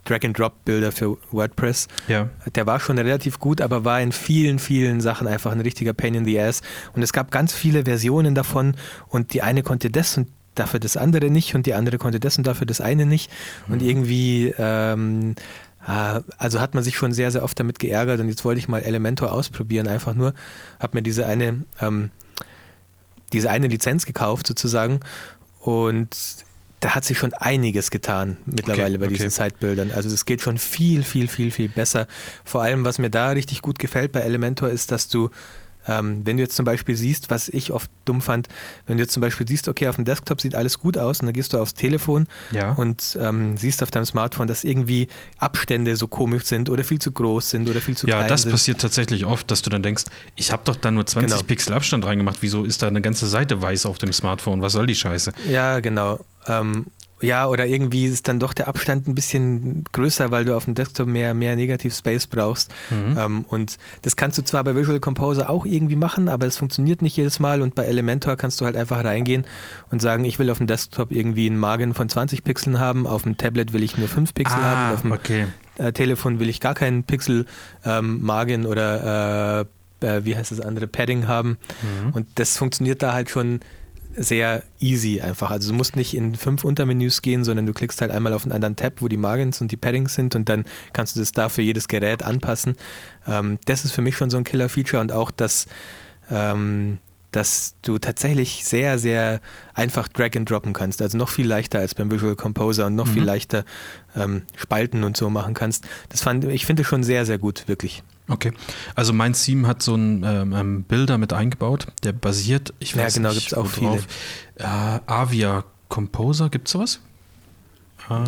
Drag-and-Drop-Bilder 0.06 0.92
für 0.92 1.20
WordPress. 1.30 1.88
ja. 2.08 2.30
Der 2.56 2.66
war 2.66 2.80
schon 2.80 2.98
relativ 2.98 3.38
gut, 3.38 3.62
aber 3.62 3.86
war 3.86 4.02
in 4.02 4.12
vielen, 4.12 4.58
vielen 4.58 5.00
Sachen 5.00 5.28
einfach 5.28 5.52
ein 5.52 5.62
richtiger 5.62 5.94
Pain 5.94 6.16
in 6.16 6.26
the 6.26 6.40
Ass. 6.40 6.64
Und 6.94 7.04
es 7.04 7.14
gab 7.14 7.30
ganz 7.30 7.54
viele 7.54 7.86
Versionen 7.86 8.34
davon 8.34 8.74
und 9.10 9.36
die 9.36 9.44
eine 9.44 9.62
konnte 9.62 9.92
das 9.92 10.18
und 10.18 10.30
dafür 10.56 10.80
das 10.80 10.98
andere 10.98 11.30
nicht 11.30 11.54
und 11.54 11.68
die 11.68 11.76
andere 11.76 12.00
konnte 12.00 12.20
das 12.20 12.40
und 12.40 12.48
dafür 12.48 12.66
das 12.66 12.82
eine 12.82 13.06
nicht. 13.06 13.30
Und 13.68 13.84
irgendwie, 13.84 14.56
ähm, 14.58 15.36
ah, 15.86 16.22
also 16.40 16.60
hat 16.60 16.74
man 16.74 16.84
sich 16.84 16.98
schon 16.98 17.12
sehr, 17.12 17.30
sehr 17.30 17.44
oft 17.44 17.60
damit 17.60 17.78
geärgert 17.78 18.20
und 18.22 18.28
jetzt 18.28 18.44
wollte 18.44 18.58
ich 18.58 18.68
mal 18.68 18.82
Elementor 18.82 19.32
ausprobieren, 19.32 19.88
einfach 19.88 20.16
nur, 20.16 20.34
habe 20.80 20.98
mir 20.98 21.04
diese 21.04 21.28
eine, 21.28 21.64
ähm, 21.80 22.10
diese 23.34 23.50
eine 23.50 23.68
Lizenz 23.68 24.06
gekauft 24.06 24.48
sozusagen 24.48 25.00
und 25.60 26.16
da 26.82 26.96
hat 26.96 27.06
sich 27.06 27.20
schon 27.20 27.34
einiges 27.34 27.92
getan 27.92 28.38
mittlerweile 28.46 28.96
Okay, 28.96 28.98
bei 28.98 29.08
diesen 29.08 29.28
okay. 29.28 29.36
Zeitbildern. 29.36 29.92
Also 29.92 30.10
es 30.10 30.26
geht 30.26 30.42
schon 30.42 30.58
viel, 30.58 31.04
viel, 31.04 31.28
viel, 31.28 31.52
viel 31.52 31.70
besser. 31.70 32.08
Vor 32.44 32.64
allem, 32.64 32.84
was 32.84 32.98
mir 32.98 33.12
da 33.12 33.30
richtig 33.30 33.62
gut 33.62 33.78
gefällt 33.78 34.12
bei 34.12 34.22
Elementor, 34.22 34.70
ist, 34.70 34.92
dass 34.92 35.08
du, 35.08 35.30
ähm, 35.88 36.22
wenn 36.26 36.38
du 36.38 36.44
jetzt 36.44 36.56
zum 36.56 36.66
Beispiel 36.66 36.96
siehst, 36.96 37.30
was 37.30 37.50
ich 37.50 37.72
oft 37.72 37.90
dumm 38.06 38.22
fand, 38.22 38.48
wenn 38.88 38.98
du 38.98 39.04
jetzt 39.04 39.14
zum 39.14 39.22
Beispiel 39.22 39.48
siehst, 39.48 39.68
okay, 39.68 39.88
auf 39.88 39.96
dem 39.96 40.06
Desktop 40.06 40.40
sieht 40.42 40.56
alles 40.56 40.80
gut 40.80 40.98
aus 40.98 41.20
und 41.20 41.26
dann 41.28 41.34
gehst 41.34 41.54
du 41.54 41.58
aufs 41.60 41.74
Telefon 41.74 42.28
Ja. 42.52 42.74
und 42.74 43.18
ähm, 43.20 43.58
siehst 43.58 43.82
auf 43.84 43.92
deinem 43.92 44.06
Smartphone, 44.06 44.48
dass 44.48 44.64
irgendwie 44.64 45.08
Abstände 45.38 45.96
so 45.96 46.08
komisch 46.08 46.44
sind 46.46 46.70
oder 46.70 46.84
viel 46.84 47.00
zu 47.00 47.12
groß 47.12 47.50
sind 47.50 47.70
oder 47.70 47.82
viel 47.82 47.98
zu 47.98 48.08
Ja, 48.08 48.18
klein 48.18 48.30
das 48.30 48.44
sind. 48.44 48.52
passiert 48.52 48.82
tatsächlich 48.82 49.26
oft, 49.26 49.50
dass 49.50 49.62
du 49.62 49.70
dann 49.70 49.84
denkst, 49.84 50.04
ich 50.36 50.52
habe 50.52 50.62
doch 50.66 50.76
da 50.76 50.92
nur 50.92 51.06
20 51.06 51.30
Genau. 51.32 51.44
Pixel 51.44 51.74
Abstand 51.74 52.06
reingemacht, 52.06 52.38
wieso 52.42 52.64
ist 52.64 52.82
da 52.82 52.88
eine 52.88 53.02
ganze 53.02 53.28
Seite 53.28 53.62
weiß 53.62 53.86
auf 53.86 53.98
dem 53.98 54.14
Smartphone? 54.14 54.62
Was 54.62 54.74
soll 54.74 54.86
die 54.88 54.96
Scheiße? 54.96 55.32
Ja, 55.50 55.80
genau. 55.80 56.20
Ähm, 56.48 56.86
ja, 57.22 57.47
oder 57.47 57.65
irgendwie 57.65 58.05
ist 58.05 58.28
dann 58.28 58.39
doch 58.39 58.53
der 58.53 58.67
Abstand 58.67 59.07
ein 59.07 59.15
bisschen 59.15 59.84
größer, 59.91 60.32
weil 60.32 60.45
du 60.45 60.55
auf 60.55 60.65
dem 60.65 60.76
Desktop 60.76 61.07
mehr, 61.07 61.34
mehr 61.34 61.55
Negative 61.55 61.93
Space 61.93 62.28
brauchst. 62.28 62.72
Mhm. 62.89 63.17
Ähm, 63.17 63.45
und 63.47 63.78
das 64.01 64.15
kannst 64.15 64.38
du 64.38 64.41
zwar 64.43 64.63
bei 64.63 64.76
Visual 64.76 64.99
Composer 64.99 65.49
auch 65.49 65.65
irgendwie 65.65 65.95
machen, 65.95 66.30
aber 66.30 66.45
es 66.47 66.57
funktioniert 66.57 67.01
nicht 67.01 67.17
jedes 67.17 67.39
Mal. 67.39 67.61
Und 67.61 67.76
bei 67.76 67.84
Elementor 67.86 68.36
kannst 68.36 68.59
du 68.61 68.65
halt 68.65 68.76
einfach 68.76 69.03
reingehen 69.03 69.45
und 69.91 70.01
sagen, 70.01 70.26
ich 70.26 70.39
will 70.39 70.49
auf 70.49 70.57
dem 70.57 70.67
Desktop 70.67 71.11
irgendwie 71.11 71.47
einen 71.47 71.57
Margin 71.59 71.93
von 71.93 72.09
20 72.09 72.43
Pixeln 72.43 72.80
haben, 72.80 73.05
auf 73.07 73.24
dem 73.24 73.38
Tablet 73.38 73.74
will 73.74 73.84
ich 73.84 73.97
nur 73.97 74.07
5 74.07 74.34
Pixel 74.34 74.57
haben, 74.57 74.91
Ah, 74.91 74.93
auf 74.93 75.01
dem 75.01 75.11
okay. 75.11 75.47
äh, 75.78 75.91
Telefon 75.91 76.39
will 76.39 76.49
ich 76.49 76.59
gar 76.59 76.74
keinen 76.74 77.03
Pixel 77.03 77.45
ähm, 77.86 78.22
Margin 78.22 78.65
oder 78.65 79.61
äh, 79.61 79.65
äh, 80.05 80.26
wie 80.26 80.36
heißt 80.36 80.51
das 80.51 80.59
andere, 80.59 80.88
Padding 80.88 81.28
haben. 81.28 81.57
Mhm. 81.82 82.13
Und 82.13 82.28
das 82.36 82.57
funktioniert 82.57 83.03
da 83.03 83.13
halt 83.13 83.30
schon 83.30 83.59
sehr 84.16 84.64
easy 84.80 85.22
einfach. 85.22 85.51
Also 85.51 85.72
du 85.72 85.78
musst 85.78 85.95
nicht 85.95 86.14
in 86.14 86.36
fünf 86.36 86.64
Untermenüs 86.64 87.22
gehen, 87.22 87.43
sondern 87.43 87.66
du 87.66 87.74
klickst 87.74 88.01
halt 88.01 88.12
einmal 88.12 88.34
auf 88.34 88.43
einen 88.43 88.51
anderen 88.51 88.76
Tab, 88.76 89.01
wo 89.01 89.07
die 89.07 89.18
Margins 89.18 89.62
und 89.62 89.72
die 89.72 89.78
Paddings 89.78 90.16
sind 90.16 90.36
und 90.36 90.49
dann 90.49 90.66
kannst 90.93 91.16
du 91.16 91.20
das 91.20 91.32
da 91.32 91.49
für 91.49 91.62
jedes 91.62 91.88
Gerät 91.88 92.24
anpassen. 92.24 92.76
Ähm, 93.28 93.59
das 93.66 93.86
ist 93.86 93.91
für 93.91 94.01
mich 94.01 94.18
schon 94.18 94.30
so 94.30 94.38
ein 94.38 94.43
Killer-Feature 94.43 95.01
und 95.01 95.12
auch 95.12 95.32
das 95.32 95.68
ähm, 96.30 96.99
dass 97.32 97.76
du 97.82 97.97
tatsächlich 97.97 98.66
sehr, 98.66 98.99
sehr 98.99 99.39
einfach 99.74 100.07
Drag 100.09 100.36
and 100.36 100.49
Droppen 100.49 100.74
kannst. 100.74 101.01
Also 101.01 101.18
noch 101.18 101.30
viel 101.30 101.47
leichter 101.47 101.80
als 101.80 101.95
beim 101.95 102.12
Visual 102.12 102.36
Composer 102.36 102.88
und 102.88 102.95
noch 102.95 103.07
mhm. 103.07 103.14
viel 103.14 103.24
leichter 103.24 103.64
ähm, 104.16 104.43
Spalten 104.55 105.03
und 105.03 105.16
so 105.16 105.30
machen 105.30 105.53
kannst. 105.53 105.88
Das 106.09 106.22
fand 106.22 106.43
ich 106.45 106.66
finde 106.66 106.84
schon 106.84 107.03
sehr, 107.03 107.26
sehr 107.26 107.38
gut, 107.38 107.68
wirklich. 107.68 108.03
Okay, 108.28 108.53
also 108.95 109.13
mein 109.13 109.34
Theme 109.34 109.67
hat 109.67 109.82
so 109.82 109.93
einen 109.93 110.24
ähm, 110.24 110.53
ähm 110.53 110.84
Bilder 110.84 111.17
mit 111.17 111.34
eingebaut, 111.34 111.88
der 112.03 112.13
basiert, 112.13 112.74
ich 112.80 112.95
weiß 112.95 113.15
ja, 113.15 113.22
genau, 113.22 113.34
gibt 113.34 113.47
es 113.47 113.53
auch 113.53 113.67
viele. 113.67 113.97
Äh, 114.55 114.99
Avia 115.05 115.65
Composer, 115.89 116.49
gibt 116.49 116.67
es 116.67 116.72
sowas? 116.74 117.01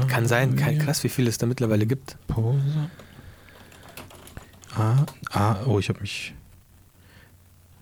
Kann 0.07 0.27
sein, 0.27 0.55
Kein, 0.55 0.79
krass, 0.79 1.03
wie 1.03 1.09
viel 1.09 1.27
es 1.27 1.37
da 1.37 1.45
mittlerweile 1.45 1.85
gibt. 1.85 2.17
Composer. 2.27 2.89
Ah, 4.75 5.05
ah, 5.31 5.57
oh, 5.65 5.79
ich 5.79 5.89
habe 5.89 5.99
mich 6.01 6.33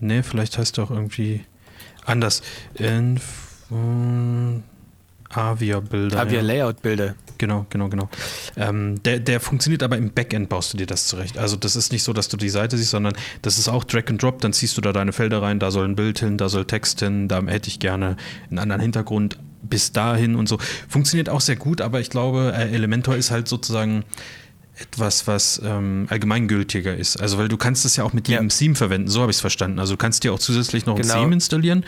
Nee, 0.02 0.24
vielleicht 0.24 0.58
heißt 0.58 0.80
er 0.80 0.86
auch 0.86 0.92
irgendwie 0.92 1.46
anders. 2.06 2.42
Inf 2.74 3.68
Avia-Bilder. 5.34 6.20
Avia-Layout-Bilder. 6.20 7.16
Genau, 7.38 7.66
genau, 7.70 7.90
genau. 7.90 8.10
Ähm, 8.56 9.02
der, 9.04 9.20
der 9.20 9.40
funktioniert 9.40 9.82
aber 9.82 9.98
im 9.98 10.12
Backend, 10.12 10.50
baust 10.50 10.74
du 10.74 10.78
dir 10.78 10.86
das 10.86 11.08
zurecht. 11.08 11.38
Also 11.38 11.56
das 11.56 11.76
ist 11.76 11.92
nicht 11.92 12.04
so, 12.04 12.14
dass 12.14 12.28
du 12.28 12.38
die 12.38 12.50
Seite 12.50 12.78
siehst, 12.78 12.92
sondern 12.92 13.14
das 13.42 13.58
ist 13.58 13.68
auch 13.68 13.84
Drag 13.84 14.04
and 14.10 14.22
Drop, 14.22 14.42
dann 14.42 14.54
ziehst 14.54 14.78
du 14.78 14.82
da 14.82 14.94
deine 14.94 15.12
Felder 15.12 15.42
rein, 15.42 15.60
da 15.60 15.72
soll 15.72 15.86
ein 15.86 15.96
Bild 15.96 16.20
hin, 16.20 16.38
da 16.38 16.50
soll 16.50 16.66
Text 16.66 17.00
hin, 17.00 17.28
da 17.28 17.42
hätte 17.42 17.70
ich 17.70 17.80
gerne 17.80 18.18
einen 18.50 18.60
anderen 18.60 18.82
Hintergrund 18.82 19.38
bis 19.64 19.92
dahin 19.92 20.36
und 20.36 20.48
so. 20.48 20.60
Funktioniert 20.88 21.30
auch 21.30 21.42
sehr 21.42 21.56
gut, 21.56 21.82
aber 21.82 22.00
ich 22.00 22.10
glaube, 22.10 22.54
äh, 22.56 22.74
Elementor 22.74 23.16
ist 23.16 23.32
halt 23.32 23.48
sozusagen 23.48 24.04
etwas, 24.80 25.28
was 25.28 25.62
ähm, 25.64 26.08
allgemeingültiger 26.10 26.96
ist. 26.96 27.20
Also, 27.20 27.38
weil 27.38 27.48
du 27.48 27.58
kannst 27.58 27.86
es 27.86 27.96
ja 27.96 28.04
auch 28.04 28.14
mit 28.14 28.28
jedem 28.28 28.50
ja. 28.50 28.56
Theme 28.56 28.76
verwenden, 28.76 29.08
so 29.08 29.22
habe 29.22 29.32
ich 29.32 29.38
es 29.38 29.42
verstanden. 29.42 29.80
Also, 29.80 29.94
du 29.94 29.98
kannst 29.98 30.24
dir 30.24 30.34
auch 30.34 30.40
zusätzlich 30.40 30.86
noch 30.86 30.96
genau. 30.96 31.14
ein 31.14 31.20
Theme 31.22 31.34
installieren. 31.34 31.86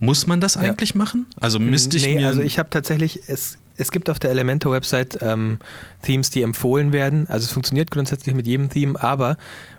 Muss 0.00 0.26
man 0.26 0.40
das 0.40 0.56
eigentlich 0.56 0.90
ja. 0.90 0.98
machen? 0.98 1.26
Also 1.40 1.58
müsste 1.58 1.96
ich 1.96 2.06
nee, 2.06 2.16
mir. 2.16 2.28
Also 2.28 2.40
ich 2.40 2.58
habe 2.58 2.70
tatsächlich, 2.70 3.22
es, 3.26 3.58
es 3.76 3.90
gibt 3.90 4.10
auf 4.10 4.18
der 4.18 4.30
Elementor-Website 4.30 5.18
ähm, 5.22 5.58
Themes, 6.02 6.30
die 6.30 6.42
empfohlen 6.42 6.92
werden. 6.92 7.26
Also 7.28 7.44
es 7.44 7.52
funktioniert 7.52 7.90
grundsätzlich 7.90 8.34
mit 8.34 8.46
jedem 8.46 8.68
Theme, 8.70 9.00
aber 9.02 9.36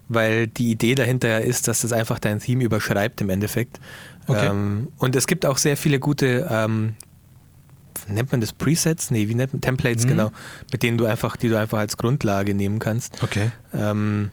weil 0.07 0.47
die 0.47 0.72
Idee 0.72 0.95
dahinter 0.95 1.41
ist, 1.41 1.67
dass 1.67 1.84
es 1.84 1.93
einfach 1.93 2.20
dein 2.20 2.39
Theme 2.39 2.63
überschreibt 2.63 3.22
im 3.22 3.30
Endeffekt. 3.30 3.80
Okay. 4.28 4.47
Ähm, 4.47 4.88
und 4.97 5.15
es 5.15 5.28
gibt 5.28 5.45
auch 5.45 5.57
sehr 5.57 5.78
viele 5.78 5.99
gute 5.99 6.47
ähm, 6.49 6.95
nennt 8.07 8.32
man 8.32 8.41
das 8.41 8.53
Presets? 8.53 9.11
Nee, 9.11 9.28
wie 9.28 9.36
nennt 9.36 9.53
man 9.53 9.61
Templates, 9.61 10.05
mhm. 10.05 10.09
genau, 10.09 10.32
mit 10.72 10.84
denen 10.84 10.97
du 10.97 11.05
einfach, 11.05 11.36
die 11.36 11.49
du 11.49 11.57
einfach 11.57 11.80
als 11.80 11.97
Grundlage 11.97 12.53
nehmen 12.53 12.80
kannst. 12.80 13.22
Okay. 13.24 13.51
Ähm, 13.74 14.32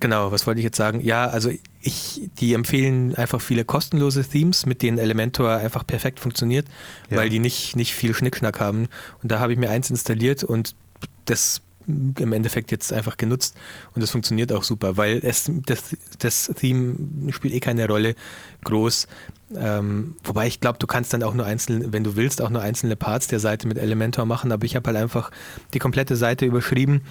genau, 0.00 0.32
was 0.32 0.46
wollte 0.46 0.60
ich 0.60 0.64
jetzt 0.64 0.76
sagen? 0.76 1.00
Ja, 1.00 1.26
also 1.26 1.50
ich, 1.80 2.30
die 2.38 2.54
empfehlen 2.54 3.14
einfach 3.14 3.40
viele 3.40 3.64
kostenlose 3.64 4.24
Themes, 4.24 4.66
mit 4.66 4.82
denen 4.82 4.98
Elementor 4.98 5.50
einfach 5.50 5.86
perfekt 5.86 6.20
funktioniert, 6.20 6.66
ja. 7.10 7.16
weil 7.18 7.28
die 7.28 7.38
nicht, 7.38 7.76
nicht 7.76 7.94
viel 7.94 8.14
Schnickschnack 8.14 8.60
haben. 8.60 8.88
Und 9.22 9.32
da 9.32 9.38
habe 9.38 9.52
ich 9.52 9.58
mir 9.58 9.70
eins 9.70 9.90
installiert 9.90 10.44
und 10.44 10.74
das 11.24 11.62
im 11.86 12.32
Endeffekt 12.32 12.70
jetzt 12.72 12.92
einfach 12.92 13.16
genutzt 13.16 13.56
und 13.94 14.02
das 14.02 14.10
funktioniert 14.10 14.52
auch 14.52 14.64
super, 14.64 14.96
weil 14.96 15.20
es, 15.22 15.50
das, 15.66 15.96
das 16.18 16.52
Theme 16.56 17.32
spielt 17.32 17.54
eh 17.54 17.60
keine 17.60 17.86
Rolle 17.86 18.14
groß. 18.64 19.06
Ähm, 19.56 20.16
wobei 20.24 20.48
ich 20.48 20.60
glaube, 20.60 20.80
du 20.80 20.88
kannst 20.88 21.12
dann 21.12 21.22
auch 21.22 21.34
nur 21.34 21.46
einzelne, 21.46 21.92
wenn 21.92 22.02
du 22.02 22.16
willst, 22.16 22.42
auch 22.42 22.50
nur 22.50 22.62
einzelne 22.62 22.96
Parts 22.96 23.28
der 23.28 23.38
Seite 23.38 23.68
mit 23.68 23.78
Elementor 23.78 24.26
machen, 24.26 24.50
aber 24.50 24.64
ich 24.64 24.74
habe 24.74 24.88
halt 24.88 24.96
einfach 24.96 25.30
die 25.72 25.78
komplette 25.78 26.16
Seite 26.16 26.44
überschrieben 26.44 27.02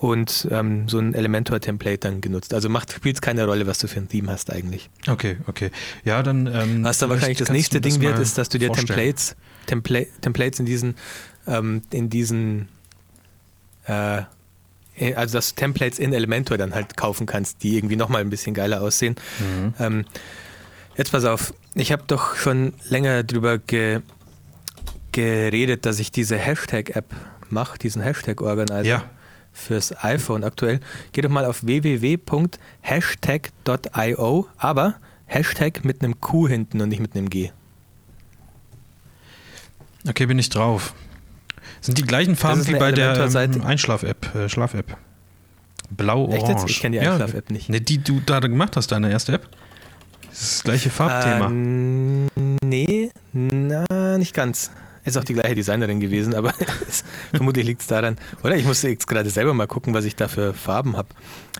und 0.00 0.48
ähm, 0.50 0.88
so 0.88 0.98
ein 0.98 1.14
Elementor-Template 1.14 1.98
dann 1.98 2.22
genutzt. 2.22 2.54
Also 2.54 2.70
macht 2.70 2.90
spielt 2.90 3.16
es 3.16 3.20
keine 3.20 3.44
Rolle, 3.44 3.66
was 3.66 3.78
du 3.78 3.86
für 3.86 4.00
ein 4.00 4.08
Theme 4.08 4.32
hast 4.32 4.50
eigentlich. 4.50 4.88
Okay, 5.06 5.36
okay. 5.46 5.70
Ja, 6.04 6.22
dann. 6.22 6.46
Ähm, 6.46 6.82
was 6.82 6.98
dann 6.98 7.10
wahrscheinlich 7.10 7.38
das 7.38 7.50
nächste 7.50 7.82
Ding 7.82 8.00
wird, 8.00 8.18
ist, 8.18 8.38
dass 8.38 8.48
du 8.48 8.58
dir 8.58 8.72
Templates, 8.72 9.36
Templa 9.66 10.00
Templates 10.22 10.58
in 10.58 10.64
diesen, 10.64 10.94
ähm, 11.46 11.82
in 11.90 12.08
diesen 12.08 12.68
äh, 13.84 14.22
also 15.14 15.38
dass 15.38 15.54
du 15.54 15.60
Templates 15.60 15.98
in 15.98 16.14
Elementor 16.14 16.56
dann 16.56 16.74
halt 16.74 16.96
kaufen 16.96 17.26
kannst, 17.26 17.62
die 17.62 17.76
irgendwie 17.76 17.96
nochmal 17.96 18.22
ein 18.22 18.30
bisschen 18.30 18.54
geiler 18.54 18.80
aussehen. 18.80 19.16
Mhm. 19.38 19.74
Ähm, 19.78 20.04
Jetzt 20.96 21.12
pass 21.12 21.24
auf, 21.24 21.54
ich 21.74 21.92
habe 21.92 22.02
doch 22.06 22.36
schon 22.36 22.74
länger 22.88 23.22
drüber 23.22 23.58
ge 23.58 24.00
geredet, 25.12 25.86
dass 25.86 25.98
ich 25.98 26.12
diese 26.12 26.36
Hashtag-App 26.36 27.06
mache, 27.48 27.78
diesen 27.78 28.00
Hashtag-Organizer 28.00 28.84
ja. 28.84 29.10
Fürs 29.52 30.04
iPhone 30.04 30.44
aktuell. 30.44 30.80
Geh 31.12 31.20
doch 31.20 31.30
mal 31.30 31.44
auf 31.44 31.64
www.hashtag.io, 31.64 34.48
aber 34.56 34.94
Hashtag 35.26 35.84
mit 35.84 36.02
einem 36.02 36.20
Q 36.20 36.48
hinten 36.48 36.80
und 36.80 36.88
nicht 36.88 37.00
mit 37.00 37.14
einem 37.14 37.30
G. 37.30 37.50
Okay, 40.08 40.26
bin 40.26 40.38
ich 40.38 40.48
drauf. 40.48 40.94
Sind 41.80 41.98
die 41.98 42.02
gleichen 42.02 42.36
Farben 42.36 42.66
wie 42.66 42.74
bei 42.74 42.92
der 42.92 43.30
ähm, 43.34 43.62
Einschlaf-App, 43.62 44.34
äh, 44.34 44.48
Schlaf-App. 44.48 44.96
Blau-Orange. 45.90 46.66
Ich 46.68 46.80
kenne 46.80 46.98
die 46.98 47.06
Einschlaf-App 47.06 47.48
ja, 47.48 47.52
nicht. 47.52 47.68
Ne, 47.68 47.80
die 47.80 47.98
du 47.98 48.20
da 48.24 48.40
gemacht 48.40 48.76
hast, 48.76 48.92
deine 48.92 49.10
erste 49.10 49.34
App? 49.34 49.48
Das 50.28 50.42
ist 50.42 50.58
das 50.58 50.64
gleiche 50.64 50.90
Farbthema. 50.90 51.46
Ähm, 51.46 52.28
nee, 52.62 53.10
na, 53.32 54.18
nicht 54.18 54.34
ganz. 54.34 54.70
Ist 55.10 55.16
auch 55.16 55.24
die 55.24 55.34
gleiche 55.34 55.54
Designerin 55.54 56.00
gewesen, 56.00 56.34
aber 56.34 56.54
vermutlich 57.34 57.66
liegt 57.66 57.80
es 57.80 57.88
daran. 57.88 58.16
Oder 58.42 58.56
ich 58.56 58.64
musste 58.64 58.88
jetzt 58.88 59.06
gerade 59.06 59.28
selber 59.28 59.54
mal 59.54 59.66
gucken, 59.66 59.92
was 59.92 60.04
ich 60.04 60.14
da 60.14 60.28
für 60.28 60.54
Farben 60.54 60.96
habe. 60.96 61.08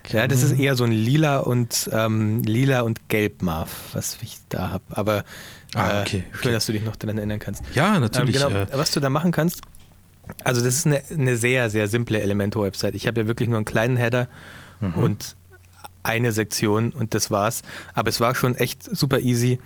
Ja, 0.08 0.28
das 0.28 0.42
ist 0.42 0.58
eher 0.58 0.76
so 0.76 0.84
ein 0.84 0.92
lila 0.92 1.38
und 1.38 1.90
ähm, 1.92 2.42
lila 2.42 2.82
und 2.82 3.08
gelb 3.08 3.42
Marv, 3.42 3.70
was 3.92 4.18
ich 4.22 4.38
da 4.48 4.70
habe. 4.70 4.84
Aber 4.90 5.24
ah, 5.74 6.02
okay, 6.02 6.18
äh, 6.18 6.20
schön, 6.20 6.24
okay. 6.38 6.52
dass 6.52 6.66
du 6.66 6.72
dich 6.72 6.84
noch 6.84 6.96
daran 6.96 7.18
erinnern 7.18 7.40
kannst. 7.40 7.62
Ja, 7.74 7.98
natürlich. 7.98 8.36
Ähm, 8.36 8.48
genau, 8.48 8.60
äh, 8.60 8.66
was 8.72 8.92
du 8.92 9.00
da 9.00 9.10
machen 9.10 9.32
kannst, 9.32 9.62
also 10.44 10.62
das 10.62 10.74
ist 10.76 10.86
eine, 10.86 11.02
eine 11.10 11.36
sehr, 11.36 11.70
sehr 11.70 11.88
simple 11.88 12.20
Elementor-Website. 12.20 12.94
Ich 12.94 13.06
habe 13.06 13.22
ja 13.22 13.26
wirklich 13.26 13.48
nur 13.48 13.58
einen 13.58 13.64
kleinen 13.64 13.96
Header 13.96 14.28
mhm. 14.80 14.94
und 14.94 15.36
eine 16.02 16.32
Sektion 16.32 16.92
und 16.92 17.14
das 17.14 17.30
war's. 17.30 17.62
Aber 17.94 18.08
es 18.08 18.20
war 18.20 18.34
schon 18.34 18.54
echt 18.54 18.84
super 18.84 19.18
easy, 19.18 19.58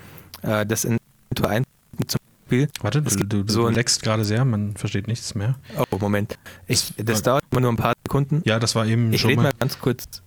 äh, 0.42 0.66
das 0.66 0.84
in 0.84 0.98
1 1.42 1.66
zum 2.06 2.20
Beispiel. 2.54 2.82
Warte, 2.82 3.02
du, 3.02 3.24
du, 3.24 3.44
du 3.44 3.52
so 3.52 3.68
leckst 3.68 4.02
gerade 4.02 4.24
sehr, 4.24 4.44
man 4.44 4.76
versteht 4.76 5.08
nichts 5.08 5.34
mehr. 5.34 5.56
Oh, 5.76 5.98
Moment. 5.98 6.38
Ich, 6.66 6.92
das 6.96 7.22
dauert 7.22 7.44
immer 7.50 7.60
nur 7.60 7.72
ein 7.72 7.76
paar 7.76 7.94
Sekunden. 8.06 8.42
Ja, 8.44 8.58
das 8.58 8.74
war 8.74 8.86
eben 8.86 9.12
ich 9.12 9.20
schon. 9.20 9.30
Ich 9.30 9.36
rede 9.36 9.42
mal 9.42 9.52
ganz 9.58 9.78
kurz. 9.78 10.22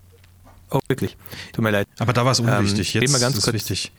Oh, 0.70 0.80
wirklich. 0.88 1.18
Tut 1.54 1.64
mir 1.64 1.72
leid. 1.72 1.88
Aber 2.00 2.14
da 2.14 2.26
war 2.26 2.34
es 2.34 2.40
unwichtig. 2.40 2.96
Ähm, 2.96 3.02
Jetzt 3.02 3.12
mal 3.12 3.20
ganz 3.20 3.38
ist 3.38 3.44
kurz, 3.44 3.54
wichtig. 3.54 3.92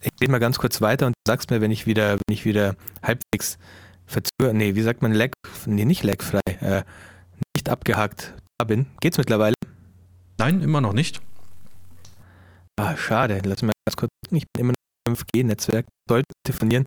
Ich 0.00 0.12
rede 0.20 0.32
mal 0.32 0.38
ganz 0.38 0.58
kurz 0.58 0.80
weiter 0.80 1.06
und 1.06 1.12
du 1.12 1.30
sagst 1.30 1.50
mir, 1.50 1.60
wenn 1.60 1.70
ich 1.70 1.86
wieder, 1.86 2.12
wenn 2.14 2.34
ich 2.34 2.44
wieder 2.44 2.76
halbwegs 3.02 3.58
verzögert, 4.06 4.54
nee, 4.54 4.74
wie 4.74 4.82
sagt 4.82 5.02
man, 5.02 5.12
lag, 5.12 5.30
nee, 5.66 5.84
nicht 5.84 6.02
lagfrei, 6.02 6.40
äh, 6.60 6.82
nicht 7.54 7.68
abgehakt 7.68 8.34
da 8.58 8.64
bin. 8.64 8.86
Geht's 9.00 9.18
mittlerweile? 9.18 9.54
Nein, 10.38 10.62
immer 10.62 10.80
noch 10.80 10.92
nicht. 10.92 11.20
Ah, 12.78 12.96
schade. 12.96 13.40
Lass 13.44 13.62
mich 13.62 13.72
ganz 13.86 13.96
kurz. 13.96 14.10
Ich 14.30 14.44
bin 14.52 14.60
immer 14.60 14.72
noch 14.72 15.12
im 15.12 15.16
5G-Netzwerk. 15.16 15.86
Sollte 16.08 16.26
telefonieren. 16.44 16.84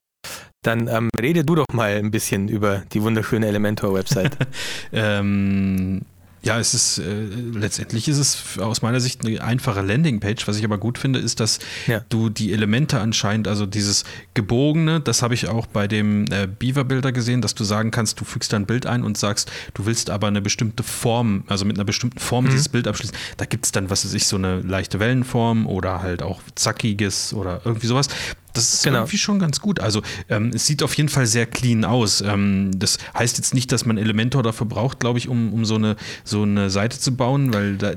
Dann 0.62 0.88
ähm, 0.90 1.10
rede 1.18 1.46
du 1.46 1.56
doch 1.56 1.68
mal 1.72 1.96
ein 1.96 2.12
bisschen 2.12 2.50
über 2.50 2.84
die 2.92 3.02
wunderschöne 3.02 3.48
Elementor-Website. 3.48 4.38
ähm, 4.92 6.02
ja, 6.42 6.58
es 6.58 6.74
ist 6.74 7.00
äh, 7.00 7.24
letztendlich 7.54 8.08
ist 8.08 8.18
es 8.18 8.60
aus 8.60 8.82
meiner 8.82 9.00
Sicht 9.02 9.26
eine 9.26 9.42
einfache 9.42 9.82
Landingpage. 9.82 10.48
Was 10.48 10.58
ich 10.58 10.64
aber 10.64 10.78
gut 10.78 10.98
finde, 10.98 11.20
ist, 11.20 11.40
dass 11.40 11.60
ja. 11.88 12.02
du 12.10 12.30
die 12.30 12.54
Elemente 12.54 13.00
anscheinend, 13.00 13.48
also 13.48 13.66
dieses 13.66 14.06
gebogene, 14.34 15.02
das 15.02 15.22
habe 15.22 15.34
ich 15.34 15.48
auch 15.50 15.66
bei 15.66 15.88
dem 15.88 16.26
äh, 16.32 16.48
Beaver-Bilder 16.48 17.12
gesehen, 17.12 17.42
dass 17.42 17.56
du 17.56 17.66
sagen 17.66 17.92
kannst, 17.92 18.20
du 18.22 18.26
fügst 18.26 18.54
ein 18.54 18.66
Bild 18.66 18.86
ein 18.86 19.04
und 19.04 19.18
sagst, 19.18 19.52
du 19.74 19.86
willst 19.86 20.10
aber 20.10 20.28
eine 20.28 20.42
bestimmte 20.42 20.84
Form, 20.84 21.44
also 21.48 21.66
mit 21.66 21.78
einer 21.78 21.86
bestimmten 21.86 22.20
Form 22.20 22.46
mhm. 22.46 22.52
dieses 22.52 22.70
Bild 22.70 22.88
abschließen. 22.88 23.16
Da 23.36 23.46
gibt 23.46 23.66
es 23.66 23.72
dann, 23.74 23.90
was 23.90 24.06
weiß 24.06 24.14
ich, 24.14 24.26
so 24.26 24.38
eine 24.38 24.62
leichte 24.62 25.00
Wellenform 25.00 25.68
oder 25.68 26.02
halt 26.02 26.22
auch 26.22 26.42
zackiges 26.56 27.34
oder 27.34 27.62
irgendwie 27.66 27.88
sowas. 27.88 28.08
Das 28.54 28.74
ist 28.74 28.84
genau. 28.84 29.00
irgendwie 29.00 29.18
schon 29.18 29.40
ganz 29.40 29.60
gut. 29.60 29.80
Also 29.80 30.02
ähm, 30.28 30.52
es 30.54 30.66
sieht 30.66 30.84
auf 30.84 30.94
jeden 30.96 31.10
Fall 31.10 31.26
sehr 31.26 31.46
clean 31.46 31.86
aus. 31.86 32.22
Ähm, 32.22 32.72
das 32.76 32.98
heißt 33.18 33.38
jetzt 33.38 33.54
nicht, 33.54 33.72
dass 33.72 33.86
man 33.86 33.98
Elementor 33.98 34.44
dafür 34.44 34.68
braucht, 34.68 35.00
glaube 35.00 35.20
ich, 35.20 35.28
um, 35.28 35.54
um 35.54 35.66
so, 35.66 35.76
eine, 35.76 35.96
so 36.24 36.44
eine 36.44 36.70
Seite 36.70 37.00
zu 37.00 37.16
bauen, 37.16 37.54
weil 37.54 37.78
da, 37.78 37.94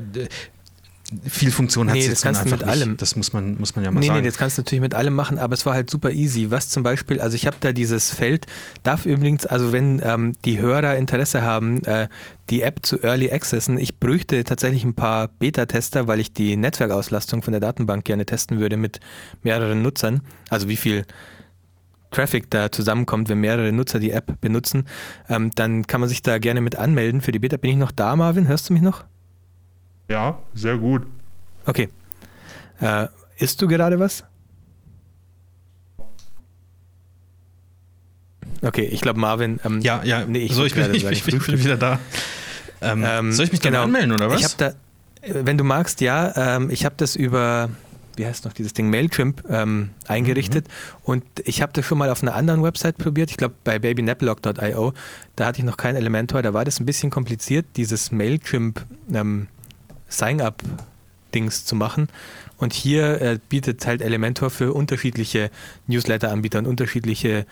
viel 1.24 1.50
Funktion 1.50 1.88
hat 1.88 1.94
Nee, 1.94 2.00
es 2.00 2.06
das 2.06 2.12
jetzt 2.12 2.24
du 2.24 2.28
einfach 2.28 2.44
mit 2.50 2.60
nicht. 2.60 2.68
allem. 2.68 2.96
Das 2.96 3.16
muss 3.16 3.32
man, 3.32 3.58
muss 3.58 3.74
man 3.76 3.84
ja 3.84 3.90
mal 3.90 4.00
Nee, 4.00 4.06
sagen. 4.08 4.20
nee, 4.20 4.26
das 4.26 4.36
kannst 4.38 4.58
du 4.58 4.62
natürlich 4.62 4.80
mit 4.82 4.94
allem 4.94 5.14
machen, 5.14 5.38
aber 5.38 5.54
es 5.54 5.64
war 5.66 5.74
halt 5.74 5.90
super 5.90 6.10
easy. 6.10 6.50
Was 6.50 6.68
zum 6.68 6.82
Beispiel, 6.82 7.20
also 7.20 7.34
ich 7.34 7.46
habe 7.46 7.56
da 7.60 7.72
dieses 7.72 8.10
Feld, 8.10 8.46
darf 8.82 9.06
übrigens, 9.06 9.46
also 9.46 9.72
wenn 9.72 10.00
ähm, 10.04 10.34
die 10.44 10.58
Hörer 10.58 10.96
Interesse 10.96 11.42
haben, 11.42 11.82
äh, 11.84 12.08
die 12.50 12.62
App 12.62 12.80
zu 12.84 13.02
Early 13.02 13.30
Accessen, 13.30 13.78
ich 13.78 13.98
bräuchte 13.98 14.44
tatsächlich 14.44 14.84
ein 14.84 14.94
paar 14.94 15.28
Beta-Tester, 15.28 16.06
weil 16.06 16.20
ich 16.20 16.32
die 16.32 16.56
Netzwerkauslastung 16.56 17.42
von 17.42 17.52
der 17.52 17.60
Datenbank 17.60 18.04
gerne 18.04 18.26
testen 18.26 18.58
würde 18.58 18.76
mit 18.76 19.00
mehreren 19.42 19.82
Nutzern. 19.82 20.22
Also 20.50 20.68
wie 20.68 20.76
viel 20.76 21.04
Traffic 22.10 22.50
da 22.50 22.70
zusammenkommt, 22.70 23.28
wenn 23.30 23.38
mehrere 23.40 23.72
Nutzer 23.72 23.98
die 23.98 24.10
App 24.10 24.38
benutzen, 24.42 24.84
ähm, 25.30 25.50
dann 25.54 25.86
kann 25.86 26.00
man 26.00 26.10
sich 26.10 26.20
da 26.22 26.38
gerne 26.38 26.60
mit 26.60 26.76
anmelden 26.76 27.22
für 27.22 27.32
die 27.32 27.38
Beta. 27.38 27.56
Bin 27.56 27.70
ich 27.70 27.76
noch 27.78 27.90
da, 27.90 28.14
Marvin? 28.16 28.48
Hörst 28.48 28.68
du 28.68 28.74
mich 28.74 28.82
noch? 28.82 29.04
Ja, 30.12 30.38
sehr 30.52 30.76
gut. 30.76 31.06
Okay. 31.64 31.88
Äh, 32.82 33.06
isst 33.38 33.62
du 33.62 33.66
gerade 33.66 33.98
was? 33.98 34.24
Okay, 38.60 38.84
ich 38.84 39.00
glaube 39.00 39.18
Marvin. 39.18 39.58
Ähm, 39.64 39.80
ja, 39.80 40.02
ja, 40.04 40.26
Nee, 40.26 40.40
ich 40.40 40.52
so, 40.52 40.66
ich 40.66 40.74
bin, 40.74 40.92
ich, 40.94 41.02
ich 41.10 41.24
bin 41.24 41.40
wieder 41.64 41.78
da. 41.78 41.98
Ähm, 42.82 43.02
Ähm, 43.06 43.32
soll 43.32 43.46
ich 43.46 43.52
mich 43.52 43.62
genau. 43.62 43.84
anmelden 43.84 44.12
oder 44.12 44.28
was? 44.28 44.38
Ich 44.40 44.44
habe 44.44 44.54
da, 44.58 45.42
wenn 45.44 45.56
du 45.56 45.64
magst, 45.64 46.02
ja, 46.02 46.56
ähm, 46.56 46.68
ich 46.68 46.84
habe 46.84 46.94
das 46.98 47.16
über, 47.16 47.70
wie 48.16 48.26
heißt 48.26 48.44
noch 48.44 48.52
dieses 48.52 48.74
Ding, 48.74 48.90
Mailchimp 48.90 49.44
ähm, 49.48 49.90
eingerichtet 50.08 50.66
Mhm. 50.68 50.72
und 51.04 51.24
ich 51.44 51.62
habe 51.62 51.72
das 51.72 51.86
schon 51.86 51.96
mal 51.96 52.10
auf 52.10 52.22
einer 52.22 52.34
anderen 52.34 52.62
Website 52.62 52.98
probiert, 52.98 53.30
ich 53.30 53.38
glaube 53.38 53.54
bei 53.64 53.78
babynaplock.io, 53.78 54.92
da 55.36 55.46
hatte 55.46 55.58
ich 55.60 55.64
noch 55.64 55.78
kein 55.78 55.96
Elementor, 55.96 56.42
da 56.42 56.52
war 56.52 56.66
das 56.66 56.80
ein 56.80 56.84
bisschen 56.86 57.08
kompliziert, 57.10 57.64
dieses 57.76 58.12
Mailchimp 58.12 58.84
ähm, 59.14 59.46
Sign-up-Dings 60.12 61.64
zu 61.64 61.74
machen. 61.76 62.08
Und 62.58 62.72
hier 62.72 63.20
äh, 63.20 63.38
bietet 63.48 63.84
halt 63.86 64.02
Elementor 64.02 64.50
für 64.50 64.72
unterschiedliche 64.72 65.50
Newsletter-Anbieter 65.88 66.60
und 66.60 66.66
unterschiedliche 66.66 67.44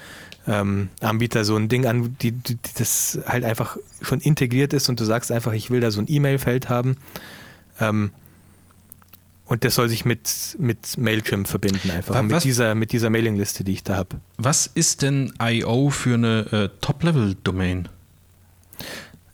ähm, 0.47 0.89
Anbieter 1.01 1.45
so 1.45 1.57
ein 1.57 1.69
Ding 1.69 1.85
an, 1.87 2.17
die, 2.23 2.31
die, 2.33 2.57
das 2.79 3.19
halt 3.27 3.45
einfach 3.45 3.77
schon 4.03 4.21
integriert 4.21 4.73
ist 4.73 4.89
und 4.89 5.01
du 5.01 5.05
sagst 5.05 5.33
einfach, 5.33 5.53
ich 5.53 5.71
will 5.71 5.81
da 5.81 5.91
so 5.91 6.01
ein 6.01 6.07
E-Mail-Feld 6.09 6.69
haben. 6.69 6.97
Ähm, 7.81 8.11
und 9.47 9.65
das 9.65 9.75
soll 9.75 9.89
sich 9.89 10.05
mit, 10.05 10.57
mit 10.61 10.97
Mailchimp 10.97 11.49
verbinden 11.49 11.91
einfach. 11.91 12.15
Was- 12.15 12.23
mit 12.23 12.45
dieser, 12.45 12.77
mit 12.77 12.93
dieser 12.93 13.11
Mailingliste, 13.11 13.65
die 13.65 13.73
ich 13.73 13.83
da 13.83 13.97
habe. 13.97 14.17
Was 14.37 14.69
ist 14.69 15.03
denn 15.03 15.33
I.O. 15.43 15.91
für 15.91 16.15
eine 16.15 16.39
äh, 16.53 16.69
Top-Level-Domain? 16.81 17.89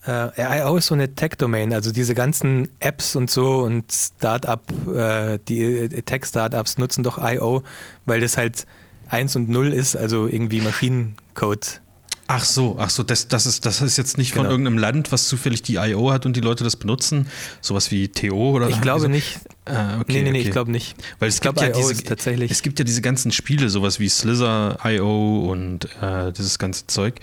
Äh, 0.07 0.61
IO 0.61 0.77
ist 0.77 0.87
so 0.87 0.95
eine 0.95 1.15
Tech-Domain, 1.15 1.73
also 1.73 1.91
diese 1.93 2.15
ganzen 2.15 2.69
Apps 2.81 3.17
und 3.17 3.31
so 3.31 3.59
und 3.59 3.91
Startup, 3.93 4.63
äh, 4.95 5.39
die 5.49 5.63
äh, 5.63 6.03
Tech-Startups 6.03 6.79
nutzen 6.79 7.03
doch 7.03 7.19
IO, 7.19 7.63
weil 8.05 8.21
das 8.21 8.37
halt 8.37 8.67
1 9.09 9.37
und 9.37 9.49
0 9.49 9.73
ist, 9.73 9.97
also 9.97 10.27
irgendwie 10.29 10.61
Maschinencode. 10.61 11.81
Ach 12.29 12.45
so, 12.45 12.77
ach 12.81 12.91
so, 12.91 13.05
das, 13.05 13.29
das, 13.29 13.47
ist, 13.47 13.67
das 13.67 13.81
ist 13.81 13.97
jetzt 13.99 14.19
nicht 14.19 14.33
von 14.33 14.43
Genau. 14.43 14.51
irgendeinem 14.51 14.79
Land, 14.79 15.13
was 15.13 15.29
zufällig 15.29 15.63
die 15.63 15.77
I.O. 15.77 16.11
hat 16.13 16.27
und 16.27 16.35
die 16.35 16.41
Leute 16.41 16.65
das 16.65 16.75
benutzen. 16.75 17.29
Sowas 17.61 17.93
wie 17.93 18.09
TO 18.09 18.51
oder 18.51 18.69
Ich 18.69 18.81
glaube 18.81 19.03
so. 19.03 19.09
nicht. 19.09 19.39
Ah, 19.65 20.01
okay, 20.01 20.05
nee, 20.15 20.23
nee, 20.23 20.23
nee, 20.23 20.39
okay. 20.41 20.49
ich 20.49 20.51
glaube 20.51 20.73
nicht. 20.73 20.97
Weil 21.21 21.29
es 21.29 21.37
ich 21.37 21.41
gibt 21.41 21.61
ja 21.61 21.69
IO 21.69 21.89
diese, 21.89 22.03
tatsächlich. 22.03 22.51
es 22.51 22.63
gibt 22.63 22.81
ja 22.81 22.85
diese 22.85 23.01
ganzen 23.01 23.31
Spiele, 23.31 23.69
sowas 23.69 24.01
wie 24.01 24.09
Slither.io 24.09 25.49
und 25.53 25.85
äh, 26.03 26.33
dieses 26.33 26.59
ganze 26.59 26.89
Zeug. 26.89 27.15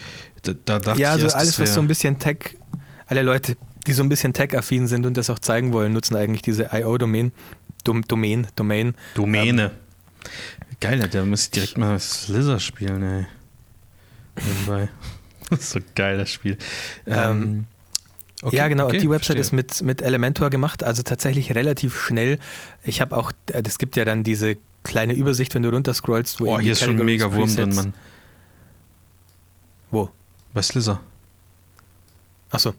Da, 0.65 0.79
da 0.79 0.95
ja, 0.95 1.11
also 1.11 1.27
alles, 1.27 1.59
was 1.59 1.73
so 1.73 1.81
ein 1.81 1.87
bisschen 1.87 2.19
Tech, 2.19 2.55
alle 3.13 3.21
Leute, 3.21 3.55
die 3.85 3.93
so 3.93 4.01
ein 4.01 4.09
bisschen 4.09 4.33
Tech-affin 4.33 4.87
sind 4.87 5.05
und 5.05 5.17
das 5.17 5.29
auch 5.29 5.37
zeigen 5.37 5.71
wollen, 5.71 5.93
nutzen 5.93 6.15
eigentlich 6.15 6.41
diese 6.41 6.69
IO-Domain. 6.73 7.31
Dom 7.83 8.01
Domain, 8.07 8.47
Domain. 8.55 8.95
Domäne. 9.13 9.71
Geil, 10.79 11.07
da 11.11 11.23
muss 11.23 11.43
ich 11.43 11.51
direkt 11.51 11.77
mal 11.77 11.99
Slither 11.99 12.59
spielen, 12.59 13.03
ey. 13.03 13.25
Nebenbei. 14.43 14.89
Das 15.49 15.69
so 15.71 15.79
ein 15.79 15.85
geiles 15.93 16.31
Spiel. 16.31 16.57
Ähm, 17.05 17.65
okay, 18.41 18.55
ja, 18.55 18.67
genau. 18.69 18.87
okay, 18.87 18.97
die 18.97 19.09
Website 19.09 19.35
verstehe. 19.35 19.41
ist 19.41 19.51
mit, 19.51 19.81
mit 19.83 20.01
Elementor 20.01 20.49
gemacht, 20.49 20.83
also 20.83 21.03
tatsächlich 21.03 21.53
relativ 21.53 21.99
schnell. 21.99 22.39
Ich 22.83 23.01
habe 23.01 23.15
auch, 23.15 23.31
es 23.51 23.77
gibt 23.77 23.95
ja 23.95 24.05
dann 24.05 24.23
diese 24.23 24.57
kleine 24.83 25.13
Übersicht, 25.13 25.53
wenn 25.53 25.61
du 25.61 25.69
runterscrollst. 25.69 26.39
Wo 26.39 26.55
Oh, 26.55 26.59
hier 26.59 26.71
ist 26.71 26.79
schon 26.79 26.97
ein 26.97 27.05
mega 27.05 27.31
Wurm 27.33 27.53
drin, 27.55 27.75
Mann. 27.75 27.93
Wo? 29.91 30.09
Bei 30.53 30.63
Slither. 30.63 31.01
Achso. 32.53 32.73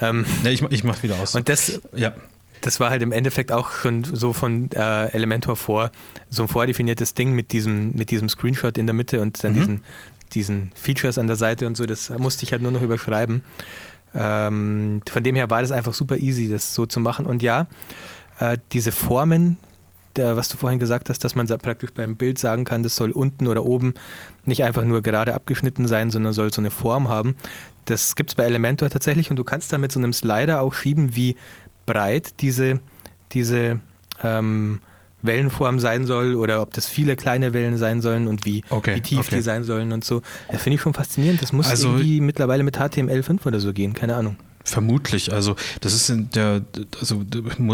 Ähm, 0.00 0.24
Ne, 0.42 0.50
ich, 0.52 0.62
ich 0.62 0.82
mach 0.84 1.02
wieder 1.02 1.16
aus. 1.20 1.34
und 1.34 1.48
das, 1.50 1.80
ja. 1.94 2.14
das 2.62 2.80
war 2.80 2.88
halt 2.90 3.02
im 3.02 3.12
Endeffekt 3.12 3.52
auch 3.52 3.70
schon 3.70 4.04
so 4.04 4.32
von 4.32 4.70
äh, 4.72 5.08
Elementor 5.12 5.56
vor, 5.56 5.90
so 6.30 6.42
ein 6.44 6.48
vordefiniertes 6.48 7.12
Ding 7.12 7.32
mit 7.34 7.52
diesem, 7.52 7.92
mit 7.92 8.10
diesem 8.10 8.28
Screenshot 8.30 8.78
in 8.78 8.86
der 8.86 8.94
Mitte 8.94 9.20
und 9.20 9.44
dann 9.44 9.52
Mhm. 9.52 9.56
diesen, 9.58 9.84
diesen 10.32 10.72
Features 10.74 11.18
an 11.18 11.26
der 11.26 11.36
Seite 11.36 11.66
und 11.66 11.76
so, 11.76 11.84
das 11.84 12.08
musste 12.16 12.44
ich 12.44 12.52
halt 12.52 12.62
nur 12.62 12.72
noch 12.72 12.80
überschreiben. 12.82 13.42
Ähm, 14.14 15.02
von 15.08 15.22
dem 15.22 15.34
her 15.36 15.50
war 15.50 15.60
das 15.60 15.70
einfach 15.72 15.94
super 15.94 16.16
easy, 16.16 16.48
das 16.48 16.74
so 16.74 16.86
zu 16.86 16.98
machen. 17.00 17.26
Und 17.26 17.42
ja, 17.42 17.66
äh, 18.38 18.58
diese 18.72 18.90
Formen, 18.92 19.56
der, 20.16 20.36
was 20.36 20.48
du 20.48 20.56
vorhin 20.56 20.78
gesagt 20.78 21.08
hast, 21.08 21.22
dass 21.24 21.34
man 21.34 21.46
praktisch 21.46 21.90
beim 21.92 22.16
Bild 22.16 22.38
sagen 22.38 22.64
kann, 22.64 22.82
das 22.82 22.96
soll 22.96 23.10
unten 23.10 23.46
oder 23.46 23.64
oben 23.64 23.94
nicht 24.44 24.64
einfach 24.64 24.84
nur 24.84 25.02
gerade 25.02 25.34
abgeschnitten 25.34 25.86
sein, 25.86 26.10
sondern 26.10 26.32
soll 26.32 26.52
so 26.52 26.60
eine 26.60 26.70
Form 26.70 27.08
haben. 27.08 27.36
Das 27.84 28.16
gibt 28.16 28.30
es 28.30 28.34
bei 28.34 28.44
Elementor 28.44 28.90
tatsächlich 28.90 29.30
und 29.30 29.36
du 29.36 29.44
kannst 29.44 29.72
da 29.72 29.78
mit 29.78 29.92
so 29.92 30.00
einem 30.00 30.12
Slider 30.12 30.60
auch 30.60 30.74
schieben, 30.74 31.14
wie 31.16 31.36
breit 31.86 32.40
diese, 32.40 32.80
diese 33.32 33.80
ähm, 34.22 34.80
Wellenform 35.22 35.78
sein 35.80 36.06
soll 36.06 36.34
oder 36.34 36.62
ob 36.62 36.72
das 36.74 36.86
viele 36.86 37.14
kleine 37.16 37.52
Wellen 37.52 37.76
sein 37.76 38.00
sollen 38.00 38.26
und 38.26 38.44
wie, 38.46 38.62
Okay, 38.70 38.96
wie 38.96 39.00
tief 39.02 39.18
okay. 39.20 39.36
die 39.36 39.42
sein 39.42 39.64
sollen 39.64 39.92
und 39.92 40.04
so. 40.04 40.22
Das 40.50 40.62
finde 40.62 40.76
ich 40.76 40.80
schon 40.80 40.94
faszinierend. 40.94 41.42
Das 41.42 41.52
muss 41.52 41.68
Also- 41.68 41.88
irgendwie 41.88 42.20
mittlerweile 42.20 42.62
mit 42.62 42.78
HTML5 42.78 43.46
oder 43.46 43.60
so 43.60 43.72
gehen, 43.72 43.92
keine 43.94 44.16
Ahnung. 44.16 44.36
Vermutlich. 44.62 45.32
Also, 45.32 45.56
das 45.80 45.94
ist 45.94 46.10
in 46.10 46.30
der, 46.30 46.62
also 47.00 47.24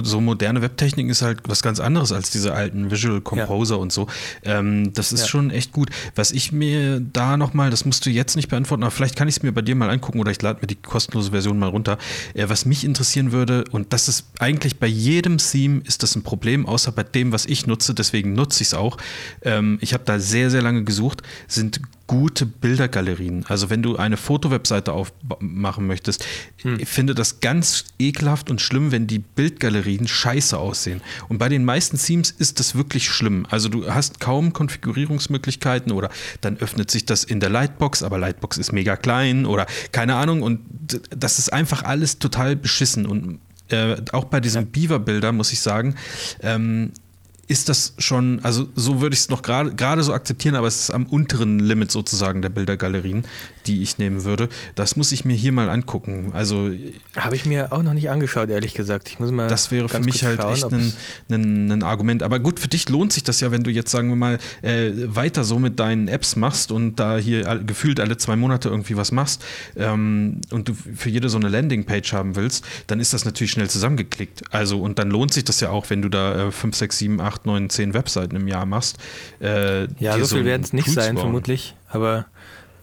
so 0.05 0.21
moderne 0.21 0.63
Webtechnik 0.63 1.09
ist 1.09 1.21
halt 1.21 1.41
was 1.47 1.63
ganz 1.63 1.81
anderes 1.81 2.13
als 2.13 2.31
diese 2.31 2.55
alten 2.55 2.91
Visual 2.91 3.21
Composer 3.21 3.79
und 3.79 3.93
so. 3.93 4.07
Ähm, 4.45 4.93
das 4.93 5.13
ist 5.13 5.23
Ja. 5.23 5.27
schon 5.27 5.51
echt 5.51 5.73
gut. 5.73 5.91
Was 6.15 6.31
ich 6.31 6.53
mir 6.53 7.01
da 7.01 7.37
nochmal, 7.37 7.71
das 7.71 7.85
musst 7.85 8.07
du 8.07 8.11
jetzt 8.11 8.37
nicht 8.37 8.49
beantworten, 8.49 8.85
aber 8.85 8.93
vielleicht 8.93 9.17
kann 9.17 9.27
ich 9.27 9.39
es 9.39 9.43
mir 9.43 9.53
bei 9.53 9.63
dir 9.63 9.75
mal 9.75 9.91
angucken 9.91 10.21
oder 10.21 10.31
ich 10.31 10.41
lade 10.41 10.61
mir 10.61 10.69
die 10.69 10.77
kostenlose 10.77 11.33
Version 11.33 11.59
mal 11.59 11.69
runter. 11.69 11.99
Äh, 12.35 12.49
was 12.49 12.65
mich 12.67 12.85
interessieren 12.85 13.33
würde, 13.33 13.65
und 13.73 13.93
das 13.93 14.09
ist 14.09 14.27
eigentlich 14.39 14.79
bei 14.79 14.87
jedem 14.87 15.39
Theme 15.39 15.83
ist 15.85 16.05
das 16.05 16.15
ein 16.15 16.23
Problem, 16.23 16.67
außer 16.67 16.93
bei 16.93 17.03
dem, 17.03 17.33
was 17.33 17.47
ich 17.47 17.67
nutze, 17.67 17.95
deswegen 17.95 18.33
nutze 18.35 18.63
ich 18.63 18.69
es 18.69 18.75
auch. 18.75 18.97
Ähm, 19.43 19.79
ich 19.81 19.93
habe 19.93 20.05
da 20.05 20.21
sehr, 20.21 20.51
sehr 20.51 20.63
lange 20.63 20.85
gesucht, 20.85 21.23
sind 21.49 21.81
gute 22.07 22.47
Bildergalerien. 22.47 23.45
Also 23.49 23.71
wenn 23.71 23.83
du 23.83 23.97
eine 23.97 24.17
Fotowebseite 24.17 24.93
aufmachen 24.93 25.87
möchtest, 25.87 26.25
ich 26.79 26.89
finde 26.89 27.15
das 27.15 27.41
ganz 27.41 27.85
ekelhaft 27.99 28.51
und 28.51 28.61
schlimm, 28.61 28.93
wenn 28.93 29.07
die 29.07 29.19
Bildgalerien 29.19 30.07
scheiße 30.07 30.57
aussehen. 30.57 31.01
Und 31.29 31.39
bei 31.39 31.49
den 31.49 31.65
meisten 31.65 31.99
Themes 31.99 32.31
ist 32.31 32.61
das 32.61 32.75
wirklich 32.75 33.09
schlimm. 33.09 33.47
Also 33.51 33.69
du 33.69 33.93
hast 33.93 34.21
kaum 34.21 34.53
Konfigurierungsmöglichkeiten 34.53 35.93
oder 35.93 36.11
dann 36.41 36.57
öffnet 36.59 36.91
sich 36.91 37.05
das 37.05 37.25
in 37.25 37.41
der 37.41 37.51
Lightbox, 37.51 38.03
aber 38.03 38.19
Lightbox 38.19 38.59
ist 38.59 38.73
mega 38.73 38.97
klein 38.97 39.47
oder 39.47 39.67
keine 39.93 40.15
Ahnung. 40.17 40.43
Und 40.43 40.61
das 41.11 41.39
ist 41.39 41.53
einfach 41.53 41.83
alles 41.83 42.19
total 42.19 42.57
beschissen. 42.57 43.07
Und 43.07 43.41
äh, 43.69 43.97
auch 44.13 44.25
bei 44.25 44.41
diesem 44.41 44.67
Beaver-Bilder 44.67 45.33
muss 45.33 45.53
ich 45.53 45.61
sagen, 45.61 45.97
ähm, 46.41 46.93
ist 47.49 47.69
das 47.69 47.95
schon, 47.99 48.41
also 48.43 48.69
so 48.75 49.01
würde 49.01 49.15
ich 49.15 49.21
es 49.21 49.29
noch 49.29 49.43
gerade 49.43 50.03
so 50.03 50.13
akzeptieren, 50.13 50.57
aber 50.57 50.67
es 50.67 50.81
ist 50.81 50.91
am 50.91 51.07
unteren 51.07 51.61
Limit 51.61 51.93
sozusagen 51.93 52.43
der 52.43 52.49
Bildergalerien, 52.49 53.25
die 53.67 53.83
ich 53.83 53.99
nehmen 53.99 54.25
würde. 54.25 54.49
Das 54.75 54.97
muss 54.97 55.13
ich 55.13 55.25
mir 55.25 55.35
hier 55.35 55.53
mal 55.53 55.69
angucken. 55.69 56.33
Also 56.35 56.71
Habe 57.17 57.37
ich 57.37 57.47
mir 57.47 57.73
auch 57.73 57.83
noch 57.83 57.95
nicht 57.95 58.11
angeschaut, 58.11 58.51
ehrlich 58.51 58.75
gesagt. 58.75 59.09
Ich 59.09 59.21
muss 59.21 59.31
mal 59.31 59.49
das 59.49 59.71
wäre 59.71 59.89
für 59.89 60.01
mich 60.01 60.25
halt 60.25 60.41
schauen, 60.41 60.55
echt 60.55 60.73
ein, 60.73 60.93
ein, 61.31 61.71
ein 61.71 61.83
Argument. 61.83 62.23
Aber 62.23 62.41
gut, 62.41 62.59
für 62.59 62.69
dich 62.69 62.89
lohnt 62.89 63.13
sich 63.13 63.23
das 63.23 63.41
ja, 63.41 63.53
wenn 63.53 63.63
du 63.63 63.71
jetzt, 63.71 63.91
sagen 63.91 64.09
wir 64.09 64.17
mal, 64.17 64.39
äh, 64.63 64.91
weiter 65.07 65.45
so 65.45 65.59
mit 65.59 65.79
deinen 65.79 66.09
Apps 66.09 66.35
machst 66.37 66.73
und 66.73 66.97
da 66.97 67.17
hier 67.17 67.45
gefühlt 67.65 68.01
alle 68.01 68.17
zwei 68.17 68.35
Monate 68.35 68.69
irgendwie 68.69 68.97
was 68.97 69.13
machst 69.13 69.45
ähm, 69.77 70.41
und 70.51 70.69
du 70.69 70.75
für 70.75 71.11
jede 71.11 71.29
so 71.29 71.39
eine 71.39 71.49
Landingpage 71.49 72.13
haben 72.13 72.35
willst, 72.35 72.65
dann 72.89 72.99
ist 72.99 73.13
das 73.13 73.25
natürlich 73.25 73.53
schnell 73.53 73.71
zusammengeklickt. 73.71 74.43
Also 74.53 74.81
und 74.81 74.99
dann 74.99 75.11
lohnt 75.11 75.33
sich 75.33 75.45
das 75.45 75.61
ja 75.61 75.71
auch, 75.71 75.91
wenn 75.91 76.03
du 76.03 76.09
da 76.09 76.49
äh, 76.49 76.51
5, 76.51 76.75
6, 76.75 76.99
7, 76.99 77.21
8, 77.21 77.36
9, 77.45 77.69
10 77.71 77.93
Webseiten 77.95 78.37
im 78.37 78.49
Jahr 78.49 78.65
machst. 78.67 78.99
Äh, 79.41 79.89
Ja, 79.99 80.19
so 80.19 80.37
viel 80.37 80.45
werden 80.45 80.63
es 80.63 80.73
nicht 80.73 80.87
Tool 80.87 80.95
zu 80.95 81.01
sein, 81.01 81.15
bauen. 81.17 81.25
vermutlich. 81.25 81.75
Aber, 81.89 82.27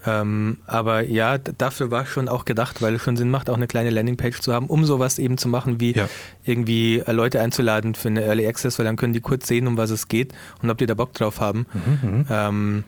ähm, 0.06 0.58
aber 0.68 1.01
ja, 1.04 1.38
dafür 1.38 1.89
war 1.89 2.06
schon 2.06 2.28
auch 2.28 2.43
gedacht, 2.45 2.82
weil 2.82 2.95
es 2.95 3.01
schon 3.01 3.16
Sinn 3.18 3.30
macht, 3.30 3.49
auch 3.49 3.56
eine 3.56 3.68
kleine 3.68 3.89
Landingpage 3.89 4.39
zu 4.41 4.54
haben, 4.54 4.68
um 4.68 4.84
sowas 4.86 5.18
eben 5.18 5.38
zu 5.38 5.47
machen, 5.47 5.80
wie 5.80 5.93
Ja. 5.93 6.10
irgendwie 6.43 6.99
äh, 6.99 7.12
Leute 7.14 7.39
einzuladen 7.41 7.95
für 7.95 8.10
eine 8.10 8.22
Early 8.24 8.45
Access, 8.45 8.78
weil 8.80 8.86
dann 8.86 8.97
können 8.97 9.14
die 9.14 9.22
kurz 9.22 9.47
sehen, 9.47 9.66
um 9.68 9.78
was 9.78 9.89
es 9.89 10.08
geht 10.10 10.34
und 10.62 10.70
ob 10.70 10.78
die 10.78 10.86
da 10.86 10.93
Bock 10.93 11.14
drauf 11.14 11.39
haben. 11.39 11.66
Mhm, 11.74 12.26
Ähm, 12.30 12.84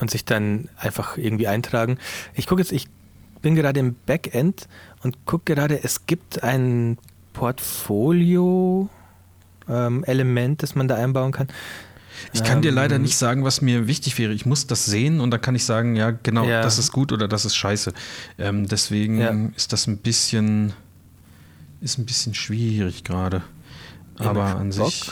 und 0.00 0.10
sich 0.10 0.24
dann 0.24 0.68
einfach 0.76 1.16
irgendwie 1.18 1.46
eintragen. 1.46 1.98
Ich 2.34 2.48
gucke 2.48 2.60
jetzt, 2.60 2.72
ich 2.72 2.88
bin 3.42 3.54
gerade 3.54 3.78
im 3.78 3.94
Backend 4.06 4.66
und 5.04 5.24
gucke 5.24 5.54
gerade, 5.54 5.78
es 5.84 6.06
gibt 6.06 6.42
ein 6.42 6.98
Portfolio. 7.32 8.88
Ähm, 9.68 10.04
Element, 10.04 10.62
das 10.62 10.74
man 10.74 10.88
da 10.88 10.96
einbauen 10.96 11.32
kann. 11.32 11.48
Ich 12.32 12.42
kann 12.44 12.62
dir 12.62 12.70
leider 12.72 12.96
Ähm, 12.96 13.02
nicht 13.02 13.16
sagen, 13.16 13.44
was 13.44 13.60
mir 13.60 13.86
wichtig 13.86 14.18
wäre. 14.18 14.32
Ich 14.32 14.46
muss 14.46 14.66
das 14.66 14.86
sehen 14.86 15.20
und 15.20 15.30
dann 15.30 15.40
kann 15.40 15.54
ich 15.54 15.64
sagen, 15.64 15.96
ja, 15.96 16.10
genau, 16.10 16.44
Ja. 16.44 16.62
das 16.62 16.78
ist 16.78 16.92
gut 16.92 17.12
oder 17.12 17.28
das 17.28 17.44
ist 17.44 17.56
scheiße. 17.56 17.92
Ähm, 18.38 18.66
deswegen 18.68 19.18
Ja. 19.18 19.30
ist 19.56 19.72
das 19.72 19.86
ein 19.86 19.98
bisschen, 19.98 20.72
ist 21.80 21.98
ein 21.98 22.06
bisschen 22.06 22.34
schwierig 22.34 23.04
gerade. 23.04 23.42
Aber 24.16 24.44
an 24.56 24.70
sich, 24.70 25.10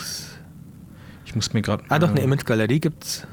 ich 1.26 1.34
muss 1.34 1.52
mir 1.52 1.62
gerade. 1.62 1.82
Ah, 1.88 1.98
doch, 1.98 2.10
eine 2.10 2.20
Image-Galerie 2.20 2.78
gibt's 2.80 3.26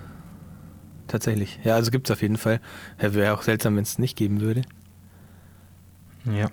tatsächlich. 1.08 1.60
Ja, 1.64 1.76
also 1.76 1.92
gibt's 1.92 2.10
auf 2.12 2.22
jeden 2.24 2.38
Fall. 2.38 2.60
Ja, 3.02 3.14
Wäre 3.14 3.34
auch 3.34 3.44
seltsam, 3.44 3.76
wenn 3.76 3.84
es 3.84 4.00
nicht 4.00 4.18
geben 4.18 4.42
würde. 4.42 4.64
Ja. 6.26 6.50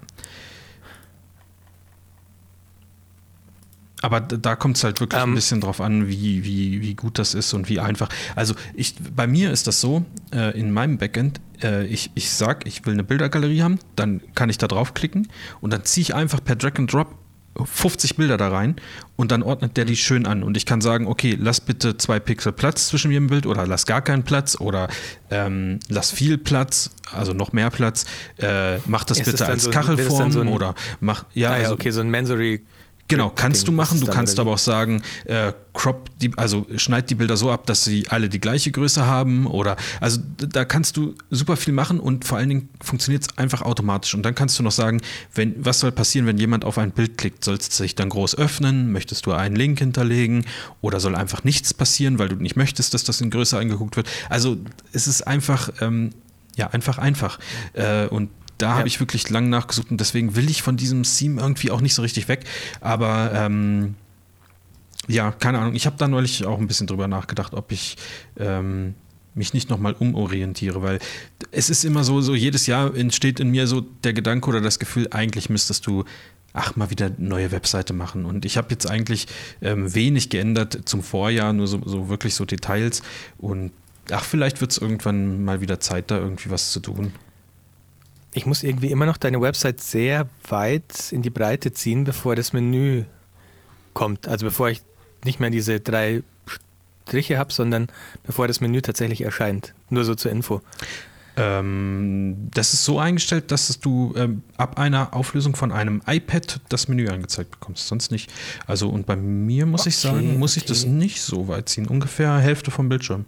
Aber 4.07 4.21
da 4.21 4.55
kommt 4.57 4.77
es 4.77 4.85
halt 4.85 5.01
wirklich 5.01 5.21
ein 5.21 5.31
Ähm. 5.31 5.35
bisschen 5.35 5.61
drauf 5.61 5.81
an, 5.81 6.07
wie, 6.09 6.45
wie, 6.45 6.81
wie 6.81 6.95
gut 6.95 7.19
das 7.19 7.35
ist 7.35 7.53
und 7.55 7.69
wie 7.69 7.81
einfach. 7.81 8.09
Also 8.37 8.55
ich, 8.75 8.95
bei 9.15 9.27
mir 9.27 9.51
ist 9.51 9.67
das 9.67 9.81
so, 9.81 10.05
äh, 10.33 10.57
in 10.59 10.71
meinem 10.71 10.97
Backend, 10.99 11.41
äh, 11.63 11.85
ich, 11.87 12.11
ich 12.15 12.31
sag, 12.31 12.67
ich 12.67 12.87
will 12.87 12.93
eine 12.93 13.03
Bildergalerie 13.05 13.63
haben, 13.63 13.79
dann 13.97 14.21
kann 14.35 14.49
ich 14.49 14.59
da 14.59 14.69
draufklicken 14.69 15.27
und 15.61 15.73
dann 15.73 15.85
ziehe 15.85 16.03
ich 16.03 16.15
einfach 16.15 16.43
per 16.45 16.55
Drag 16.57 16.77
and 16.79 16.93
Drop 16.93 17.15
50 17.65 18.17
Bilder 18.17 18.37
da 18.37 18.49
rein 18.51 18.77
und 19.17 19.33
dann 19.33 19.43
ordnet 19.43 19.79
der 19.79 19.87
die 19.87 19.97
schön 19.97 20.27
an. 20.27 20.43
Und 20.43 20.59
ich 20.59 20.67
kann 20.67 20.83
sagen, 20.83 21.07
okay, 21.07 21.39
lass 21.41 21.63
bitte 21.63 21.97
zwei 21.97 22.21
Pixel 22.21 22.53
Platz 22.53 22.89
zwischen 22.89 23.11
jedem 23.11 23.29
Bild 23.29 23.47
oder 23.47 23.67
lass 23.67 23.87
gar 23.87 24.03
keinen 24.03 24.25
Platz 24.25 24.61
oder 24.61 24.89
ähm, 25.31 25.79
lass 25.89 26.11
viel 26.11 26.37
Platz, 26.37 26.91
also 27.13 27.33
noch 27.33 27.53
mehr 27.55 27.71
Platz. 27.71 28.05
Äh, 28.37 28.77
mach 28.85 29.05
das 29.05 29.19
Ist 29.19 29.27
das 29.27 29.33
bitte 29.33 29.45
dann 29.45 29.53
als 29.55 29.65
so- 29.65 29.71
das 29.71 29.87
Kachelform 29.87 30.31
so 30.33 30.41
ein- 30.43 30.49
oder 30.49 30.75
mach, 31.01 31.25
ja, 31.33 31.51
ah, 31.51 31.57
ja, 31.57 31.63
also, 31.63 31.75
okay, 31.75 31.91
so 31.93 32.01
ein 32.03 32.11
Mansory. 32.11 32.63
Genau, 33.09 33.31
kannst 33.31 33.69
du 33.69 33.73
machen. 33.73 34.01
Du 34.01 34.07
kannst 34.07 34.39
aber 34.41 34.53
auch 34.53 34.59
sagen, 34.59 35.03
äh, 35.27 35.53
crop 35.73 36.11
die, 36.21 36.33
also 36.37 36.67
schneid 36.77 37.09
die 37.09 37.15
Bilder 37.15 37.37
so 37.37 37.53
ab, 37.53 37.67
dass 37.67 37.85
sie 37.85 38.09
alle 38.09 38.29
die 38.29 38.41
gleiche 38.41 38.73
Größe 38.73 39.07
haben 39.07 39.47
oder 39.47 39.77
also 40.01 40.21
da 40.39 40.65
kannst 40.65 40.97
du 40.97 41.15
super 41.31 41.57
viel 41.57 41.73
machen 41.73 42.01
und 42.01 42.25
vor 42.25 42.39
allen 42.39 42.49
Dingen 42.49 42.69
funktioniert 42.81 43.23
es 43.23 43.39
einfach 43.39 43.63
automatisch. 43.63 44.15
Und 44.15 44.25
dann 44.25 44.35
kannst 44.35 44.59
du 44.59 44.65
noch 44.65 44.73
sagen, 44.73 45.03
wenn, 45.35 45.55
was 45.65 45.81
soll 45.81 45.93
passieren, 45.93 46.27
wenn 46.27 46.39
jemand 46.39 46.65
auf 46.65 46.79
ein 46.79 46.91
Bild 46.91 47.17
klickt? 47.17 47.45
Soll 47.45 47.57
es 47.57 47.67
sich 47.77 47.95
dann 47.95 48.09
groß 48.09 48.37
öffnen? 48.39 48.91
Möchtest 48.91 49.27
du 49.27 49.33
einen 49.33 49.55
Link 49.55 49.79
hinterlegen? 49.79 50.45
Oder 50.81 50.99
soll 50.99 51.15
einfach 51.15 51.45
nichts 51.45 51.75
passieren, 51.75 52.19
weil 52.19 52.29
du 52.29 52.37
nicht 52.37 52.57
möchtest, 52.57 52.93
dass 52.93 53.05
das 53.05 53.21
in 53.21 53.31
Größe 53.31 53.57
angeguckt 53.57 53.97
wird? 53.97 54.09
Also 54.29 54.57
es 54.93 55.07
ist 55.07 55.27
einfach, 55.27 55.71
ähm, 55.81 56.11
ja, 56.57 56.69
einfach 56.71 56.99
einfach. 56.99 57.39
Äh, 57.75 58.07
und 58.07 58.31
da 58.59 58.71
Ja. 58.71 58.79
habe 58.79 58.89
ich 58.89 59.01
wirklich 59.01 59.29
lang 59.31 59.49
nachgesucht 59.49 59.91
und 59.91 60.01
deswegen 60.01 60.37
will 60.37 60.49
ich 60.51 60.63
von 60.63 60.77
diesem 60.77 61.03
Theme 61.03 61.41
irgendwie 61.41 61.71
auch 61.71 61.81
nicht 61.81 61.95
so 61.95 62.03
richtig 62.03 62.29
weg. 62.29 62.45
Aber 62.81 63.33
ähm, 63.35 63.95
ja, 65.09 65.31
keine 65.33 65.59
Ahnung. 65.59 65.75
Ich 65.75 65.87
habe 65.87 65.97
da 65.99 66.09
neulich 66.09 66.45
auch 66.47 66.59
ein 66.59 66.67
bisschen 66.67 66.87
drüber 66.87 67.07
nachgedacht, 67.09 67.55
ob 67.55 67.71
ich 67.73 67.97
ähm, 68.39 68.95
mich 69.35 69.53
nicht 69.53 69.69
nochmal 69.69 69.95
umorientiere, 69.99 70.83
weil 70.83 70.99
es 71.53 71.69
ist 71.71 71.85
immer 71.85 72.03
so, 72.03 72.21
so 72.23 72.35
jedes 72.35 72.67
Jahr 72.67 72.95
entsteht 72.97 73.39
in 73.39 73.51
mir 73.51 73.67
so 73.67 73.83
der 73.83 74.15
Gedanke 74.15 74.49
oder 74.49 74.61
das 74.61 74.79
Gefühl, 74.79 75.09
eigentlich 75.11 75.51
müsstest 75.51 75.87
du 75.87 76.05
ach, 76.59 76.75
mal 76.75 76.89
wieder 76.91 77.07
eine 77.07 77.17
neue 77.19 77.53
Webseite 77.53 77.93
machen. 77.93 78.25
Und 78.25 78.47
ich 78.47 78.57
habe 78.57 78.69
jetzt 78.71 78.91
eigentlich 78.91 79.27
ähm, 79.61 79.95
wenig 79.95 80.31
geändert 80.31 80.81
zum 80.87 81.03
Vorjahr, 81.03 81.53
nur 81.53 81.67
so, 81.67 81.83
so 81.85 82.09
wirklich 82.09 82.35
so 82.35 82.47
Details. 82.47 83.03
Und 83.37 83.73
ach, 84.11 84.25
vielleicht 84.25 84.63
wird 84.63 84.71
es 84.73 84.79
irgendwann 84.79 85.45
mal 85.45 85.61
wieder 85.61 85.81
Zeit, 85.81 86.11
da 86.11 86.17
irgendwie 86.19 86.49
was 86.49 86.73
zu 86.73 86.81
tun. 86.81 87.13
Ich 88.37 88.45
muss 88.45 88.63
irgendwie 88.63 88.91
immer 88.91 89.07
noch 89.07 89.17
deine 89.17 89.41
Website 89.41 89.81
sehr 89.81 90.29
weit 90.49 91.11
in 91.11 91.23
die 91.23 91.31
Breite 91.31 91.73
ziehen, 91.73 92.05
bevor 92.05 92.37
das 92.37 92.53
Menü 92.53 93.05
kommt. 93.95 94.29
Also 94.29 94.45
bevor 94.45 94.69
ich 94.69 94.83
nicht 95.25 95.41
mehr 95.41 95.49
diese 95.49 95.81
drei 95.81 96.23
Striche 97.07 97.39
habe, 97.39 97.51
sondern 97.51 97.89
bevor 98.25 98.47
das 98.47 98.61
Menü 98.61 98.83
tatsächlich 98.83 99.23
erscheint. 99.23 99.73
Nur 99.89 100.05
so 100.05 100.15
zur 100.15 100.33
Info. 100.33 100.61
Ähm, 101.39 102.51
das 102.53 102.75
ist 102.75 102.85
so 102.85 102.99
eingestellt, 102.99 103.51
dass 103.53 103.81
du 103.81 104.13
ähm, 104.19 104.43
ab 104.59 104.79
einer 104.79 105.15
Auflösung 105.15 105.57
von 105.57 105.73
einem 105.73 106.03
iPad 106.07 106.61
das 106.69 106.89
Menü 106.89 107.09
angezeigt 107.09 107.53
bekommst, 107.53 107.89
sonst 107.89 108.11
nicht. 108.11 108.31
Also 108.67 108.91
und 108.91 109.07
bei 109.07 109.17
mir 109.17 109.65
muss 109.65 109.87
ich 109.87 109.97
Okay, 109.97 110.15
sagen, 110.15 110.39
muss 110.39 110.59
ich 110.59 110.67
das 110.67 110.83
okay. 110.83 110.93
nicht 110.93 111.23
so 111.23 111.49
weit 111.49 111.71
ziehen, 111.71 111.87
ungefähr 111.87 112.37
Hälfte 112.37 112.71
vom 112.71 112.91
Bildschirm. 112.91 113.25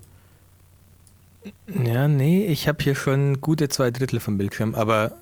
Ja, 1.84 2.08
nee, 2.08 2.46
ich 2.46 2.68
habe 2.68 2.82
hier 2.82 2.94
schon 2.94 3.40
gute 3.40 3.68
zwei 3.68 3.90
Drittel 3.90 4.20
vom 4.20 4.38
Bildschirm, 4.38 4.74
aber 4.74 5.12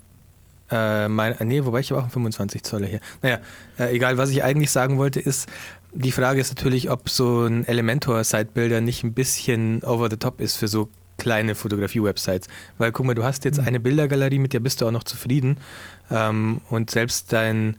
äh, 0.70 1.08
mein, 1.08 1.36
nee, 1.44 1.64
wobei 1.64 1.80
ich 1.80 1.90
habe 1.90 2.00
auch 2.00 2.04
einen 2.04 2.12
25 2.12 2.62
Zoller 2.62 2.86
hier. 2.86 3.00
Naja, 3.22 3.38
äh, 3.78 3.94
egal, 3.94 4.18
was 4.18 4.30
ich 4.30 4.42
eigentlich 4.42 4.70
sagen 4.70 4.98
wollte, 4.98 5.20
ist, 5.20 5.48
die 5.92 6.12
Frage 6.12 6.40
ist 6.40 6.54
natürlich, 6.54 6.90
ob 6.90 7.08
so 7.08 7.44
ein 7.44 7.66
Elementor-Site-Builder 7.66 8.80
nicht 8.80 9.04
ein 9.04 9.14
bisschen 9.14 9.82
over 9.82 10.10
the 10.10 10.16
top 10.16 10.40
ist 10.40 10.56
für 10.56 10.68
so 10.68 10.88
kleine 11.18 11.54
Fotografie-Websites. 11.54 12.48
Weil 12.78 12.92
guck 12.92 13.06
mal, 13.06 13.14
du 13.14 13.24
hast 13.24 13.44
jetzt 13.44 13.58
eine 13.60 13.80
Bildergalerie, 13.80 14.38
mit 14.38 14.52
der 14.52 14.60
bist 14.60 14.80
du 14.80 14.86
auch 14.86 14.90
noch 14.90 15.04
zufrieden. 15.04 15.56
Ähm, 16.10 16.60
und 16.68 16.90
selbst 16.90 17.32
dein 17.32 17.76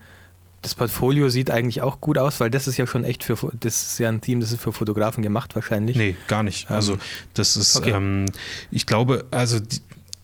das 0.62 0.76
Portfolio 0.76 1.30
sieht 1.30 1.52
eigentlich 1.52 1.82
auch 1.82 2.02
gut 2.02 2.18
aus, 2.18 2.40
weil 2.40 2.50
das 2.50 2.68
ist 2.68 2.78
ja 2.78 2.88
schon 2.88 3.04
echt 3.04 3.24
für 3.24 3.38
das 3.60 3.92
ist 3.92 4.00
ja 4.00 4.10
ein 4.10 4.22
Team, 4.22 4.40
das 4.40 4.52
ist 4.52 4.62
für 4.62 4.74
Fotografen 4.74 5.22
gemacht 5.24 5.56
wahrscheinlich. 5.56 5.96
Nee, 5.96 6.16
gar 6.28 6.44
nicht. 6.44 6.70
Also 6.72 6.94
Ähm, 6.94 7.00
das 7.36 7.56
ist, 7.56 7.76
okay. 7.78 7.92
ähm, 7.92 8.26
ich 8.72 8.86
glaube, 8.86 9.26
also 9.32 9.60
die, 9.60 9.80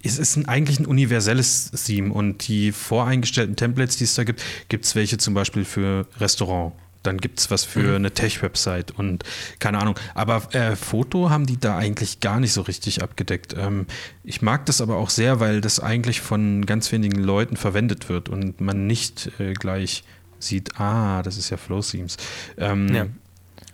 es 0.05 0.17
ist 0.19 0.35
ein, 0.35 0.47
eigentlich 0.49 0.79
ein 0.79 0.85
universelles 0.85 1.71
Theme 1.71 2.11
und 2.13 2.47
die 2.47 2.71
voreingestellten 2.73 3.55
Templates, 3.55 3.95
die 3.97 4.03
es 4.03 4.15
da 4.15 4.23
gibt, 4.25 4.41
gibt 4.67 4.83
es 4.85 4.95
welche 4.95 5.17
zum 5.17 5.33
Beispiel 5.33 5.63
für 5.63 6.07
Restaurant. 6.19 6.73
Dann 7.03 7.17
gibt 7.17 7.39
es 7.39 7.51
was 7.51 7.63
für 7.65 7.79
Mhm. 7.81 7.95
eine 7.95 8.11
Tech-Website 8.11 8.91
und 8.91 9.23
keine 9.59 9.77
Ahnung. 9.79 9.95
Aber 10.15 10.53
äh, 10.55 10.75
Foto 10.77 11.29
haben 11.29 11.45
die 11.45 11.59
da 11.59 11.77
eigentlich 11.77 12.21
gar 12.21 12.39
nicht 12.39 12.53
so 12.53 12.61
richtig 12.61 13.01
abgedeckt. 13.03 13.53
Ähm, 13.57 13.87
ich 14.23 14.41
mag 14.41 14.65
das 14.65 14.79
aber 14.81 14.95
auch 14.97 15.09
sehr, 15.09 15.39
weil 15.41 15.59
das 15.61 15.79
eigentlich 15.81 16.21
von 16.21 16.65
ganz 16.65 16.91
wenigen 16.93 17.21
Leuten 17.21 17.55
verwendet 17.57 18.07
wird 18.09 18.29
und 18.29 18.61
man 18.61 18.87
nicht 18.87 19.31
äh, 19.39 19.53
gleich 19.53 20.03
sieht, 20.45 20.79
ah, 20.79 21.21
das 21.23 21.37
ist 21.37 21.49
ja 21.49 21.57
Flow 21.57 21.81
Themes. 21.81 22.17
Ähm, 22.57 22.93
Ja. 22.93 23.05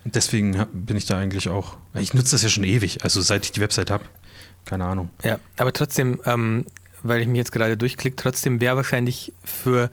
Deswegen 0.05 0.65
bin 0.71 0.95
ich 0.95 1.05
da 1.05 1.17
eigentlich 1.17 1.49
auch. 1.49 1.75
Ich 1.93 2.13
nutze 2.13 2.31
das 2.31 2.41
ja 2.41 2.49
schon 2.49 2.63
ewig, 2.63 3.03
also 3.03 3.21
seit 3.21 3.43
ich 3.45 3.51
die 3.51 3.59
Website 3.61 3.91
habe. 3.91 4.05
Keine 4.65 4.85
Ahnung. 4.85 5.09
Ja, 5.23 5.39
aber 5.57 5.73
trotzdem, 5.73 6.21
ähm, 6.25 6.65
weil 7.03 7.21
ich 7.21 7.27
mich 7.27 7.37
jetzt 7.37 7.51
gerade 7.51 7.75
durchklicke, 7.75 8.15
trotzdem 8.15 8.61
wäre 8.61 8.77
wahrscheinlich 8.77 9.33
für 9.43 9.91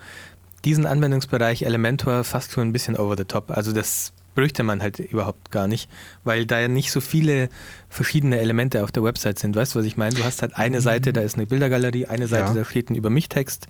diesen 0.64 0.86
Anwendungsbereich 0.86 1.62
Elementor 1.62 2.22
fast 2.24 2.52
schon 2.52 2.68
ein 2.68 2.72
bisschen 2.72 2.96
over 2.96 3.16
the 3.16 3.24
top. 3.24 3.50
Also 3.50 3.72
das 3.72 4.12
bräuchte 4.36 4.62
man 4.62 4.80
halt 4.80 5.00
überhaupt 5.00 5.50
gar 5.50 5.66
nicht, 5.66 5.90
weil 6.22 6.46
da 6.46 6.60
ja 6.60 6.68
nicht 6.68 6.92
so 6.92 7.00
viele 7.00 7.48
verschiedene 7.88 8.38
Elemente 8.38 8.84
auf 8.84 8.92
der 8.92 9.02
Website 9.02 9.38
sind. 9.38 9.56
Weißt 9.56 9.74
du, 9.74 9.80
was 9.80 9.86
ich 9.86 9.96
meine? 9.96 10.14
Du 10.14 10.24
hast 10.24 10.40
halt 10.42 10.56
eine 10.56 10.80
Seite, 10.80 11.12
da 11.12 11.20
ist 11.22 11.34
eine 11.36 11.46
Bildergalerie, 11.46 12.06
eine 12.06 12.28
Seite, 12.28 12.48
Ja. 12.48 12.54
da 12.54 12.64
steht 12.64 12.90
ein 12.90 12.94
Über 12.94 13.10
mich-Text 13.10 13.66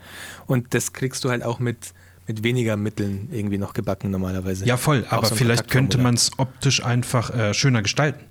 und 0.46 0.74
das 0.74 0.92
kriegst 0.92 1.24
du 1.24 1.30
halt 1.30 1.42
auch 1.44 1.60
mit, 1.60 1.92
mit 2.26 2.42
weniger 2.42 2.76
Mitteln 2.76 3.28
irgendwie 3.32 3.58
noch 3.58 3.72
gebacken 3.72 4.10
normalerweise. 4.10 4.66
Ja, 4.66 4.76
voll, 4.76 5.04
aber 5.10 5.26
so 5.26 5.34
vielleicht 5.34 5.70
könnte 5.70 5.98
man 5.98 6.14
es 6.14 6.30
optisch 6.38 6.84
einfach 6.84 7.30
äh, 7.30 7.54
schöner 7.54 7.82
gestalten. 7.82 8.24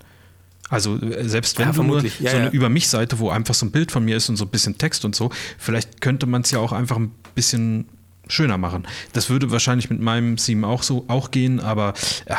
Also 0.69 0.99
äh, 0.99 1.27
selbst 1.27 1.57
wenn 1.59 1.67
Ja, 1.67 1.71
du 1.73 1.83
nur 1.83 2.01
vermutlich. 2.01 2.19
Ja, 2.19 2.31
so 2.31 2.37
eine 2.37 2.45
ja. 2.47 2.51
Über 2.51 2.69
mich 2.69 2.87
Seite, 2.87 3.19
wo 3.19 3.29
einfach 3.29 3.53
so 3.53 3.65
ein 3.65 3.71
Bild 3.71 3.91
von 3.91 4.03
mir 4.03 4.17
ist 4.17 4.29
und 4.29 4.37
so 4.37 4.45
ein 4.45 4.49
bisschen 4.49 4.77
Text 4.77 5.05
und 5.05 5.15
so, 5.15 5.29
vielleicht 5.57 6.01
könnte 6.01 6.25
man 6.25 6.41
es 6.41 6.51
ja 6.51 6.59
auch 6.59 6.71
einfach 6.71 6.97
ein 6.97 7.11
bisschen 7.35 7.85
schöner 8.27 8.57
machen. 8.57 8.83
Das 9.13 9.29
würde 9.29 9.51
wahrscheinlich 9.51 9.89
mit 9.89 9.99
meinem 9.99 10.37
Theme 10.37 10.67
auch 10.67 10.83
so 10.83 11.05
auch 11.07 11.31
gehen, 11.31 11.59
aber 11.59 11.93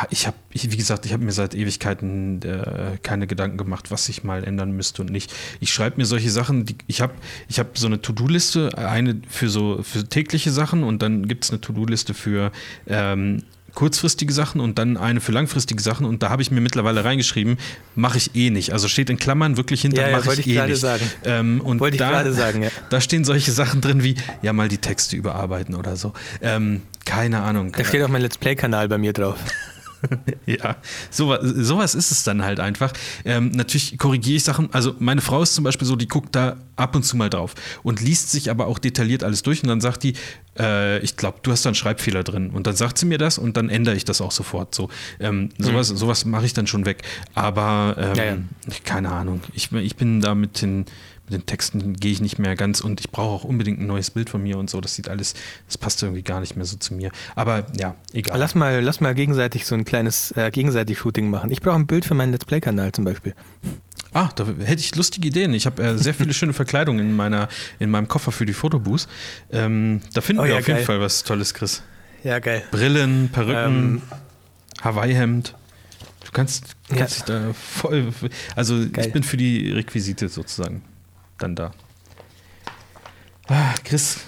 ich 0.09 0.27
habe, 0.27 0.37
wie 0.51 0.77
gesagt, 0.77 1.05
ich 1.05 1.13
habe 1.13 1.23
mir 1.23 1.31
seit 1.31 1.55
Ewigkeiten 1.55 2.41
äh, 2.41 2.97
keine 3.01 3.27
Gedanken 3.27 3.57
gemacht, 3.57 3.91
was 3.91 4.09
ich 4.09 4.23
mal 4.23 4.43
ändern 4.43 4.71
müsste 4.71 5.01
und 5.01 5.11
nicht. 5.11 5.33
Ich 5.59 5.71
schreibe 5.73 5.97
mir 5.97 6.05
solche 6.05 6.29
Sachen, 6.29 6.65
die, 6.65 6.77
ich 6.87 7.01
habe 7.01 7.13
ich 7.47 7.59
hab 7.59 7.77
so 7.77 7.87
eine 7.87 8.01
To-Do-Liste, 8.01 8.77
eine 8.77 9.21
für 9.27 9.49
so 9.49 9.81
für 9.83 10.07
tägliche 10.07 10.51
Sachen 10.51 10.83
und 10.83 11.01
dann 11.01 11.27
gibt 11.27 11.45
es 11.45 11.51
eine 11.51 11.61
To-Do-Liste 11.61 12.13
für 12.13 12.51
ähm, 12.87 13.43
kurzfristige 13.77 14.33
Sachen 14.33 14.59
und 14.59 14.79
dann 14.79 14.97
eine 14.97 15.21
für 15.21 15.31
langfristige 15.31 15.79
Sachen 15.83 16.07
und 16.07 16.23
da 16.23 16.31
habe 16.31 16.41
ich 16.41 16.49
mir 16.49 16.61
mittlerweile 16.61 17.05
reingeschrieben, 17.05 17.57
mache 17.93 18.17
ich 18.17 18.35
eh 18.35 18.49
nicht. 18.49 18.73
Also 18.73 18.87
steht 18.87 19.11
in 19.11 19.17
Klammern 19.17 19.55
wirklich 19.55 19.81
hinter, 19.83 20.01
Ja, 20.01 20.09
ja, 20.09 20.17
mache 20.17 20.33
ich 20.33 20.47
ich 20.47 20.55
eh 20.57 20.65
nicht. 20.65 20.79
sagen. 20.79 21.03
Ähm, 21.23 21.61
und 21.61 21.79
Wollte 21.79 21.93
ich 21.93 21.99
da, 21.99 22.09
gerade 22.09 22.33
sagen, 22.33 22.63
ja. 22.63 22.69
Da 22.89 22.99
stehen 23.01 23.23
solche 23.23 23.51
Sachen 23.51 23.79
drin 23.79 24.01
wie, 24.01 24.15
ja, 24.41 24.51
mal 24.51 24.67
die 24.67 24.79
Texte 24.79 25.15
überarbeiten 25.15 25.75
oder 25.75 25.95
so. 25.95 26.13
Ähm, 26.41 26.81
keine 27.05 27.43
Ahnung. 27.43 27.71
Da 27.71 27.83
steht 27.85 28.01
auch 28.01 28.07
mein 28.07 28.23
Let's 28.23 28.39
Play-Kanal 28.39 28.87
bei 28.89 28.97
mir 28.97 29.13
drauf. 29.13 29.37
Ja, 30.45 30.77
sowas, 31.09 31.39
sowas 31.41 31.95
ist 31.95 32.11
es 32.11 32.23
dann 32.23 32.43
halt 32.43 32.59
einfach. 32.59 32.93
Ähm, 33.25 33.51
natürlich 33.51 33.97
korrigiere 33.97 34.37
ich 34.37 34.43
Sachen. 34.43 34.73
Also 34.73 34.95
meine 34.99 35.21
Frau 35.21 35.41
ist 35.41 35.55
zum 35.55 35.63
Beispiel 35.63 35.87
so, 35.87 35.95
die 35.95 36.07
guckt 36.07 36.35
da 36.35 36.57
ab 36.75 36.95
und 36.95 37.03
zu 37.03 37.17
mal 37.17 37.29
drauf 37.29 37.53
und 37.83 38.01
liest 38.01 38.31
sich 38.31 38.49
aber 38.49 38.67
auch 38.67 38.79
detailliert 38.79 39.23
alles 39.23 39.43
durch 39.43 39.61
und 39.63 39.69
dann 39.69 39.81
sagt 39.81 40.03
die, 40.03 40.13
äh, 40.57 40.99
ich 40.99 41.17
glaube, 41.17 41.39
du 41.43 41.51
hast 41.51 41.65
da 41.65 41.69
einen 41.69 41.75
Schreibfehler 41.75 42.23
drin. 42.23 42.51
Und 42.51 42.67
dann 42.67 42.75
sagt 42.75 42.97
sie 42.97 43.05
mir 43.05 43.17
das 43.17 43.37
und 43.37 43.57
dann 43.57 43.69
ändere 43.69 43.95
ich 43.95 44.05
das 44.05 44.21
auch 44.21 44.31
sofort. 44.31 44.73
So, 44.73 44.89
ähm, 45.19 45.49
sowas, 45.57 45.87
sowas 45.87 46.25
mache 46.25 46.45
ich 46.45 46.53
dann 46.53 46.67
schon 46.67 46.85
weg. 46.85 47.03
Aber 47.33 47.95
ähm, 47.97 48.15
Ja, 48.15 48.23
ja. 48.23 48.37
keine 48.83 49.11
Ahnung. 49.11 49.41
Ich, 49.53 49.71
ich 49.71 49.95
bin 49.95 50.21
da 50.21 50.35
mit 50.35 50.61
den, 50.61 50.85
mit 51.29 51.41
den 51.41 51.45
Texten 51.45 51.93
gehe 51.95 52.11
ich 52.11 52.21
nicht 52.21 52.39
mehr 52.39 52.55
ganz 52.55 52.79
und 52.81 52.99
ich 52.99 53.11
brauche 53.11 53.29
auch 53.35 53.43
unbedingt 53.43 53.79
ein 53.79 53.85
neues 53.87 54.11
Bild 54.11 54.29
von 54.29 54.41
mir 54.41 54.57
und 54.57 54.69
so. 54.69 54.79
Das 54.81 54.95
sieht 54.95 55.09
alles, 55.09 55.33
das 55.67 55.77
passt 55.77 56.01
irgendwie 56.01 56.23
gar 56.23 56.39
nicht 56.39 56.55
mehr 56.55 56.65
so 56.65 56.77
zu 56.77 56.93
mir. 56.93 57.11
Aber 57.35 57.65
ja, 57.79 57.95
egal. 58.13 58.39
Lass 58.39 58.55
mal, 58.55 58.81
lass 58.81 59.01
mal 59.01 59.13
gegenseitig 59.13 59.65
so 59.65 59.75
ein 59.75 59.83
kleines 59.85 60.31
äh, 60.31 60.49
gegenseitig 60.51 60.97
Shooting 60.97 61.29
machen. 61.29 61.51
Ich 61.51 61.61
brauche 61.61 61.75
ein 61.75 61.87
Bild 61.87 62.05
für 62.05 62.13
meinen 62.13 62.31
Let's 62.31 62.45
Play-Kanal 62.45 62.91
zum 62.93 63.03
Beispiel. 63.05 63.33
Ah, 64.13 64.29
da 64.35 64.45
hätte 64.45 64.79
ich 64.81 64.95
lustige 64.95 65.27
Ideen. 65.27 65.53
Ich 65.53 65.65
habe 65.65 65.83
äh, 65.83 65.97
sehr 65.97 66.13
viele 66.13 66.33
schöne 66.33 66.53
Verkleidungen 66.53 67.01
in, 67.09 67.15
meiner, 67.15 67.49
in 67.77 67.89
meinem 67.89 68.07
Koffer 68.07 68.31
für 68.31 68.45
die 68.45 68.53
Fotobooths. 68.53 69.07
Ähm, 69.51 70.01
da 70.13 70.21
finden 70.21 70.41
Oh 70.41 70.45
wir 70.45 70.51
ja, 70.53 70.57
auf 70.59 70.67
jeden 70.67 70.77
geil. 70.77 70.85
Fall 70.85 71.01
was 71.01 71.23
Tolles, 71.23 71.53
Chris. 71.53 71.83
Ja, 72.23 72.39
geil. 72.39 72.63
Brillen, 72.71 73.29
Perücken, 73.31 73.55
Ähm, 73.55 74.01
Hawaii-Hemd. 74.81 75.55
Du 76.25 76.31
kannst, 76.31 76.75
Ja. 76.89 76.97
kannst 76.97 77.15
dich 77.17 77.23
da 77.23 77.53
voll. 77.53 78.07
Also 78.55 78.75
Geil. 78.91 79.05
ich 79.07 79.13
bin 79.13 79.23
für 79.23 79.37
die 79.37 79.71
Requisite 79.71 80.29
sozusagen 80.29 80.81
dann 81.37 81.55
da. 81.55 81.71
Ah, 83.47 83.73
Chris, 83.83 84.19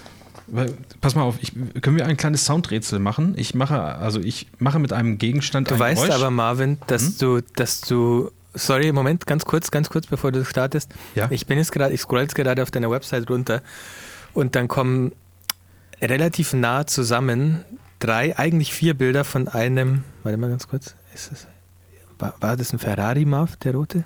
pass 1.00 1.14
mal 1.14 1.22
auf, 1.22 1.36
ich, 1.40 1.52
können 1.82 1.96
wir 1.96 2.06
ein 2.06 2.16
kleines 2.16 2.44
Soundrätsel 2.46 2.98
machen? 2.98 3.34
Ich 3.36 3.54
mache, 3.54 3.80
also 3.80 4.18
ich 4.20 4.46
mache 4.58 4.78
mit 4.78 4.92
einem 4.92 5.18
Gegenstand 5.18 5.70
Du 5.70 5.74
ein 5.74 5.80
weißt 5.80 6.02
Geräusch. 6.04 6.14
aber, 6.20 6.30
Marvin, 6.30 6.78
dass 6.86 7.02
Hm? 7.02 7.14
du, 7.18 7.40
dass 7.56 7.80
du. 7.82 8.30
Sorry, 8.54 8.90
Moment, 8.92 9.26
ganz 9.26 9.44
kurz, 9.44 9.70
ganz 9.70 9.90
kurz, 9.90 10.06
bevor 10.08 10.32
du 10.32 10.44
startest. 10.44 10.90
Ja. 11.14 11.28
Ich 11.30 11.46
bin 11.46 11.58
jetzt 11.58 11.70
gerade, 11.70 11.94
ich 11.94 12.00
scroll 12.00 12.22
jetzt 12.22 12.34
gerade 12.34 12.62
auf 12.62 12.70
deiner 12.72 12.90
Website 12.90 13.30
runter 13.30 13.62
und 14.34 14.56
dann 14.56 14.66
kommen 14.66 15.12
relativ 16.02 16.52
nah 16.54 16.84
zusammen 16.86 17.64
drei, 18.00 18.36
eigentlich 18.38 18.72
vier 18.72 18.94
Bilder 18.94 19.24
von 19.24 19.46
einem. 19.48 20.02
Warte 20.24 20.38
mal 20.38 20.50
ganz 20.50 20.66
kurz. 20.66 20.94
Ist 21.14 21.30
das, 21.30 21.46
war, 22.18 22.34
war 22.40 22.56
das 22.56 22.72
ein 22.72 22.78
Ferrari, 22.80 23.24
Marv, 23.24 23.56
der 23.58 23.72
rote? 23.74 24.04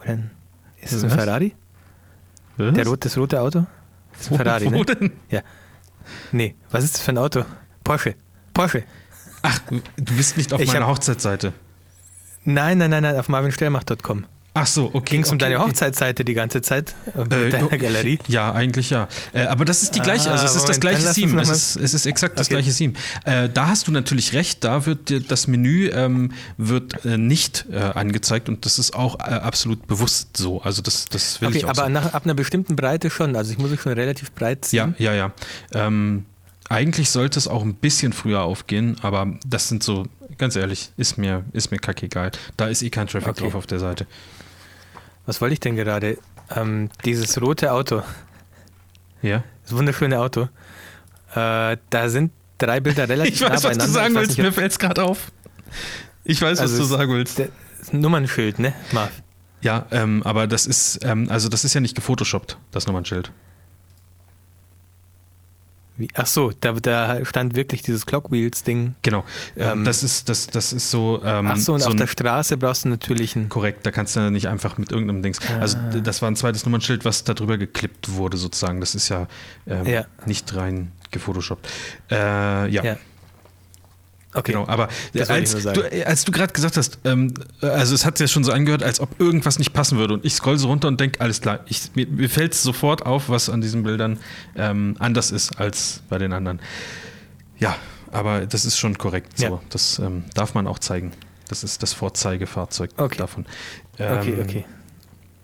Oder 0.00 0.10
ein, 0.10 0.30
ist 0.82 0.92
das 0.92 1.02
ein 1.04 1.10
Was? 1.10 1.16
Ferrari? 1.16 1.54
Was? 2.56 2.74
Der 2.74 2.86
rote, 2.86 3.08
das 3.08 3.16
rote 3.18 3.40
Auto? 3.40 3.66
Das 4.12 4.20
ist 4.30 4.36
Ferrari, 4.36 4.70
ne? 4.70 4.84
denn? 4.84 5.12
Nee, 6.32 6.54
was 6.70 6.84
ist 6.84 6.94
das 6.94 7.02
für 7.02 7.12
ein 7.12 7.18
Auto? 7.18 7.44
Porsche. 7.82 8.14
Porsche. 8.52 8.84
Ach, 9.42 9.58
du 9.96 10.14
bist 10.16 10.36
nicht 10.36 10.52
auf 10.52 10.60
Ich 10.60 10.68
meiner 10.72 10.86
hab- 10.86 10.92
Hochzeitsseite. 10.94 11.52
Nein, 12.44 12.78
nein, 12.78 12.90
nein, 12.90 13.02
nein, 13.02 13.16
auf 13.18 13.28
marvinstellmacht.com. 13.28 14.26
Ach 14.56 14.68
so, 14.68 14.88
okay. 14.92 15.16
Ging 15.16 15.22
es 15.22 15.30
um 15.30 15.34
okay, 15.34 15.46
deine 15.46 15.58
okay. 15.58 15.68
Hochzeitsseite 15.70 16.24
die 16.24 16.32
ganze 16.34 16.62
Zeit? 16.62 16.94
Äh, 17.16 17.22
Äh, 17.22 17.50
deiner 17.50 17.68
Galerie? 17.76 18.20
Ja, 18.28 18.52
eigentlich 18.52 18.88
ja. 18.90 19.08
Äh, 19.32 19.46
aber 19.46 19.64
das 19.64 19.82
ist 19.82 19.96
die 19.96 20.00
gleiche, 20.00 20.30
also 20.30 20.44
Ah, 20.44 20.46
es 20.48 20.54
ist 20.54 20.62
das 20.68 20.76
Moment, 20.76 20.80
gleiche 20.80 20.98
lass 20.98 21.06
uns 21.08 21.26
Theme. 21.26 21.42
Es 21.42 21.48
ist, 21.50 21.76
es 21.76 21.94
ist 21.94 22.06
exakt 22.06 22.38
das 22.38 22.46
Okay. 22.46 22.62
gleiche 22.62 22.72
Theme. 22.72 22.92
Äh, 23.24 23.48
da 23.52 23.66
hast 23.66 23.88
du 23.88 23.90
natürlich 23.92 24.32
recht, 24.32 24.62
da 24.62 24.86
wird 24.86 25.08
dir 25.08 25.18
das 25.20 25.48
Menü 25.48 25.88
ähm, 25.92 26.30
wird 26.56 27.04
äh, 27.04 27.18
nicht 27.18 27.66
äh, 27.72 27.78
angezeigt 27.78 28.48
und 28.48 28.64
das 28.64 28.78
ist 28.78 28.94
auch 28.94 29.18
absolut 29.18 29.88
bewusst 29.88 30.36
so. 30.36 30.62
Also 30.62 30.82
das, 30.82 31.06
das 31.06 31.40
will 31.40 31.48
Okay, 31.48 31.58
ich 31.58 31.64
auch 31.64 31.70
aber 31.70 31.88
nach, 31.88 32.14
ab 32.14 32.24
einer 32.24 32.34
bestimmten 32.34 32.76
Breite 32.76 33.10
schon. 33.10 33.34
Also 33.34 33.50
ich 33.50 33.58
muss 33.58 33.72
es 33.72 33.80
schon 33.80 33.92
relativ 33.92 34.30
breit 34.32 34.68
Ja, 34.70 34.84
ziehen. 34.84 34.94
ja, 34.98 35.14
ja. 35.14 35.32
Ähm, 35.72 36.26
eigentlich 36.68 37.10
sollte 37.10 37.38
es 37.40 37.48
auch 37.48 37.62
ein 37.62 37.74
bisschen 37.74 38.12
früher 38.12 38.42
aufgehen, 38.42 38.96
aber 39.02 39.26
das 39.46 39.68
sind 39.68 39.82
so, 39.82 40.06
ganz 40.38 40.56
ehrlich, 40.56 40.90
ist 40.96 41.18
mir, 41.18 41.44
ist 41.52 41.70
mir 41.72 41.78
kackegal. 41.78 42.30
Da 42.56 42.68
ist 42.68 42.82
eh 42.82 42.90
kein 42.90 43.06
Traffic 43.08 43.34
drauf 43.34 43.54
auf 43.56 43.66
der 43.66 43.80
Seite. 43.80 44.06
Was 45.26 45.40
wollte 45.40 45.54
ich 45.54 45.60
denn 45.60 45.76
gerade? 45.76 46.18
Ähm, 46.54 46.90
dieses 47.04 47.40
rote 47.40 47.72
Auto, 47.72 48.02
Ja? 49.22 49.42
das 49.62 49.72
wunderschöne 49.76 50.18
Auto. 50.20 50.48
Äh, 51.34 51.76
da 51.90 52.08
sind 52.08 52.32
drei 52.58 52.80
Bilder 52.80 53.08
relativ 53.08 53.34
Ich 53.34 53.40
nah 53.40 53.48
weiß, 53.48 53.54
was 53.56 53.62
beieinander. 53.62 53.86
du 53.86 53.92
sagen 53.92 54.14
willst, 54.14 54.28
nicht, 54.38 54.38
mir 54.44 54.52
fällt 54.52 54.72
es 54.72 54.78
gerade 54.78 55.02
auf. 55.02 55.32
Ich 56.24 56.40
weiß, 56.42 56.58
Also 56.60 56.74
was 56.78 56.88
du 56.88 56.94
sagen 56.96 57.12
willst. 57.12 57.38
der- 57.38 57.48
das 57.78 57.92
Nummernschild, 57.92 58.58
ne, 58.58 58.72
Marv? 58.92 59.10
Ja, 59.62 59.86
ähm, 59.90 60.22
aber 60.24 60.46
das 60.46 60.66
ist, 60.66 61.00
ähm, 61.04 61.28
also 61.30 61.48
das 61.48 61.64
ist 61.64 61.72
ja 61.74 61.80
nicht 61.80 61.94
gefotoshoppt, 61.94 62.58
das 62.70 62.86
Nummernschild. 62.86 63.32
Wie? 65.96 66.08
Ach 66.14 66.26
so, 66.26 66.50
da, 66.60 66.72
da 66.72 67.24
stand 67.24 67.54
wirklich 67.54 67.82
dieses 67.82 68.04
Clockwheels-Ding. 68.06 68.96
Genau. 69.02 69.24
Ähm, 69.56 69.70
Ähm, 69.80 69.84
das 69.84 70.02
ist, 70.02 70.28
das, 70.28 70.48
das 70.48 70.72
ist 70.72 70.90
so. 70.90 71.20
Ähm, 71.24 71.46
Ach 71.46 71.56
so, 71.56 71.74
und 71.74 71.82
auf 71.84 71.92
ein, 71.92 71.96
der 71.98 72.08
Straße 72.08 72.56
brauchst 72.56 72.84
du 72.84 72.88
natürlich 72.88 73.36
einen. 73.36 73.48
korrekt, 73.48 73.86
da 73.86 73.90
kannst 73.92 74.16
du 74.16 74.30
nicht 74.30 74.48
einfach 74.48 74.76
mit 74.76 74.90
irgendeinem 74.90 75.22
Dings. 75.22 75.38
Also 75.60 75.78
Ah. 75.78 75.90
d- 75.90 76.00
das 76.00 76.20
war 76.20 76.30
ein 76.30 76.36
zweites 76.36 76.64
Nummernschild, 76.66 77.04
was 77.04 77.22
da 77.24 77.32
drüber 77.34 77.58
geklippt 77.58 78.10
wurde, 78.12 78.36
sozusagen. 78.36 78.80
Das 78.80 78.94
ist 78.96 79.08
ja, 79.08 79.28
ähm, 79.68 79.86
Ja. 79.86 80.04
nicht 80.26 80.54
rein 80.56 80.90
gefotoshoppt. 81.12 81.68
Äh, 82.10 82.14
ja. 82.70 82.82
Ja. 82.82 82.96
Okay. 84.34 84.52
Genau, 84.52 84.66
aber 84.66 84.88
als 85.28 85.54
du, 85.54 86.06
als 86.06 86.24
du 86.24 86.32
gerade 86.32 86.52
gesagt 86.52 86.76
hast, 86.76 86.98
ähm, 87.04 87.32
also 87.60 87.94
es 87.94 88.04
hat 88.04 88.18
sich 88.18 88.28
ja 88.28 88.32
schon 88.32 88.42
so 88.44 88.50
angehört, 88.52 88.82
als 88.82 88.98
ob 89.00 89.20
irgendwas 89.20 89.58
nicht 89.60 89.72
passen 89.72 89.96
würde. 89.98 90.14
Und 90.14 90.24
ich 90.24 90.34
scroll 90.34 90.58
so 90.58 90.66
runter 90.68 90.88
und 90.88 91.00
denke, 91.00 91.20
alles 91.20 91.40
klar, 91.40 91.60
ich, 91.66 91.82
mir, 91.94 92.06
mir 92.08 92.28
fällt 92.28 92.52
es 92.52 92.62
sofort 92.62 93.06
auf, 93.06 93.28
was 93.28 93.48
an 93.48 93.60
diesen 93.60 93.84
Bildern 93.84 94.18
ähm, 94.56 94.96
anders 94.98 95.30
ist 95.30 95.58
als 95.60 96.02
bei 96.08 96.18
den 96.18 96.32
anderen. 96.32 96.60
Ja, 97.58 97.76
aber 98.10 98.46
das 98.46 98.64
ist 98.64 98.76
schon 98.78 98.98
korrekt. 98.98 99.38
So. 99.38 99.44
Ja. 99.44 99.60
Das 99.70 99.98
ähm, 100.00 100.24
darf 100.34 100.54
man 100.54 100.66
auch 100.66 100.78
zeigen. 100.80 101.12
Das 101.48 101.62
ist 101.62 101.82
das 101.82 101.92
Vorzeigefahrzeug 101.92 102.90
Okay. 102.96 103.16
davon. 103.18 103.46
Okay, 103.98 104.32
Ähm, 104.32 104.40
okay. 104.42 104.64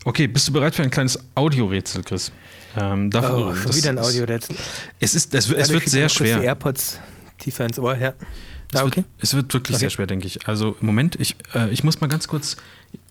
Okay, 0.03 0.27
bist 0.27 0.47
du 0.47 0.51
bereit 0.51 0.73
für 0.75 0.81
ein 0.83 0.89
kleines 0.89 1.19
Audiorätsel, 1.35 2.03
Chris? 2.03 2.31
Ähm, 2.75 3.11
dafür- 3.11 3.47
Oh, 3.51 3.55
schon 3.55 3.75
wieder 3.75 3.89
ein 3.91 3.99
Audiorätsel. 3.99 4.55
Es, 4.99 5.13
ist, 5.15 5.33
es, 5.35 5.49
es 5.49 5.69
wird 5.69 5.87
sehr 5.87 6.03
kurz 6.07 6.13
Die 6.13 6.17
schwer. 6.25 6.41
AirPods 6.41 6.99
tiefer 7.37 7.65
ins 7.65 7.77
Ohr, 7.79 7.95
ja. 7.95 8.13
Es, 8.73 8.79
Ah, 8.79 8.85
okay. 8.85 8.97
wird, 8.97 9.05
es 9.19 9.33
wird 9.33 9.53
wirklich 9.53 9.75
Okay. 9.75 9.81
sehr 9.81 9.89
schwer, 9.89 10.07
denke 10.07 10.27
ich. 10.27 10.47
Also, 10.47 10.75
Moment, 10.81 11.15
ich, 11.19 11.35
äh, 11.53 11.69
ich 11.71 11.83
muss 11.83 11.99
mal 12.01 12.07
ganz 12.07 12.27
kurz, 12.27 12.55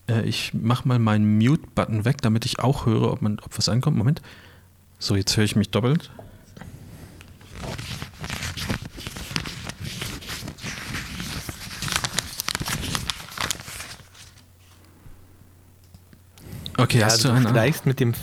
äh, 0.08 0.22
ich 0.22 0.54
mache 0.54 0.88
mal 0.88 0.98
meinen 0.98 1.36
Mute-Button 1.38 2.04
weg, 2.04 2.22
damit 2.22 2.46
ich 2.46 2.60
auch 2.60 2.86
höre, 2.86 3.12
ob, 3.12 3.20
man, 3.22 3.38
ob 3.40 3.56
was 3.58 3.68
ankommt. 3.68 3.96
Moment. 3.96 4.22
So, 4.98 5.16
jetzt 5.16 5.36
höre 5.36 5.44
ich 5.44 5.56
mich 5.56 5.70
doppelt. 5.70 6.10
Okay, 16.76 16.98
Ja, 17.00 17.06
hast 17.06 17.12
also 17.14 17.28
du 17.28 17.34
einen? 17.34 17.48
streichst 17.48 17.86
mit 17.86 18.00
dem, 18.00 18.14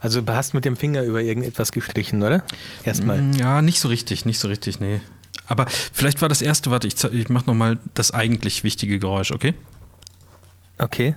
also 0.00 0.20
du 0.20 0.32
hast 0.34 0.54
mit 0.54 0.64
dem 0.64 0.76
Finger 0.76 1.02
über 1.02 1.22
irgendetwas 1.22 1.72
gestrichen, 1.72 2.22
oder? 2.22 2.42
Erstmal. 2.84 3.20
Mm, 3.22 3.32
Ja, 3.34 3.62
nicht 3.62 3.80
so 3.80 3.88
richtig, 3.88 4.24
nicht 4.26 4.38
so 4.38 4.48
richtig, 4.48 4.80
nee. 4.80 5.00
Aber 5.46 5.66
vielleicht 5.68 6.22
war 6.22 6.28
das 6.28 6.42
erste, 6.42 6.70
warte, 6.70 6.86
ich, 6.86 7.02
ich 7.04 7.28
mache 7.28 7.46
nochmal 7.46 7.78
das 7.94 8.12
eigentlich 8.12 8.62
wichtige 8.64 8.98
Geräusch, 8.98 9.32
okay? 9.32 9.54
Okay. 10.78 11.14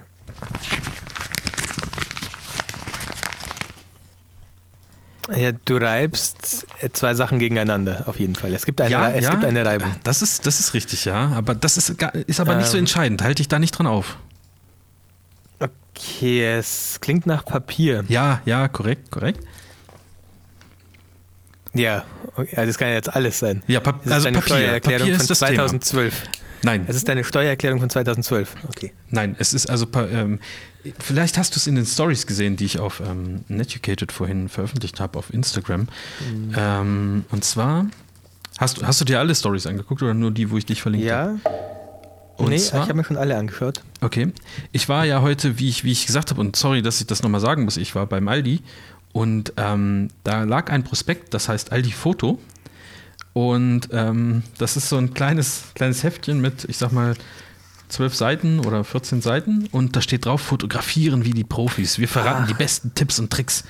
Ja, 5.34 5.54
du 5.54 5.78
reibst 5.78 6.68
äh, 6.82 6.90
zwei 6.92 7.14
Sachen 7.14 7.40
gegeneinander, 7.40 8.04
auf 8.08 8.20
jeden 8.20 8.36
Fall. 8.36 8.54
Es 8.54 8.66
gibt 8.66 8.82
eine, 8.82 8.94
Rei- 8.98 9.14
es 9.20 9.30
gibt 9.30 9.46
eine 9.46 9.66
Reibung. 9.66 9.96
Das 10.04 10.22
ist, 10.22 10.46
das 10.46 10.60
ist 10.60 10.74
richtig, 10.74 11.06
ja. 11.06 11.30
Aber 11.30 11.56
das 11.56 11.78
ist, 11.78 11.90
ist 12.28 12.40
aber 12.42 12.56
nicht 12.56 12.68
so 12.68 12.78
Ähm. 12.78 12.82
entscheidend. 12.84 13.22
Halte 13.22 13.36
dich 13.36 13.48
da 13.48 13.58
nicht 13.58 13.72
dran 13.72 13.88
auf. 13.88 14.18
Okay, 15.60 16.44
es 16.58 16.98
klingt 17.00 17.26
nach 17.26 17.46
Papier. 17.46 18.04
Ja, 18.10 18.42
ja, 18.46 18.68
korrekt, 18.68 19.12
korrekt. 19.12 19.46
Ja, 21.74 22.04
okay, 22.36 22.56
also 22.56 22.68
das 22.70 22.78
kann 22.78 22.88
ja 22.90 22.94
jetzt 22.96 23.14
alles 23.16 23.40
sein. 23.40 23.64
Ja, 23.68 23.80
Pap 23.80 24.02
also 24.06 24.24
deine 24.26 24.38
Papier. 24.40 24.56
Steuererklärung 24.58 25.00
Papier 25.02 25.16
von 25.16 25.22
ist 25.22 25.30
das 25.30 25.40
Thema. 25.40 25.56
2012. 25.68 26.24
Nein, 26.66 26.86
Es 26.88 26.96
ist 26.96 27.10
deine 27.10 27.24
Steuererklärung 27.26 27.80
von 27.82 27.90
2012. 27.90 28.56
Okay. 28.70 28.94
nein, 29.10 29.36
es 29.38 29.54
ist 29.54 29.70
also, 29.70 29.86
ähm, 29.96 30.40
vielleicht 31.00 31.38
hast 31.38 31.56
du 31.56 31.58
es 31.60 31.68
in 31.68 31.76
den 31.76 31.86
Stories 31.86 32.26
gesehen, 32.26 32.56
die 32.56 32.64
ich 32.66 32.80
auf 32.80 33.02
ähm, 33.06 33.44
Netucated 33.50 34.12
vorhin 34.14 34.48
veröffentlicht 34.48 35.00
habe 35.02 35.20
auf 35.20 35.34
Instagram. 35.34 35.82
Mhm. 35.82 36.54
Ähm, 36.56 37.26
und 37.32 37.44
zwar, 37.44 37.88
hast, 38.60 38.78
du- 38.78 38.88
hast 38.88 39.02
du 39.02 39.06
dir 39.06 39.20
alle 39.20 39.36
Stories 39.36 39.68
angeguckt 39.68 40.02
oder 40.04 40.14
nur 40.14 40.32
die, 40.32 40.52
wo 40.52 40.58
ich 40.58 40.66
dich 40.66 40.82
verlinkt 40.82 41.12
habe? 41.12 41.40
Ja. 41.44 41.52
Und 42.38 42.50
nee, 42.50 42.58
zwar- 42.58 42.82
ich 42.84 42.88
habe 42.90 42.98
mir 42.98 43.04
schon 43.04 43.18
alle 43.18 43.36
angeschaut. 43.38 43.82
Okay. 44.02 44.32
Ich 44.72 44.88
war 44.90 45.06
ja 45.06 45.22
heute, 45.22 45.60
wie 45.60 45.68
ich, 45.70 45.84
wie 45.84 45.92
ich 45.92 46.06
gesagt 46.06 46.32
habe, 46.32 46.40
und 46.40 46.56
sorry, 46.56 46.82
dass 46.82 47.00
ich 47.02 47.08
das 47.08 47.24
nochmal 47.24 47.42
sagen 47.42 47.64
muss, 47.66 47.78
ich 47.78 47.94
war 47.94 48.06
beim 48.08 48.28
Aldi 48.28 48.62
und 49.14 49.54
ähm, 49.58 50.10
da 50.26 50.44
lag 50.44 50.70
ein 50.70 50.84
Prospekt, 50.84 51.34
das 51.34 51.48
heißt 51.48 51.72
Aldi 51.72 51.92
Foto. 51.92 52.40
Und 53.34 53.90
ähm, 53.92 54.44
das 54.60 54.78
ist 54.78 54.90
so 54.90 54.98
ein 54.98 55.14
kleines, 55.16 55.64
kleines 55.74 56.04
Heftchen 56.04 56.40
mit, 56.40 56.66
ich 56.66 56.78
sag 56.78 56.92
mal, 56.92 57.16
zwölf 57.90 58.16
Seiten 58.16 58.60
oder 58.60 58.84
14 58.84 59.22
Seiten 59.22 59.68
und 59.72 59.96
da 59.96 60.02
steht 60.02 60.26
drauf, 60.26 60.42
fotografieren 60.42 61.26
wie 61.26 61.32
die 61.32 61.44
Profis. 61.44 61.98
Wir 62.00 62.08
verraten 62.08 62.44
Ah. 62.44 62.48
die 62.48 62.54
besten 62.54 62.94
Tipps 62.96 63.20
und 63.20 63.32
Tricks. 63.32 63.64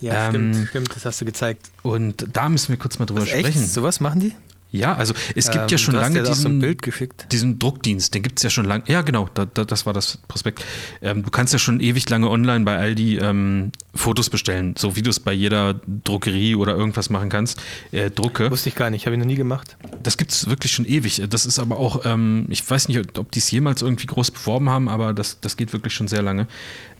Ja, 0.00 0.28
Ähm, 0.28 0.52
stimmt, 0.54 0.68
stimmt, 0.68 0.96
das 0.96 1.04
hast 1.06 1.20
du 1.20 1.24
gezeigt. 1.24 1.70
Und 1.82 2.26
da 2.32 2.48
müssen 2.48 2.68
wir 2.70 2.76
kurz 2.78 2.98
mal 2.98 3.06
drüber 3.06 3.22
Was, 3.22 3.28
echt? 3.30 3.40
sprechen. 3.40 3.66
Sowas 3.66 4.00
machen 4.00 4.20
die? 4.20 4.32
Ja, 4.74 4.94
also 4.96 5.14
es 5.36 5.52
gibt 5.52 5.70
ja 5.70 5.76
Ähm, 5.76 5.78
schon 5.78 5.94
lange 5.94 6.18
ja 6.18 6.24
so 6.34 6.48
ein 6.48 6.60
diesen, 6.60 7.08
diesen 7.30 7.58
Druckdienst, 7.60 8.12
den 8.12 8.24
gibt 8.24 8.40
es 8.40 8.42
ja 8.42 8.50
schon 8.50 8.64
lange. 8.64 8.82
Ja, 8.88 9.02
genau, 9.02 9.28
da, 9.32 9.46
da, 9.46 9.64
das 9.64 9.86
war 9.86 9.92
das 9.92 10.18
Prospekt. 10.26 10.64
Ähm, 11.00 11.22
du 11.22 11.30
kannst 11.30 11.52
ja 11.52 11.60
schon 11.60 11.78
ewig 11.78 12.10
lange 12.10 12.28
online 12.28 12.64
bei 12.64 12.76
Aldi 12.76 13.18
ähm, 13.18 13.70
Fotos 13.94 14.30
bestellen, 14.30 14.74
so 14.76 14.96
wie 14.96 15.02
du 15.02 15.10
es 15.10 15.20
bei 15.20 15.32
jeder 15.32 15.80
Drogerie 15.86 16.56
oder 16.56 16.74
irgendwas 16.74 17.08
machen 17.08 17.28
kannst. 17.28 17.62
Äh, 17.92 18.10
Drucke. 18.10 18.50
Wusste 18.50 18.68
ich 18.68 18.74
gar 18.74 18.90
nicht, 18.90 19.06
habe 19.06 19.14
ich 19.14 19.20
noch 19.20 19.28
nie 19.28 19.36
gemacht. 19.36 19.76
Das 20.02 20.16
gibt 20.16 20.32
es 20.32 20.48
wirklich 20.48 20.72
schon 20.72 20.86
ewig. 20.86 21.22
Das 21.30 21.46
ist 21.46 21.60
aber 21.60 21.78
auch, 21.78 22.04
ähm, 22.04 22.46
ich 22.48 22.68
weiß 22.68 22.88
nicht, 22.88 23.16
ob 23.16 23.30
die 23.30 23.38
es 23.38 23.50
jemals 23.52 23.80
irgendwie 23.80 24.06
groß 24.06 24.32
beworben 24.32 24.70
haben, 24.70 24.88
aber 24.88 25.12
das, 25.12 25.38
das 25.40 25.56
geht 25.56 25.72
wirklich 25.72 25.94
schon 25.94 26.08
sehr 26.08 26.22
lange. 26.22 26.48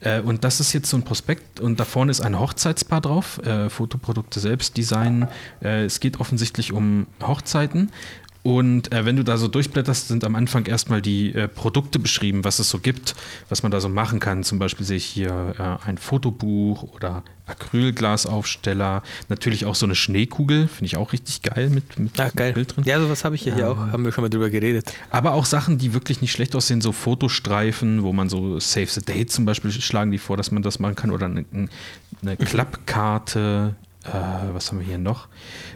Äh, 0.05 0.21
und 0.21 0.45
das 0.45 0.61
ist 0.61 0.73
jetzt 0.73 0.89
so 0.89 0.97
ein 0.97 1.03
Prospekt 1.03 1.61
und 1.61 1.81
da 1.81 1.85
vorne 1.85 2.11
ist 2.11 2.21
ein 2.21 2.39
Hochzeitspaar 2.39 3.01
drauf, 3.01 3.39
äh, 3.45 3.69
Fotoprodukte 3.71 4.39
selbst, 4.39 4.77
Design. 4.77 5.29
Äh, 5.63 5.85
es 5.85 5.99
geht 5.99 6.21
offensichtlich 6.21 6.73
um 6.73 7.07
Hochzeiten. 7.23 7.91
Und 8.45 8.93
äh, 8.93 9.07
wenn 9.07 9.17
du 9.17 9.25
da 9.25 9.39
so 9.39 9.49
durchblätterst, 9.49 10.09
sind 10.09 10.23
am 10.23 10.35
Anfang 10.35 10.67
erstmal 10.67 11.01
die 11.01 11.35
äh, 11.35 11.49
Produkte 11.49 11.99
beschrieben, 11.99 12.45
was 12.45 12.59
es 12.59 12.69
so 12.69 12.79
gibt, 12.79 13.15
was 13.49 13.63
man 13.63 13.73
da 13.73 13.81
so 13.81 13.89
machen 13.89 14.21
kann. 14.21 14.45
Zum 14.45 14.59
Beispiel 14.59 14.85
sehe 14.85 14.99
ich 14.99 15.07
hier 15.07 15.55
äh, 15.59 15.89
ein 15.89 15.97
Fotobuch 15.97 16.83
oder 16.83 17.23
Acrylglasaufsteller. 17.47 19.03
Natürlich 19.31 19.65
auch 19.65 19.75
so 19.75 19.87
eine 19.87 19.95
Schneekugel, 19.95 20.69
finde 20.69 20.85
ich 20.85 20.99
auch 20.99 21.15
richtig 21.15 21.41
geil 21.41 21.71
mit, 21.71 21.99
mit 21.99 22.21
Ah, 22.21 22.31
geil. 22.37 22.53
Bild 22.53 22.77
drin. 22.77 22.85
Ja, 22.85 23.01
sowas 23.01 23.25
habe 23.25 23.35
ich 23.35 23.43
hier, 23.43 23.55
hier 23.55 23.71
auch, 23.71 23.79
haben 23.79 24.05
wir 24.05 24.13
schon 24.13 24.21
mal 24.21 24.29
drüber 24.29 24.51
geredet. 24.51 24.93
Aber 25.09 25.33
auch 25.33 25.47
Sachen, 25.47 25.79
die 25.79 25.95
wirklich 25.95 26.21
nicht 26.21 26.33
schlecht 26.33 26.55
aussehen, 26.55 26.83
so 26.83 26.93
Fotostreifen, 26.93 28.03
wo 28.03 28.13
man 28.13 28.29
so 28.29 28.61
Save 28.61 28.89
the 28.89 29.01
Date 29.01 29.31
zum 29.31 29.47
Beispiel 29.47 29.73
schlagen 29.73 30.11
die 30.11 30.19
vor, 30.19 30.37
dass 30.37 30.51
man 30.51 30.63
das 30.63 30.79
machen 30.79 30.97
kann. 30.97 31.11
Oder 31.13 31.27
eine, 31.27 31.47
eine 32.21 32.37
Klappkarte. 32.37 33.75
Äh, 34.05 34.11
was 34.53 34.71
haben 34.71 34.81
wir 34.81 34.87
hier 34.87 34.99
noch? 34.99 35.29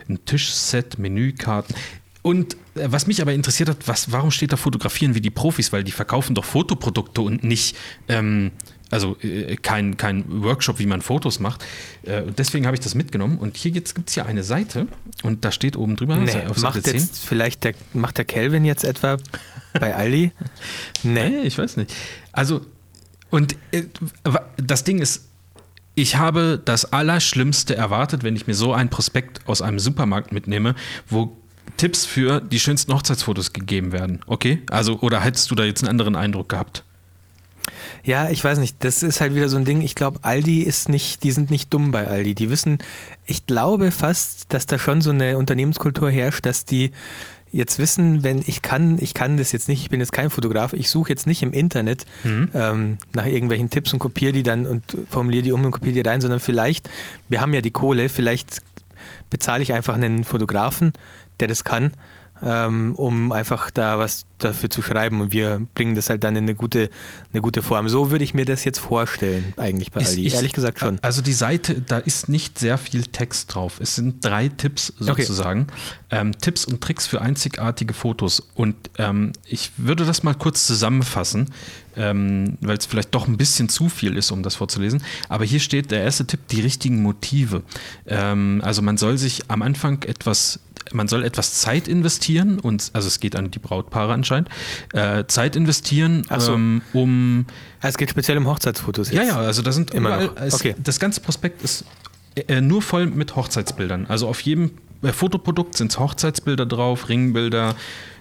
Ein 0.06 0.22
Tischset, 0.26 0.98
Menükarten. 0.98 1.74
Und 2.22 2.54
äh, 2.74 2.86
was 2.90 3.06
mich 3.06 3.22
aber 3.22 3.32
interessiert 3.32 3.68
hat, 3.68 3.86
was, 3.86 4.12
warum 4.12 4.30
steht 4.30 4.52
da 4.52 4.56
fotografieren 4.56 5.14
wie 5.14 5.20
die 5.20 5.30
Profis? 5.30 5.72
Weil 5.72 5.84
die 5.84 5.92
verkaufen 5.92 6.34
doch 6.34 6.44
Fotoprodukte 6.44 7.20
und 7.20 7.44
nicht, 7.44 7.76
ähm, 8.08 8.50
also 8.90 9.16
äh, 9.22 9.56
kein, 9.56 9.96
kein 9.96 10.24
Workshop, 10.42 10.78
wie 10.78 10.86
man 10.86 11.00
Fotos 11.00 11.38
macht. 11.40 11.64
Äh, 12.02 12.22
und 12.22 12.38
deswegen 12.38 12.66
habe 12.66 12.76
ich 12.76 12.80
das 12.80 12.94
mitgenommen. 12.94 13.38
Und 13.38 13.56
hier 13.56 13.70
gibt 13.70 13.88
es 14.08 14.14
ja 14.14 14.26
eine 14.26 14.42
Seite 14.42 14.88
und 15.22 15.44
da 15.44 15.52
steht 15.52 15.76
oben 15.76 15.96
drüber, 15.96 16.16
Nee, 16.16 16.30
auf 16.46 16.58
Seite 16.58 16.78
macht 16.78 16.84
10. 16.84 16.94
jetzt 16.94 17.24
vielleicht 17.24 17.64
der, 17.64 17.74
macht 17.92 18.18
der 18.18 18.24
Kelvin 18.24 18.64
jetzt 18.64 18.84
etwa 18.84 19.16
bei 19.78 19.94
Aldi? 19.94 20.32
Nee. 21.04 21.28
Nee, 21.28 21.40
ich 21.42 21.56
weiß 21.56 21.76
nicht. 21.76 21.94
Also, 22.32 22.62
und 23.30 23.56
äh, 23.70 23.84
das 24.56 24.82
Ding 24.84 24.98
ist, 24.98 25.28
ich 25.94 26.16
habe 26.16 26.60
das 26.64 26.92
Allerschlimmste 26.92 27.76
erwartet, 27.76 28.22
wenn 28.22 28.36
ich 28.36 28.46
mir 28.46 28.54
so 28.54 28.72
ein 28.72 28.88
Prospekt 28.88 29.46
aus 29.48 29.62
einem 29.62 29.78
Supermarkt 29.78 30.32
mitnehme, 30.32 30.74
wo 31.08 31.36
Tipps 31.76 32.04
für 32.04 32.40
die 32.40 32.60
schönsten 32.60 32.92
Hochzeitsfotos 32.92 33.52
gegeben 33.52 33.92
werden. 33.92 34.20
Okay? 34.26 34.62
Also, 34.70 34.98
oder 35.00 35.20
hättest 35.20 35.50
du 35.50 35.54
da 35.54 35.64
jetzt 35.64 35.82
einen 35.82 35.90
anderen 35.90 36.16
Eindruck 36.16 36.48
gehabt? 36.48 36.84
Ja, 38.04 38.30
ich 38.30 38.42
weiß 38.42 38.58
nicht. 38.58 38.76
Das 38.80 39.02
ist 39.02 39.20
halt 39.20 39.34
wieder 39.34 39.48
so 39.48 39.56
ein 39.56 39.64
Ding. 39.64 39.82
Ich 39.82 39.94
glaube, 39.94 40.20
Aldi 40.22 40.62
ist 40.62 40.88
nicht, 40.88 41.22
die 41.24 41.30
sind 41.30 41.50
nicht 41.50 41.72
dumm 41.72 41.90
bei 41.90 42.06
Aldi. 42.06 42.34
Die 42.34 42.50
wissen, 42.50 42.78
ich 43.26 43.46
glaube 43.46 43.90
fast, 43.90 44.52
dass 44.52 44.66
da 44.66 44.78
schon 44.78 45.00
so 45.00 45.10
eine 45.10 45.36
Unternehmenskultur 45.36 46.10
herrscht, 46.10 46.46
dass 46.46 46.64
die 46.64 46.92
jetzt 47.50 47.78
wissen, 47.78 48.22
wenn 48.22 48.42
ich 48.46 48.62
kann, 48.62 48.98
ich 49.00 49.14
kann 49.14 49.36
das 49.36 49.52
jetzt 49.52 49.68
nicht, 49.68 49.80
ich 49.82 49.90
bin 49.90 50.00
jetzt 50.00 50.12
kein 50.12 50.30
Fotograf, 50.30 50.74
ich 50.74 50.90
suche 50.90 51.08
jetzt 51.08 51.26
nicht 51.26 51.42
im 51.42 51.52
Internet 51.52 52.04
ähm, 52.24 52.98
nach 53.14 53.24
irgendwelchen 53.24 53.70
Tipps 53.70 53.92
und 53.92 53.98
kopiere 53.98 54.32
die 54.32 54.42
dann 54.42 54.66
und 54.66 54.84
formuliere 55.08 55.42
die 55.42 55.52
um 55.52 55.64
und 55.64 55.70
kopiere 55.70 55.94
die 55.94 56.08
rein, 56.08 56.20
sondern 56.20 56.40
vielleicht, 56.40 56.90
wir 57.28 57.40
haben 57.40 57.54
ja 57.54 57.62
die 57.62 57.70
Kohle, 57.70 58.10
vielleicht 58.10 58.62
bezahle 59.30 59.62
ich 59.62 59.72
einfach 59.72 59.94
einen 59.94 60.24
Fotografen, 60.24 60.92
der 61.40 61.48
das 61.48 61.65
kann, 61.65 61.93
ähm, 62.43 62.94
um 62.94 63.32
einfach 63.32 63.70
da 63.70 63.98
was 63.98 64.24
dafür 64.39 64.70
zu 64.70 64.81
schreiben 64.82 65.20
und 65.20 65.32
wir 65.32 65.66
bringen 65.74 65.97
das 65.97 66.09
halt 66.10 66.23
dann 66.23 66.36
in 66.36 66.44
eine 66.44 66.55
gute, 66.55 66.90
eine 67.32 67.43
gute 67.43 67.60
Form. 67.60 67.89
So 67.89 68.12
würde 68.12 68.23
ich 68.23 68.35
mir 68.35 68.44
das 68.44 68.62
jetzt 68.62 68.78
vorstellen, 68.78 69.52
eigentlich 69.56 69.90
bei 69.90 70.01
Ich- 70.02 70.06
Aldi. 70.10 70.27
ich- 70.28 70.35
Ehrlich 70.35 70.52
gesagt 70.52 70.78
schon. 70.78 71.01
Also 71.02 71.23
die 71.23 71.32
Seite, 71.32 71.81
da 71.81 71.98
ist 71.98 72.28
nicht 72.28 72.56
sehr 72.56 72.78
viel 72.78 73.02
Text 73.06 73.52
drauf. 73.52 73.81
Es 73.81 73.97
sind 73.97 74.24
drei 74.24 74.47
Tipps 74.48 74.93
Okay. 75.01 75.23
sozusagen. 75.23 75.66
Ähm, 76.10 76.39
Tipps 76.39 76.65
und 76.65 76.81
Tricks 76.81 77.09
für 77.09 77.20
einzigartige 77.20 77.93
Fotos. 77.94 78.40
Und 78.55 78.77
ähm, 78.98 79.32
ich 79.44 79.73
würde 79.77 80.06
das 80.06 80.23
mal 80.23 80.35
kurz 80.35 80.65
zusammenfassen, 80.69 81.51
ähm, 81.97 82.56
weil 82.60 82.77
es 82.78 82.86
vielleicht 82.86 83.12
doch 83.16 83.27
ein 83.27 83.36
bisschen 83.36 83.69
zu 83.69 83.89
viel 83.89 84.16
ist, 84.16 84.31
um 84.31 84.44
das 84.44 84.55
vorzulesen. 84.55 85.02
Aber 85.28 85.44
hier 85.44 85.59
steht 85.59 85.90
der 85.90 86.05
erste 86.05 86.24
Tipp, 86.28 86.47
die 86.47 86.60
richtigen 86.60 87.02
Motive. 87.02 87.62
Ähm, 88.06 88.60
also 88.65 88.82
man 88.82 88.97
soll 88.98 89.19
sich 89.19 89.51
am 89.51 89.62
Anfang 89.62 90.05
etwas 90.05 90.60
man 90.93 91.09
soll 91.09 91.24
etwas 91.24 91.55
Zeit 91.60 91.89
investieren 91.89 92.59
und 92.59 92.90
also 92.93 93.09
es 93.09 93.20
geht 93.20 93.36
an 93.36 93.51
die 93.51 93.59
Brautpaare 93.59 94.12
anscheinend 94.12 94.48
äh, 94.93 95.24
Zeit 95.27 95.56
investieren 95.56 96.27
so. 96.39 96.55
ähm, 96.55 96.82
um 96.93 97.47
Ah, 97.81 97.89
es 97.89 97.97
geht 97.97 98.10
speziell 98.10 98.36
um 98.39 98.47
Hochzeitsfotos 98.47 99.10
ja, 99.12 99.23
jetzt. 99.23 99.31
ja, 99.32 99.39
also 99.39 99.62
da 99.62 99.70
sind 99.73 99.93
Immer 99.94 100.09
überall, 100.09 100.27
noch. 100.27 100.36
es, 100.43 100.55
Okay. 100.55 100.74
das 100.82 100.98
ganze 100.98 101.20
Prospekt 101.20 101.62
ist 101.62 101.85
äh, 102.35 102.60
nur 102.60 102.82
voll 102.82 103.06
mit 103.06 103.36
Hochzeitsbildern. 103.36 104.06
Also 104.06 104.28
auf 104.28 104.40
jedem 104.40 104.73
äh, 105.02 105.12
Fotoprodukt 105.12 105.77
sind 105.77 105.97
Hochzeitsbilder 105.98 106.66
drauf, 106.66 107.09
Ringbilder 107.09 107.77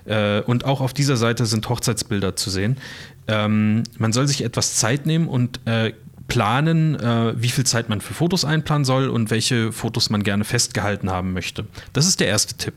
äh, 0.06 0.41
und 0.41 0.65
auch 0.65 0.81
auf 0.81 0.94
dieser 0.94 1.18
Seite 1.18 1.45
sind 1.45 1.68
Hochzeitsbilder 1.69 2.35
zu 2.35 2.49
sehen. 2.49 2.77
Ähm, 3.27 3.84
man 3.98 4.14
soll 4.14 4.27
sich 4.27 4.44
etwas 4.44 4.76
Zeit 4.76 5.06
nehmen 5.06 5.27
und 5.27 5.60
äh, 5.65 5.94
planen, 6.27 6.95
äh, 6.95 7.33
wie 7.41 7.49
viel 7.49 7.65
Zeit 7.65 7.89
man 7.89 8.01
für 8.01 8.13
Fotos 8.13 8.45
einplanen 8.45 8.85
soll 8.85 9.09
und 9.09 9.29
welche 9.29 9.71
Fotos 9.71 10.09
man 10.09 10.23
gerne 10.23 10.43
festgehalten 10.43 11.09
haben 11.09 11.33
möchte. 11.33 11.65
Das 11.93 12.05
ist 12.07 12.19
der 12.19 12.27
erste 12.27 12.55
Tipp. 12.55 12.73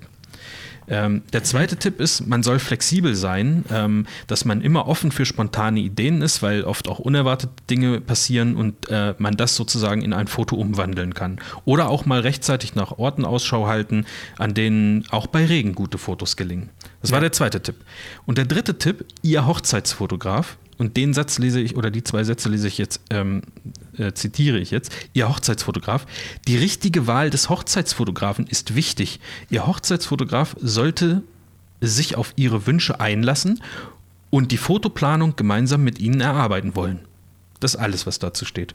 Ähm, 0.89 1.23
der 1.33 1.45
zweite 1.45 1.77
Tipp 1.77 2.01
ist, 2.01 2.27
man 2.27 2.43
soll 2.43 2.59
flexibel 2.59 3.15
sein, 3.15 3.65
ähm, 3.71 4.07
dass 4.27 4.45
man 4.45 4.61
immer 4.61 4.89
offen 4.89 5.13
für 5.13 5.25
spontane 5.25 5.79
Ideen 5.79 6.21
ist, 6.21 6.43
weil 6.43 6.65
oft 6.65 6.89
auch 6.89 6.99
unerwartete 6.99 7.53
Dinge 7.71 8.01
passieren 8.01 8.57
und 8.57 8.89
äh, 8.91 9.15
man 9.19 9.37
das 9.37 9.55
sozusagen 9.55 10.03
in 10.03 10.13
ein 10.13 10.27
Foto 10.27 10.57
umwandeln 10.57 11.15
kann. 11.15 11.39
Oder 11.65 11.89
auch 11.91 12.07
mal 12.07 12.21
rechtzeitig 12.21 12.75
nach 12.75 12.99
Orten 12.99 13.25
Ausschau 13.25 13.69
halten, 13.69 14.05
an 14.37 14.53
denen 14.53 15.05
auch 15.11 15.29
bei 15.29 15.47
Regen 15.47 15.77
gute 15.77 15.97
Fotos 15.97 16.37
gelingen. 16.37 16.71
Das 17.03 17.13
war 17.13 17.19
Ja. 17.19 17.23
der 17.23 17.33
zweite 17.33 17.63
Tipp. 17.63 17.77
Und 18.27 18.37
der 18.39 18.47
dritte 18.47 18.77
Tipp, 18.79 19.05
Ihr 19.23 19.47
Hochzeitsfotograf, 19.47 20.57
und 20.81 20.97
den 20.97 21.13
Satz 21.13 21.39
lese 21.39 21.61
ich, 21.61 21.77
oder 21.77 21.91
die 21.91 22.03
zwei 22.03 22.25
Sätze 22.25 22.49
lese 22.49 22.67
ich 22.67 22.79
jetzt, 22.79 23.03
ähm, 23.11 23.43
äh, 23.99 24.13
zitiere 24.13 24.59
ich 24.59 24.71
jetzt, 24.71 24.91
Ihr 25.13 25.29
Hochzeitsfotograf. 25.29 26.07
Die 26.49 26.57
richtige 26.57 27.07
Wahl 27.07 27.29
des 27.29 27.51
Hochzeitsfotografen 27.51 28.47
ist 28.47 28.75
wichtig. 28.75 29.21
Ihr 29.51 29.67
Hochzeitsfotograf 29.67 30.57
sollte 30.59 31.23
sich 31.83 32.17
auf 32.17 32.33
Ihre 32.37 32.67
Wünsche 32.67 32.99
einlassen 32.99 33.63
und 34.31 34.53
die 34.53 34.57
Fotoplanung 34.57 35.37
gemeinsam 35.37 35.85
mit 35.85 35.99
Ihnen 35.99 36.23
erarbeiten 36.23 36.75
wollen. 36.75 37.01
Das 37.61 37.75
ist 37.75 37.81
alles, 37.81 38.07
was 38.07 38.19
dazu 38.19 38.47
steht. 38.47 38.75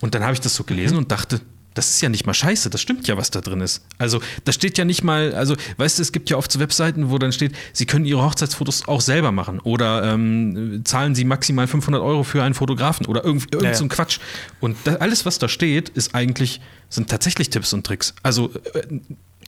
Und 0.00 0.16
dann 0.16 0.24
habe 0.24 0.32
ich 0.32 0.40
das 0.40 0.56
so 0.56 0.64
gelesen 0.64 0.98
und 0.98 1.12
dachte, 1.12 1.40
das 1.76 1.90
ist 1.90 2.00
ja 2.00 2.08
nicht 2.08 2.26
mal 2.26 2.34
scheiße, 2.34 2.70
das 2.70 2.80
stimmt 2.80 3.06
ja, 3.06 3.16
was 3.16 3.30
da 3.30 3.42
drin 3.42 3.60
ist. 3.60 3.84
Also, 3.98 4.20
da 4.44 4.52
steht 4.52 4.78
ja 4.78 4.84
nicht 4.84 5.04
mal, 5.04 5.34
also, 5.34 5.56
weißt 5.76 5.98
du, 5.98 6.02
es 6.02 6.10
gibt 6.10 6.30
ja 6.30 6.38
oft 6.38 6.50
so 6.50 6.58
Webseiten, 6.58 7.10
wo 7.10 7.18
dann 7.18 7.32
steht, 7.32 7.52
Sie 7.74 7.84
können 7.84 8.06
Ihre 8.06 8.22
Hochzeitsfotos 8.22 8.88
auch 8.88 9.02
selber 9.02 9.30
machen 9.30 9.60
oder 9.60 10.02
ähm, 10.04 10.82
zahlen 10.84 11.14
Sie 11.14 11.24
maximal 11.24 11.66
500 11.66 12.02
Euro 12.02 12.22
für 12.24 12.42
einen 12.42 12.54
Fotografen 12.54 13.06
oder 13.06 13.24
irgend, 13.24 13.52
irgend 13.52 13.68
Ja, 13.68 13.74
so 13.74 13.84
ein 13.84 13.90
Quatsch. 13.90 14.18
Und 14.60 14.76
da, 14.84 14.94
alles, 14.96 15.26
was 15.26 15.38
da 15.38 15.48
steht, 15.48 15.90
ist 15.90 16.14
eigentlich, 16.14 16.60
sind 16.88 17.10
tatsächlich 17.10 17.50
Tipps 17.50 17.74
und 17.74 17.86
Tricks. 17.86 18.14
Also, 18.22 18.50
äh, 18.72 19.00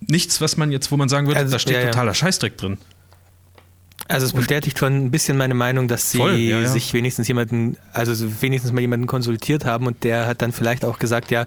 nichts, 0.07 0.43
was 0.43 0.59
man 0.59 0.71
jetzt, 0.71 0.93
wo 0.93 0.99
man 0.99 1.09
sagen 1.09 1.27
würde, 1.29 1.41
Also, 1.41 1.53
da 1.53 1.59
steht 1.59 1.77
ja. 1.77 1.87
totaler 1.87 2.13
Scheißdreck 2.13 2.59
drin. 2.59 2.77
Also 4.11 4.25
es 4.25 4.33
bestätigt 4.33 4.79
schon 4.79 4.95
ein 4.95 5.11
bisschen 5.11 5.37
meine 5.37 5.53
Meinung, 5.53 5.87
dass 5.87 6.11
sie 6.11 6.17
Voll, 6.17 6.37
ja, 6.37 6.61
ja. 6.61 6.69
sich 6.69 6.95
wenigstens 6.95 7.29
jemanden, 7.29 7.77
also 7.93 8.15
so 8.15 8.41
wenigstens 8.41 8.73
mal 8.73 8.81
jemanden 8.81 9.07
konsultiert 9.07 9.67
haben 9.67 9.87
und 9.87 10.03
der 10.03 10.27
hat 10.27 10.41
dann 10.41 10.53
vielleicht 10.53 10.87
auch 10.87 10.99
gesagt, 10.99 11.31
ja, 11.31 11.47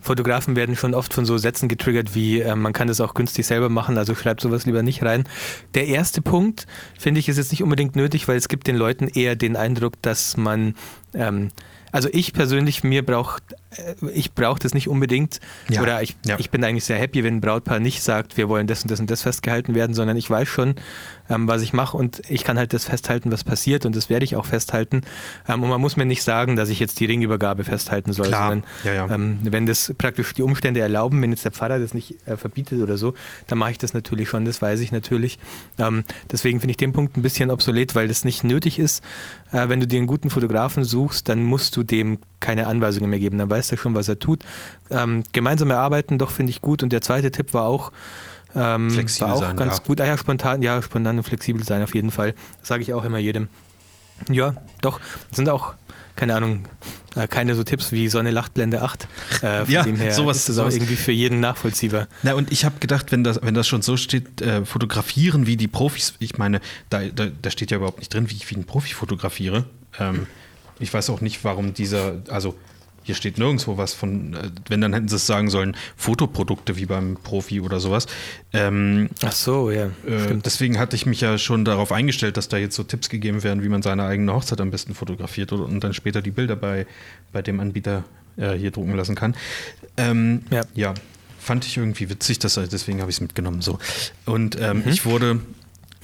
Fotografen 0.00 0.56
werden 0.56 0.74
schon 0.74 0.94
oft 0.94 1.12
von 1.12 1.26
so 1.26 1.36
Sätzen 1.36 1.68
getriggert 1.68 2.14
wie, 2.14 2.40
äh, 2.40 2.56
man 2.56 2.72
kann 2.72 2.88
das 2.88 3.02
auch 3.02 3.12
günstig 3.12 3.46
selber 3.46 3.68
machen, 3.68 3.98
also 3.98 4.14
schreibt 4.14 4.40
sowas 4.40 4.64
lieber 4.64 4.82
nicht 4.82 5.02
rein. 5.02 5.24
Der 5.74 5.86
erste 5.86 6.22
Punkt, 6.22 6.66
finde 6.98 7.20
ich, 7.20 7.28
ist 7.28 7.36
jetzt 7.36 7.50
nicht 7.50 7.62
unbedingt 7.62 7.94
nötig, 7.94 8.26
weil 8.26 8.38
es 8.38 8.48
gibt 8.48 8.68
den 8.68 8.76
Leuten 8.76 9.08
eher 9.08 9.36
den 9.36 9.54
Eindruck, 9.54 10.00
dass 10.00 10.38
man, 10.38 10.76
ähm, 11.12 11.48
also 11.92 12.08
ich 12.10 12.32
persönlich, 12.32 12.82
mir 12.82 13.04
braucht, 13.04 13.42
ich 14.14 14.32
brauche 14.32 14.58
das 14.58 14.72
nicht 14.72 14.88
unbedingt 14.88 15.40
Ja, 15.68 15.82
oder 15.82 16.02
ich, 16.02 16.16
ja. 16.24 16.38
ich 16.38 16.50
bin 16.50 16.64
eigentlich 16.64 16.84
sehr 16.84 16.98
happy, 16.98 17.22
wenn 17.22 17.36
ein 17.36 17.40
Brautpaar 17.40 17.80
nicht 17.80 18.02
sagt, 18.02 18.36
wir 18.36 18.48
wollen 18.48 18.66
das 18.66 18.82
und 18.82 18.90
das 18.90 18.98
und 18.98 19.10
das 19.10 19.22
festgehalten 19.22 19.74
werden, 19.74 19.94
sondern 19.94 20.16
ich 20.16 20.28
weiß 20.28 20.48
schon, 20.48 20.76
ähm, 21.28 21.46
was 21.48 21.62
ich 21.62 21.72
mache 21.72 21.96
und 21.96 22.22
ich 22.28 22.44
kann 22.44 22.58
halt 22.58 22.72
das 22.72 22.86
festhalten, 22.86 23.30
was 23.30 23.44
passiert 23.44 23.84
und 23.84 23.94
das 23.94 24.08
werde 24.08 24.24
ich 24.24 24.36
auch 24.36 24.46
festhalten. 24.46 25.02
Ähm, 25.46 25.62
und 25.62 25.68
man 25.68 25.80
muss 25.80 25.96
mir 25.96 26.06
nicht 26.06 26.22
sagen, 26.22 26.56
dass 26.56 26.70
ich 26.70 26.80
jetzt 26.80 26.98
die 27.00 27.04
Ringübergabe 27.04 27.64
festhalten 27.64 28.12
soll, 28.12 28.28
Klar, 28.28 28.48
sondern 28.48 28.70
ja, 28.84 28.94
ja. 28.94 29.14
Ähm, 29.14 29.38
wenn 29.42 29.66
das 29.66 29.92
praktisch 29.98 30.32
die 30.32 30.42
Umstände 30.42 30.80
erlauben, 30.80 31.20
wenn 31.20 31.30
jetzt 31.30 31.44
der 31.44 31.52
Pfarrer 31.52 31.78
das 31.78 31.92
nicht 31.92 32.26
äh, 32.26 32.36
verbietet 32.36 32.80
oder 32.80 32.96
so, 32.96 33.14
dann 33.46 33.58
mache 33.58 33.72
ich 33.72 33.78
das 33.78 33.92
natürlich 33.92 34.28
schon, 34.28 34.44
das 34.46 34.62
weiß 34.62 34.80
ich 34.80 34.92
natürlich. 34.92 35.38
Ähm, 35.78 36.04
deswegen 36.32 36.60
finde 36.60 36.70
ich 36.72 36.76
den 36.78 36.92
Punkt 36.92 37.16
ein 37.16 37.22
bisschen 37.22 37.50
obsolet, 37.50 37.94
weil 37.94 38.08
das 38.08 38.24
nicht 38.24 38.44
nötig 38.44 38.78
ist. 38.78 39.04
Äh, 39.52 39.68
wenn 39.68 39.80
du 39.80 39.86
dir 39.86 39.98
einen 39.98 40.06
guten 40.06 40.30
Fotografen 40.30 40.84
suchst, 40.84 41.28
dann 41.28 41.42
musst 41.44 41.76
du 41.76 41.82
dem 41.82 42.18
keine 42.40 42.66
Anweisungen 42.66 43.10
mehr 43.10 43.18
geben, 43.18 43.38
dann 43.38 43.50
weiß 43.58 43.72
er 43.72 43.78
schon, 43.78 43.94
was 43.94 44.08
er 44.08 44.18
tut. 44.18 44.40
Ähm, 44.90 45.24
gemeinsam 45.32 45.70
erarbeiten, 45.70 46.18
doch 46.18 46.30
finde 46.30 46.50
ich 46.50 46.60
gut. 46.60 46.82
Und 46.82 46.90
der 46.92 47.02
zweite 47.02 47.30
Tipp 47.30 47.52
war 47.54 47.64
auch, 47.64 47.92
Ähm, 48.54 48.90
Flexibel 48.90 49.28
war 49.28 49.34
auch 49.36 49.40
sein, 49.42 49.56
ganz 49.56 49.76
ja. 49.78 49.82
gut. 49.84 50.00
Ah 50.00 50.06
ja, 50.06 50.16
spontan, 50.16 50.62
ja, 50.62 50.80
spontan 50.80 51.18
und 51.18 51.24
flexibel 51.24 51.62
sein 51.64 51.82
auf 51.82 51.94
jeden 51.94 52.10
Fall. 52.10 52.34
Das 52.60 52.68
sage 52.68 52.82
ich 52.82 52.94
auch 52.94 53.04
immer 53.04 53.18
jedem. 53.18 53.48
Ja, 54.30 54.54
doch. 54.80 55.00
Das 55.28 55.36
sind 55.36 55.48
auch, 55.50 55.74
keine 56.16 56.34
Ahnung, 56.34 56.64
äh, 57.14 57.28
keine 57.28 57.54
so 57.54 57.62
Tipps 57.62 57.92
wie 57.92 58.08
Sonne 58.08 58.30
lacht 58.30 58.54
Blende 58.54 58.80
8. 58.82 59.06
Äh, 59.42 59.64
von 59.64 59.70
Ja, 59.72 59.82
dem 59.82 59.96
her 59.96 60.12
sowas- 60.14 60.38
ist 60.38 60.48
das 60.48 60.56
auch 60.58 60.62
sowas. 60.62 60.74
irgendwie 60.76 60.96
für 60.96 61.12
jeden 61.12 61.40
nachvollziehbar. 61.40 62.08
Na, 62.22 62.32
und 62.34 62.50
ich 62.50 62.64
habe 62.64 62.78
gedacht, 62.80 63.12
wenn 63.12 63.22
das, 63.22 63.38
wenn 63.42 63.54
das 63.54 63.68
schon 63.68 63.82
so 63.82 63.96
steht, 63.98 64.40
äh, 64.40 64.64
fotografieren 64.64 65.46
wie 65.46 65.56
die 65.58 65.68
Profis, 65.68 66.14
ich 66.18 66.38
meine, 66.38 66.60
da, 66.90 67.02
da, 67.04 67.26
da 67.42 67.50
steht 67.50 67.70
ja 67.70 67.76
überhaupt 67.76 67.98
nicht 67.98 68.12
drin, 68.14 68.30
wie 68.30 68.34
ich 68.34 68.50
wie 68.50 68.56
ein 68.56 68.64
Profi 68.64 68.94
fotografiere. 68.94 69.64
Ähm, 70.00 70.26
ich 70.80 70.92
weiß 70.92 71.10
auch 71.10 71.20
nicht, 71.20 71.44
warum 71.44 71.74
dieser, 71.74 72.14
also 72.30 72.54
hier 73.08 73.14
steht 73.14 73.38
nirgendwo 73.38 73.78
was 73.78 73.94
von, 73.94 74.34
äh, 74.34 74.50
wenn 74.68 74.82
dann 74.82 74.92
hätten 74.92 75.08
sie 75.08 75.16
es 75.16 75.26
sagen 75.26 75.48
sollen, 75.48 75.74
Fotoprodukte 75.96 76.76
wie 76.76 76.84
beim 76.84 77.16
Profi 77.16 77.62
oder 77.62 77.80
sowas. 77.80 78.06
Ähm, 78.52 79.08
Ach 79.24 79.32
so, 79.32 79.70
ja. 79.70 79.86
äh, 80.06 80.36
deswegen 80.44 80.78
hatte 80.78 80.94
ich 80.94 81.06
mich 81.06 81.22
ja 81.22 81.38
schon 81.38 81.64
darauf 81.64 81.90
eingestellt, 81.90 82.36
dass 82.36 82.48
da 82.48 82.58
jetzt 82.58 82.76
so 82.76 82.82
Tipps 82.82 83.08
gegeben 83.08 83.42
werden, 83.42 83.62
wie 83.62 83.70
man 83.70 83.80
seine 83.80 84.04
eigene 84.04 84.34
Hochzeit 84.34 84.60
am 84.60 84.70
besten 84.70 84.92
fotografiert 84.92 85.52
und 85.52 85.80
dann 85.82 85.94
später 85.94 86.20
die 86.20 86.30
Bilder 86.30 86.54
bei, 86.54 86.86
bei 87.32 87.40
dem 87.40 87.60
Anbieter 87.60 88.04
äh, 88.36 88.52
hier 88.52 88.72
drucken 88.72 88.94
lassen 88.94 89.14
kann. 89.14 89.34
Ähm, 89.96 90.42
Ja. 90.50 90.60
ja, 90.74 90.94
fand 91.38 91.64
ich 91.64 91.78
irgendwie 91.78 92.10
witzig, 92.10 92.40
dass, 92.40 92.56
deswegen 92.56 93.00
habe 93.00 93.10
ich 93.10 93.16
es 93.16 93.20
mitgenommen. 93.22 93.62
So. 93.62 93.78
Und 94.26 94.60
ähm, 94.60 94.82
ich 94.84 95.06
wurde 95.06 95.40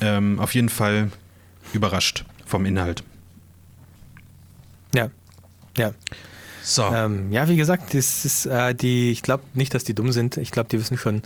ähm, 0.01 0.41
auf 0.41 0.55
jeden 0.55 0.71
Fall 0.71 1.11
überrascht 1.75 2.25
vom 2.47 2.65
Inhalt. 2.65 3.05
Ja. 4.95 5.11
Ja. 5.77 5.93
So. 6.65 6.83
Ähm, 6.85 7.31
ja, 7.31 7.47
wie 7.47 7.57
gesagt, 7.57 7.93
das 7.93 8.25
ist 8.25 8.47
äh, 8.47 8.75
die, 8.75 9.11
ich 9.11 9.21
glaube 9.21 9.45
nicht, 9.53 9.75
dass 9.75 9.85
die 9.85 9.95
dumm 9.95 10.13
sind. 10.13 10.39
Ich 10.39 10.51
glaube, 10.51 10.71
die 10.71 10.81
wissen 10.81 10.97
schon, 10.97 11.23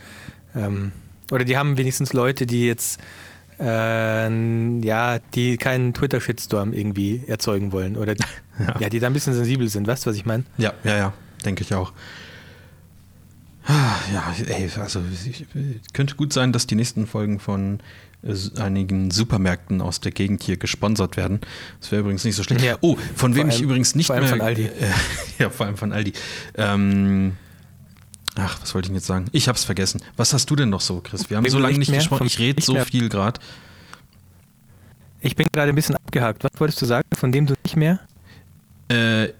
ähm, 0.56 0.90
oder 1.30 1.44
die 1.44 1.56
haben 1.56 1.78
wenigstens 1.78 2.12
Leute, 2.12 2.44
die 2.44 2.66
jetzt 2.66 3.00
äh, 3.60 4.80
ja, 4.80 5.18
die 5.34 5.56
keinen 5.56 5.94
Twitter-Shitstorm 5.94 6.72
irgendwie 6.72 7.22
erzeugen 7.28 7.70
wollen. 7.70 7.96
Oder 7.96 8.14
ja. 8.80 8.88
die 8.88 8.98
da 8.98 9.06
ein 9.06 9.12
bisschen 9.12 9.32
sensibel 9.32 9.68
sind, 9.68 9.86
weißt 9.86 10.06
du, 10.06 10.10
was 10.10 10.16
ich 10.16 10.26
meine? 10.26 10.42
Ja, 10.56 10.72
ja, 10.82 10.96
ja, 10.96 11.12
denke 11.44 11.62
ich 11.62 11.72
auch. 11.72 11.92
Ah, 13.64 13.96
Ja, 14.12 14.34
ey, 14.46 14.68
also 14.80 15.02
ich, 15.24 15.46
könnte 15.92 16.16
gut 16.16 16.32
sein, 16.32 16.52
dass 16.52 16.66
die 16.66 16.74
nächsten 16.74 17.06
Folgen 17.06 17.38
von 17.38 17.80
einigen 18.58 19.10
Supermärkten 19.10 19.80
aus 19.80 20.00
der 20.00 20.10
Gegend 20.12 20.42
hier 20.42 20.56
gesponsert 20.56 21.16
werden. 21.16 21.40
Das 21.80 21.92
wäre 21.92 22.00
übrigens 22.00 22.24
nicht 22.24 22.34
so 22.36 22.42
schlecht. 22.42 22.64
Ja. 22.64 22.76
Oh, 22.80 22.96
von 23.14 23.32
Vor 23.32 23.34
wem 23.36 23.48
ich 23.48 23.54
allem- 23.56 23.64
übrigens 23.64 23.94
nicht 23.94 24.06
vor 24.08 24.16
allem 24.16 24.24
mehr. 24.24 24.32
von 24.36 24.40
Aldi. 24.40 24.64
Äh, 24.64 24.70
ja, 25.38 25.50
vor 25.50 25.66
allem 25.66 25.76
von 25.76 25.92
Aldi. 25.92 26.12
Ähm, 26.56 27.36
ach, 28.34 28.60
was 28.60 28.74
wollte 28.74 28.86
ich 28.86 28.90
denn 28.90 28.96
jetzt 28.96 29.06
sagen? 29.06 29.26
Ich 29.32 29.48
hab's 29.48 29.64
vergessen. 29.64 30.00
Was 30.16 30.32
hast 30.32 30.50
du 30.50 30.56
denn 30.56 30.68
noch 30.68 30.80
so, 30.80 31.00
Chris? 31.00 31.30
Wir 31.30 31.36
haben 31.36 31.44
Wem 31.44 31.52
so 31.52 31.58
lange 31.60 31.78
nicht 31.78 31.90
mehr- 31.90 32.00
gesprochen. 32.00 32.26
Ich 32.26 32.38
rede 32.40 32.60
so 32.62 32.72
mehr- 32.74 32.84
viel 32.86 33.08
gerade. 33.08 33.40
Ich 35.20 35.34
bin 35.36 35.46
gerade 35.52 35.70
ein 35.70 35.74
bisschen 35.74 35.94
abgehakt. 35.96 36.42
Was 36.44 36.50
wolltest 36.58 36.80
du 36.82 36.86
sagen, 36.86 37.06
von 37.16 37.30
dem 37.32 37.46
du 37.46 37.54
nicht 37.64 37.76
mehr? 37.76 38.00
Äh, 38.90 39.24
äh, 39.26 39.30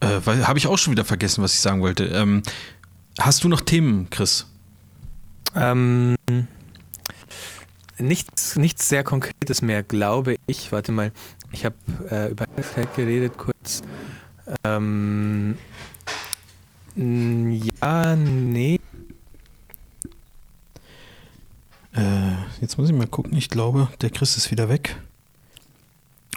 Habe 0.00 0.58
ich 0.58 0.66
auch 0.66 0.78
schon 0.78 0.92
wieder 0.92 1.04
vergessen, 1.04 1.42
was 1.42 1.54
ich 1.54 1.60
sagen 1.60 1.80
wollte. 1.82 2.04
Ähm, 2.06 2.42
hast 3.18 3.42
du 3.44 3.48
noch 3.48 3.60
Themen, 3.60 4.08
Chris? 4.10 4.46
Ähm, 5.56 6.14
nichts, 7.98 8.56
nichts 8.56 8.88
sehr 8.88 9.04
Konkretes 9.04 9.62
mehr, 9.62 9.82
glaube 9.82 10.36
ich. 10.46 10.72
Warte 10.72 10.92
mal, 10.92 11.12
ich 11.52 11.64
habe 11.64 11.76
äh, 12.10 12.30
über 12.30 12.46
Hashtag 12.56 12.94
geredet 12.94 13.36
kurz. 13.36 13.82
Ähm, 14.64 15.56
ja, 16.96 18.16
nee. 18.16 18.80
Äh, 21.94 22.32
jetzt 22.60 22.78
muss 22.78 22.88
ich 22.88 22.94
mal 22.94 23.06
gucken. 23.06 23.36
Ich 23.36 23.48
glaube, 23.48 23.88
der 24.00 24.10
Chris 24.10 24.36
ist 24.36 24.50
wieder 24.50 24.68
weg. 24.68 24.96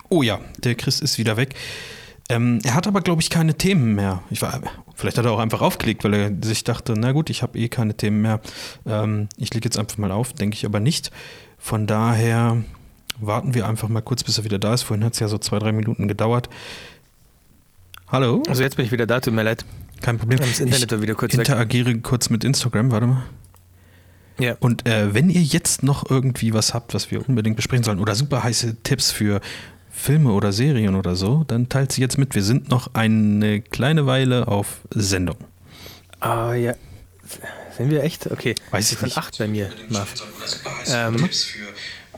Oh 0.10 0.24
ja, 0.24 0.40
der 0.58 0.76
Chris 0.76 1.00
ist 1.00 1.18
wieder 1.18 1.38
weg. 1.38 1.56
Ähm, 2.32 2.60
er 2.64 2.76
hat 2.76 2.88
aber, 2.88 3.02
glaube 3.02 3.22
ich, 3.22 3.30
keine 3.30 3.56
Themen 3.56 3.94
mehr. 3.94 4.24
Ich 4.30 4.42
war, 4.42 4.62
vielleicht 4.96 5.18
hat 5.18 5.26
er 5.26 5.32
auch 5.32 5.40
einfach 5.40 5.62
aufgelegt, 5.62 6.06
weil 6.06 6.14
er 6.14 6.32
sich 6.42 6.64
dachte, 6.64 6.94
na 6.98 7.12
gut, 7.12 7.30
ich 7.30 7.44
habe 7.44 7.58
eh 7.58 7.68
keine 7.68 7.96
Themen 7.96 8.22
mehr. 8.22 8.40
Ähm, 8.86 9.28
ich 9.36 9.54
lege 9.54 9.66
jetzt 9.66 9.78
einfach 9.78 9.98
mal 9.98 10.12
auf, 10.12 10.32
denke 10.32 10.56
ich 10.56 10.66
aber 10.66 10.80
nicht. 10.80 11.12
Von 11.58 11.88
daher 11.88 12.64
warten 13.20 13.54
wir 13.54 13.68
einfach 13.68 13.90
mal 13.90 14.02
kurz, 14.02 14.24
bis 14.24 14.38
er 14.38 14.46
wieder 14.46 14.60
da 14.60 14.74
ist. 14.74 14.84
Vorhin 14.84 15.04
hat 15.04 15.14
es 15.14 15.20
ja 15.20 15.28
so 15.28 15.38
zwei, 15.38 15.60
drei 15.60 15.74
Minuten 15.74 16.08
gedauert. 16.08 16.50
Hallo? 18.08 18.42
Also 18.48 18.64
jetzt 18.64 18.78
bin 18.78 18.86
ich 18.86 18.94
wieder 18.94 19.06
da, 19.06 19.20
tut 19.20 19.34
mir 19.34 19.44
leid. 19.44 19.66
Kein 20.02 20.18
Problem. 20.18 20.40
Das 20.40 20.62
Internet 20.62 20.92
war 20.92 21.02
wieder 21.02 21.16
kurz 21.16 21.34
ich 21.34 21.40
weg. 21.40 21.48
interagiere 21.48 22.00
kurz 22.00 22.30
mit 22.30 22.46
Instagram, 22.46 22.92
warte 22.92 23.08
mal. 23.08 23.24
Ja. 24.40 24.56
Und 24.60 24.88
äh, 24.88 25.14
wenn 25.14 25.30
ihr 25.30 25.42
jetzt 25.42 25.84
noch 25.84 26.10
irgendwie 26.10 26.54
was 26.54 26.74
habt, 26.74 26.94
was 26.94 27.12
wir 27.12 27.28
unbedingt 27.28 27.58
besprechen 27.58 27.84
sollen, 27.84 28.00
oder 28.00 28.16
super 28.16 28.44
heiße 28.44 28.78
Tipps 28.84 29.12
für 29.12 29.42
Filme 29.92 30.32
oder 30.32 30.52
Serien 30.52 30.96
oder 30.96 31.16
so, 31.16 31.44
dann 31.48 31.70
teilt 31.70 31.92
sie 31.92 32.02
jetzt 32.02 32.18
mit. 32.18 32.34
Wir 32.34 32.44
sind 32.44 32.70
noch 32.70 32.94
eine 32.94 33.62
kleine 33.62 34.06
Weile 34.06 34.48
auf 34.48 34.82
Sendung. 34.90 35.38
Ah, 36.20 36.54
ja. 36.54 36.74
Sind 37.78 37.92
wir 37.92 38.04
echt? 38.04 38.32
Okay. 38.32 38.56
Weiß 38.72 38.92
ich 38.92 38.98
Von 38.98 39.08
nicht. 39.08 39.18
acht 39.18 39.38
bei 39.38 39.48
mir, 39.48 39.70
Marv. 39.90 40.14
Ähm, 40.88 41.18
Tipps 41.18 41.44
für 41.44 41.68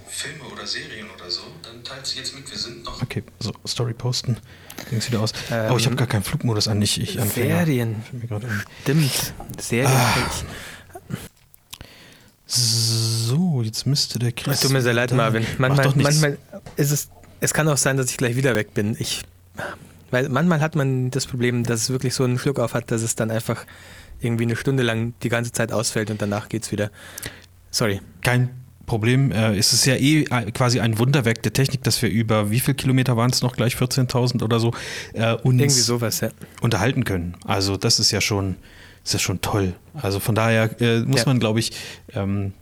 Filme 0.07 0.43
oder 0.51 0.65
Serien 0.65 1.07
oder 1.15 1.29
so, 1.29 1.41
dann 1.63 1.83
teilt 1.83 2.05
sie 2.05 2.17
jetzt 2.17 2.35
mit. 2.35 2.49
Wir 2.49 2.57
sind 2.57 2.85
noch. 2.85 3.01
Okay, 3.01 3.23
so, 3.39 3.51
Story 3.67 3.93
posten. 3.93 4.37
Ging's 4.89 5.07
wieder 5.09 5.21
aus. 5.21 5.33
Ähm, 5.51 5.71
oh, 5.71 5.77
ich 5.77 5.85
habe 5.85 5.95
gar 5.95 6.07
keinen 6.07 6.23
Flugmodus 6.23 6.67
an. 6.67 6.81
Ich, 6.81 6.99
ich. 7.01 7.19
Serien. 7.33 8.03
Stimmt. 8.83 9.33
Serien. 9.59 9.91
Ah. 9.91 10.15
So, 12.45 13.61
jetzt 13.63 13.85
müsste 13.85 14.19
der 14.19 14.31
Chris. 14.31 14.55
Es 14.55 14.61
tut 14.61 14.71
mir 14.71 14.81
sehr 14.81 14.93
leid, 14.93 15.11
Marvin. 15.11 15.45
Manchmal, 15.57 15.85
doch 15.85 15.95
nichts. 15.95 16.21
manchmal 16.21 16.37
ist 16.75 16.91
es, 16.91 17.09
es 17.43 17.53
kann 17.53 17.67
auch 17.67 17.77
sein, 17.77 17.97
dass 17.97 18.09
ich 18.09 18.17
gleich 18.17 18.35
wieder 18.35 18.55
weg 18.55 18.73
bin. 18.73 18.95
Ich, 18.99 19.21
weil 20.11 20.29
manchmal 20.29 20.61
hat 20.61 20.75
man 20.75 21.11
das 21.11 21.25
Problem, 21.27 21.63
dass 21.63 21.81
es 21.81 21.89
wirklich 21.89 22.13
so 22.13 22.23
einen 22.23 22.39
Schluck 22.39 22.59
auf 22.59 22.73
hat, 22.73 22.89
dass 22.89 23.01
es 23.01 23.15
dann 23.15 23.29
einfach 23.31 23.65
irgendwie 24.21 24.43
eine 24.43 24.55
Stunde 24.55 24.81
lang 24.83 25.13
die 25.23 25.29
ganze 25.29 25.51
Zeit 25.51 25.71
ausfällt 25.73 26.09
und 26.09 26.21
danach 26.21 26.47
geht's 26.47 26.71
wieder. 26.71 26.89
Sorry. 27.69 27.99
Kein 28.21 28.49
Problem. 28.85 29.31
Äh, 29.31 29.57
es 29.57 29.73
ist 29.73 29.85
ja 29.85 29.95
eh 29.95 30.21
äh, 30.23 30.51
quasi 30.51 30.79
ein 30.79 30.97
Wunderwerk 30.99 31.43
der 31.43 31.51
Technik, 31.51 31.83
dass 31.83 32.01
wir 32.01 32.09
über 32.09 32.49
wie 32.49 32.59
viel 32.61 32.73
Kilometer 32.75 33.17
waren 33.17 33.31
es 33.31 33.41
noch 33.41 33.55
gleich 33.55 33.75
14.000 33.75 34.41
oder 34.43 34.59
so 34.59 34.71
äh, 35.13 35.33
uns 35.33 35.61
Irgendwie 35.61 35.69
sowas, 35.81 36.21
ja. 36.21 36.29
unterhalten 36.61 37.03
können. 37.03 37.35
Also 37.45 37.75
das 37.75 37.99
ist 37.99 38.11
ja 38.11 38.21
schon, 38.21 38.55
ist 39.03 39.13
ja 39.13 39.19
schon 39.19 39.41
toll. 39.41 39.73
Also 39.95 40.19
von 40.21 40.35
daher 40.35 40.79
äh, 40.81 40.99
muss 41.01 41.21
Ja. 41.21 41.25
man, 41.27 41.39
glaube 41.39 41.59
ich, 41.59 41.71
ähm, 42.13 42.53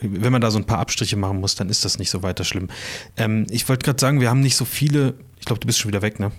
wenn 0.00 0.32
man 0.32 0.40
da 0.40 0.50
so 0.50 0.58
ein 0.58 0.64
paar 0.64 0.78
Abstriche 0.78 1.16
machen 1.16 1.40
muss, 1.40 1.54
dann 1.54 1.68
ist 1.68 1.84
das 1.84 1.98
nicht 1.98 2.10
so 2.10 2.22
weiter 2.22 2.44
schlimm. 2.44 2.68
Ähm, 3.16 3.46
ich 3.50 3.68
wollte 3.68 3.84
gerade 3.84 4.00
sagen, 4.00 4.20
wir 4.20 4.30
haben 4.30 4.40
nicht 4.40 4.56
so 4.56 4.64
viele. 4.64 5.14
Ich 5.38 5.46
glaube, 5.46 5.60
du 5.60 5.66
bist 5.66 5.78
schon 5.78 5.90
wieder 5.90 6.02
weg, 6.02 6.20
ne? 6.20 6.32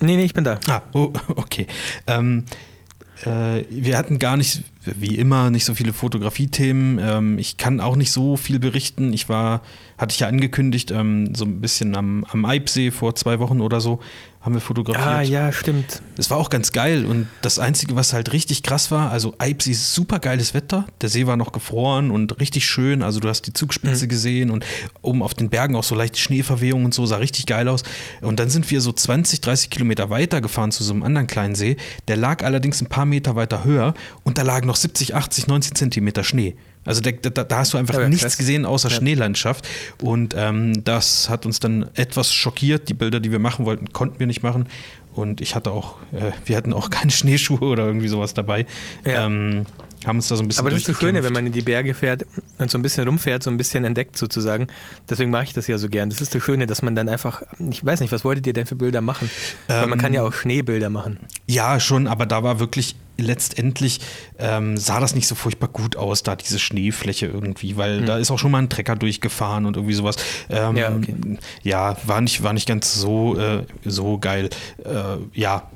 Nee, 0.00 0.16
nee, 0.16 0.24
ich 0.24 0.34
bin 0.34 0.44
da. 0.44 0.58
Ah, 0.66 0.82
oh, 0.92 1.12
okay. 1.36 1.66
Ähm, 2.06 2.44
äh, 3.24 3.64
wir 3.68 3.98
hatten 3.98 4.18
gar 4.18 4.36
nicht, 4.36 4.62
wie 4.84 5.16
immer, 5.16 5.50
nicht 5.50 5.64
so 5.64 5.74
viele 5.74 5.92
Fotografiethemen. 5.92 6.98
Ähm, 6.98 7.38
ich 7.38 7.56
kann 7.56 7.80
auch 7.80 7.96
nicht 7.96 8.10
so 8.10 8.36
viel 8.36 8.58
berichten. 8.58 9.12
Ich 9.12 9.28
war, 9.28 9.62
hatte 9.98 10.14
ich 10.14 10.20
ja 10.20 10.28
angekündigt, 10.28 10.90
ähm, 10.90 11.34
so 11.34 11.44
ein 11.44 11.60
bisschen 11.60 11.94
am, 11.96 12.24
am 12.30 12.44
Eibsee 12.44 12.90
vor 12.90 13.14
zwei 13.14 13.38
Wochen 13.38 13.60
oder 13.60 13.80
so 13.80 14.00
haben 14.40 14.54
wir 14.54 14.60
fotografiert. 14.62 15.06
Ah, 15.06 15.20
ja, 15.22 15.52
stimmt. 15.52 16.00
Das 16.16 16.30
war 16.30 16.38
auch 16.38 16.48
ganz 16.48 16.72
geil 16.72 17.04
und 17.04 17.28
das 17.42 17.58
Einzige, 17.58 17.94
was 17.96 18.12
halt 18.14 18.32
richtig 18.32 18.62
krass 18.62 18.90
war, 18.90 19.10
also 19.10 19.34
Eibsee 19.38 19.72
ist 19.72 19.94
super 19.94 20.18
geiles 20.18 20.54
Wetter, 20.54 20.86
der 21.02 21.10
See 21.10 21.26
war 21.26 21.36
noch 21.36 21.52
gefroren 21.52 22.10
und 22.10 22.40
richtig 22.40 22.64
schön, 22.64 23.02
also 23.02 23.20
du 23.20 23.28
hast 23.28 23.42
die 23.42 23.52
Zugspitze 23.52 24.04
Mhm. 24.06 24.08
gesehen 24.08 24.50
und 24.50 24.64
oben 25.02 25.22
auf 25.22 25.34
den 25.34 25.50
Bergen 25.50 25.76
auch 25.76 25.84
so 25.84 25.94
leichte 25.94 26.18
Schneeverwehungen 26.18 26.86
und 26.86 26.94
so, 26.94 27.04
sah 27.04 27.16
richtig 27.16 27.44
geil 27.46 27.68
aus 27.68 27.82
und 28.22 28.40
dann 28.40 28.48
sind 28.48 28.70
wir 28.70 28.80
so 28.80 28.92
20, 28.92 29.40
30 29.42 29.68
Kilometer 29.68 30.08
weiter 30.08 30.40
gefahren 30.40 30.72
zu 30.72 30.84
so 30.84 30.92
einem 30.94 31.02
anderen 31.02 31.26
kleinen 31.26 31.54
See, 31.54 31.76
der 32.08 32.16
lag 32.16 32.42
allerdings 32.42 32.80
ein 32.80 32.86
paar 32.88 33.04
Meter 33.06 33.36
weiter 33.36 33.64
höher 33.64 33.92
und 34.24 34.38
da 34.38 34.42
lagen 34.42 34.66
noch 34.66 34.76
70, 34.76 35.14
80, 35.14 35.48
90 35.48 35.74
Zentimeter 35.74 36.24
Schnee. 36.24 36.56
Also 36.84 37.00
der, 37.02 37.12
da, 37.12 37.44
da 37.44 37.58
hast 37.58 37.74
du 37.74 37.78
einfach 37.78 37.94
ja, 37.98 38.08
nichts 38.08 38.22
krass. 38.24 38.38
gesehen 38.38 38.64
außer 38.64 38.88
Ja. 38.88 38.96
Schneelandschaft. 38.96 39.68
Und 40.02 40.34
ähm, 40.36 40.82
das 40.84 41.28
hat 41.28 41.44
uns 41.46 41.60
dann 41.60 41.90
etwas 41.94 42.32
schockiert. 42.32 42.88
Die 42.88 42.94
Bilder, 42.94 43.20
die 43.20 43.30
wir 43.32 43.38
machen 43.38 43.66
wollten, 43.66 43.92
konnten 43.92 44.18
wir 44.18 44.26
nicht 44.26 44.42
machen. 44.42 44.66
Und 45.14 45.40
ich 45.40 45.54
hatte 45.56 45.72
auch, 45.72 45.96
äh, 46.12 46.30
wir 46.46 46.56
hatten 46.56 46.72
auch 46.72 46.88
keine 46.90 47.10
Schneeschuhe 47.10 47.60
oder 47.60 47.84
irgendwie 47.86 48.08
sowas 48.08 48.32
dabei. 48.34 48.64
Ja. 49.04 49.26
Ähm, 49.26 49.66
haben 50.06 50.16
uns 50.16 50.28
da 50.28 50.36
so 50.36 50.42
ein 50.42 50.48
bisschen. 50.48 50.60
Aber 50.62 50.70
das 50.70 50.78
ist 50.78 50.88
das 50.88 50.98
Schöne, 50.98 51.22
wenn 51.22 51.34
man 51.34 51.44
in 51.46 51.52
die 51.52 51.60
Berge 51.60 51.92
fährt 51.92 52.24
und 52.56 52.70
so 52.70 52.78
ein 52.78 52.82
bisschen 52.82 53.06
rumfährt, 53.06 53.42
so 53.42 53.50
ein 53.50 53.58
bisschen 53.58 53.84
entdeckt 53.84 54.16
sozusagen. 54.16 54.68
Deswegen 55.10 55.30
mache 55.30 55.44
ich 55.44 55.52
das 55.52 55.66
ja 55.66 55.76
so 55.76 55.90
gern. 55.90 56.08
Das 56.08 56.22
ist 56.22 56.34
das 56.34 56.42
Schöne, 56.42 56.66
dass 56.66 56.80
man 56.80 56.94
dann 56.94 57.10
einfach, 57.10 57.42
ich 57.70 57.84
weiß 57.84 58.00
nicht, 58.00 58.10
was 58.10 58.24
wolltet 58.24 58.46
ihr 58.46 58.54
denn 58.54 58.64
für 58.64 58.76
Bilder 58.76 59.02
machen? 59.02 59.28
Weil 59.66 59.82
man 59.88 59.98
Ähm, 59.98 60.02
kann 60.02 60.14
ja 60.14 60.22
auch 60.22 60.32
Schneebilder 60.32 60.88
machen. 60.88 61.18
Ja, 61.46 61.78
schon, 61.80 62.06
aber 62.06 62.24
da 62.24 62.42
war 62.42 62.60
wirklich 62.60 62.96
letztendlich 63.20 64.00
ähm, 64.38 64.76
sah 64.76 65.00
das 65.00 65.14
nicht 65.14 65.26
so 65.26 65.34
furchtbar 65.34 65.68
gut 65.68 65.96
aus, 65.96 66.22
da 66.22 66.36
diese 66.36 66.58
Schneefläche 66.58 67.26
irgendwie, 67.26 67.76
weil 67.76 68.04
da 68.04 68.18
ist 68.18 68.30
auch 68.30 68.38
schon 68.38 68.50
mal 68.50 68.58
ein 68.58 68.68
Trecker 68.68 68.96
durchgefahren 68.96 69.66
und 69.66 69.76
irgendwie 69.76 69.94
sowas. 69.94 70.16
Ähm, 70.48 70.70
Hm. 70.70 70.76
Ja, 70.76 70.94
okay. 70.94 71.14
ja, 71.62 71.96
war 72.06 72.20
nicht, 72.20 72.42
war 72.42 72.52
nicht 72.52 72.66
ganz 72.68 72.94
so, 72.94 73.36
äh, 73.38 73.64
so 73.84 74.18
geil. 74.18 74.50
Äh, 74.84 75.16
ja, 75.38 75.68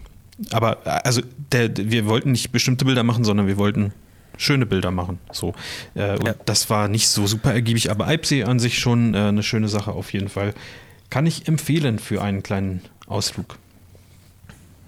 aber 0.53 0.79
also 1.05 1.23
der, 1.53 1.71
wir 1.77 2.07
wollten 2.07 2.33
nicht 2.33 2.51
bestimmte 2.53 2.85
Bilder 2.85 3.03
machen, 3.05 3.25
sondern 3.25 3.47
wir 3.47 3.57
wollten 3.57 3.93
schöne 4.37 4.67
Bilder 4.67 4.91
machen. 4.91 5.19
So. 5.33 5.55
Äh, 5.95 6.17
und 6.19 6.27
Ja. 6.27 6.35
das 6.45 6.69
war 6.71 6.89
nicht 6.89 7.09
so 7.09 7.27
super 7.27 7.53
ergiebig, 7.53 7.91
aber 7.91 8.07
Eibsee 8.09 8.43
an 8.45 8.59
sich 8.59 8.79
schon 8.79 9.15
äh, 9.15 9.19
eine 9.19 9.43
schöne 9.45 9.69
Sache 9.69 9.93
auf 9.93 10.13
jeden 10.13 10.29
Fall. 10.29 10.55
Kann 11.11 11.27
ich 11.27 11.47
empfehlen 11.47 11.99
für 12.01 12.21
einen 12.21 12.43
kleinen 12.43 12.81
Ausflug. 13.07 13.59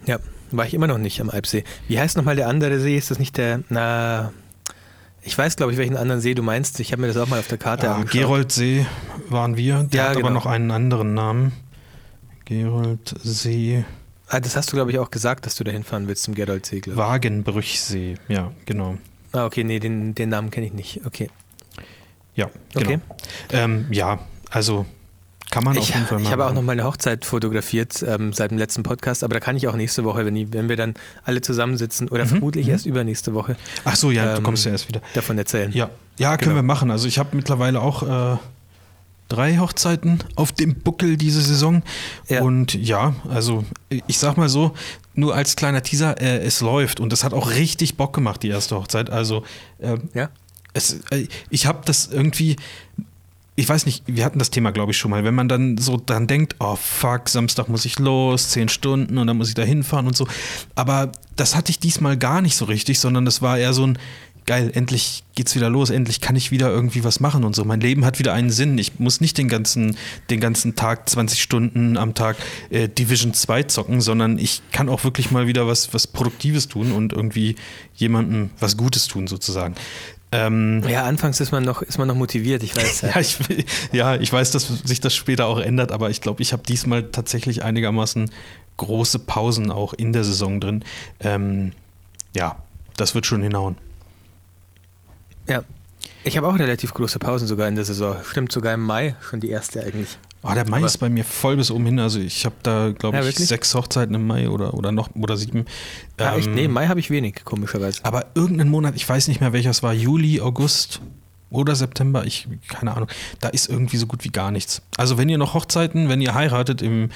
Ja, 0.06 0.18
war 0.50 0.66
ich 0.66 0.74
immer 0.74 0.86
noch 0.86 0.98
nicht 0.98 1.20
am 1.20 1.30
Alpsee. 1.30 1.64
Wie 1.88 1.98
heißt 1.98 2.16
nochmal 2.16 2.36
der 2.36 2.48
andere 2.48 2.78
See? 2.80 2.96
Ist 2.96 3.10
das 3.10 3.18
nicht 3.18 3.36
der, 3.36 3.60
na, 3.68 4.32
ich 5.22 5.36
weiß, 5.36 5.56
glaube 5.56 5.72
ich, 5.72 5.78
welchen 5.78 5.96
anderen 5.96 6.20
See 6.20 6.34
du 6.34 6.42
meinst. 6.42 6.78
Ich 6.80 6.92
habe 6.92 7.02
mir 7.02 7.08
das 7.08 7.16
auch 7.16 7.26
mal 7.28 7.40
auf 7.40 7.48
der 7.48 7.58
Karte 7.58 7.90
Ah, 7.90 7.96
angeschaut. 7.96 8.20
Geroldsee 8.20 8.86
waren 9.28 9.56
wir. 9.56 9.82
Der 9.84 10.02
Ja, 10.04 10.04
hat 10.10 10.16
aber 10.16 10.22
genau. 10.28 10.34
noch 10.34 10.46
einen 10.46 10.70
anderen 10.70 11.14
Namen. 11.14 11.52
Geroldsee, 12.44 13.84
Ah, 14.28 14.40
das 14.40 14.56
hast 14.56 14.72
du, 14.72 14.76
glaube 14.76 14.90
ich, 14.90 14.98
auch 14.98 15.10
gesagt, 15.12 15.46
dass 15.46 15.54
du 15.54 15.62
da 15.62 15.70
hinfahren 15.70 16.08
willst 16.08 16.24
zum 16.24 16.34
Geroldsee, 16.34 16.80
glaube 16.80 16.98
ich. 17.00 17.06
Wagenbrüchsee. 17.06 18.16
Ja, 18.26 18.50
genau. 18.64 18.96
Ah, 19.32 19.44
okay, 19.46 19.62
nee, 19.62 19.78
den, 19.78 20.16
den 20.16 20.30
Namen 20.30 20.50
kenne 20.50 20.66
ich 20.66 20.72
nicht. 20.72 21.00
Okay. 21.06 21.28
Ja, 22.34 22.50
genau. 22.74 22.86
Okay. 22.86 22.98
Ähm, 23.52 23.86
ja, 23.92 24.18
also 24.50 24.84
kann 25.50 25.64
man 25.64 25.78
auf 25.78 25.84
Ich, 25.88 25.94
jeden 25.94 26.06
Fall 26.06 26.18
ich 26.18 26.24
mal 26.24 26.32
habe 26.32 26.42
auch 26.44 26.48
machen. 26.48 26.54
noch 26.56 26.62
mal 26.62 26.72
eine 26.72 26.84
Hochzeit 26.84 27.24
fotografiert 27.24 28.02
ähm, 28.06 28.32
seit 28.32 28.50
dem 28.50 28.58
letzten 28.58 28.82
Podcast, 28.82 29.22
aber 29.24 29.34
da 29.34 29.40
kann 29.40 29.56
ich 29.56 29.68
auch 29.68 29.76
nächste 29.76 30.04
Woche, 30.04 30.24
wenn, 30.26 30.34
die, 30.34 30.52
wenn 30.52 30.68
wir 30.68 30.76
dann 30.76 30.94
alle 31.24 31.40
zusammensitzen 31.40 32.08
oder 32.08 32.24
Mhm, 32.24 32.28
vermutlich 32.28 32.66
mhm. 32.66 32.72
erst 32.72 32.86
übernächste 32.86 33.32
Woche 33.34 33.56
Ach 33.84 33.96
so, 33.96 34.10
ja, 34.10 34.32
du 34.32 34.38
ähm, 34.38 34.42
kommst 34.42 34.64
ja 34.64 34.72
erst 34.72 34.88
wieder. 34.88 35.00
davon 35.14 35.38
erzählen. 35.38 35.70
Ja, 35.72 35.90
ja 36.18 36.30
können 36.36 36.50
Genau. 36.50 36.56
wir 36.56 36.62
machen. 36.62 36.90
Also 36.90 37.06
ich 37.08 37.18
habe 37.18 37.36
mittlerweile 37.36 37.80
auch 37.80 38.02
äh, 38.34 38.38
drei 39.28 39.58
Hochzeiten 39.58 40.22
auf 40.36 40.52
dem 40.52 40.74
Buckel 40.76 41.16
diese 41.16 41.40
Saison. 41.40 41.82
Ja. 42.28 42.42
Und 42.42 42.74
ja, 42.74 43.14
also 43.28 43.64
ich 43.88 44.18
sag 44.18 44.36
mal 44.36 44.48
so, 44.48 44.72
nur 45.14 45.34
als 45.34 45.56
kleiner 45.56 45.82
Teaser, 45.82 46.20
äh, 46.20 46.38
es 46.44 46.60
läuft. 46.60 47.00
Und 47.00 47.12
das 47.12 47.24
hat 47.24 47.32
auch 47.34 47.50
richtig 47.50 47.96
Bock 47.96 48.12
gemacht, 48.12 48.42
die 48.42 48.48
erste 48.48 48.76
Hochzeit. 48.76 49.10
Also 49.10 49.44
äh, 49.78 49.96
Ja? 50.14 50.28
es, 50.74 51.00
äh, 51.10 51.26
ich 51.50 51.66
habe 51.66 51.80
das 51.84 52.06
irgendwie, 52.06 52.56
ich 53.58 53.68
weiß 53.68 53.86
nicht, 53.86 54.04
wir 54.06 54.24
hatten 54.24 54.38
das 54.38 54.50
Thema, 54.50 54.70
glaube 54.70 54.92
ich, 54.92 54.98
schon 54.98 55.10
mal, 55.10 55.24
wenn 55.24 55.34
man 55.34 55.48
dann 55.48 55.78
so 55.78 55.96
dann 55.96 56.26
denkt, 56.26 56.56
oh 56.58 56.76
fuck, 56.76 57.28
Samstag 57.28 57.68
muss 57.68 57.86
ich 57.86 57.98
los, 57.98 58.50
zehn 58.50 58.68
Stunden 58.68 59.16
und 59.16 59.26
dann 59.26 59.36
muss 59.38 59.48
ich 59.48 59.54
da 59.54 59.62
hinfahren 59.62 60.06
und 60.06 60.16
so. 60.16 60.28
Aber 60.74 61.10
das 61.36 61.56
hatte 61.56 61.70
ich 61.70 61.78
diesmal 61.78 62.18
gar 62.18 62.42
nicht 62.42 62.56
so 62.56 62.66
richtig, 62.66 63.00
sondern 63.00 63.24
das 63.24 63.40
war 63.40 63.58
eher 63.58 63.72
so 63.72 63.86
ein, 63.86 63.98
geil, 64.46 64.70
endlich 64.74 65.24
geht's 65.34 65.54
wieder 65.56 65.68
los, 65.68 65.90
endlich 65.90 66.20
kann 66.20 66.36
ich 66.36 66.50
wieder 66.50 66.70
irgendwie 66.70 67.04
was 67.04 67.20
machen 67.20 67.44
und 67.44 67.54
so. 67.54 67.64
Mein 67.64 67.80
Leben 67.80 68.04
hat 68.04 68.18
wieder 68.18 68.32
einen 68.32 68.50
Sinn. 68.50 68.78
Ich 68.78 68.98
muss 68.98 69.20
nicht 69.20 69.36
den 69.36 69.48
ganzen, 69.48 69.96
den 70.30 70.40
ganzen 70.40 70.76
Tag, 70.76 71.08
20 71.08 71.42
Stunden 71.42 71.96
am 71.96 72.14
Tag 72.14 72.36
äh, 72.70 72.88
Division 72.88 73.34
2 73.34 73.64
zocken, 73.64 74.00
sondern 74.00 74.38
ich 74.38 74.62
kann 74.70 74.88
auch 74.88 75.04
wirklich 75.04 75.30
mal 75.30 75.46
wieder 75.46 75.66
was, 75.66 75.92
was 75.92 76.06
Produktives 76.06 76.68
tun 76.68 76.92
und 76.92 77.12
irgendwie 77.12 77.56
jemandem 77.94 78.50
was 78.60 78.76
Gutes 78.76 79.08
tun, 79.08 79.26
sozusagen. 79.26 79.74
Ähm, 80.32 80.82
Ja, 80.88 81.04
anfangs 81.04 81.40
ist 81.40 81.52
man 81.52 81.64
noch, 81.64 81.82
ist 81.82 81.98
man 81.98 82.08
noch 82.08 82.14
motiviert, 82.14 82.62
ich 82.62 82.76
weiß. 82.76 83.00
ja, 83.14 83.20
ich, 83.20 83.38
ja, 83.92 84.14
ich 84.16 84.32
weiß, 84.32 84.50
dass 84.50 84.66
sich 84.66 85.00
das 85.00 85.14
später 85.14 85.46
auch 85.46 85.58
ändert, 85.58 85.92
aber 85.92 86.10
ich 86.10 86.20
glaube, 86.20 86.42
ich 86.42 86.52
habe 86.52 86.62
diesmal 86.64 87.04
tatsächlich 87.04 87.62
einigermaßen 87.62 88.30
große 88.76 89.20
Pausen 89.20 89.70
auch 89.70 89.94
in 89.94 90.12
der 90.12 90.24
Saison 90.24 90.60
drin. 90.60 90.84
Ähm, 91.20 91.72
ja, 92.34 92.56
das 92.96 93.14
wird 93.14 93.26
schon 93.26 93.42
hinhauen. 93.42 93.76
Ja. 95.48 95.62
Ich 96.24 96.36
habe 96.36 96.48
auch 96.48 96.58
relativ 96.58 96.92
große 96.92 97.20
Pausen 97.20 97.46
sogar 97.46 97.68
in 97.68 97.76
der 97.76 97.84
Saison. 97.84 98.16
Stimmt 98.28 98.50
sogar 98.50 98.74
im 98.74 98.82
Mai 98.82 99.14
schon 99.20 99.38
die 99.38 99.50
erste 99.50 99.82
eigentlich. 99.82 100.18
Oh, 100.50 100.54
der 100.54 100.68
Mai 100.68 100.78
Aber- 100.78 100.86
ist 100.86 100.98
bei 100.98 101.08
mir 101.08 101.24
voll 101.24 101.56
bis 101.56 101.70
oben 101.70 101.86
hin. 101.86 101.98
Also 101.98 102.18
ich 102.20 102.44
habe 102.44 102.54
da, 102.62 102.92
glaube 102.92 103.16
Ja, 103.16 103.22
ich, 103.22 103.28
wirklich? 103.30 103.48
sechs 103.48 103.74
Hochzeiten 103.74 104.14
im 104.14 104.26
Mai 104.26 104.48
oder, 104.48 104.74
oder 104.74 104.92
noch 104.92 105.08
oder 105.14 105.36
sieben. 105.36 105.66
Echt? 106.16 106.46
Ähm, 106.46 106.54
Nee, 106.54 106.64
im 106.64 106.72
Mai 106.72 106.86
habe 106.88 107.00
ich 107.00 107.10
wenig, 107.10 107.44
komischerweise. 107.44 108.00
Aber 108.04 108.26
irgendeinen 108.34 108.70
Monat, 108.70 108.94
ich 108.96 109.08
weiß 109.08 109.28
nicht 109.28 109.40
mehr 109.40 109.52
welcher 109.52 109.70
es 109.70 109.82
war, 109.82 109.92
Juli, 109.92 110.40
August 110.40 111.00
oder 111.50 111.74
September, 111.76 112.24
ich, 112.26 112.48
keine 112.68 112.94
Ahnung, 112.94 113.08
da 113.40 113.48
ist 113.48 113.68
irgendwie 113.68 113.96
so 113.96 114.06
gut 114.06 114.24
wie 114.24 114.30
gar 114.30 114.50
nichts. 114.50 114.82
Also 114.96 115.16
wenn 115.18 115.28
ihr 115.28 115.38
noch 115.38 115.54
Hochzeiten, 115.54 116.08
wenn 116.08 116.20
ihr 116.20 116.34
heiratet 116.34 116.82
im, 116.82 117.10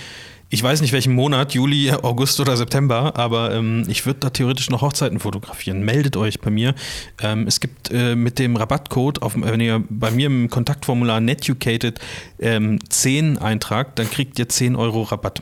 ich 0.52 0.62
weiß 0.62 0.80
nicht 0.80 0.92
welchen 0.92 1.14
Monat, 1.14 1.54
Juli, 1.54 1.92
August 1.92 2.40
oder 2.40 2.56
September, 2.56 3.16
aber 3.16 3.54
ähm, 3.54 3.84
ich 3.86 4.04
würde 4.04 4.20
da 4.20 4.30
theoretisch 4.30 4.68
noch 4.68 4.82
Hochzeiten 4.82 5.20
fotografieren. 5.20 5.84
Meldet 5.84 6.16
euch 6.16 6.40
bei 6.40 6.50
mir. 6.50 6.74
Ähm, 7.22 7.46
es 7.46 7.60
gibt 7.60 7.90
äh, 7.92 8.16
mit 8.16 8.38
dem 8.40 8.56
Rabattcode, 8.56 9.22
auf, 9.22 9.34
wenn 9.36 9.60
ihr 9.60 9.84
bei 9.88 10.10
mir 10.10 10.26
im 10.26 10.50
Kontaktformular 10.50 11.20
Netucated 11.20 12.00
ähm, 12.40 12.78
10 12.88 13.38
eintragt, 13.38 13.98
dann 14.00 14.10
kriegt 14.10 14.38
ihr 14.40 14.48
10 14.48 14.74
Euro 14.74 15.02
Rabatt. 15.02 15.40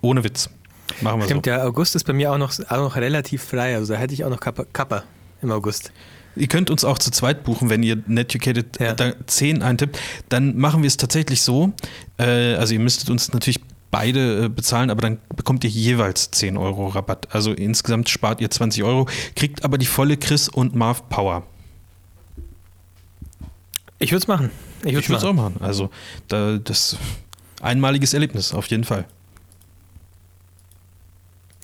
Ohne 0.00 0.24
Witz. 0.24 0.48
Machen 1.02 1.20
wir 1.20 1.26
Stimmt, 1.26 1.44
so. 1.44 1.50
der 1.50 1.66
August 1.66 1.94
ist 1.94 2.04
bei 2.04 2.14
mir 2.14 2.32
auch 2.32 2.38
noch, 2.38 2.52
auch 2.70 2.78
noch 2.78 2.96
relativ 2.96 3.44
frei. 3.44 3.74
Also 3.76 3.92
da 3.92 3.98
hätte 3.98 4.14
ich 4.14 4.24
auch 4.24 4.30
noch 4.30 4.40
Kappa, 4.40 4.64
Kappa 4.72 5.04
im 5.42 5.50
August. 5.52 5.92
Ihr 6.36 6.48
könnt 6.48 6.70
uns 6.70 6.84
auch 6.84 6.98
zu 6.98 7.10
zweit 7.10 7.44
buchen, 7.44 7.68
wenn 7.68 7.82
ihr 7.82 7.98
Netucated 8.06 8.80
Ja. 8.80 8.94
da 8.94 9.12
10 9.26 9.62
eintippt. 9.62 9.98
Dann 10.30 10.56
machen 10.56 10.82
wir 10.82 10.88
es 10.88 10.96
tatsächlich 10.96 11.42
so. 11.42 11.72
Äh, 12.18 12.54
also 12.54 12.72
ihr 12.72 12.80
müsstet 12.80 13.10
uns 13.10 13.32
natürlich 13.32 13.60
beide 13.90 14.44
äh, 14.44 14.48
bezahlen, 14.48 14.90
aber 14.90 15.02
dann 15.02 15.18
bekommt 15.34 15.64
ihr 15.64 15.70
jeweils 15.70 16.30
10 16.30 16.56
Euro 16.56 16.88
Rabatt. 16.88 17.34
Also 17.34 17.52
insgesamt 17.52 18.08
spart 18.08 18.40
ihr 18.40 18.50
20 18.50 18.84
Euro, 18.84 19.08
kriegt 19.34 19.64
aber 19.64 19.78
die 19.78 19.86
volle 19.86 20.16
Chris 20.16 20.48
und 20.48 20.74
Marv 20.74 21.08
Power. 21.08 21.44
Ich 23.98 24.12
würde 24.12 24.22
es 24.22 24.28
machen. 24.28 24.50
Ich 24.84 24.94
würde 24.94 25.14
es 25.14 25.24
auch 25.24 25.32
machen. 25.34 25.56
Also 25.60 25.90
da, 26.28 26.56
das 26.56 26.96
einmaliges 27.60 28.14
Erlebnis, 28.14 28.54
auf 28.54 28.66
jeden 28.66 28.84
Fall. 28.84 29.04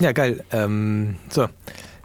Ja, 0.01 0.13
geil. 0.13 0.45
Ähm, 0.53 1.17
so. 1.31 1.49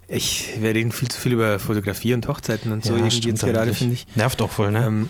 Ich, 0.08 0.50
wir 0.60 0.74
reden 0.74 0.92
viel 0.92 1.08
zu 1.08 1.20
viel 1.20 1.34
über 1.34 1.60
Fotografie 1.60 2.14
und 2.14 2.28
Hochzeiten 2.28 2.72
und 2.72 2.84
so 2.84 2.94
irgendwie 2.94 3.12
stimmt 3.12 3.42
jetzt 3.42 3.46
gerade, 3.46 3.74
finde 3.74 3.94
ich. 3.96 4.08
Nervt 4.16 4.42
auch 4.42 4.50
voll, 4.52 4.72
ne? 4.72 4.86
Ähm, 4.86 5.10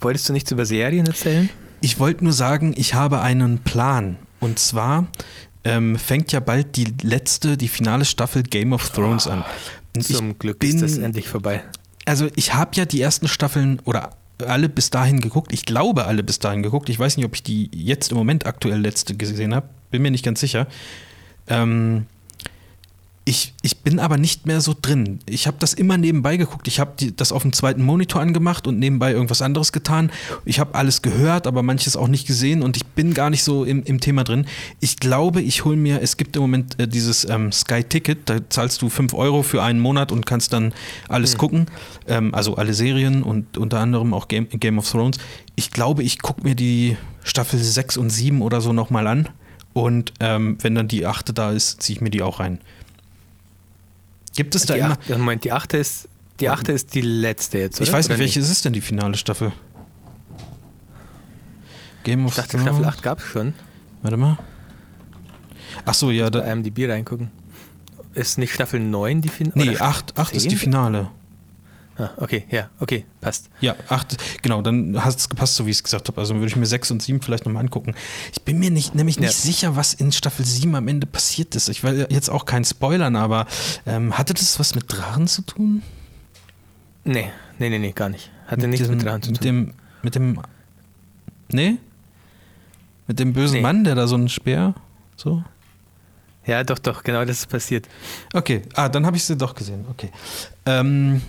wolltest 0.00 0.28
du 0.28 0.32
nichts 0.32 0.50
über 0.50 0.64
Serien 0.64 1.06
erzählen? 1.06 1.50
Ich 1.80 1.98
wollte 1.98 2.24
nur 2.24 2.32
sagen, 2.32 2.74
ich 2.76 2.94
habe 2.94 3.20
einen 3.20 3.58
Plan. 3.58 4.16
Und 4.42 4.58
zwar 4.58 5.06
ähm, 5.64 5.96
fängt 5.96 6.32
ja 6.32 6.40
bald 6.40 6.76
die 6.76 6.92
letzte, 7.02 7.56
die 7.56 7.68
finale 7.68 8.04
Staffel 8.04 8.42
Game 8.42 8.72
of 8.72 8.90
Thrones 8.90 9.26
an. 9.26 9.44
Und 9.96 10.02
Zum 10.04 10.38
Glück 10.38 10.58
bin- 10.58 10.74
ist 10.74 10.82
das 10.82 10.98
endlich 10.98 11.28
vorbei. 11.28 11.62
also 12.04 12.28
ich 12.34 12.52
habe 12.52 12.72
ja 12.74 12.84
die 12.84 13.00
ersten 13.00 13.28
Staffeln 13.28 13.78
oder 13.84 14.10
alle 14.46 14.68
bis 14.68 14.90
dahin 14.90 15.20
geguckt. 15.20 15.52
Ich 15.52 15.64
glaube, 15.64 16.06
alle 16.06 16.22
bis 16.24 16.40
dahin 16.40 16.62
geguckt. 16.64 16.88
Ich 16.88 16.98
weiß 16.98 17.16
nicht, 17.16 17.26
ob 17.26 17.34
ich 17.36 17.42
die 17.44 17.70
jetzt 17.72 18.10
im 18.10 18.18
Moment 18.18 18.44
aktuell 18.44 18.80
letzte 18.80 19.14
gesehen 19.16 19.54
habe. 19.54 19.68
Bin 19.92 20.02
mir 20.02 20.10
nicht 20.10 20.24
ganz 20.24 20.40
sicher. 20.40 20.66
Ähm, 21.46 22.06
ich, 23.24 23.54
ich 23.62 23.78
bin 23.78 24.00
aber 24.00 24.18
nicht 24.18 24.46
mehr 24.46 24.60
so 24.60 24.74
drin. 24.80 25.20
Ich 25.26 25.46
habe 25.46 25.56
das 25.60 25.74
immer 25.74 25.96
nebenbei 25.96 26.36
geguckt. 26.36 26.66
Ich 26.66 26.80
habe 26.80 27.12
das 27.12 27.30
auf 27.30 27.42
dem 27.42 27.52
zweiten 27.52 27.82
Monitor 27.84 28.20
angemacht 28.20 28.66
und 28.66 28.80
nebenbei 28.80 29.12
irgendwas 29.12 29.42
anderes 29.42 29.70
getan. 29.70 30.10
Ich 30.44 30.58
habe 30.58 30.74
alles 30.74 31.02
gehört, 31.02 31.46
aber 31.46 31.62
manches 31.62 31.96
auch 31.96 32.08
nicht 32.08 32.26
gesehen 32.26 32.62
und 32.62 32.76
ich 32.76 32.84
bin 32.84 33.14
gar 33.14 33.30
nicht 33.30 33.44
so 33.44 33.64
im, 33.64 33.84
im 33.84 34.00
Thema 34.00 34.24
drin. 34.24 34.46
Ich 34.80 34.96
glaube, 34.98 35.40
ich 35.40 35.64
hole 35.64 35.76
mir, 35.76 36.02
es 36.02 36.16
gibt 36.16 36.34
im 36.34 36.42
Moment 36.42 36.80
äh, 36.80 36.88
dieses 36.88 37.28
ähm, 37.28 37.52
Sky 37.52 37.84
Ticket, 37.84 38.28
da 38.28 38.38
zahlst 38.48 38.82
du 38.82 38.88
5 38.88 39.14
Euro 39.14 39.44
für 39.44 39.62
einen 39.62 39.78
Monat 39.78 40.10
und 40.10 40.26
kannst 40.26 40.52
dann 40.52 40.74
alles 41.08 41.38
gucken. 41.38 41.66
Ähm, 42.08 42.34
also 42.34 42.56
alle 42.56 42.74
Serien 42.74 43.22
und 43.22 43.56
unter 43.56 43.78
anderem 43.78 44.14
auch 44.14 44.26
Game, 44.26 44.48
Game 44.48 44.78
of 44.78 44.90
Thrones. 44.90 45.18
Ich 45.54 45.70
glaube, 45.70 46.02
ich 46.02 46.20
gucke 46.20 46.42
mir 46.42 46.56
die 46.56 46.96
Staffel 47.22 47.60
6 47.60 47.98
und 47.98 48.10
7 48.10 48.42
oder 48.42 48.60
so 48.60 48.72
nochmal 48.72 49.06
an. 49.06 49.28
Und 49.74 50.12
ähm, 50.18 50.58
wenn 50.60 50.74
dann 50.74 50.88
die 50.88 51.06
achte 51.06 51.32
da 51.32 51.52
ist, 51.52 51.82
ziehe 51.82 51.96
ich 51.96 52.00
mir 52.02 52.10
die 52.10 52.22
auch 52.22 52.40
rein. 52.40 52.58
Gibt 54.34 54.54
es 54.54 54.66
da 54.66 54.74
Die, 54.74 54.80
immer. 54.80 54.92
achte, 54.92 55.18
Moment, 55.18 55.44
die 55.44 55.52
achte 55.52 55.76
ist, 55.76 56.08
die 56.40 56.48
achte 56.48 56.72
ist 56.72 56.94
die 56.94 57.00
letzte 57.02 57.58
jetzt, 57.58 57.76
oder? 57.80 57.88
Ich 57.88 57.92
weiß 57.92 58.08
nicht, 58.08 58.18
welche 58.18 58.40
ist 58.40 58.48
es 58.50 58.62
denn 58.62 58.72
die 58.72 58.80
finale 58.80 59.16
Staffel? 59.16 59.52
Game 62.04 62.24
of 62.24 62.32
Ich 62.32 62.36
dachte, 62.36 62.58
Staffel 62.58 62.72
Thrones? 62.82 62.86
8 62.86 63.02
gab 63.02 63.18
es 63.20 63.24
schon. 63.26 63.54
Warte 64.02 64.16
mal. 64.16 64.38
Ach 65.84 65.94
so, 65.94 66.10
ja, 66.10 66.30
Bei 66.30 66.40
da, 66.40 66.52
IMDb 66.52 66.88
reingucken. 66.88 67.30
Ist 68.14 68.38
nicht 68.38 68.52
Staffel 68.52 68.80
9 68.80 69.22
die 69.22 69.28
Finale? 69.28 69.70
nee, 69.70 69.76
8, 69.78 70.18
8 70.18 70.34
ist 70.34 70.50
die 70.50 70.56
Finale. 70.56 71.08
Ah, 71.98 72.10
okay, 72.16 72.44
ja, 72.50 72.70
okay, 72.80 73.04
passt. 73.20 73.50
Ja, 73.60 73.76
8, 73.88 74.16
genau, 74.42 74.62
dann 74.62 75.04
hat 75.04 75.14
es 75.16 75.28
gepasst, 75.28 75.56
so 75.56 75.66
wie 75.66 75.70
ich 75.70 75.76
es 75.76 75.82
gesagt 75.84 76.08
habe. 76.08 76.18
Also 76.20 76.34
würde 76.34 76.46
ich 76.46 76.56
mir 76.56 76.64
6 76.66 76.90
und 76.90 77.02
7 77.02 77.20
vielleicht 77.20 77.44
nochmal 77.44 77.62
angucken. 77.62 77.94
Ich 78.32 78.42
bin 78.42 78.58
mir 78.58 78.70
nicht, 78.70 78.94
nämlich 78.94 79.20
nicht 79.20 79.28
Ja. 79.30 79.36
sicher, 79.36 79.76
was 79.76 79.92
in 79.92 80.10
Staffel 80.10 80.44
7 80.46 80.74
am 80.74 80.88
Ende 80.88 81.06
passiert 81.06 81.54
ist. 81.54 81.68
Ich 81.68 81.82
will 81.84 82.06
jetzt 82.08 82.30
auch 82.30 82.46
keinen 82.46 82.64
Spoilern, 82.64 83.14
aber 83.16 83.46
ähm, 83.84 84.16
hatte 84.16 84.32
das 84.32 84.58
was 84.58 84.74
mit 84.74 84.84
Drachen 84.90 85.26
zu 85.28 85.42
tun? 85.42 85.82
Nee, 87.04 87.30
nee, 87.58 87.68
nee, 87.68 87.78
nee, 87.78 87.92
gar 87.92 88.08
nicht. 88.08 88.30
Hatte 88.46 88.66
nichts 88.68 88.84
diesem- 88.84 88.96
mit 88.96 89.04
dran 89.06 89.20
zu 89.22 89.30
mit 89.30 89.40
tun. 89.40 89.44
Dem, 89.46 89.74
mit 90.02 90.14
dem. 90.14 90.40
Nee? 91.48 91.76
Mit 93.06 93.18
dem 93.18 93.32
bösen 93.34 93.56
Nee. 93.56 93.60
Mann, 93.62 93.84
der 93.84 93.94
da 93.96 94.06
so 94.06 94.14
einen 94.14 94.28
Speer. 94.28 94.74
So? 95.16 95.44
ja, 96.46 96.64
doch, 96.64 96.78
doch, 96.78 97.02
genau 97.04 97.24
das 97.24 97.40
ist 97.40 97.46
passiert. 97.48 97.86
Okay, 98.32 98.62
ah, 98.74 98.88
dann 98.88 99.04
habe 99.06 99.16
ich 99.16 99.24
sie 99.24 99.36
doch 99.36 99.54
gesehen. 99.54 99.84
Okay. 99.90 100.10
Ähm, 100.66 101.20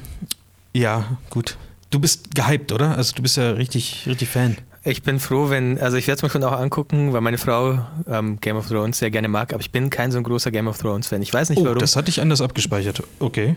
ja, 0.74 1.18
gut. 1.30 1.58
Du 1.90 2.00
bist 2.00 2.34
gehypt, 2.34 2.72
oder? 2.72 2.98
Also 2.98 3.14
du 3.16 3.22
bist 3.22 3.38
ja 3.38 3.52
richtig, 3.52 4.04
richtig 4.08 4.30
Fan. 4.30 4.58
Ich 4.84 5.02
bin 5.04 5.20
froh, 5.20 5.50
wenn, 5.50 5.80
also 5.80 5.96
ich 5.96 6.08
werde 6.08 6.18
es 6.18 6.24
mir 6.24 6.30
schon 6.30 6.44
auch 6.44 6.52
angucken, 6.60 7.14
weil 7.14 7.22
meine 7.22 7.38
Frau 7.38 7.80
ähm, 8.08 8.40
Game 8.42 8.58
of 8.58 8.68
Thrones 8.68 8.98
sehr 8.98 9.12
gerne 9.12 9.28
mag, 9.30 9.54
aber 9.54 9.62
ich 9.62 9.72
bin 9.72 9.90
kein 9.90 10.12
so 10.12 10.18
ein 10.18 10.24
großer 10.24 10.52
Game 10.52 10.68
of 10.68 10.78
Thrones 10.78 11.08
Fan. 11.08 11.22
Ich 11.22 11.34
weiß 11.34 11.52
nicht 11.52 11.60
Oh, 11.60 11.66
warum. 11.66 11.78
das 11.80 11.96
hatte 11.96 12.10
ich 12.10 12.20
anders 12.20 12.42
abgespeichert. 12.42 13.02
Okay. 13.20 13.56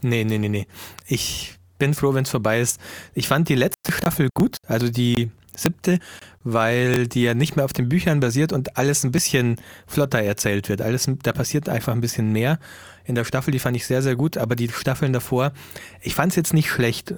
Nee, 0.00 0.24
nee, 0.24 0.38
nee, 0.38 0.48
nee. 0.48 0.66
Ich 1.06 1.56
bin 1.78 1.92
froh, 1.92 2.14
wenn 2.14 2.22
es 2.24 2.30
vorbei 2.30 2.60
ist. 2.60 2.80
Ich 3.14 3.28
fand 3.28 3.48
die 3.48 3.54
letzte 3.54 3.92
Staffel 3.92 4.28
gut, 4.32 4.56
also 4.66 4.88
die 4.88 5.30
siebte, 5.54 5.98
weil 6.44 7.06
die 7.06 7.22
ja 7.24 7.34
nicht 7.34 7.56
mehr 7.56 7.64
auf 7.66 7.72
den 7.74 7.88
Büchern 7.90 8.20
basiert 8.20 8.52
und 8.52 8.78
alles 8.78 9.04
ein 9.04 9.12
bisschen 9.12 9.56
flotter 9.86 10.22
erzählt 10.22 10.68
wird. 10.70 10.80
Alles, 10.80 11.10
da 11.22 11.32
passiert 11.32 11.68
einfach 11.68 11.92
ein 11.92 12.00
bisschen 12.00 12.32
mehr. 12.32 12.58
In 13.04 13.14
der 13.14 13.24
Staffel, 13.24 13.50
die 13.50 13.58
fand 13.58 13.76
ich 13.76 13.86
sehr, 13.86 14.02
sehr 14.02 14.16
gut, 14.16 14.36
aber 14.36 14.54
die 14.56 14.68
Staffeln 14.68 15.12
davor, 15.12 15.52
ich 16.00 16.14
fand 16.14 16.32
es 16.32 16.36
jetzt 16.36 16.54
nicht 16.54 16.70
schlecht. 16.70 17.14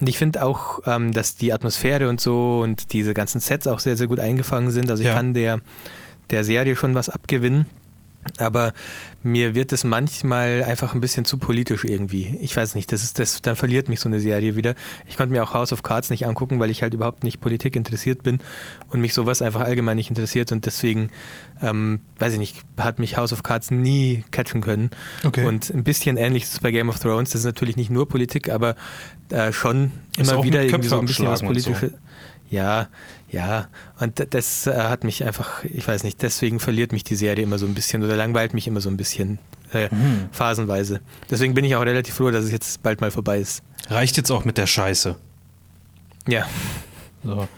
Und 0.00 0.08
ich 0.08 0.18
finde 0.18 0.42
auch, 0.44 0.80
ähm, 0.86 1.12
dass 1.12 1.36
die 1.36 1.52
Atmosphäre 1.52 2.08
und 2.08 2.20
so 2.20 2.60
und 2.62 2.92
diese 2.92 3.14
ganzen 3.14 3.40
Sets 3.40 3.66
auch 3.66 3.78
sehr, 3.80 3.96
sehr 3.96 4.08
gut 4.08 4.20
eingefangen 4.20 4.70
sind. 4.70 4.90
Also 4.90 5.02
ich 5.02 5.08
Ja. 5.08 5.14
kann 5.14 5.32
der, 5.32 5.60
der 6.30 6.44
Serie 6.44 6.76
schon 6.76 6.94
was 6.94 7.08
abgewinnen. 7.08 7.66
Aber 8.38 8.72
mir 9.22 9.54
wird 9.54 9.72
es 9.72 9.84
manchmal 9.84 10.62
einfach 10.64 10.94
ein 10.94 11.00
bisschen 11.00 11.24
zu 11.24 11.38
politisch 11.38 11.84
irgendwie. 11.84 12.38
Ich 12.40 12.56
weiß 12.56 12.74
nicht, 12.74 12.92
das 12.92 13.02
ist 13.02 13.18
das, 13.18 13.42
dann 13.42 13.56
verliert 13.56 13.88
mich 13.88 14.00
so 14.00 14.08
eine 14.08 14.20
Serie 14.20 14.56
wieder. 14.56 14.74
Ich 15.06 15.16
konnte 15.16 15.32
mir 15.32 15.42
auch 15.42 15.54
House 15.54 15.72
of 15.72 15.82
Cards 15.82 16.10
nicht 16.10 16.26
angucken, 16.26 16.60
weil 16.60 16.70
ich 16.70 16.82
halt 16.82 16.94
überhaupt 16.94 17.24
nicht 17.24 17.40
Politik 17.40 17.76
interessiert 17.76 18.22
bin 18.22 18.38
und 18.90 19.00
mich 19.00 19.14
sowas 19.14 19.42
einfach 19.42 19.60
allgemein 19.60 19.96
nicht 19.96 20.10
interessiert 20.10 20.52
und 20.52 20.66
deswegen, 20.66 21.10
ähm, 21.60 22.00
weiß 22.18 22.34
ich 22.34 22.38
nicht, 22.38 22.56
hat 22.78 22.98
mich 22.98 23.16
House 23.16 23.32
of 23.32 23.42
Cards 23.42 23.70
nie 23.70 24.24
catchen 24.30 24.60
können. 24.60 24.90
Okay. 25.24 25.44
Und 25.44 25.70
ein 25.70 25.84
bisschen 25.84 26.16
ähnlich 26.16 26.44
ist 26.44 26.54
es 26.54 26.60
bei 26.60 26.70
Game 26.70 26.88
of 26.88 26.98
Thrones. 26.98 27.30
Das 27.30 27.40
ist 27.40 27.46
natürlich 27.46 27.76
nicht 27.76 27.90
nur 27.90 28.08
Politik, 28.08 28.48
aber 28.48 28.76
äh, 29.30 29.52
schon 29.52 29.92
immer 30.16 30.42
wieder 30.44 30.62
irgendwie 30.62 30.88
so 30.88 30.98
ein 30.98 31.06
bisschen 31.06 31.26
was 31.26 31.42
und 31.42 31.48
so. 31.58 31.70
Politisches. 31.72 31.92
Ja, 32.48 32.88
ja. 33.30 33.68
Und 34.00 34.26
das 34.34 34.66
äh, 34.66 34.74
hat 34.74 35.04
mich 35.04 35.24
einfach, 35.24 35.64
ich 35.64 35.86
weiß 35.86 36.04
nicht, 36.04 36.22
deswegen 36.22 36.60
verliert 36.60 36.92
mich 36.92 37.04
die 37.04 37.16
Serie 37.16 37.42
immer 37.44 37.58
so 37.58 37.66
ein 37.66 37.74
bisschen 37.74 38.02
oder 38.02 38.16
langweilt 38.16 38.54
mich 38.54 38.66
immer 38.66 38.80
so 38.80 38.88
ein 38.88 38.96
bisschen 38.96 39.38
äh, 39.72 39.88
Mhm. 39.92 40.28
phasenweise. 40.32 41.00
Deswegen 41.30 41.54
bin 41.54 41.64
ich 41.64 41.74
auch 41.76 41.84
relativ 41.84 42.14
froh, 42.14 42.30
dass 42.30 42.44
es 42.44 42.52
jetzt 42.52 42.82
bald 42.82 43.00
mal 43.00 43.10
vorbei 43.10 43.38
ist. 43.40 43.62
Reicht 43.88 44.16
jetzt 44.16 44.30
auch 44.30 44.44
mit 44.44 44.58
der 44.58 44.66
Scheiße. 44.66 45.16
Ja, 46.28 46.46
So. 47.24 47.48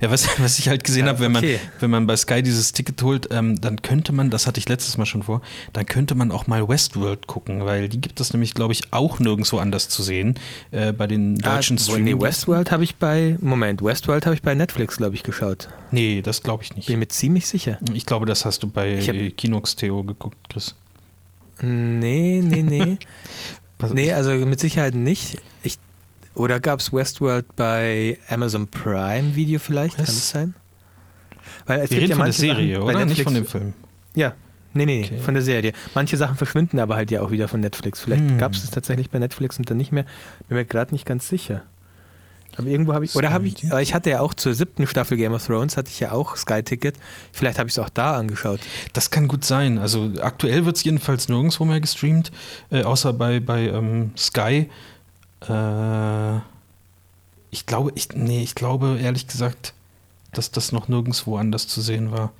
Ja, 0.00 0.10
was, 0.10 0.26
was 0.38 0.58
ich 0.58 0.68
halt 0.68 0.84
gesehen 0.84 1.06
Ja, 1.06 1.12
habe, 1.12 1.20
wenn 1.20 1.32
man, 1.32 1.44
okay. 1.44 1.58
wenn 1.80 1.90
man 1.90 2.06
bei 2.06 2.16
Sky 2.16 2.42
dieses 2.42 2.72
Ticket 2.72 3.02
holt, 3.02 3.28
ähm, 3.30 3.60
dann 3.60 3.82
könnte 3.82 4.12
man, 4.12 4.30
das 4.30 4.46
hatte 4.46 4.58
ich 4.58 4.68
letztes 4.68 4.96
Mal 4.98 5.06
schon 5.06 5.22
vor, 5.22 5.42
dann 5.72 5.86
könnte 5.86 6.14
man 6.14 6.30
auch 6.32 6.46
mal 6.46 6.68
Westworld 6.68 7.26
gucken, 7.26 7.64
weil 7.64 7.88
die 7.88 8.00
gibt 8.00 8.20
es 8.20 8.32
nämlich, 8.32 8.54
glaube 8.54 8.72
ich, 8.72 8.92
auch 8.92 9.18
nirgendwo 9.18 9.58
anders 9.58 9.88
zu 9.88 10.02
sehen, 10.02 10.34
äh, 10.70 10.92
bei 10.92 11.06
den 11.06 11.36
deutschen 11.38 11.76
ah, 11.76 11.80
Streaming. 11.80 12.18
Nee, 12.18 12.22
Westworld 12.22 12.70
habe 12.70 12.84
ich 12.84 12.96
bei, 12.96 13.36
Moment, 13.40 13.82
Westworld 13.82 14.26
habe 14.26 14.34
ich 14.34 14.42
bei 14.42 14.54
Netflix, 14.54 14.96
glaube 14.96 15.14
ich, 15.14 15.22
geschaut. 15.22 15.68
Nee, 15.90 16.22
das 16.22 16.42
glaube 16.42 16.62
ich 16.62 16.74
nicht. 16.76 16.86
Bin 16.86 16.98
mir 16.98 17.08
ziemlich 17.08 17.46
sicher. 17.46 17.78
Ich 17.94 18.06
glaube, 18.06 18.26
das 18.26 18.44
hast 18.44 18.62
du 18.62 18.68
bei 18.68 19.00
hab- 19.00 19.36
Kinox 19.36 19.76
Theo 19.76 20.02
geguckt, 20.04 20.36
Chris. 20.48 20.74
Nee, 21.60 22.40
nee, 22.44 22.62
nee. 22.62 22.98
Nee, 23.92 24.12
also 24.12 24.32
mit 24.32 24.58
Sicherheit 24.58 24.96
nicht. 24.96 25.38
Ich, 25.62 25.78
oder 26.38 26.60
gab 26.60 26.80
es 26.80 26.92
Westworld 26.92 27.54
bei 27.56 28.18
Amazon 28.28 28.66
Prime 28.68 29.34
Video 29.34 29.58
vielleicht? 29.58 29.98
Was? 29.98 30.06
Kann 30.06 30.14
das 30.14 30.30
sein? 30.30 30.54
Weil 31.66 31.80
es 31.80 31.90
Wir 31.90 32.00
reden 32.00 32.14
von 32.16 32.24
der 32.24 32.32
Serie, 32.32 32.74
Sachen 32.76 32.84
oder? 32.88 32.98
Nicht 33.04 33.08
Netflix- 33.08 33.24
von 33.24 33.34
dem 33.34 33.46
Film. 33.46 33.74
Ja, 34.14 34.34
nee, 34.74 34.86
nee, 34.86 35.04
Okay. 35.04 35.18
von 35.18 35.34
der 35.34 35.42
Serie. 35.42 35.72
Manche 35.94 36.16
Sachen 36.16 36.36
verschwinden 36.36 36.78
aber 36.80 36.96
halt 36.96 37.10
ja 37.10 37.20
auch 37.22 37.30
wieder 37.30 37.48
von 37.48 37.60
Netflix. 37.60 38.00
Vielleicht 38.00 38.22
Hm. 38.28 38.38
gab 38.38 38.52
es 38.52 38.64
es 38.64 38.70
tatsächlich 38.70 39.10
bei 39.10 39.18
Netflix 39.18 39.58
und 39.58 39.68
dann 39.70 39.76
nicht 39.76 39.92
mehr. 39.92 40.04
Bin 40.48 40.56
mir 40.56 40.64
gerade 40.64 40.94
nicht 40.94 41.04
ganz 41.06 41.28
sicher. 41.28 41.62
Aber 42.56 42.66
irgendwo 42.66 42.92
habe 42.92 43.04
ich, 43.04 43.14
oder 43.14 43.30
habe 43.30 43.46
ich, 43.46 43.62
ich 43.62 43.94
hatte 43.94 44.10
ja 44.10 44.20
auch 44.20 44.34
zur 44.34 44.52
siebten 44.52 44.86
Staffel 44.88 45.16
Game 45.16 45.32
of 45.32 45.46
Thrones, 45.46 45.76
hatte 45.76 45.90
ich 45.90 46.00
ja 46.00 46.10
auch 46.10 46.34
Sky-Ticket. 46.36 46.96
Vielleicht 47.32 47.56
habe 47.58 47.68
ich 47.68 47.74
es 47.74 47.78
auch 47.78 47.88
da 47.90 48.16
angeschaut. 48.16 48.58
Das 48.94 49.10
kann 49.10 49.28
gut 49.28 49.44
sein. 49.44 49.78
Also 49.78 50.10
aktuell 50.20 50.64
wird 50.66 50.76
es 50.76 50.82
jedenfalls 50.82 51.28
nirgendwo 51.28 51.64
mehr 51.64 51.80
gestreamt, 51.80 52.32
äh, 52.70 52.82
außer 52.82 53.12
bei, 53.12 53.38
bei 53.38 53.68
ähm, 53.68 54.10
Sky. 54.16 54.68
Äh, 55.42 56.36
ich 57.50 57.66
glaube, 57.66 57.92
ich, 57.94 58.08
nee, 58.14 58.42
ich 58.42 58.54
glaube 58.54 58.98
ehrlich 59.00 59.26
gesagt, 59.26 59.74
dass 60.32 60.50
das 60.50 60.72
noch 60.72 60.88
nirgendwo 60.88 61.36
anders 61.36 61.68
zu 61.68 61.80
sehen 61.80 62.12
war. 62.12 62.32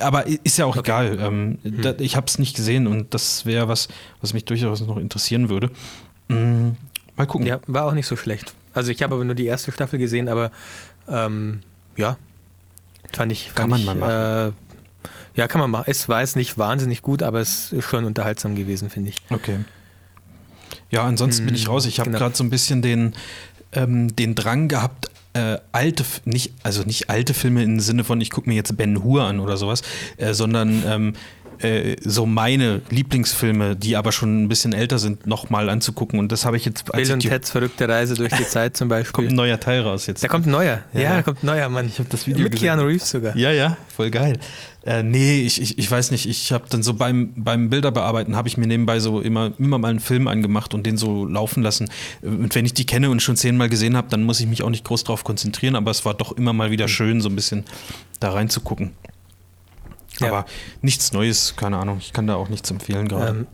Aber 0.00 0.26
ist 0.26 0.58
ja 0.58 0.64
auch 0.64 0.76
egal. 0.76 1.18
Ähm, 1.20 1.58
da, 1.64 1.94
ich 1.98 2.16
habe 2.16 2.26
es 2.26 2.38
nicht 2.38 2.54
gesehen 2.54 2.86
und 2.86 3.14
das 3.14 3.44
wäre 3.46 3.68
was, 3.68 3.88
was 4.20 4.32
mich 4.32 4.44
durchaus 4.44 4.80
noch 4.80 4.96
interessieren 4.96 5.48
würde. 5.48 5.70
Mm, 6.28 6.70
mal 7.16 7.26
gucken. 7.26 7.46
Ja, 7.46 7.60
war 7.66 7.86
auch 7.86 7.94
nicht 7.94 8.06
so 8.06 8.16
schlecht. 8.16 8.54
Also 8.74 8.92
ich 8.92 9.02
habe 9.02 9.14
aber 9.14 9.24
nur 9.24 9.34
die 9.34 9.46
erste 9.46 9.72
Staffel 9.72 9.98
gesehen, 9.98 10.28
aber 10.28 10.52
ähm, 11.08 11.60
ja, 11.96 12.16
fand 13.12 13.32
ich. 13.32 13.46
Fand 13.46 13.56
Kann 13.56 13.70
man 13.70 13.80
ich, 13.80 13.86
mal 13.86 13.94
machen. 13.96 14.52
Äh, 14.52 14.52
ja, 15.34 15.48
kann 15.48 15.60
man 15.60 15.70
machen. 15.70 15.84
Es 15.88 16.08
war 16.08 16.20
jetzt 16.20 16.36
nicht 16.36 16.58
wahnsinnig 16.58 17.02
gut, 17.02 17.22
aber 17.22 17.40
es 17.40 17.72
ist 17.72 17.84
schon 17.84 18.04
unterhaltsam 18.04 18.54
gewesen, 18.54 18.88
finde 18.88 19.10
ich. 19.10 19.16
Okay. 19.30 19.58
Ja, 20.92 21.02
ansonsten 21.04 21.46
bin 21.46 21.54
ich 21.54 21.64
Hm, 21.64 21.72
raus. 21.72 21.86
Ich 21.86 21.98
habe 21.98 22.10
genau. 22.10 22.20
gerade 22.20 22.36
so 22.36 22.44
ein 22.44 22.50
bisschen 22.50 22.82
den, 22.82 23.14
ähm, 23.72 24.14
den 24.14 24.34
Drang 24.36 24.68
gehabt, 24.68 25.10
äh, 25.34 25.56
alte, 25.72 26.04
nicht, 26.26 26.52
also 26.62 26.82
nicht 26.82 27.08
alte 27.10 27.32
Filme 27.34 27.62
im 27.64 27.80
Sinne 27.80 28.04
von, 28.04 28.20
ich 28.20 28.30
gucke 28.30 28.48
mir 28.48 28.54
jetzt 28.54 28.76
Ben 28.76 29.02
Hur 29.02 29.22
an 29.24 29.40
oder 29.40 29.56
sowas, 29.56 29.82
äh, 30.18 30.34
sondern 30.34 30.82
ähm, 30.86 31.12
äh, 31.60 31.96
so 32.04 32.26
meine 32.26 32.82
Lieblingsfilme, 32.90 33.74
die 33.76 33.96
aber 33.96 34.12
schon 34.12 34.42
ein 34.44 34.48
bisschen 34.48 34.74
älter 34.74 34.98
sind, 34.98 35.26
nochmal 35.26 35.70
anzugucken. 35.70 36.18
Und 36.18 36.32
das 36.32 36.44
habe 36.44 36.58
ich 36.58 36.66
jetzt. 36.66 36.92
als 36.92 37.08
Bill 37.08 37.14
und 37.14 37.20
Teds 37.20 37.50
verrückte 37.50 37.88
Reise 37.88 38.14
durch 38.14 38.32
die 38.34 38.44
Zeit 38.46 38.76
zum 38.76 38.88
Beispiel. 38.88 39.12
kommt 39.12 39.28
ein 39.30 39.36
neuer 39.36 39.58
Teil 39.58 39.80
raus 39.80 40.06
jetzt. 40.06 40.22
da 40.22 40.28
kommt 40.28 40.46
ein 40.46 40.50
neuer. 40.50 40.80
Ja, 40.92 41.00
Ja. 41.00 41.16
da 41.16 41.22
kommt 41.22 41.42
ein 41.42 41.46
neuer, 41.46 41.68
Mann. 41.70 41.86
Ich 41.86 41.98
habe 41.98 42.08
das 42.10 42.26
Video 42.26 42.42
Mit 42.42 42.52
gesehen. 42.52 42.66
Keanu 42.66 42.82
Reeves 42.82 43.08
sogar. 43.08 43.34
Ja, 43.36 43.50
ja, 43.52 43.76
voll 43.94 44.10
geil. 44.10 44.38
Äh, 44.84 45.02
nee, 45.04 45.40
ich, 45.42 45.60
ich, 45.62 45.78
ich 45.78 45.88
weiß 45.90 46.10
nicht, 46.10 46.26
ich 46.28 46.50
habe 46.50 46.64
dann 46.68 46.82
so 46.82 46.94
beim, 46.94 47.32
beim 47.36 47.70
Bilderbearbeiten 47.70 48.34
habe 48.34 48.48
ich 48.48 48.56
mir 48.56 48.66
nebenbei 48.66 48.98
so 48.98 49.20
immer, 49.20 49.52
immer 49.58 49.78
mal 49.78 49.90
einen 49.90 50.00
Film 50.00 50.26
angemacht 50.26 50.74
und 50.74 50.84
den 50.84 50.96
so 50.96 51.24
laufen 51.24 51.62
lassen. 51.62 51.88
Äh, 52.22 52.26
Und 52.26 52.54
wenn 52.56 52.66
ich 52.66 52.74
die 52.74 52.84
kenne 52.84 53.08
und 53.10 53.22
schon 53.22 53.36
zehnmal 53.36 53.68
gesehen 53.68 53.96
habe, 53.96 54.08
dann 54.10 54.24
muss 54.24 54.40
ich 54.40 54.46
mich 54.46 54.62
auch 54.64 54.70
nicht 54.70 54.84
groß 54.84 55.04
drauf 55.04 55.22
konzentrieren, 55.22 55.76
aber 55.76 55.90
es 55.92 56.04
war 56.04 56.14
doch 56.14 56.32
immer 56.32 56.52
mal 56.52 56.70
wieder 56.72 56.88
schön, 56.88 57.20
so 57.20 57.28
ein 57.28 57.36
bisschen 57.36 57.64
da 58.18 58.30
reinzugucken. 58.32 58.90
Ja. 60.20 60.28
Aber 60.28 60.46
nichts 60.82 61.12
Neues, 61.12 61.54
keine 61.56 61.78
Ahnung, 61.78 61.98
ich 62.00 62.12
kann 62.12 62.26
da 62.26 62.34
auch 62.34 62.48
nichts 62.48 62.70
empfehlen 62.70 63.06
gerade. 63.08 63.30
Ähm, 63.38 63.46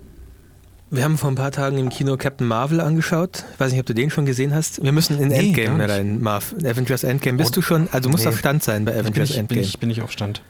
wir 0.90 1.04
haben 1.04 1.18
vor 1.18 1.30
ein 1.30 1.34
paar 1.34 1.52
Tagen 1.52 1.76
im 1.76 1.90
Kino 1.90 2.16
Captain 2.16 2.46
Marvel 2.46 2.80
angeschaut. 2.80 3.44
Ich 3.52 3.60
weiß 3.60 3.72
nicht, 3.72 3.80
ob 3.80 3.84
du 3.86 3.92
den 3.94 4.08
schon 4.10 4.24
gesehen 4.24 4.54
hast. 4.54 4.82
Wir 4.82 4.92
müssen 4.92 5.20
in 5.20 5.28
Nee, 5.28 5.48
Endgame 5.50 5.76
nicht. 5.76 5.90
rein, 5.90 6.22
Marv. 6.22 6.54
Avengers 6.64 7.04
Endgame. 7.04 7.36
Bist 7.36 7.50
Oh, 7.50 7.54
du 7.56 7.62
schon? 7.62 7.88
Also 7.92 8.08
musst 8.08 8.24
nee. 8.24 8.30
auf 8.30 8.38
Stand 8.38 8.64
sein 8.64 8.86
bei 8.86 8.92
bin, 8.92 9.00
Avengers 9.02 9.28
ich, 9.28 9.34
bin, 9.36 9.40
Endgame. 9.40 9.60
ich, 9.60 9.78
bin 9.78 9.90
ich 9.90 10.00
auf 10.00 10.10
Stand. 10.10 10.40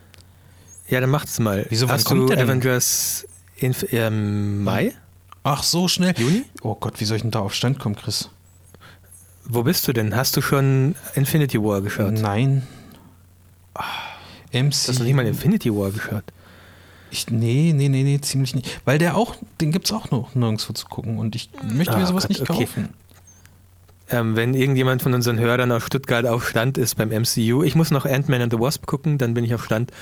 Ja, 0.89 1.01
dann 1.01 1.11
macht's 1.11 1.39
mal. 1.39 1.67
Wieso, 1.69 1.89
Hast 1.89 2.05
kommt 2.07 2.23
du 2.23 2.27
der 2.29 2.37
denn? 2.39 2.47
Avengers 2.49 3.27
in, 3.57 3.75
ähm, 3.91 4.65
Mai? 4.65 4.93
Ach, 5.43 5.63
so 5.63 5.89
schnell. 5.89 6.15
Juni? 6.17 6.45
Oh 6.63 6.75
Gott, 6.75 7.01
wie 7.01 7.05
soll 7.05 7.17
ich 7.17 7.23
denn 7.23 7.31
da 7.31 7.41
auf 7.41 7.55
Stand 7.55 7.79
kommen, 7.79 7.97
Chris? 7.97 8.31
Wo 9.45 9.63
bist 9.63 9.87
du 9.89 9.93
denn? 9.93 10.15
Hast 10.15 10.37
du 10.37 10.43
schon 10.43 10.95
Infinity 11.15 11.63
War 11.63 11.81
geschaut? 11.81 12.13
Nein. 12.15 12.67
Ah, 13.75 13.85
MC. 14.53 14.73
Hast 14.89 14.99
du 14.99 15.05
nicht 15.05 15.15
mal 15.15 15.27
Infinity 15.27 15.75
War 15.75 15.91
geschaut? 15.91 16.25
Ich, 17.11 17.31
nee, 17.31 17.73
nee, 17.75 17.89
nee, 17.89 18.03
nee, 18.03 18.21
ziemlich 18.21 18.55
nicht. 18.55 18.81
Weil 18.85 18.99
der 18.99 19.17
auch, 19.17 19.37
den 19.61 19.73
gibt 19.73 19.87
es 19.87 19.93
auch 19.93 20.11
noch 20.11 20.35
nirgendwo 20.35 20.75
zu 20.75 20.87
gucken 20.87 21.19
und 21.19 21.35
ich 21.35 21.49
möchte 21.73 21.97
mir 21.97 22.03
Ah, 22.03 22.07
sowas 22.07 22.25
Gott, 22.25 22.31
nicht 22.31 22.51
okay. 22.51 22.69
Ähm, 24.11 24.37
wenn 24.37 24.55
irgendjemand 24.55 25.03
von 25.03 25.13
unseren 25.13 25.39
Hörern 25.39 25.71
aus 25.71 25.85
Stuttgart 25.85 26.27
auf 26.27 26.49
Stand 26.49 26.79
ist 26.79 26.97
beim 26.97 27.11
MCU, 27.11 27.63
ich 27.63 27.75
muss 27.75 27.91
noch 27.91 28.07
Ant-Man 28.07 28.41
and 28.41 28.53
the 28.53 28.59
Wasp 28.59 28.87
gucken, 28.87 29.19
dann 29.19 29.35
bin 29.35 29.45
ich 29.45 29.55
auf 29.55 29.65
Stand 29.65 29.93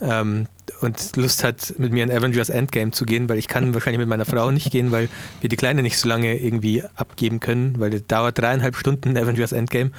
ähm, 0.00 0.46
und 0.80 1.16
Lust 1.16 1.44
hat, 1.44 1.74
mit 1.78 1.92
mir 1.92 2.04
in 2.04 2.10
Avengers 2.10 2.48
Endgame 2.48 2.90
zu 2.92 3.04
gehen, 3.04 3.28
weil 3.28 3.38
ich 3.38 3.48
kann 3.48 3.74
wahrscheinlich 3.74 3.98
mit 3.98 4.08
meiner 4.08 4.24
Frau 4.24 4.50
nicht 4.50 4.70
gehen, 4.70 4.92
weil 4.92 5.08
wir 5.40 5.48
die 5.50 5.56
Kleine 5.56 5.82
nicht 5.82 5.98
so 5.98 6.08
lange 6.08 6.38
irgendwie 6.38 6.82
abgeben 6.94 7.40
können, 7.40 7.78
weil 7.78 7.90
das 7.90 8.06
dauert 8.06 8.38
dreieinhalb 8.38 8.76
Stunden 8.76 9.16
Avengers 9.16 9.52
Endgame. 9.52 9.90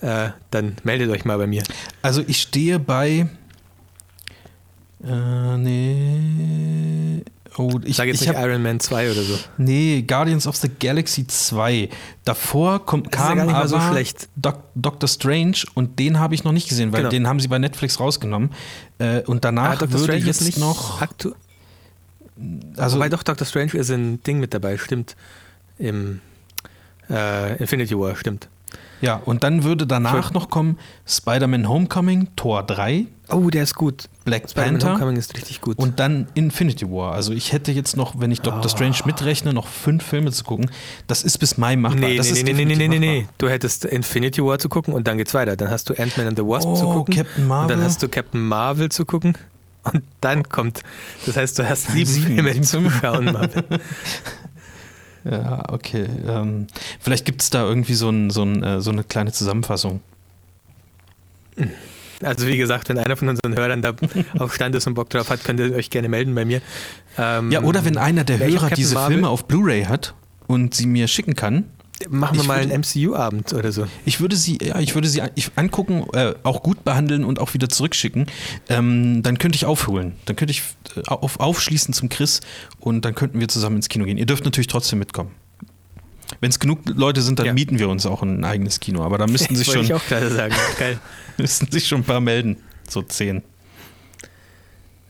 Äh, 0.00 0.30
dann 0.50 0.76
meldet 0.84 1.10
euch 1.10 1.24
mal 1.24 1.38
bei 1.38 1.46
mir. 1.46 1.62
Also 2.02 2.22
ich 2.26 2.40
stehe 2.40 2.78
bei. 2.78 3.28
Äh, 5.04 5.56
nee. 5.58 7.22
Oh, 7.58 7.78
Ich 7.82 7.90
ich, 7.90 7.96
sage 7.96 8.10
jetzt 8.10 8.22
ich 8.22 8.28
nicht 8.28 8.36
hab, 8.36 8.44
Iron 8.46 8.62
Man 8.62 8.80
2 8.80 9.10
oder 9.12 9.22
so. 9.22 9.38
Nee, 9.58 10.02
Guardians 10.02 10.46
of 10.46 10.56
the 10.56 10.68
Galaxy 10.80 11.26
2. 11.26 11.88
Davor 12.24 12.84
kommt, 12.86 13.06
ja 13.06 13.10
kam 13.10 13.38
mal 13.38 13.48
aber 13.50 13.68
so 13.68 13.80
schlecht. 13.80 14.28
Doc, 14.36 14.62
Doctor 14.74 15.08
Strange 15.08 15.56
und 15.74 15.98
den 15.98 16.18
habe 16.18 16.34
ich 16.34 16.44
noch 16.44 16.52
nicht 16.52 16.68
gesehen, 16.68 16.92
weil 16.92 17.00
Genau. 17.00 17.10
den 17.10 17.26
haben 17.28 17.40
sie 17.40 17.48
bei 17.48 17.58
Netflix 17.58 18.00
rausgenommen. 18.00 18.50
Äh, 18.98 19.20
und 19.22 19.44
danach 19.44 19.78
Dr. 19.78 19.92
würde 19.92 20.04
Strange 20.04 20.24
jetzt 20.24 20.42
nicht 20.42 20.58
noch. 20.58 21.00
Also, 22.76 22.96
Wobei 22.96 23.08
doch, 23.08 23.22
Doctor 23.22 23.46
Strange 23.46 23.74
ist 23.74 23.90
ein 23.90 24.22
Ding 24.22 24.40
mit 24.40 24.54
dabei, 24.54 24.78
stimmt. 24.78 25.16
Im 25.78 26.20
äh, 27.10 27.56
Infinity 27.58 27.98
War, 27.98 28.16
stimmt. 28.16 28.48
Ja, 29.02 29.16
und 29.16 29.44
dann 29.44 29.62
würde 29.64 29.86
danach 29.86 30.24
Schön. 30.28 30.32
noch 30.34 30.48
kommen 30.48 30.78
Spider-Man 31.06 31.68
Homecoming, 31.68 32.28
Tor 32.36 32.62
3, 32.62 33.06
Oh, 33.28 33.48
der 33.48 33.62
ist 33.62 33.74
gut. 33.76 34.10
Black 34.26 34.50
Spider-Man 34.50 34.72
Panther. 34.74 34.90
Homecoming 34.92 35.16
ist 35.16 35.34
richtig 35.34 35.62
gut. 35.62 35.78
Und 35.78 35.98
dann 36.00 36.26
Infinity 36.34 36.86
War. 36.90 37.12
Also 37.14 37.32
ich 37.32 37.52
hätte 37.54 37.72
jetzt 37.72 37.96
noch, 37.96 38.20
wenn 38.20 38.30
ich 38.30 38.42
Doctor 38.42 38.66
Ah. 38.66 38.68
Strange 38.68 38.96
mitrechne, 39.06 39.54
noch 39.54 39.66
fünf 39.68 40.04
Filme 40.04 40.30
zu 40.32 40.44
gucken. 40.44 40.70
Das 41.06 41.22
ist 41.22 41.38
bis 41.38 41.56
Mai 41.56 41.76
machbar. 41.76 42.00
Nee, 42.00 42.16
das 42.18 42.26
nee, 42.30 42.38
ist 42.40 42.44
nee, 42.44 42.52
nee, 42.52 42.64
nee, 42.76 42.88
nee, 42.88 42.98
nee. 42.98 43.26
Du 43.38 43.48
hättest 43.48 43.86
Infinity 43.86 44.44
War 44.44 44.58
zu 44.58 44.68
gucken 44.68 44.92
und 44.92 45.08
dann 45.08 45.16
geht's 45.16 45.32
weiter. 45.32 45.56
Dann 45.56 45.70
hast 45.70 45.88
du 45.88 45.94
Ant-Man 45.94 46.26
and 46.26 46.38
the 46.38 46.44
Wasp 46.44 46.68
Oh, 46.68 46.74
zu 46.76 46.84
gucken. 46.84 47.14
Captain 47.16 47.42
Und 47.44 47.48
Marvel. 47.48 47.76
dann 47.76 47.84
hast 47.86 48.02
du 48.02 48.08
Captain 48.08 48.40
Marvel 48.46 48.90
zu 48.90 49.06
gucken. 49.06 49.32
Und 49.90 50.02
dann 50.20 50.42
kommt, 50.48 50.82
das 51.26 51.36
heißt, 51.36 51.58
du 51.58 51.66
hast 51.68 51.90
sieben, 51.90 52.06
Sieben, 52.10 52.34
Filme 52.34 52.52
sieben 52.52 52.64
zu 52.64 52.80
Filme. 52.82 52.92
schauen, 53.00 53.24
Marvel. 53.24 53.64
Ja, 55.24 55.64
okay. 55.72 56.06
Ähm, 56.26 56.66
vielleicht 57.00 57.24
gibt 57.24 57.42
es 57.42 57.50
da 57.50 57.64
irgendwie 57.64 57.94
so, 57.94 58.08
ein, 58.10 58.30
so, 58.30 58.42
ein, 58.42 58.62
äh, 58.62 58.80
so 58.80 58.90
eine 58.90 59.04
kleine 59.04 59.32
Zusammenfassung. 59.32 60.00
Also 62.22 62.46
wie 62.46 62.56
gesagt, 62.56 62.88
wenn 62.88 62.98
einer 62.98 63.16
von 63.16 63.28
unseren 63.28 63.56
Hörern 63.56 63.82
da 63.82 63.94
auf 64.38 64.54
Stand 64.54 64.74
ist 64.74 64.86
und 64.86 64.94
Bock 64.94 65.10
drauf 65.10 65.30
hat, 65.30 65.44
könnt 65.44 65.60
ihr 65.60 65.74
euch 65.74 65.90
gerne 65.90 66.08
melden 66.08 66.34
bei 66.34 66.44
mir. 66.44 66.60
Ähm, 67.18 67.50
ja, 67.50 67.62
oder 67.62 67.84
wenn 67.84 67.98
einer 67.98 68.24
der 68.24 68.38
Hörer 68.38 68.70
diese 68.70 68.94
Marvel 68.94 69.14
Filme 69.14 69.28
auf 69.28 69.46
Blu-ray 69.46 69.84
hat 69.84 70.14
und 70.46 70.74
sie 70.74 70.86
mir 70.86 71.08
schicken 71.08 71.34
kann. 71.34 71.64
Machen 72.08 72.38
wir 72.38 72.44
mal 72.44 72.60
würde, 72.60 72.74
einen 72.74 72.82
MCU-Abend 72.82 73.52
oder 73.52 73.72
so. 73.72 73.86
Ich 74.04 74.20
würde 74.20 74.36
sie, 74.36 74.58
ja, 74.62 74.78
ich 74.80 74.94
würde 74.94 75.08
sie 75.08 75.22
angucken, 75.56 76.06
äh, 76.12 76.34
auch 76.42 76.62
gut 76.62 76.84
behandeln 76.84 77.24
und 77.24 77.38
auch 77.38 77.54
wieder 77.54 77.68
zurückschicken. 77.68 78.26
Ähm, 78.68 79.22
dann 79.22 79.38
könnte 79.38 79.56
ich 79.56 79.66
aufholen. 79.66 80.14
Dann 80.24 80.36
könnte 80.36 80.52
ich 80.52 80.62
äh, 80.96 81.08
auf, 81.08 81.40
aufschließen 81.40 81.94
zum 81.94 82.08
Chris 82.08 82.40
und 82.80 83.04
dann 83.04 83.14
könnten 83.14 83.40
wir 83.40 83.48
zusammen 83.48 83.76
ins 83.76 83.88
Kino 83.88 84.04
gehen. 84.04 84.18
Ihr 84.18 84.26
dürft 84.26 84.44
natürlich 84.44 84.68
trotzdem 84.68 84.98
mitkommen. 84.98 85.30
Wenn 86.40 86.50
es 86.50 86.58
genug 86.58 86.80
Leute 86.86 87.22
sind, 87.22 87.38
dann 87.38 87.46
ja. 87.46 87.52
mieten 87.52 87.78
wir 87.78 87.88
uns 87.88 88.06
auch 88.06 88.22
ein 88.22 88.44
eigenes 88.44 88.80
Kino. 88.80 89.02
Aber 89.02 89.18
da 89.18 89.26
müssten 89.26 89.54
sich 89.56 89.70
schon. 89.70 89.84
ich 89.84 89.94
auch 89.94 90.04
gerade 90.06 90.30
sagen. 90.30 90.54
Geil. 90.78 90.98
müssten 91.38 91.70
sich 91.70 91.86
schon 91.86 92.00
ein 92.00 92.04
paar 92.04 92.20
melden. 92.20 92.56
So 92.88 93.02
zehn. 93.02 93.42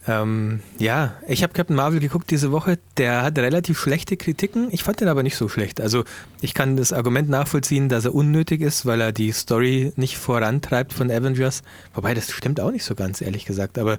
Ähm, 0.09 0.61
ja, 0.79 1.15
ich 1.29 1.43
habe 1.43 1.53
Captain 1.53 1.77
Marvel 1.77 2.01
geguckt 2.01 2.31
diese 2.31 2.51
Woche. 2.51 2.79
Der 2.97 3.23
hat 3.23 3.39
relativ 3.39 3.79
schlechte 3.79 4.17
Kritiken. 4.17 4.69
Ich 4.73 4.83
fand 4.83 5.01
den 5.01 5.09
aber 5.09 5.23
nicht 5.23 5.37
so 5.37 5.49
schlecht. 5.49 5.81
Also 5.81 6.05
ich 6.41 6.55
kann 6.55 6.77
das 6.77 6.93
Argument 6.93 7.29
nachvollziehen, 7.29 7.89
dass 7.89 8.05
er 8.05 8.15
unnötig 8.15 8.63
ist, 8.63 8.85
weil 8.85 9.01
er 9.01 9.13
die 9.13 9.31
Story 9.31 9.93
nicht 9.97 10.17
vorantreibt 10.19 10.93
von 10.93 11.11
Avengers. 11.11 11.63
Wobei 11.95 12.15
das 12.15 12.31
stimmt 12.33 12.61
auch 12.61 12.73
nicht 12.73 12.85
so 12.85 12.95
ganz, 12.95 13.21
ehrlich 13.21 13.45
gesagt. 13.45 13.79
Aber 13.79 13.99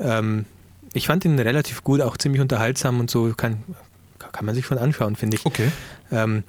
ähm, 0.00 0.44
ich 0.92 1.06
fand 1.06 1.24
ihn 1.24 1.38
relativ 1.38 1.84
gut, 1.84 2.00
auch 2.00 2.16
ziemlich 2.16 2.40
unterhaltsam 2.40 2.98
und 2.98 3.10
so 3.10 3.32
kann, 3.36 3.62
kann 4.18 4.44
man 4.44 4.54
sich 4.54 4.66
schon 4.66 4.78
anschauen, 4.78 5.14
finde 5.14 5.36
ich. 5.36 5.46
Okay. 5.46 5.70
Ähm, 6.10 6.42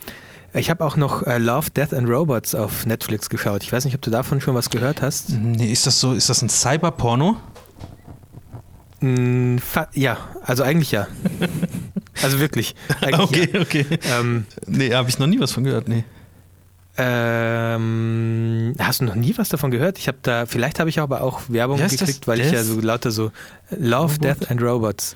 ich 0.54 0.72
habe 0.72 0.84
auch 0.84 0.96
noch 0.96 1.24
äh, 1.28 1.38
Love, 1.38 1.70
Death 1.70 1.94
and 1.94 2.10
Robots 2.10 2.56
auf 2.56 2.88
Netflix 2.88 3.30
geschaut. 3.30 3.62
Ich 3.62 3.72
weiß 3.72 3.86
nicht, 3.86 3.94
ob 3.94 4.02
du 4.02 4.10
davon 4.10 4.42
schon 4.42 4.56
was 4.56 4.72
gehört 4.72 5.04
hast. 5.04 5.30
Nee, 5.30 5.72
ist 5.72 5.86
das 5.86 6.00
so, 6.00 6.14
ist 6.14 6.30
das 6.30 6.42
ein 6.42 6.50
Cyberporno? 6.50 7.38
Mm, 9.02 9.58
ja, 9.94 10.18
also 10.44 10.64
eigentlich 10.64 10.92
ja. 10.92 11.08
also 12.22 12.40
wirklich. 12.40 12.76
okay, 13.12 13.50
ja. 13.54 13.62
okay. 13.62 13.86
Ähm, 14.12 14.46
nee, 14.68 14.94
habe 14.94 15.10
ich 15.10 15.20
noch 15.20 15.28
nie 15.28 15.40
was 15.40 15.52
von 15.52 15.64
gehört, 15.64 15.88
nee. 15.88 16.04
Ähm, 17.02 18.76
hast 18.78 19.00
du 19.00 19.06
noch 19.06 19.16
nie 19.16 19.38
was 19.38 19.48
davon 19.48 19.72
gehört? 19.72 19.98
Ich 19.98 20.10
habe 20.10 20.18
da, 20.22 20.46
vielleicht 20.46 20.80
habe 20.82 20.90
ich 20.90 21.00
aber 21.00 21.22
auch 21.22 21.42
Werbung 21.48 21.78
gekriegt, 21.78 22.28
weil 22.28 22.38
Death? 22.38 22.48
ich 22.48 22.52
ja 22.52 22.64
so 22.64 22.82
lauter 22.82 23.12
so 23.12 23.32
Love, 23.70 24.16
Robot? 24.16 24.24
Death 24.24 24.52
and 24.52 24.62
Robots. 24.62 25.16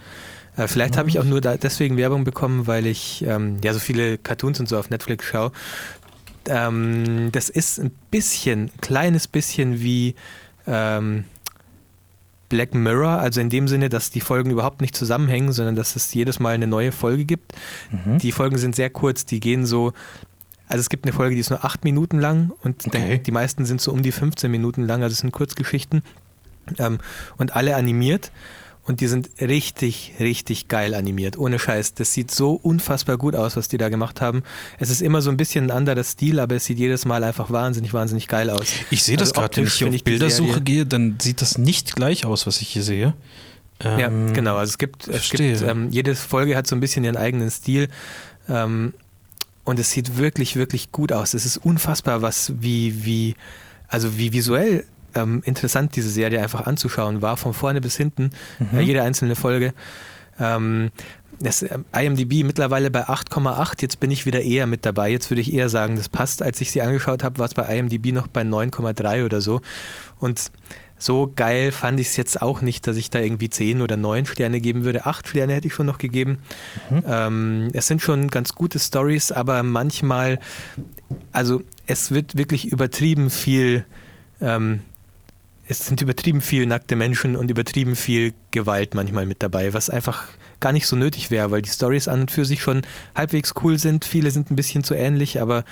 Äh, 0.55 0.67
vielleicht 0.67 0.95
habe 0.95 1.09
ich 1.09 1.19
auch 1.19 1.25
nur 1.25 1.41
da 1.41 1.57
deswegen 1.57 1.97
Werbung 1.97 2.23
bekommen, 2.23 2.67
weil 2.67 2.85
ich 2.85 3.25
ähm, 3.27 3.57
ja 3.63 3.73
so 3.73 3.79
viele 3.79 4.17
Cartoons 4.17 4.61
und 4.61 4.69
so 4.69 4.77
auf 4.77 4.89
Netflix 4.91 5.25
schaue. 5.25 5.51
Ähm, 6.47 7.33
das 7.33 7.49
ist 7.49 7.79
ein 7.79 7.91
bisschen, 8.11 8.65
ein 8.65 8.81
kleines 8.81 9.27
bisschen 9.27 9.81
wie 9.81 10.15
ähm, 10.67 11.25
Black 12.53 12.75
Mirror, 12.75 13.17
also 13.17 13.41
in 13.41 13.49
dem 13.49 13.67
Sinne, 13.67 13.89
dass 13.89 14.11
die 14.11 14.21
Folgen 14.21 14.51
überhaupt 14.51 14.79
nicht 14.79 14.95
zusammenhängen, 14.95 15.51
sondern 15.53 15.75
dass 15.75 15.95
es 15.95 16.13
jedes 16.13 16.39
Mal 16.39 16.53
eine 16.53 16.67
neue 16.67 16.91
Folge 16.91 17.25
gibt. 17.25 17.53
Mhm. 17.89 18.19
Die 18.19 18.31
Folgen 18.31 18.59
sind 18.59 18.75
sehr 18.75 18.91
kurz, 18.91 19.25
die 19.25 19.39
gehen 19.39 19.65
so, 19.65 19.91
also 20.67 20.79
es 20.79 20.89
gibt 20.89 21.03
eine 21.03 21.13
Folge, 21.13 21.33
die 21.33 21.41
ist 21.41 21.49
nur 21.49 21.65
acht 21.65 21.83
Minuten 21.83 22.19
lang 22.19 22.51
und 22.61 22.85
okay. 22.85 23.17
die 23.17 23.31
meisten 23.31 23.65
sind 23.65 23.81
so 23.81 23.91
um 23.91 24.03
die 24.03 24.11
15 24.11 24.51
Minuten 24.51 24.83
lang, 24.83 25.01
also 25.01 25.13
es 25.13 25.19
sind 25.19 25.31
Kurzgeschichten 25.31 26.03
ähm, 26.77 26.99
und 27.37 27.55
alle 27.55 27.75
animiert. 27.75 28.31
Und 28.85 28.99
die 28.99 29.07
sind 29.07 29.29
richtig, 29.39 30.13
richtig 30.19 30.67
geil 30.67 30.93
animiert. 30.93 31.37
Ohne 31.37 31.57
Scheiß. 31.57 31.93
Das 31.93 32.13
sieht 32.13 32.31
so 32.31 32.51
unfassbar 32.51 33.17
gut 33.17 33.33
aus, 33.33 33.55
was 33.55 33.69
die 33.69 33.77
da 33.77 33.87
gemacht 33.87 34.19
haben. 34.19 34.43
Es 34.77 34.89
ist 34.89 35.01
immer 35.01 35.21
so 35.21 35.29
ein 35.29 35.37
bisschen 35.37 35.65
ein 35.65 35.71
anderer 35.71 36.03
Stil, 36.03 36.39
aber 36.39 36.55
es 36.55 36.65
sieht 36.65 36.79
jedes 36.79 37.05
Mal 37.05 37.23
einfach 37.23 37.49
wahnsinnig, 37.49 37.93
wahnsinnig 37.93 38.27
geil 38.27 38.49
aus. 38.49 38.67
Ich 38.91 39.03
sehe 39.03 39.15
das 39.15 39.29
also 39.29 39.41
gerade, 39.41 39.57
wenn 39.57 39.67
ich 39.67 39.85
auf 39.85 40.03
Bildersuche 40.03 40.59
gehe, 40.59 40.85
dann 40.85 41.17
sieht 41.21 41.41
das 41.41 41.57
nicht 41.57 41.95
gleich 41.95 42.25
aus, 42.25 42.45
was 42.45 42.61
ich 42.61 42.69
hier 42.69 42.83
sehe. 42.83 43.13
Ähm, 43.79 43.99
ja, 43.99 44.33
genau. 44.33 44.57
Also 44.57 44.71
es 44.71 44.77
gibt, 44.77 45.07
es 45.07 45.29
gibt 45.29 45.61
ähm, 45.61 45.89
jede 45.89 46.13
Folge 46.15 46.57
hat 46.57 46.67
so 46.67 46.75
ein 46.75 46.81
bisschen 46.81 47.05
ihren 47.05 47.17
eigenen 47.17 47.49
Stil. 47.51 47.87
Ähm, 48.49 48.93
und 49.63 49.79
es 49.79 49.91
sieht 49.91 50.17
wirklich, 50.17 50.57
wirklich 50.57 50.91
gut 50.91 51.13
aus. 51.13 51.33
Es 51.33 51.45
ist 51.45 51.55
unfassbar, 51.55 52.21
was, 52.21 52.51
wie, 52.59 53.05
wie, 53.05 53.35
also 53.87 54.17
wie 54.17 54.33
visuell 54.33 54.83
ähm, 55.15 55.41
interessant, 55.45 55.95
diese 55.95 56.09
Serie 56.09 56.41
einfach 56.41 56.65
anzuschauen 56.65 57.21
war, 57.21 57.37
von 57.37 57.53
vorne 57.53 57.81
bis 57.81 57.97
hinten, 57.97 58.31
mhm. 58.59 58.79
äh, 58.79 58.81
jede 58.81 59.03
einzelne 59.03 59.35
Folge. 59.35 59.73
Ähm, 60.39 60.91
das 61.39 61.61
äh, 61.61 61.79
IMDb 61.95 62.43
mittlerweile 62.43 62.91
bei 62.91 63.07
8,8, 63.07 63.81
jetzt 63.81 63.99
bin 63.99 64.11
ich 64.11 64.25
wieder 64.25 64.41
eher 64.41 64.67
mit 64.67 64.85
dabei. 64.85 65.09
Jetzt 65.09 65.29
würde 65.29 65.41
ich 65.41 65.53
eher 65.53 65.69
sagen, 65.69 65.95
das 65.95 66.09
passt. 66.09 66.41
Als 66.41 66.61
ich 66.61 66.71
sie 66.71 66.81
angeschaut 66.81 67.23
habe, 67.23 67.39
war 67.39 67.45
es 67.45 67.53
bei 67.53 67.77
IMDb 67.77 68.11
noch 68.11 68.27
bei 68.27 68.41
9,3 68.41 69.25
oder 69.25 69.41
so. 69.41 69.61
Und 70.19 70.51
so 70.97 71.31
geil 71.35 71.71
fand 71.71 71.99
ich 71.99 72.07
es 72.07 72.17
jetzt 72.17 72.41
auch 72.41 72.61
nicht, 72.61 72.87
dass 72.87 72.95
ich 72.95 73.09
da 73.09 73.19
irgendwie 73.19 73.49
10 73.49 73.81
oder 73.81 73.97
9 73.97 74.25
Sterne 74.25 74.61
geben 74.61 74.85
würde. 74.85 75.05
8 75.05 75.27
Sterne 75.27 75.53
hätte 75.53 75.67
ich 75.67 75.73
schon 75.73 75.85
noch 75.85 75.97
gegeben. 75.97 76.39
Mhm. 76.89 77.03
Ähm, 77.05 77.69
es 77.73 77.87
sind 77.87 78.01
schon 78.01 78.29
ganz 78.29 78.55
gute 78.55 78.79
Stories, 78.79 79.31
aber 79.31 79.63
manchmal, 79.63 80.39
also 81.33 81.61
es 81.87 82.11
wird 82.11 82.37
wirklich 82.37 82.71
übertrieben 82.71 83.29
viel 83.29 83.85
ähm, 84.39 84.79
es 85.67 85.85
sind 85.85 86.01
übertrieben 86.01 86.41
viel 86.41 86.65
nackte 86.65 86.95
Menschen 86.95 87.35
und 87.35 87.49
übertrieben 87.49 87.95
viel 87.95 88.33
Gewalt 88.51 88.95
manchmal 88.95 89.25
mit 89.25 89.41
dabei, 89.41 89.73
was 89.73 89.89
einfach 89.89 90.25
gar 90.59 90.73
nicht 90.73 90.87
so 90.87 90.95
nötig 90.95 91.31
wäre, 91.31 91.51
weil 91.51 91.61
die 91.61 91.69
Stories 91.69 92.07
an 92.07 92.21
und 92.21 92.31
für 92.31 92.45
sich 92.45 92.61
schon 92.61 92.81
halbwegs 93.15 93.53
cool 93.63 93.77
sind. 93.77 94.05
Viele 94.05 94.31
sind 94.31 94.51
ein 94.51 94.55
bisschen 94.55 94.83
zu 94.83 94.93
ähnlich, 94.93 95.41
aber 95.41 95.63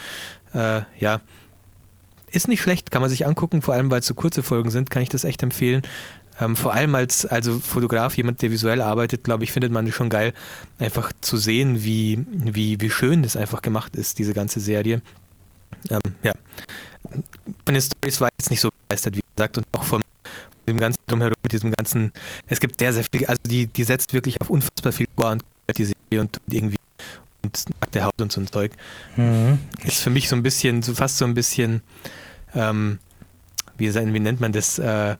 äh, 0.53 0.81
ja, 0.99 1.21
ist 2.31 2.47
nicht 2.47 2.61
schlecht, 2.61 2.91
kann 2.91 3.01
man 3.01 3.09
sich 3.09 3.25
angucken, 3.25 3.61
vor 3.61 3.73
allem 3.73 3.91
weil 3.91 3.99
es 3.99 4.07
so 4.07 4.13
kurze 4.13 4.43
Folgen 4.43 4.71
sind, 4.71 4.89
kann 4.89 5.01
ich 5.01 5.09
das 5.09 5.25
echt 5.25 5.43
empfehlen. 5.43 5.81
Ähm, 6.39 6.55
vor 6.55 6.73
allem 6.73 6.95
als 6.95 7.25
also 7.25 7.59
Fotograf, 7.59 8.15
jemand, 8.15 8.41
der 8.41 8.51
visuell 8.51 8.81
arbeitet, 8.81 9.23
glaube 9.23 9.43
ich, 9.43 9.51
findet 9.51 9.71
man 9.71 9.85
das 9.85 9.93
schon 9.93 10.09
geil, 10.09 10.33
einfach 10.79 11.11
zu 11.19 11.35
sehen, 11.37 11.83
wie, 11.83 12.25
wie, 12.29 12.79
wie 12.79 12.89
schön 12.89 13.23
das 13.23 13.35
einfach 13.35 13.61
gemacht 13.61 13.95
ist, 13.95 14.19
diese 14.19 14.33
ganze 14.33 14.61
Serie. 14.61 15.01
Ähm, 15.89 15.99
ja. 16.23 16.33
Von 17.65 17.73
den 17.73 17.81
Stories 17.81 18.21
war 18.21 18.29
jetzt 18.37 18.49
nicht 18.49 18.61
so 18.61 18.69
begeistert, 18.91 19.15
wie 19.15 19.21
gesagt, 19.35 19.57
und 19.57 19.65
auch 19.71 19.83
vom 19.83 20.01
dem 20.67 20.77
ganzen 20.77 20.99
drumherum, 21.07 21.33
mit 21.41 21.51
diesem 21.51 21.71
ganzen, 21.71 22.11
es 22.47 22.59
gibt 22.59 22.79
sehr, 22.79 22.93
sehr 22.93 23.03
viel, 23.03 23.25
also 23.25 23.41
die, 23.45 23.67
die 23.67 23.83
setzt 23.83 24.13
wirklich 24.13 24.39
auf 24.41 24.49
unfassbar 24.49 24.91
viel 24.91 25.07
Gore 25.15 25.31
und 25.31 25.43
die 25.75 25.85
Serie 25.85 26.21
und 26.21 26.39
irgendwie 26.49 26.77
und 27.43 27.65
der 27.95 28.05
Haut 28.05 28.21
und 28.21 28.31
so 28.31 28.39
ein 28.39 28.47
Zeug. 28.47 28.73
Mhm. 29.15 29.57
Ist 29.83 30.01
für 30.01 30.11
mich 30.11 30.29
so 30.29 30.35
ein 30.35 30.43
bisschen, 30.43 30.83
so 30.83 30.93
fast 30.93 31.17
so 31.17 31.25
ein 31.25 31.33
bisschen, 31.33 31.81
ähm, 32.53 32.99
wie, 33.77 33.91
wie 33.93 34.19
nennt 34.19 34.39
man 34.39 34.51
das, 34.51 34.77
äh, 34.77 35.15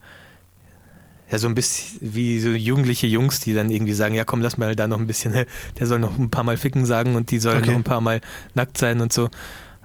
ja, 1.30 1.38
so 1.38 1.48
ein 1.48 1.54
bisschen 1.54 1.98
wie 2.00 2.38
so 2.38 2.50
jugendliche 2.50 3.08
Jungs, 3.08 3.40
die 3.40 3.54
dann 3.54 3.70
irgendwie 3.70 3.94
sagen, 3.94 4.14
ja 4.14 4.24
komm, 4.24 4.42
lass 4.42 4.58
mal 4.58 4.76
da 4.76 4.86
noch 4.86 5.00
ein 5.00 5.08
bisschen, 5.08 5.32
der 5.78 5.86
soll 5.86 5.98
noch 5.98 6.16
ein 6.18 6.30
paar 6.30 6.44
Mal 6.44 6.56
ficken 6.56 6.86
sagen 6.86 7.16
und 7.16 7.30
die 7.32 7.40
sollen 7.40 7.58
okay. 7.58 7.70
noch 7.70 7.76
ein 7.76 7.84
paar 7.84 8.00
Mal 8.00 8.20
nackt 8.54 8.78
sein 8.78 9.00
und 9.00 9.12
so. 9.12 9.28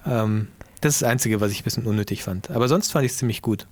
Ähm, 0.05 0.49
das 0.81 0.95
ist 0.95 1.01
das 1.01 1.09
Einzige, 1.09 1.41
was 1.41 1.51
ich 1.51 1.61
ein 1.61 1.63
bisschen 1.63 1.87
unnötig 1.87 2.21
fand. 2.23 2.51
Aber 2.51 2.67
sonst 2.67 2.91
fand 2.91 3.05
ich 3.05 3.13
es 3.13 3.17
ziemlich 3.17 3.41
gut. 3.41 3.65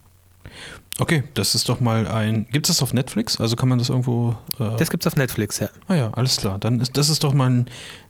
Okay, 0.97 1.23
das 1.33 1.55
ist 1.55 1.67
doch 1.67 1.81
mal 1.81 2.07
ein. 2.07 2.47
Gibt 2.51 2.69
es 2.69 2.77
das 2.77 2.83
auf 2.83 2.93
Netflix? 2.93 3.39
Also 3.41 3.55
kann 3.55 3.67
man 3.67 3.79
das 3.79 3.89
irgendwo. 3.89 4.37
Äh 4.59 4.77
das 4.77 4.89
gibt 4.89 5.03
es 5.03 5.07
auf 5.07 5.17
Netflix, 5.17 5.59
ja. 5.59 5.69
Ah 5.87 5.95
ja, 5.95 6.11
alles 6.11 6.37
klar. 6.37 6.57
Dann 6.57 6.79
ist 6.79 6.95
das 6.95 7.09
ist 7.09 7.23
doch 7.23 7.33
mal 7.33 7.49
ein 7.49 7.65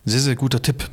sehr, 0.06 0.20
sehr 0.20 0.36
guter 0.36 0.62
Tipp. 0.62 0.90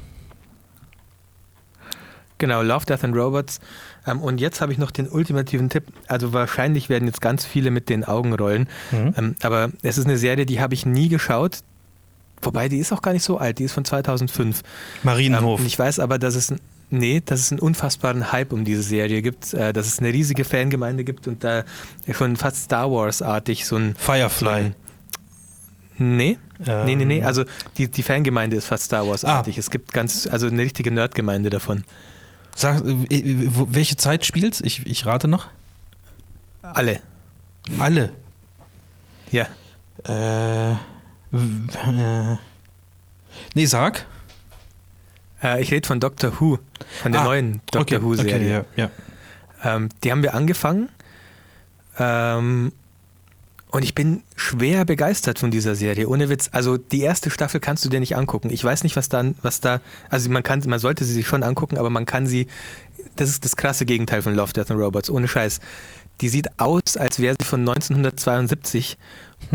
Genau, 2.38 2.62
Love, 2.62 2.86
Death 2.86 3.04
and 3.04 3.14
Robots. 3.14 3.60
Ähm, 4.06 4.20
und 4.20 4.40
jetzt 4.40 4.60
habe 4.60 4.72
ich 4.72 4.78
noch 4.78 4.90
den 4.90 5.08
ultimativen 5.08 5.68
Tipp. 5.68 5.84
Also 6.08 6.32
wahrscheinlich 6.32 6.88
werden 6.88 7.06
jetzt 7.06 7.20
ganz 7.20 7.44
viele 7.44 7.70
mit 7.70 7.88
den 7.88 8.04
Augen 8.04 8.32
rollen. 8.34 8.68
Mhm. 8.90 9.14
Ähm, 9.16 9.36
aber 9.42 9.70
es 9.82 9.98
ist 9.98 10.06
eine 10.06 10.18
Serie, 10.18 10.46
die 10.46 10.60
habe 10.60 10.74
ich 10.74 10.86
nie 10.86 11.08
geschaut. 11.08 11.58
Wobei, 12.40 12.68
die 12.68 12.78
ist 12.78 12.92
auch 12.92 13.02
gar 13.02 13.12
nicht 13.12 13.22
so 13.22 13.38
alt. 13.38 13.58
Die 13.58 13.64
ist 13.64 13.72
von 13.72 13.84
2005. 13.84 14.62
Marienhof. 15.04 15.60
Ähm, 15.60 15.66
ich 15.66 15.78
weiß 15.78 16.00
aber, 16.00 16.18
dass 16.18 16.34
es 16.34 16.52
Nee, 16.94 17.22
dass 17.24 17.40
es 17.40 17.50
einen 17.50 17.58
unfassbaren 17.58 18.32
Hype 18.32 18.52
um 18.52 18.66
diese 18.66 18.82
Serie 18.82 19.22
gibt, 19.22 19.54
äh, 19.54 19.72
dass 19.72 19.86
es 19.86 19.98
eine 19.98 20.12
riesige 20.12 20.44
Fangemeinde 20.44 21.04
gibt 21.04 21.26
und 21.26 21.42
da 21.42 21.64
schon 22.12 22.36
fast 22.36 22.64
Star 22.64 22.90
Wars-artig 22.90 23.64
so 23.64 23.76
ein. 23.76 23.94
Firefly. 23.96 24.72
Nee, 25.96 26.36
ähm. 26.66 26.84
nee, 26.84 26.94
nee, 26.94 27.04
nee. 27.06 27.22
Also 27.22 27.44
die, 27.78 27.90
die 27.90 28.02
Fangemeinde 28.02 28.56
ist 28.56 28.66
fast 28.66 28.84
Star 28.84 29.08
Wars-artig. 29.08 29.56
Ah. 29.56 29.60
Es 29.60 29.70
gibt 29.70 29.94
ganz, 29.94 30.26
also 30.26 30.48
eine 30.48 30.60
richtige 30.60 30.90
Nerdgemeinde 30.90 31.48
davon. 31.48 31.84
Sag, 32.54 32.84
äh, 32.84 33.48
welche 33.70 33.96
Zeit 33.96 34.26
spielt's? 34.26 34.60
Ich, 34.60 34.84
ich 34.86 35.06
rate 35.06 35.28
noch. 35.28 35.48
Alle. 36.60 37.00
Alle? 37.78 38.12
Ja. 39.30 39.46
Äh, 40.06 40.72
äh, 40.72 40.76
nee, 43.54 43.64
sag. 43.64 44.04
Äh, 45.42 45.62
ich 45.62 45.72
rede 45.72 45.86
von 45.86 46.00
Doctor 46.00 46.40
Who, 46.40 46.58
von 47.02 47.12
der 47.12 47.22
ah, 47.22 47.24
neuen 47.24 47.60
Doctor 47.70 47.98
okay, 47.98 48.02
Who-Serie. 48.02 48.60
Okay, 48.60 48.70
ja, 48.76 48.90
ja. 49.64 49.76
ähm, 49.76 49.88
die 50.02 50.10
haben 50.12 50.22
wir 50.22 50.34
angefangen. 50.34 50.88
Ähm, 51.98 52.72
Und 53.70 53.84
ich 53.84 53.94
bin 53.94 54.22
schwer 54.36 54.84
begeistert 54.84 55.38
von 55.38 55.50
dieser 55.50 55.74
Serie, 55.74 56.06
ohne 56.06 56.28
Witz. 56.28 56.50
Also 56.52 56.76
die 56.76 57.00
erste 57.00 57.30
Staffel 57.30 57.58
kannst 57.58 57.82
du 57.84 57.88
dir 57.88 58.00
nicht 58.00 58.16
angucken. 58.16 58.50
Ich 58.50 58.62
weiß 58.62 58.82
nicht, 58.82 58.96
was 58.96 59.08
dann, 59.08 59.34
was 59.40 59.60
da, 59.60 59.80
also 60.10 60.28
man 60.28 60.42
kann, 60.42 60.62
man 60.66 60.78
sollte 60.78 61.04
sie 61.04 61.14
sich 61.14 61.26
schon 61.26 61.42
angucken, 61.42 61.78
aber 61.78 61.88
man 61.88 62.04
kann 62.04 62.26
sie, 62.26 62.48
das 63.16 63.30
ist 63.30 63.46
das 63.46 63.56
krasse 63.56 63.86
Gegenteil 63.86 64.20
von 64.20 64.34
Love, 64.34 64.52
Death 64.52 64.70
and 64.70 64.78
Robots, 64.78 65.08
ohne 65.08 65.26
Scheiß. 65.26 65.60
Die 66.20 66.28
sieht 66.28 66.60
aus, 66.60 66.98
als 66.98 67.18
wäre 67.18 67.34
sie 67.40 67.46
von 67.46 67.60
1972 67.60 68.98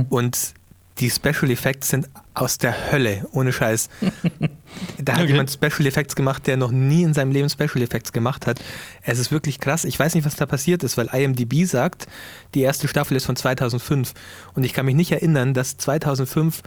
und 0.09 0.53
die 0.97 1.11
Special 1.11 1.51
Effects 1.51 1.89
sind 1.89 2.09
aus 2.34 2.57
der 2.57 2.91
Hölle, 2.91 3.27
ohne 3.31 3.53
Scheiß. 3.53 3.89
Da 4.99 5.14
hat 5.14 5.22
Okay. 5.24 5.32
jemand 5.32 5.52
Special 5.52 5.86
Effects 5.86 6.16
gemacht, 6.16 6.48
der 6.48 6.58
noch 6.58 6.72
nie 6.72 7.04
in 7.04 7.14
seinem 7.14 7.32
Leben 7.32 7.49
Special 7.49 7.82
Effects 7.82 8.12
gemacht 8.12 8.48
hat. 8.48 8.60
Es 9.04 9.20
ist 9.20 9.32
wirklich 9.32 9.60
krass. 9.60 9.86
Ich 9.86 9.98
weiß 9.98 10.16
nicht, 10.16 10.26
was 10.26 10.36
da 10.36 10.45
passiert 10.45 10.84
ist, 10.84 10.98
weil 10.98 11.08
IMDb 11.14 11.66
sagt, 11.66 12.08
die 12.54 12.62
erste 12.62 12.88
Staffel 12.88 13.16
ist 13.18 13.26
von 13.26 13.36
2005. 13.36 14.14
Und 14.54 14.64
ich 14.64 14.74
kann 14.74 14.86
mich 14.86 14.95
nicht 14.95 15.12
erinnern, 15.12 15.54
dass 15.54 15.78
2005 15.78 16.62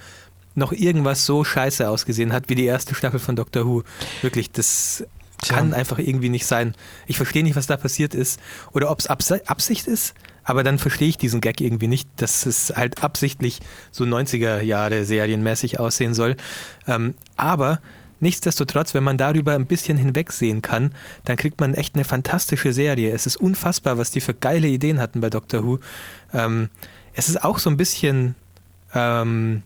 noch 0.55 0.73
irgendwas 0.73 1.27
so 1.27 1.45
scheiße 1.45 1.89
ausgesehen 1.89 2.33
hat 2.33 2.49
wie 2.49 2.55
die 2.57 2.65
erste 2.67 2.95
Staffel 2.95 3.21
von 3.21 3.37
Doctor 3.37 3.65
Who. 3.67 3.83
Wirklich, 4.23 4.51
das 4.51 5.05
Tja. 5.43 5.57
kann 5.57 5.73
einfach 5.75 5.99
irgendwie 5.99 6.29
nicht 6.29 6.45
sein. 6.47 6.75
Ich 7.07 7.17
verstehe 7.17 7.43
nicht, 7.45 7.57
was 7.57 7.67
da 7.67 7.77
passiert 7.77 8.15
ist. 8.15 8.41
Oder 8.73 8.91
ob 8.91 8.99
es 8.99 9.07
Abs- 9.07 9.31
Absicht 9.47 9.87
ist, 9.87 10.15
aber 10.43 10.65
dann 10.65 10.79
verstehe 10.79 11.09
ich 11.09 11.19
diesen 11.19 11.41
Gag 11.41 11.61
irgendwie 11.61 11.87
nicht, 11.87 12.09
dass 12.17 12.47
es 12.47 12.73
halt 12.75 13.05
absichtlich 13.05 13.61
so 13.93 14.05
90er 14.05 14.61
Jahre 14.61 15.05
serienmäßig 15.05 15.79
aussehen 15.79 16.15
soll. 16.15 16.37
Ähm, 16.89 17.15
aber 17.37 17.81
nichtsdestotrotz, 18.21 18.95
wenn 18.95 19.05
man 19.05 19.19
darüber 19.19 19.55
ein 19.55 19.67
bisschen 19.67 19.97
hinwegsehen 19.97 20.63
kann, 20.63 20.93
dann 21.25 21.37
kriegt 21.37 21.61
man 21.61 21.75
echt 21.75 21.95
eine 21.95 22.05
fantastische 22.05 22.73
Serie. 22.73 23.13
Es 23.13 23.27
ist 23.27 23.37
unfassbar, 23.37 23.99
was 23.99 24.11
die 24.11 24.21
für 24.21 24.35
geile 24.35 24.69
Ideen 24.69 25.01
hatten 25.01 25.21
bei 25.21 25.31
Doctor 25.31 25.65
Who. 25.65 25.79
Ähm, 26.33 26.69
es 27.15 27.29
ist 27.29 27.43
auch 27.45 27.59
so 27.59 27.71
ein 27.71 27.77
bisschen 27.77 28.35
ähm, 28.95 29.63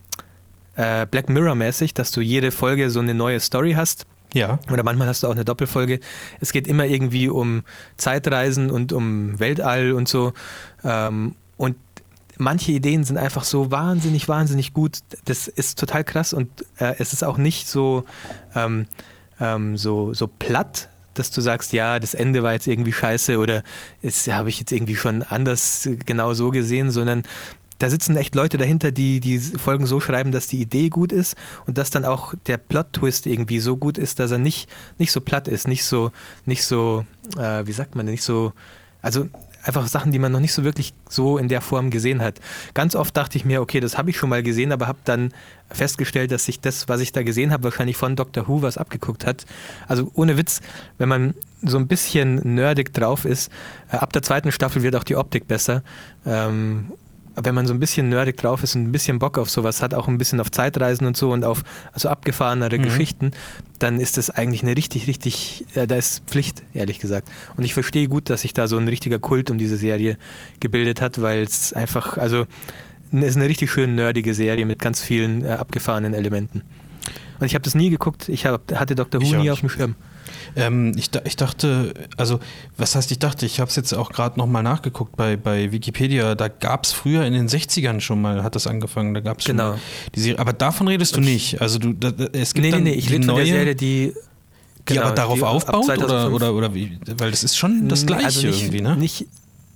äh, 0.75 1.05
Black 1.05 1.29
Mirror-mäßig, 1.29 1.93
dass 1.93 2.11
du 2.11 2.21
jede 2.21 2.51
Folge 2.51 2.89
so 2.89 2.99
eine 2.99 3.13
neue 3.13 3.39
Story 3.39 3.73
hast. 3.73 4.05
Ja. 4.33 4.59
Oder 4.69 4.83
manchmal 4.83 5.07
hast 5.07 5.23
du 5.23 5.27
auch 5.27 5.31
eine 5.31 5.45
Doppelfolge. 5.45 5.99
Es 6.41 6.51
geht 6.51 6.67
immer 6.67 6.85
irgendwie 6.85 7.29
um 7.29 7.63
Zeitreisen 7.95 8.69
und 8.69 8.91
um 8.91 9.39
Weltall 9.39 9.93
und 9.93 10.09
so. 10.09 10.33
Ähm, 10.83 11.35
manche 12.37 12.71
Ideen 12.71 13.03
sind 13.03 13.17
einfach 13.17 13.43
so 13.43 13.71
wahnsinnig, 13.71 14.27
wahnsinnig 14.27 14.73
gut. 14.73 14.99
Das 15.25 15.47
ist 15.47 15.79
total 15.79 16.03
krass 16.03 16.33
und 16.33 16.49
äh, 16.77 16.95
es 16.99 17.13
ist 17.13 17.23
auch 17.23 17.37
nicht 17.37 17.67
so, 17.67 18.05
ähm, 18.55 18.87
ähm, 19.39 19.77
so, 19.77 20.13
so 20.13 20.27
platt, 20.27 20.89
dass 21.13 21.31
du 21.31 21.41
sagst, 21.41 21.73
ja, 21.73 21.99
das 21.99 22.13
Ende 22.13 22.43
war 22.43 22.53
jetzt 22.53 22.67
irgendwie 22.67 22.93
scheiße 22.93 23.37
oder 23.37 23.63
es 24.01 24.27
habe 24.27 24.49
ich 24.49 24.59
jetzt 24.59 24.71
irgendwie 24.71 24.95
schon 24.95 25.23
anders 25.23 25.87
genau 26.05 26.33
so 26.33 26.51
gesehen, 26.51 26.91
sondern 26.91 27.23
da 27.77 27.89
sitzen 27.89 28.15
echt 28.15 28.35
Leute 28.35 28.57
dahinter, 28.57 28.91
die 28.91 29.19
die 29.19 29.39
Folgen 29.39 29.85
so 29.85 29.99
schreiben, 29.99 30.31
dass 30.31 30.47
die 30.47 30.61
Idee 30.61 30.89
gut 30.89 31.11
ist 31.11 31.35
und 31.65 31.77
dass 31.77 31.89
dann 31.89 32.05
auch 32.05 32.33
der 32.47 32.57
Plot-Twist 32.57 33.25
irgendwie 33.25 33.59
so 33.59 33.75
gut 33.75 33.97
ist, 33.97 34.19
dass 34.19 34.31
er 34.31 34.37
nicht, 34.37 34.69
nicht 34.97 35.11
so 35.11 35.19
platt 35.19 35.47
ist, 35.47 35.67
nicht 35.67 35.83
so, 35.83 36.11
nicht 36.45 36.63
so, 36.63 37.05
äh, 37.37 37.67
wie 37.67 37.73
sagt 37.73 37.95
man, 37.95 38.05
nicht 38.05 38.23
so, 38.23 38.53
also 39.01 39.27
einfach 39.65 39.87
Sachen, 39.87 40.11
die 40.11 40.19
man 40.19 40.31
noch 40.31 40.39
nicht 40.39 40.53
so 40.53 40.63
wirklich 40.63 40.93
so 41.09 41.37
in 41.37 41.47
der 41.47 41.61
Form 41.61 41.89
gesehen 41.89 42.21
hat. 42.21 42.39
Ganz 42.73 42.95
oft 42.95 43.15
dachte 43.17 43.37
ich 43.37 43.45
mir, 43.45 43.61
okay, 43.61 43.79
das 43.79 43.97
habe 43.97 44.09
ich 44.09 44.17
schon 44.17 44.29
mal 44.29 44.43
gesehen, 44.43 44.71
aber 44.71 44.87
habe 44.87 44.99
dann 45.03 45.33
festgestellt, 45.69 46.31
dass 46.31 46.45
sich 46.45 46.59
das, 46.59 46.87
was 46.87 47.01
ich 47.01 47.11
da 47.11 47.23
gesehen 47.23 47.51
habe, 47.51 47.63
wahrscheinlich 47.63 47.97
von 47.97 48.15
Dr. 48.15 48.47
Who 48.47 48.61
was 48.61 48.77
abgeguckt 48.77 49.25
hat. 49.25 49.45
Also 49.87 50.11
ohne 50.13 50.37
Witz, 50.37 50.61
wenn 50.97 51.09
man 51.09 51.33
so 51.61 51.77
ein 51.77 51.87
bisschen 51.87 52.55
nerdig 52.55 52.93
drauf 52.93 53.25
ist, 53.25 53.51
äh, 53.91 53.97
ab 53.97 54.13
der 54.13 54.21
zweiten 54.21 54.51
Staffel 54.51 54.83
wird 54.83 54.95
auch 54.95 55.03
die 55.03 55.15
Optik 55.15 55.47
besser. 55.47 55.83
Ähm, 56.25 56.91
wenn 57.35 57.55
man 57.55 57.67
so 57.67 57.73
ein 57.73 57.79
bisschen 57.79 58.09
nerdig 58.09 58.37
drauf 58.37 58.63
ist 58.63 58.75
und 58.75 58.83
ein 58.83 58.91
bisschen 58.91 59.19
Bock 59.19 59.37
auf 59.37 59.49
sowas 59.49 59.81
hat, 59.81 59.93
auch 59.93 60.07
ein 60.07 60.17
bisschen 60.17 60.39
auf 60.39 60.51
Zeitreisen 60.51 61.05
und 61.05 61.17
so 61.17 61.31
und 61.31 61.43
auf 61.43 61.63
also 61.91 62.09
abgefahrenere 62.09 62.77
Mhm. 62.77 62.83
Geschichten, 62.83 63.31
dann 63.79 63.99
ist 63.99 64.17
das 64.17 64.29
eigentlich 64.29 64.63
eine 64.63 64.75
richtig, 64.75 65.07
richtig, 65.07 65.65
äh, 65.75 65.87
da 65.87 65.95
ist 65.95 66.23
Pflicht, 66.27 66.63
ehrlich 66.73 66.99
gesagt. 66.99 67.27
Und 67.57 67.63
ich 67.63 67.73
verstehe 67.73 68.07
gut, 68.07 68.29
dass 68.29 68.41
sich 68.41 68.53
da 68.53 68.67
so 68.67 68.77
ein 68.77 68.87
richtiger 68.87 69.19
Kult 69.19 69.51
um 69.51 69.57
diese 69.57 69.77
Serie 69.77 70.17
gebildet 70.59 71.01
hat, 71.01 71.21
weil 71.21 71.43
es 71.43 71.73
einfach, 71.73 72.17
also 72.17 72.45
es 73.11 73.23
ist 73.23 73.35
eine 73.35 73.47
richtig 73.47 73.71
schön 73.71 73.95
nerdige 73.95 74.33
Serie 74.33 74.65
mit 74.65 74.79
ganz 74.79 75.01
vielen 75.01 75.43
äh, 75.45 75.49
abgefahrenen 75.49 76.13
Elementen. 76.13 76.63
Und 77.39 77.45
ich 77.45 77.53
habe 77.53 77.63
das 77.63 77.75
nie 77.75 77.89
geguckt, 77.89 78.29
ich 78.29 78.45
hab, 78.45 78.71
hatte 78.73 78.95
Dr. 78.95 79.21
Who 79.21 79.35
nie 79.35 79.51
auf 79.51 79.59
dem 79.59 79.69
Schirm. 79.69 79.95
Ähm, 80.55 80.93
ich, 80.97 81.09
ich 81.25 81.35
dachte, 81.35 81.93
also, 82.17 82.39
was 82.77 82.95
heißt, 82.95 83.11
ich 83.11 83.19
dachte, 83.19 83.45
ich 83.45 83.59
habe 83.59 83.69
es 83.69 83.75
jetzt 83.75 83.93
auch 83.93 84.11
gerade 84.11 84.37
nochmal 84.39 84.63
nachgeguckt 84.63 85.15
bei, 85.15 85.35
bei 85.37 85.71
Wikipedia. 85.71 86.35
Da 86.35 86.47
gab 86.47 86.85
es 86.85 86.91
früher 86.91 87.25
in 87.25 87.33
den 87.33 87.47
60ern 87.47 87.99
schon 87.99 88.21
mal, 88.21 88.43
hat 88.43 88.55
das 88.55 88.67
angefangen, 88.67 89.13
da 89.13 89.19
gab 89.19 89.39
es 89.39 89.45
schon 89.45 89.57
Genau. 89.57 89.71
mal 89.71 89.79
die 90.13 90.19
Serie. 90.21 90.39
Aber 90.39 90.53
davon 90.53 90.87
redest 90.87 91.15
du 91.15 91.21
nicht. 91.21 91.61
Also, 91.61 91.79
du, 91.79 91.93
da, 91.93 92.11
da, 92.11 92.25
es 92.33 92.53
gibt 92.53 92.63
Nee, 92.65 92.69
nee, 92.69 92.71
dann 92.71 92.83
nee, 92.83 92.91
ich 92.93 93.07
die 93.07 93.13
rede 93.13 93.25
von 93.25 93.35
neue, 93.35 93.45
der 93.45 93.53
Serie, 93.53 93.75
die. 93.75 94.13
die 94.87 94.93
genau, 94.93 95.01
aber 95.07 95.15
darauf 95.15 95.37
die 95.39 95.43
aufbaut 95.43 95.85
oder, 95.87 95.95
2005 95.95 96.33
oder, 96.35 96.53
oder 96.53 96.73
wie? 96.73 96.97
Weil 97.17 97.31
das 97.31 97.43
ist 97.43 97.57
schon 97.57 97.87
das 97.89 98.05
Gleiche 98.05 98.25
Also 98.25 98.47
nicht, 98.47 98.61
irgendwie, 98.61 98.81
ne? 98.81 98.95
Nicht, 98.95 99.25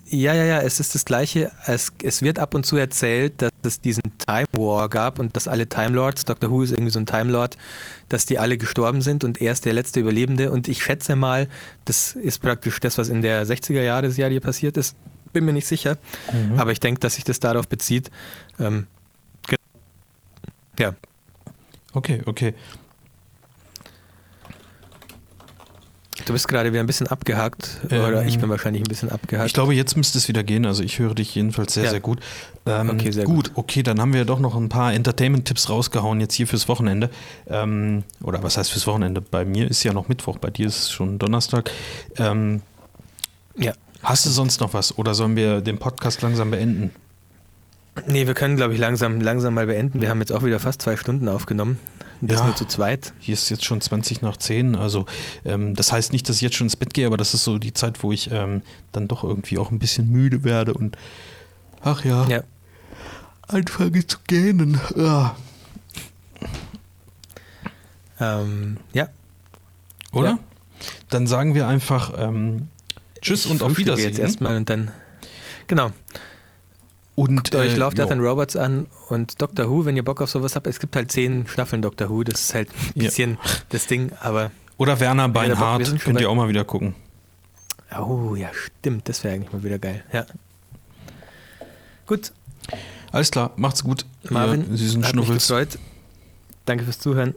ja, 0.10 0.34
ja, 0.34 0.44
ja, 0.44 0.62
es 0.62 0.80
ist 0.80 0.96
das 0.96 1.06
Gleiche. 1.06 1.52
Es, 1.66 1.92
es 2.04 2.22
wird 2.22 2.40
ab 2.40 2.54
und 2.56 2.66
zu 2.66 2.76
erzählt, 2.78 3.42
dass 3.42 3.52
es 3.64 3.82
diesen 3.82 4.04
Time 4.18 4.48
War 4.54 4.90
gab 4.90 5.20
und 5.20 5.36
dass 5.36 5.48
alle 5.48 5.68
Time 5.70 5.90
Lords, 5.90 6.26
Dr. 6.26 6.50
Who 6.50 6.64
ist 6.64 6.72
irgendwie 6.72 6.92
so 6.92 7.00
ein 7.00 7.06
Time 7.06 7.32
Lord, 7.32 7.58
dass 8.10 8.26
die 8.26 8.40
alle 8.40 8.58
gestorben 8.58 9.02
sind 9.02 9.24
und 9.24 9.40
er 9.42 9.52
ist 9.52 9.66
der 9.66 9.74
letzte 9.74 10.00
Überlebende. 10.00 10.52
Und 10.52 10.68
ich 10.68 10.84
schätze 10.84 11.16
mal, 11.16 11.48
das 11.86 12.14
ist 12.14 12.40
praktisch 12.42 12.80
das, 12.80 12.98
was 12.98 13.10
in 13.10 13.22
der 13.22 13.46
60er 13.46 13.82
Jahre 13.82 14.12
Serie 14.12 14.42
passiert 14.42 14.78
ist. 14.78 14.96
Bin 15.32 15.46
mir 15.46 15.54
nicht 15.54 15.68
sicher, 15.68 15.98
Mhm. 16.34 16.60
aber 16.60 16.72
ich 16.72 16.80
denke, 16.80 17.00
dass 17.02 17.16
sich 17.16 17.24
das 17.24 17.40
darauf 17.40 17.68
bezieht. 17.68 18.10
Ähm, 18.60 18.88
ja, 20.80 20.96
Okay, 21.94 22.22
okay. 22.26 22.54
Du 26.26 26.34
bist 26.34 26.48
gerade 26.48 26.72
wieder 26.72 26.82
ein 26.82 26.88
bisschen 26.88 27.08
abgehakt, 27.08 27.80
Ähm, 27.90 28.02
oder 28.04 28.26
ich 28.26 28.40
bin 28.40 28.50
wahrscheinlich 28.50 28.82
ein 28.84 28.88
bisschen 28.90 29.10
abgehakt. 29.10 29.48
Ich 29.48 29.54
glaube, 29.54 29.74
jetzt 29.74 29.96
müsste 29.98 30.18
es 30.18 30.28
wieder 30.28 30.44
gehen. 30.44 30.66
Also 30.66 30.84
ich 30.84 31.00
höre 31.00 31.16
dich 31.16 31.34
jedenfalls 31.36 31.74
sehr, 31.74 31.86
Ja. 31.86 31.90
sehr 31.92 32.00
gut. 32.00 32.20
Ähm, 32.66 32.90
Okay, 32.92 33.12
sehr 33.12 33.26
gut. 33.26 33.52
Okay, 33.56 33.84
dann 33.84 34.00
haben 34.02 34.14
wir 34.14 34.26
doch 34.26 34.40
noch 34.40 34.56
ein 34.56 34.70
paar 34.70 34.94
Entertainment-Tipps 34.94 35.70
rausgehauen 35.70 36.20
jetzt 36.22 36.34
hier 36.36 36.48
fürs 36.48 36.68
Wochenende. 36.68 37.10
Ähm, 37.48 38.04
oder 38.24 38.44
was 38.44 38.58
heißt 38.58 38.72
fürs 38.72 38.86
Wochenende? 38.88 39.22
Bei 39.22 39.46
mir 39.46 39.70
ist 39.70 39.84
ja 39.84 39.94
noch 39.94 40.08
Mittwoch, 40.08 40.38
bei 40.38 40.50
dir 40.50 40.68
ist 40.68 40.78
es 40.80 40.92
schon 40.92 41.20
Donnerstag. 41.20 41.72
Ähm, 42.18 42.62
ja. 43.58 43.74
hast 44.04 44.26
du 44.26 44.30
sonst 44.30 44.62
noch 44.62 44.74
was? 44.74 44.98
Oder 44.98 45.14
sollen 45.14 45.36
wir 45.36 45.62
den 45.62 45.78
Podcast 45.78 46.22
langsam 46.22 46.52
beenden? 46.52 46.92
Nee, 48.08 48.28
wir 48.28 48.34
können, 48.34 48.56
glaube 48.56 48.74
ich, 48.74 48.80
langsam, 48.80 49.20
langsam 49.20 49.54
mal 49.54 49.66
beenden. 49.66 50.00
Wir 50.02 50.10
haben 50.10 50.20
jetzt 50.20 50.32
auch 50.32 50.44
wieder 50.44 50.60
fast 50.60 50.82
zwei 50.82 50.96
Stunden 50.96 51.28
aufgenommen. 51.28 51.78
Das 52.22 52.40
Ja. 52.40 52.46
nur 52.48 52.56
zu 52.56 52.66
zweit. 52.66 53.14
Hier 53.20 53.34
ist 53.34 53.50
jetzt 53.50 53.64
schon 53.66 53.80
20 53.82 54.22
nach 54.22 54.36
10. 54.38 54.76
Also 54.76 55.06
ähm, 55.46 55.74
das 55.76 55.92
heißt 55.92 56.12
nicht, 56.12 56.28
dass 56.28 56.36
ich 56.38 56.42
jetzt 56.42 56.56
schon 56.56 56.66
ins 56.66 56.76
Bett 56.76 56.94
gehe, 56.94 57.08
aber 57.08 57.18
das 57.18 57.34
ist 57.34 57.44
so 57.46 57.58
die 57.58 57.74
Zeit, 57.74 58.04
wo 58.04 58.12
ich 58.12 58.30
ähm, 58.32 58.62
dann 58.92 59.08
doch 59.08 59.24
irgendwie 59.24 59.58
auch 59.58 59.72
ein 59.72 59.80
bisschen 59.80 60.10
müde 60.10 60.44
werde 60.44 60.74
und 60.74 60.98
ach 61.82 62.04
ja, 62.04 62.28
Ja. 62.28 62.44
anfange 63.48 64.06
zu 64.06 64.18
gähnen. 64.28 64.80
Ah. 64.98 65.36
Ähm, 68.20 68.78
ja. 68.94 69.08
Oder? 70.12 70.30
Ja. 70.30 70.40
Dann 71.10 71.28
sagen 71.28 71.56
wir 71.56 71.68
einfach 71.68 72.14
ähm, 72.18 72.68
Tschüss 73.22 73.46
Ich 73.46 73.52
und 73.52 73.64
auf 73.64 73.78
Wiedersehen. 73.78 74.10
jetzt 74.10 74.20
erstmal 74.20 74.58
und 74.58 74.70
dann. 74.70 74.92
Genau. 75.68 75.92
Und 77.20 77.36
Guckt 77.36 77.56
euch 77.56 77.76
Love, 77.76 77.96
Death 77.96 78.08
ja. 78.08 78.12
and 78.14 78.22
Robots 78.22 78.56
an 78.56 78.88
und 79.10 79.42
Doctor 79.42 79.70
Who, 79.70 79.84
wenn 79.84 79.98
ihr 79.98 80.06
Bock 80.06 80.22
auf 80.22 80.30
sowas 80.30 80.56
habt. 80.56 80.68
Es 80.68 80.80
gibt 80.80 80.96
halt 80.96 81.12
zehn 81.12 81.46
Staffeln 81.48 81.82
Doctor 81.82 82.10
Who. 82.10 82.24
Das 82.24 82.40
ist 82.40 82.54
halt 82.54 82.70
ein 82.96 83.02
Ja. 83.02 83.04
bisschen 83.08 83.38
das 83.70 83.88
Ding, 83.88 84.12
aber. 84.22 84.52
Oder 84.78 85.02
Werner 85.02 85.28
Bock, 85.28 85.34
Beinhardt, 85.44 85.86
schon 85.88 85.98
könnt 85.98 86.22
ihr 86.22 86.30
auch 86.30 86.36
mal 86.36 86.48
wieder 86.48 86.64
gucken. 86.64 86.96
Oh, 88.00 88.36
ja, 88.36 88.50
stimmt. 88.54 89.10
Das 89.10 89.24
wäre 89.26 89.34
eigentlich 89.36 89.52
mal 89.52 89.64
wieder 89.64 89.80
geil. 89.80 90.04
Ja. 90.14 90.26
Gut, 92.06 92.32
Alles 93.12 93.32
klar, 93.32 93.52
macht's 93.58 93.84
gut. 93.84 94.06
Marvin, 94.30 94.72
ihr 94.72 94.78
süßen 94.78 95.04
hat 95.04 95.14
mich 95.16 95.26
Schnuffels. 95.26 95.48
gefreut. 95.48 95.80
Danke 96.66 96.84
fürs 96.86 97.00
Zuhören. 97.00 97.36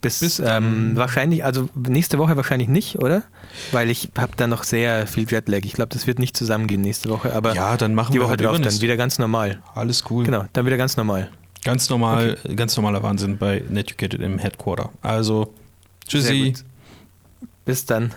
Bis, 0.00 0.20
Bis 0.20 0.38
ähm, 0.40 0.44
dann. 0.46 0.96
wahrscheinlich, 0.96 1.44
also 1.44 1.68
nächste 1.74 2.18
Woche 2.18 2.36
wahrscheinlich 2.36 2.68
nicht, 2.68 2.98
oder? 2.98 3.22
Weil 3.70 3.90
ich 3.90 4.10
habe 4.18 4.32
da 4.36 4.46
noch 4.48 4.64
sehr 4.64 5.06
viel 5.06 5.30
Jetlag. 5.30 5.60
Ich 5.62 5.72
glaube, 5.72 5.90
das 5.92 6.06
wird 6.06 6.18
nicht 6.18 6.36
zusammengehen 6.36 6.80
nächste 6.80 7.08
Woche, 7.10 7.32
aber 7.32 7.54
Ja, 7.54 7.76
dann 7.76 7.94
machen 7.94 8.12
die 8.12 8.20
Woche 8.20 8.30
halt 8.30 8.40
drauf 8.44 8.60
dann 8.60 8.80
wieder 8.80 8.96
ganz 8.96 9.18
normal. 9.18 9.62
Alles 9.74 10.04
cool. 10.10 10.24
Genau, 10.24 10.44
dann 10.52 10.66
wieder 10.66 10.76
ganz 10.76 10.96
normal. 10.96 11.30
Ganz 11.64 11.88
normal, 11.90 12.38
ganz 12.56 12.76
normaler 12.76 13.02
Wahnsinn 13.02 13.38
bei 13.38 13.62
Netucated 13.68 14.20
im 14.20 14.38
Headquarter. 14.38 14.90
Also, 15.02 15.54
tschüssi. 16.06 16.54
Bis 17.64 17.84
dann. 17.84 18.12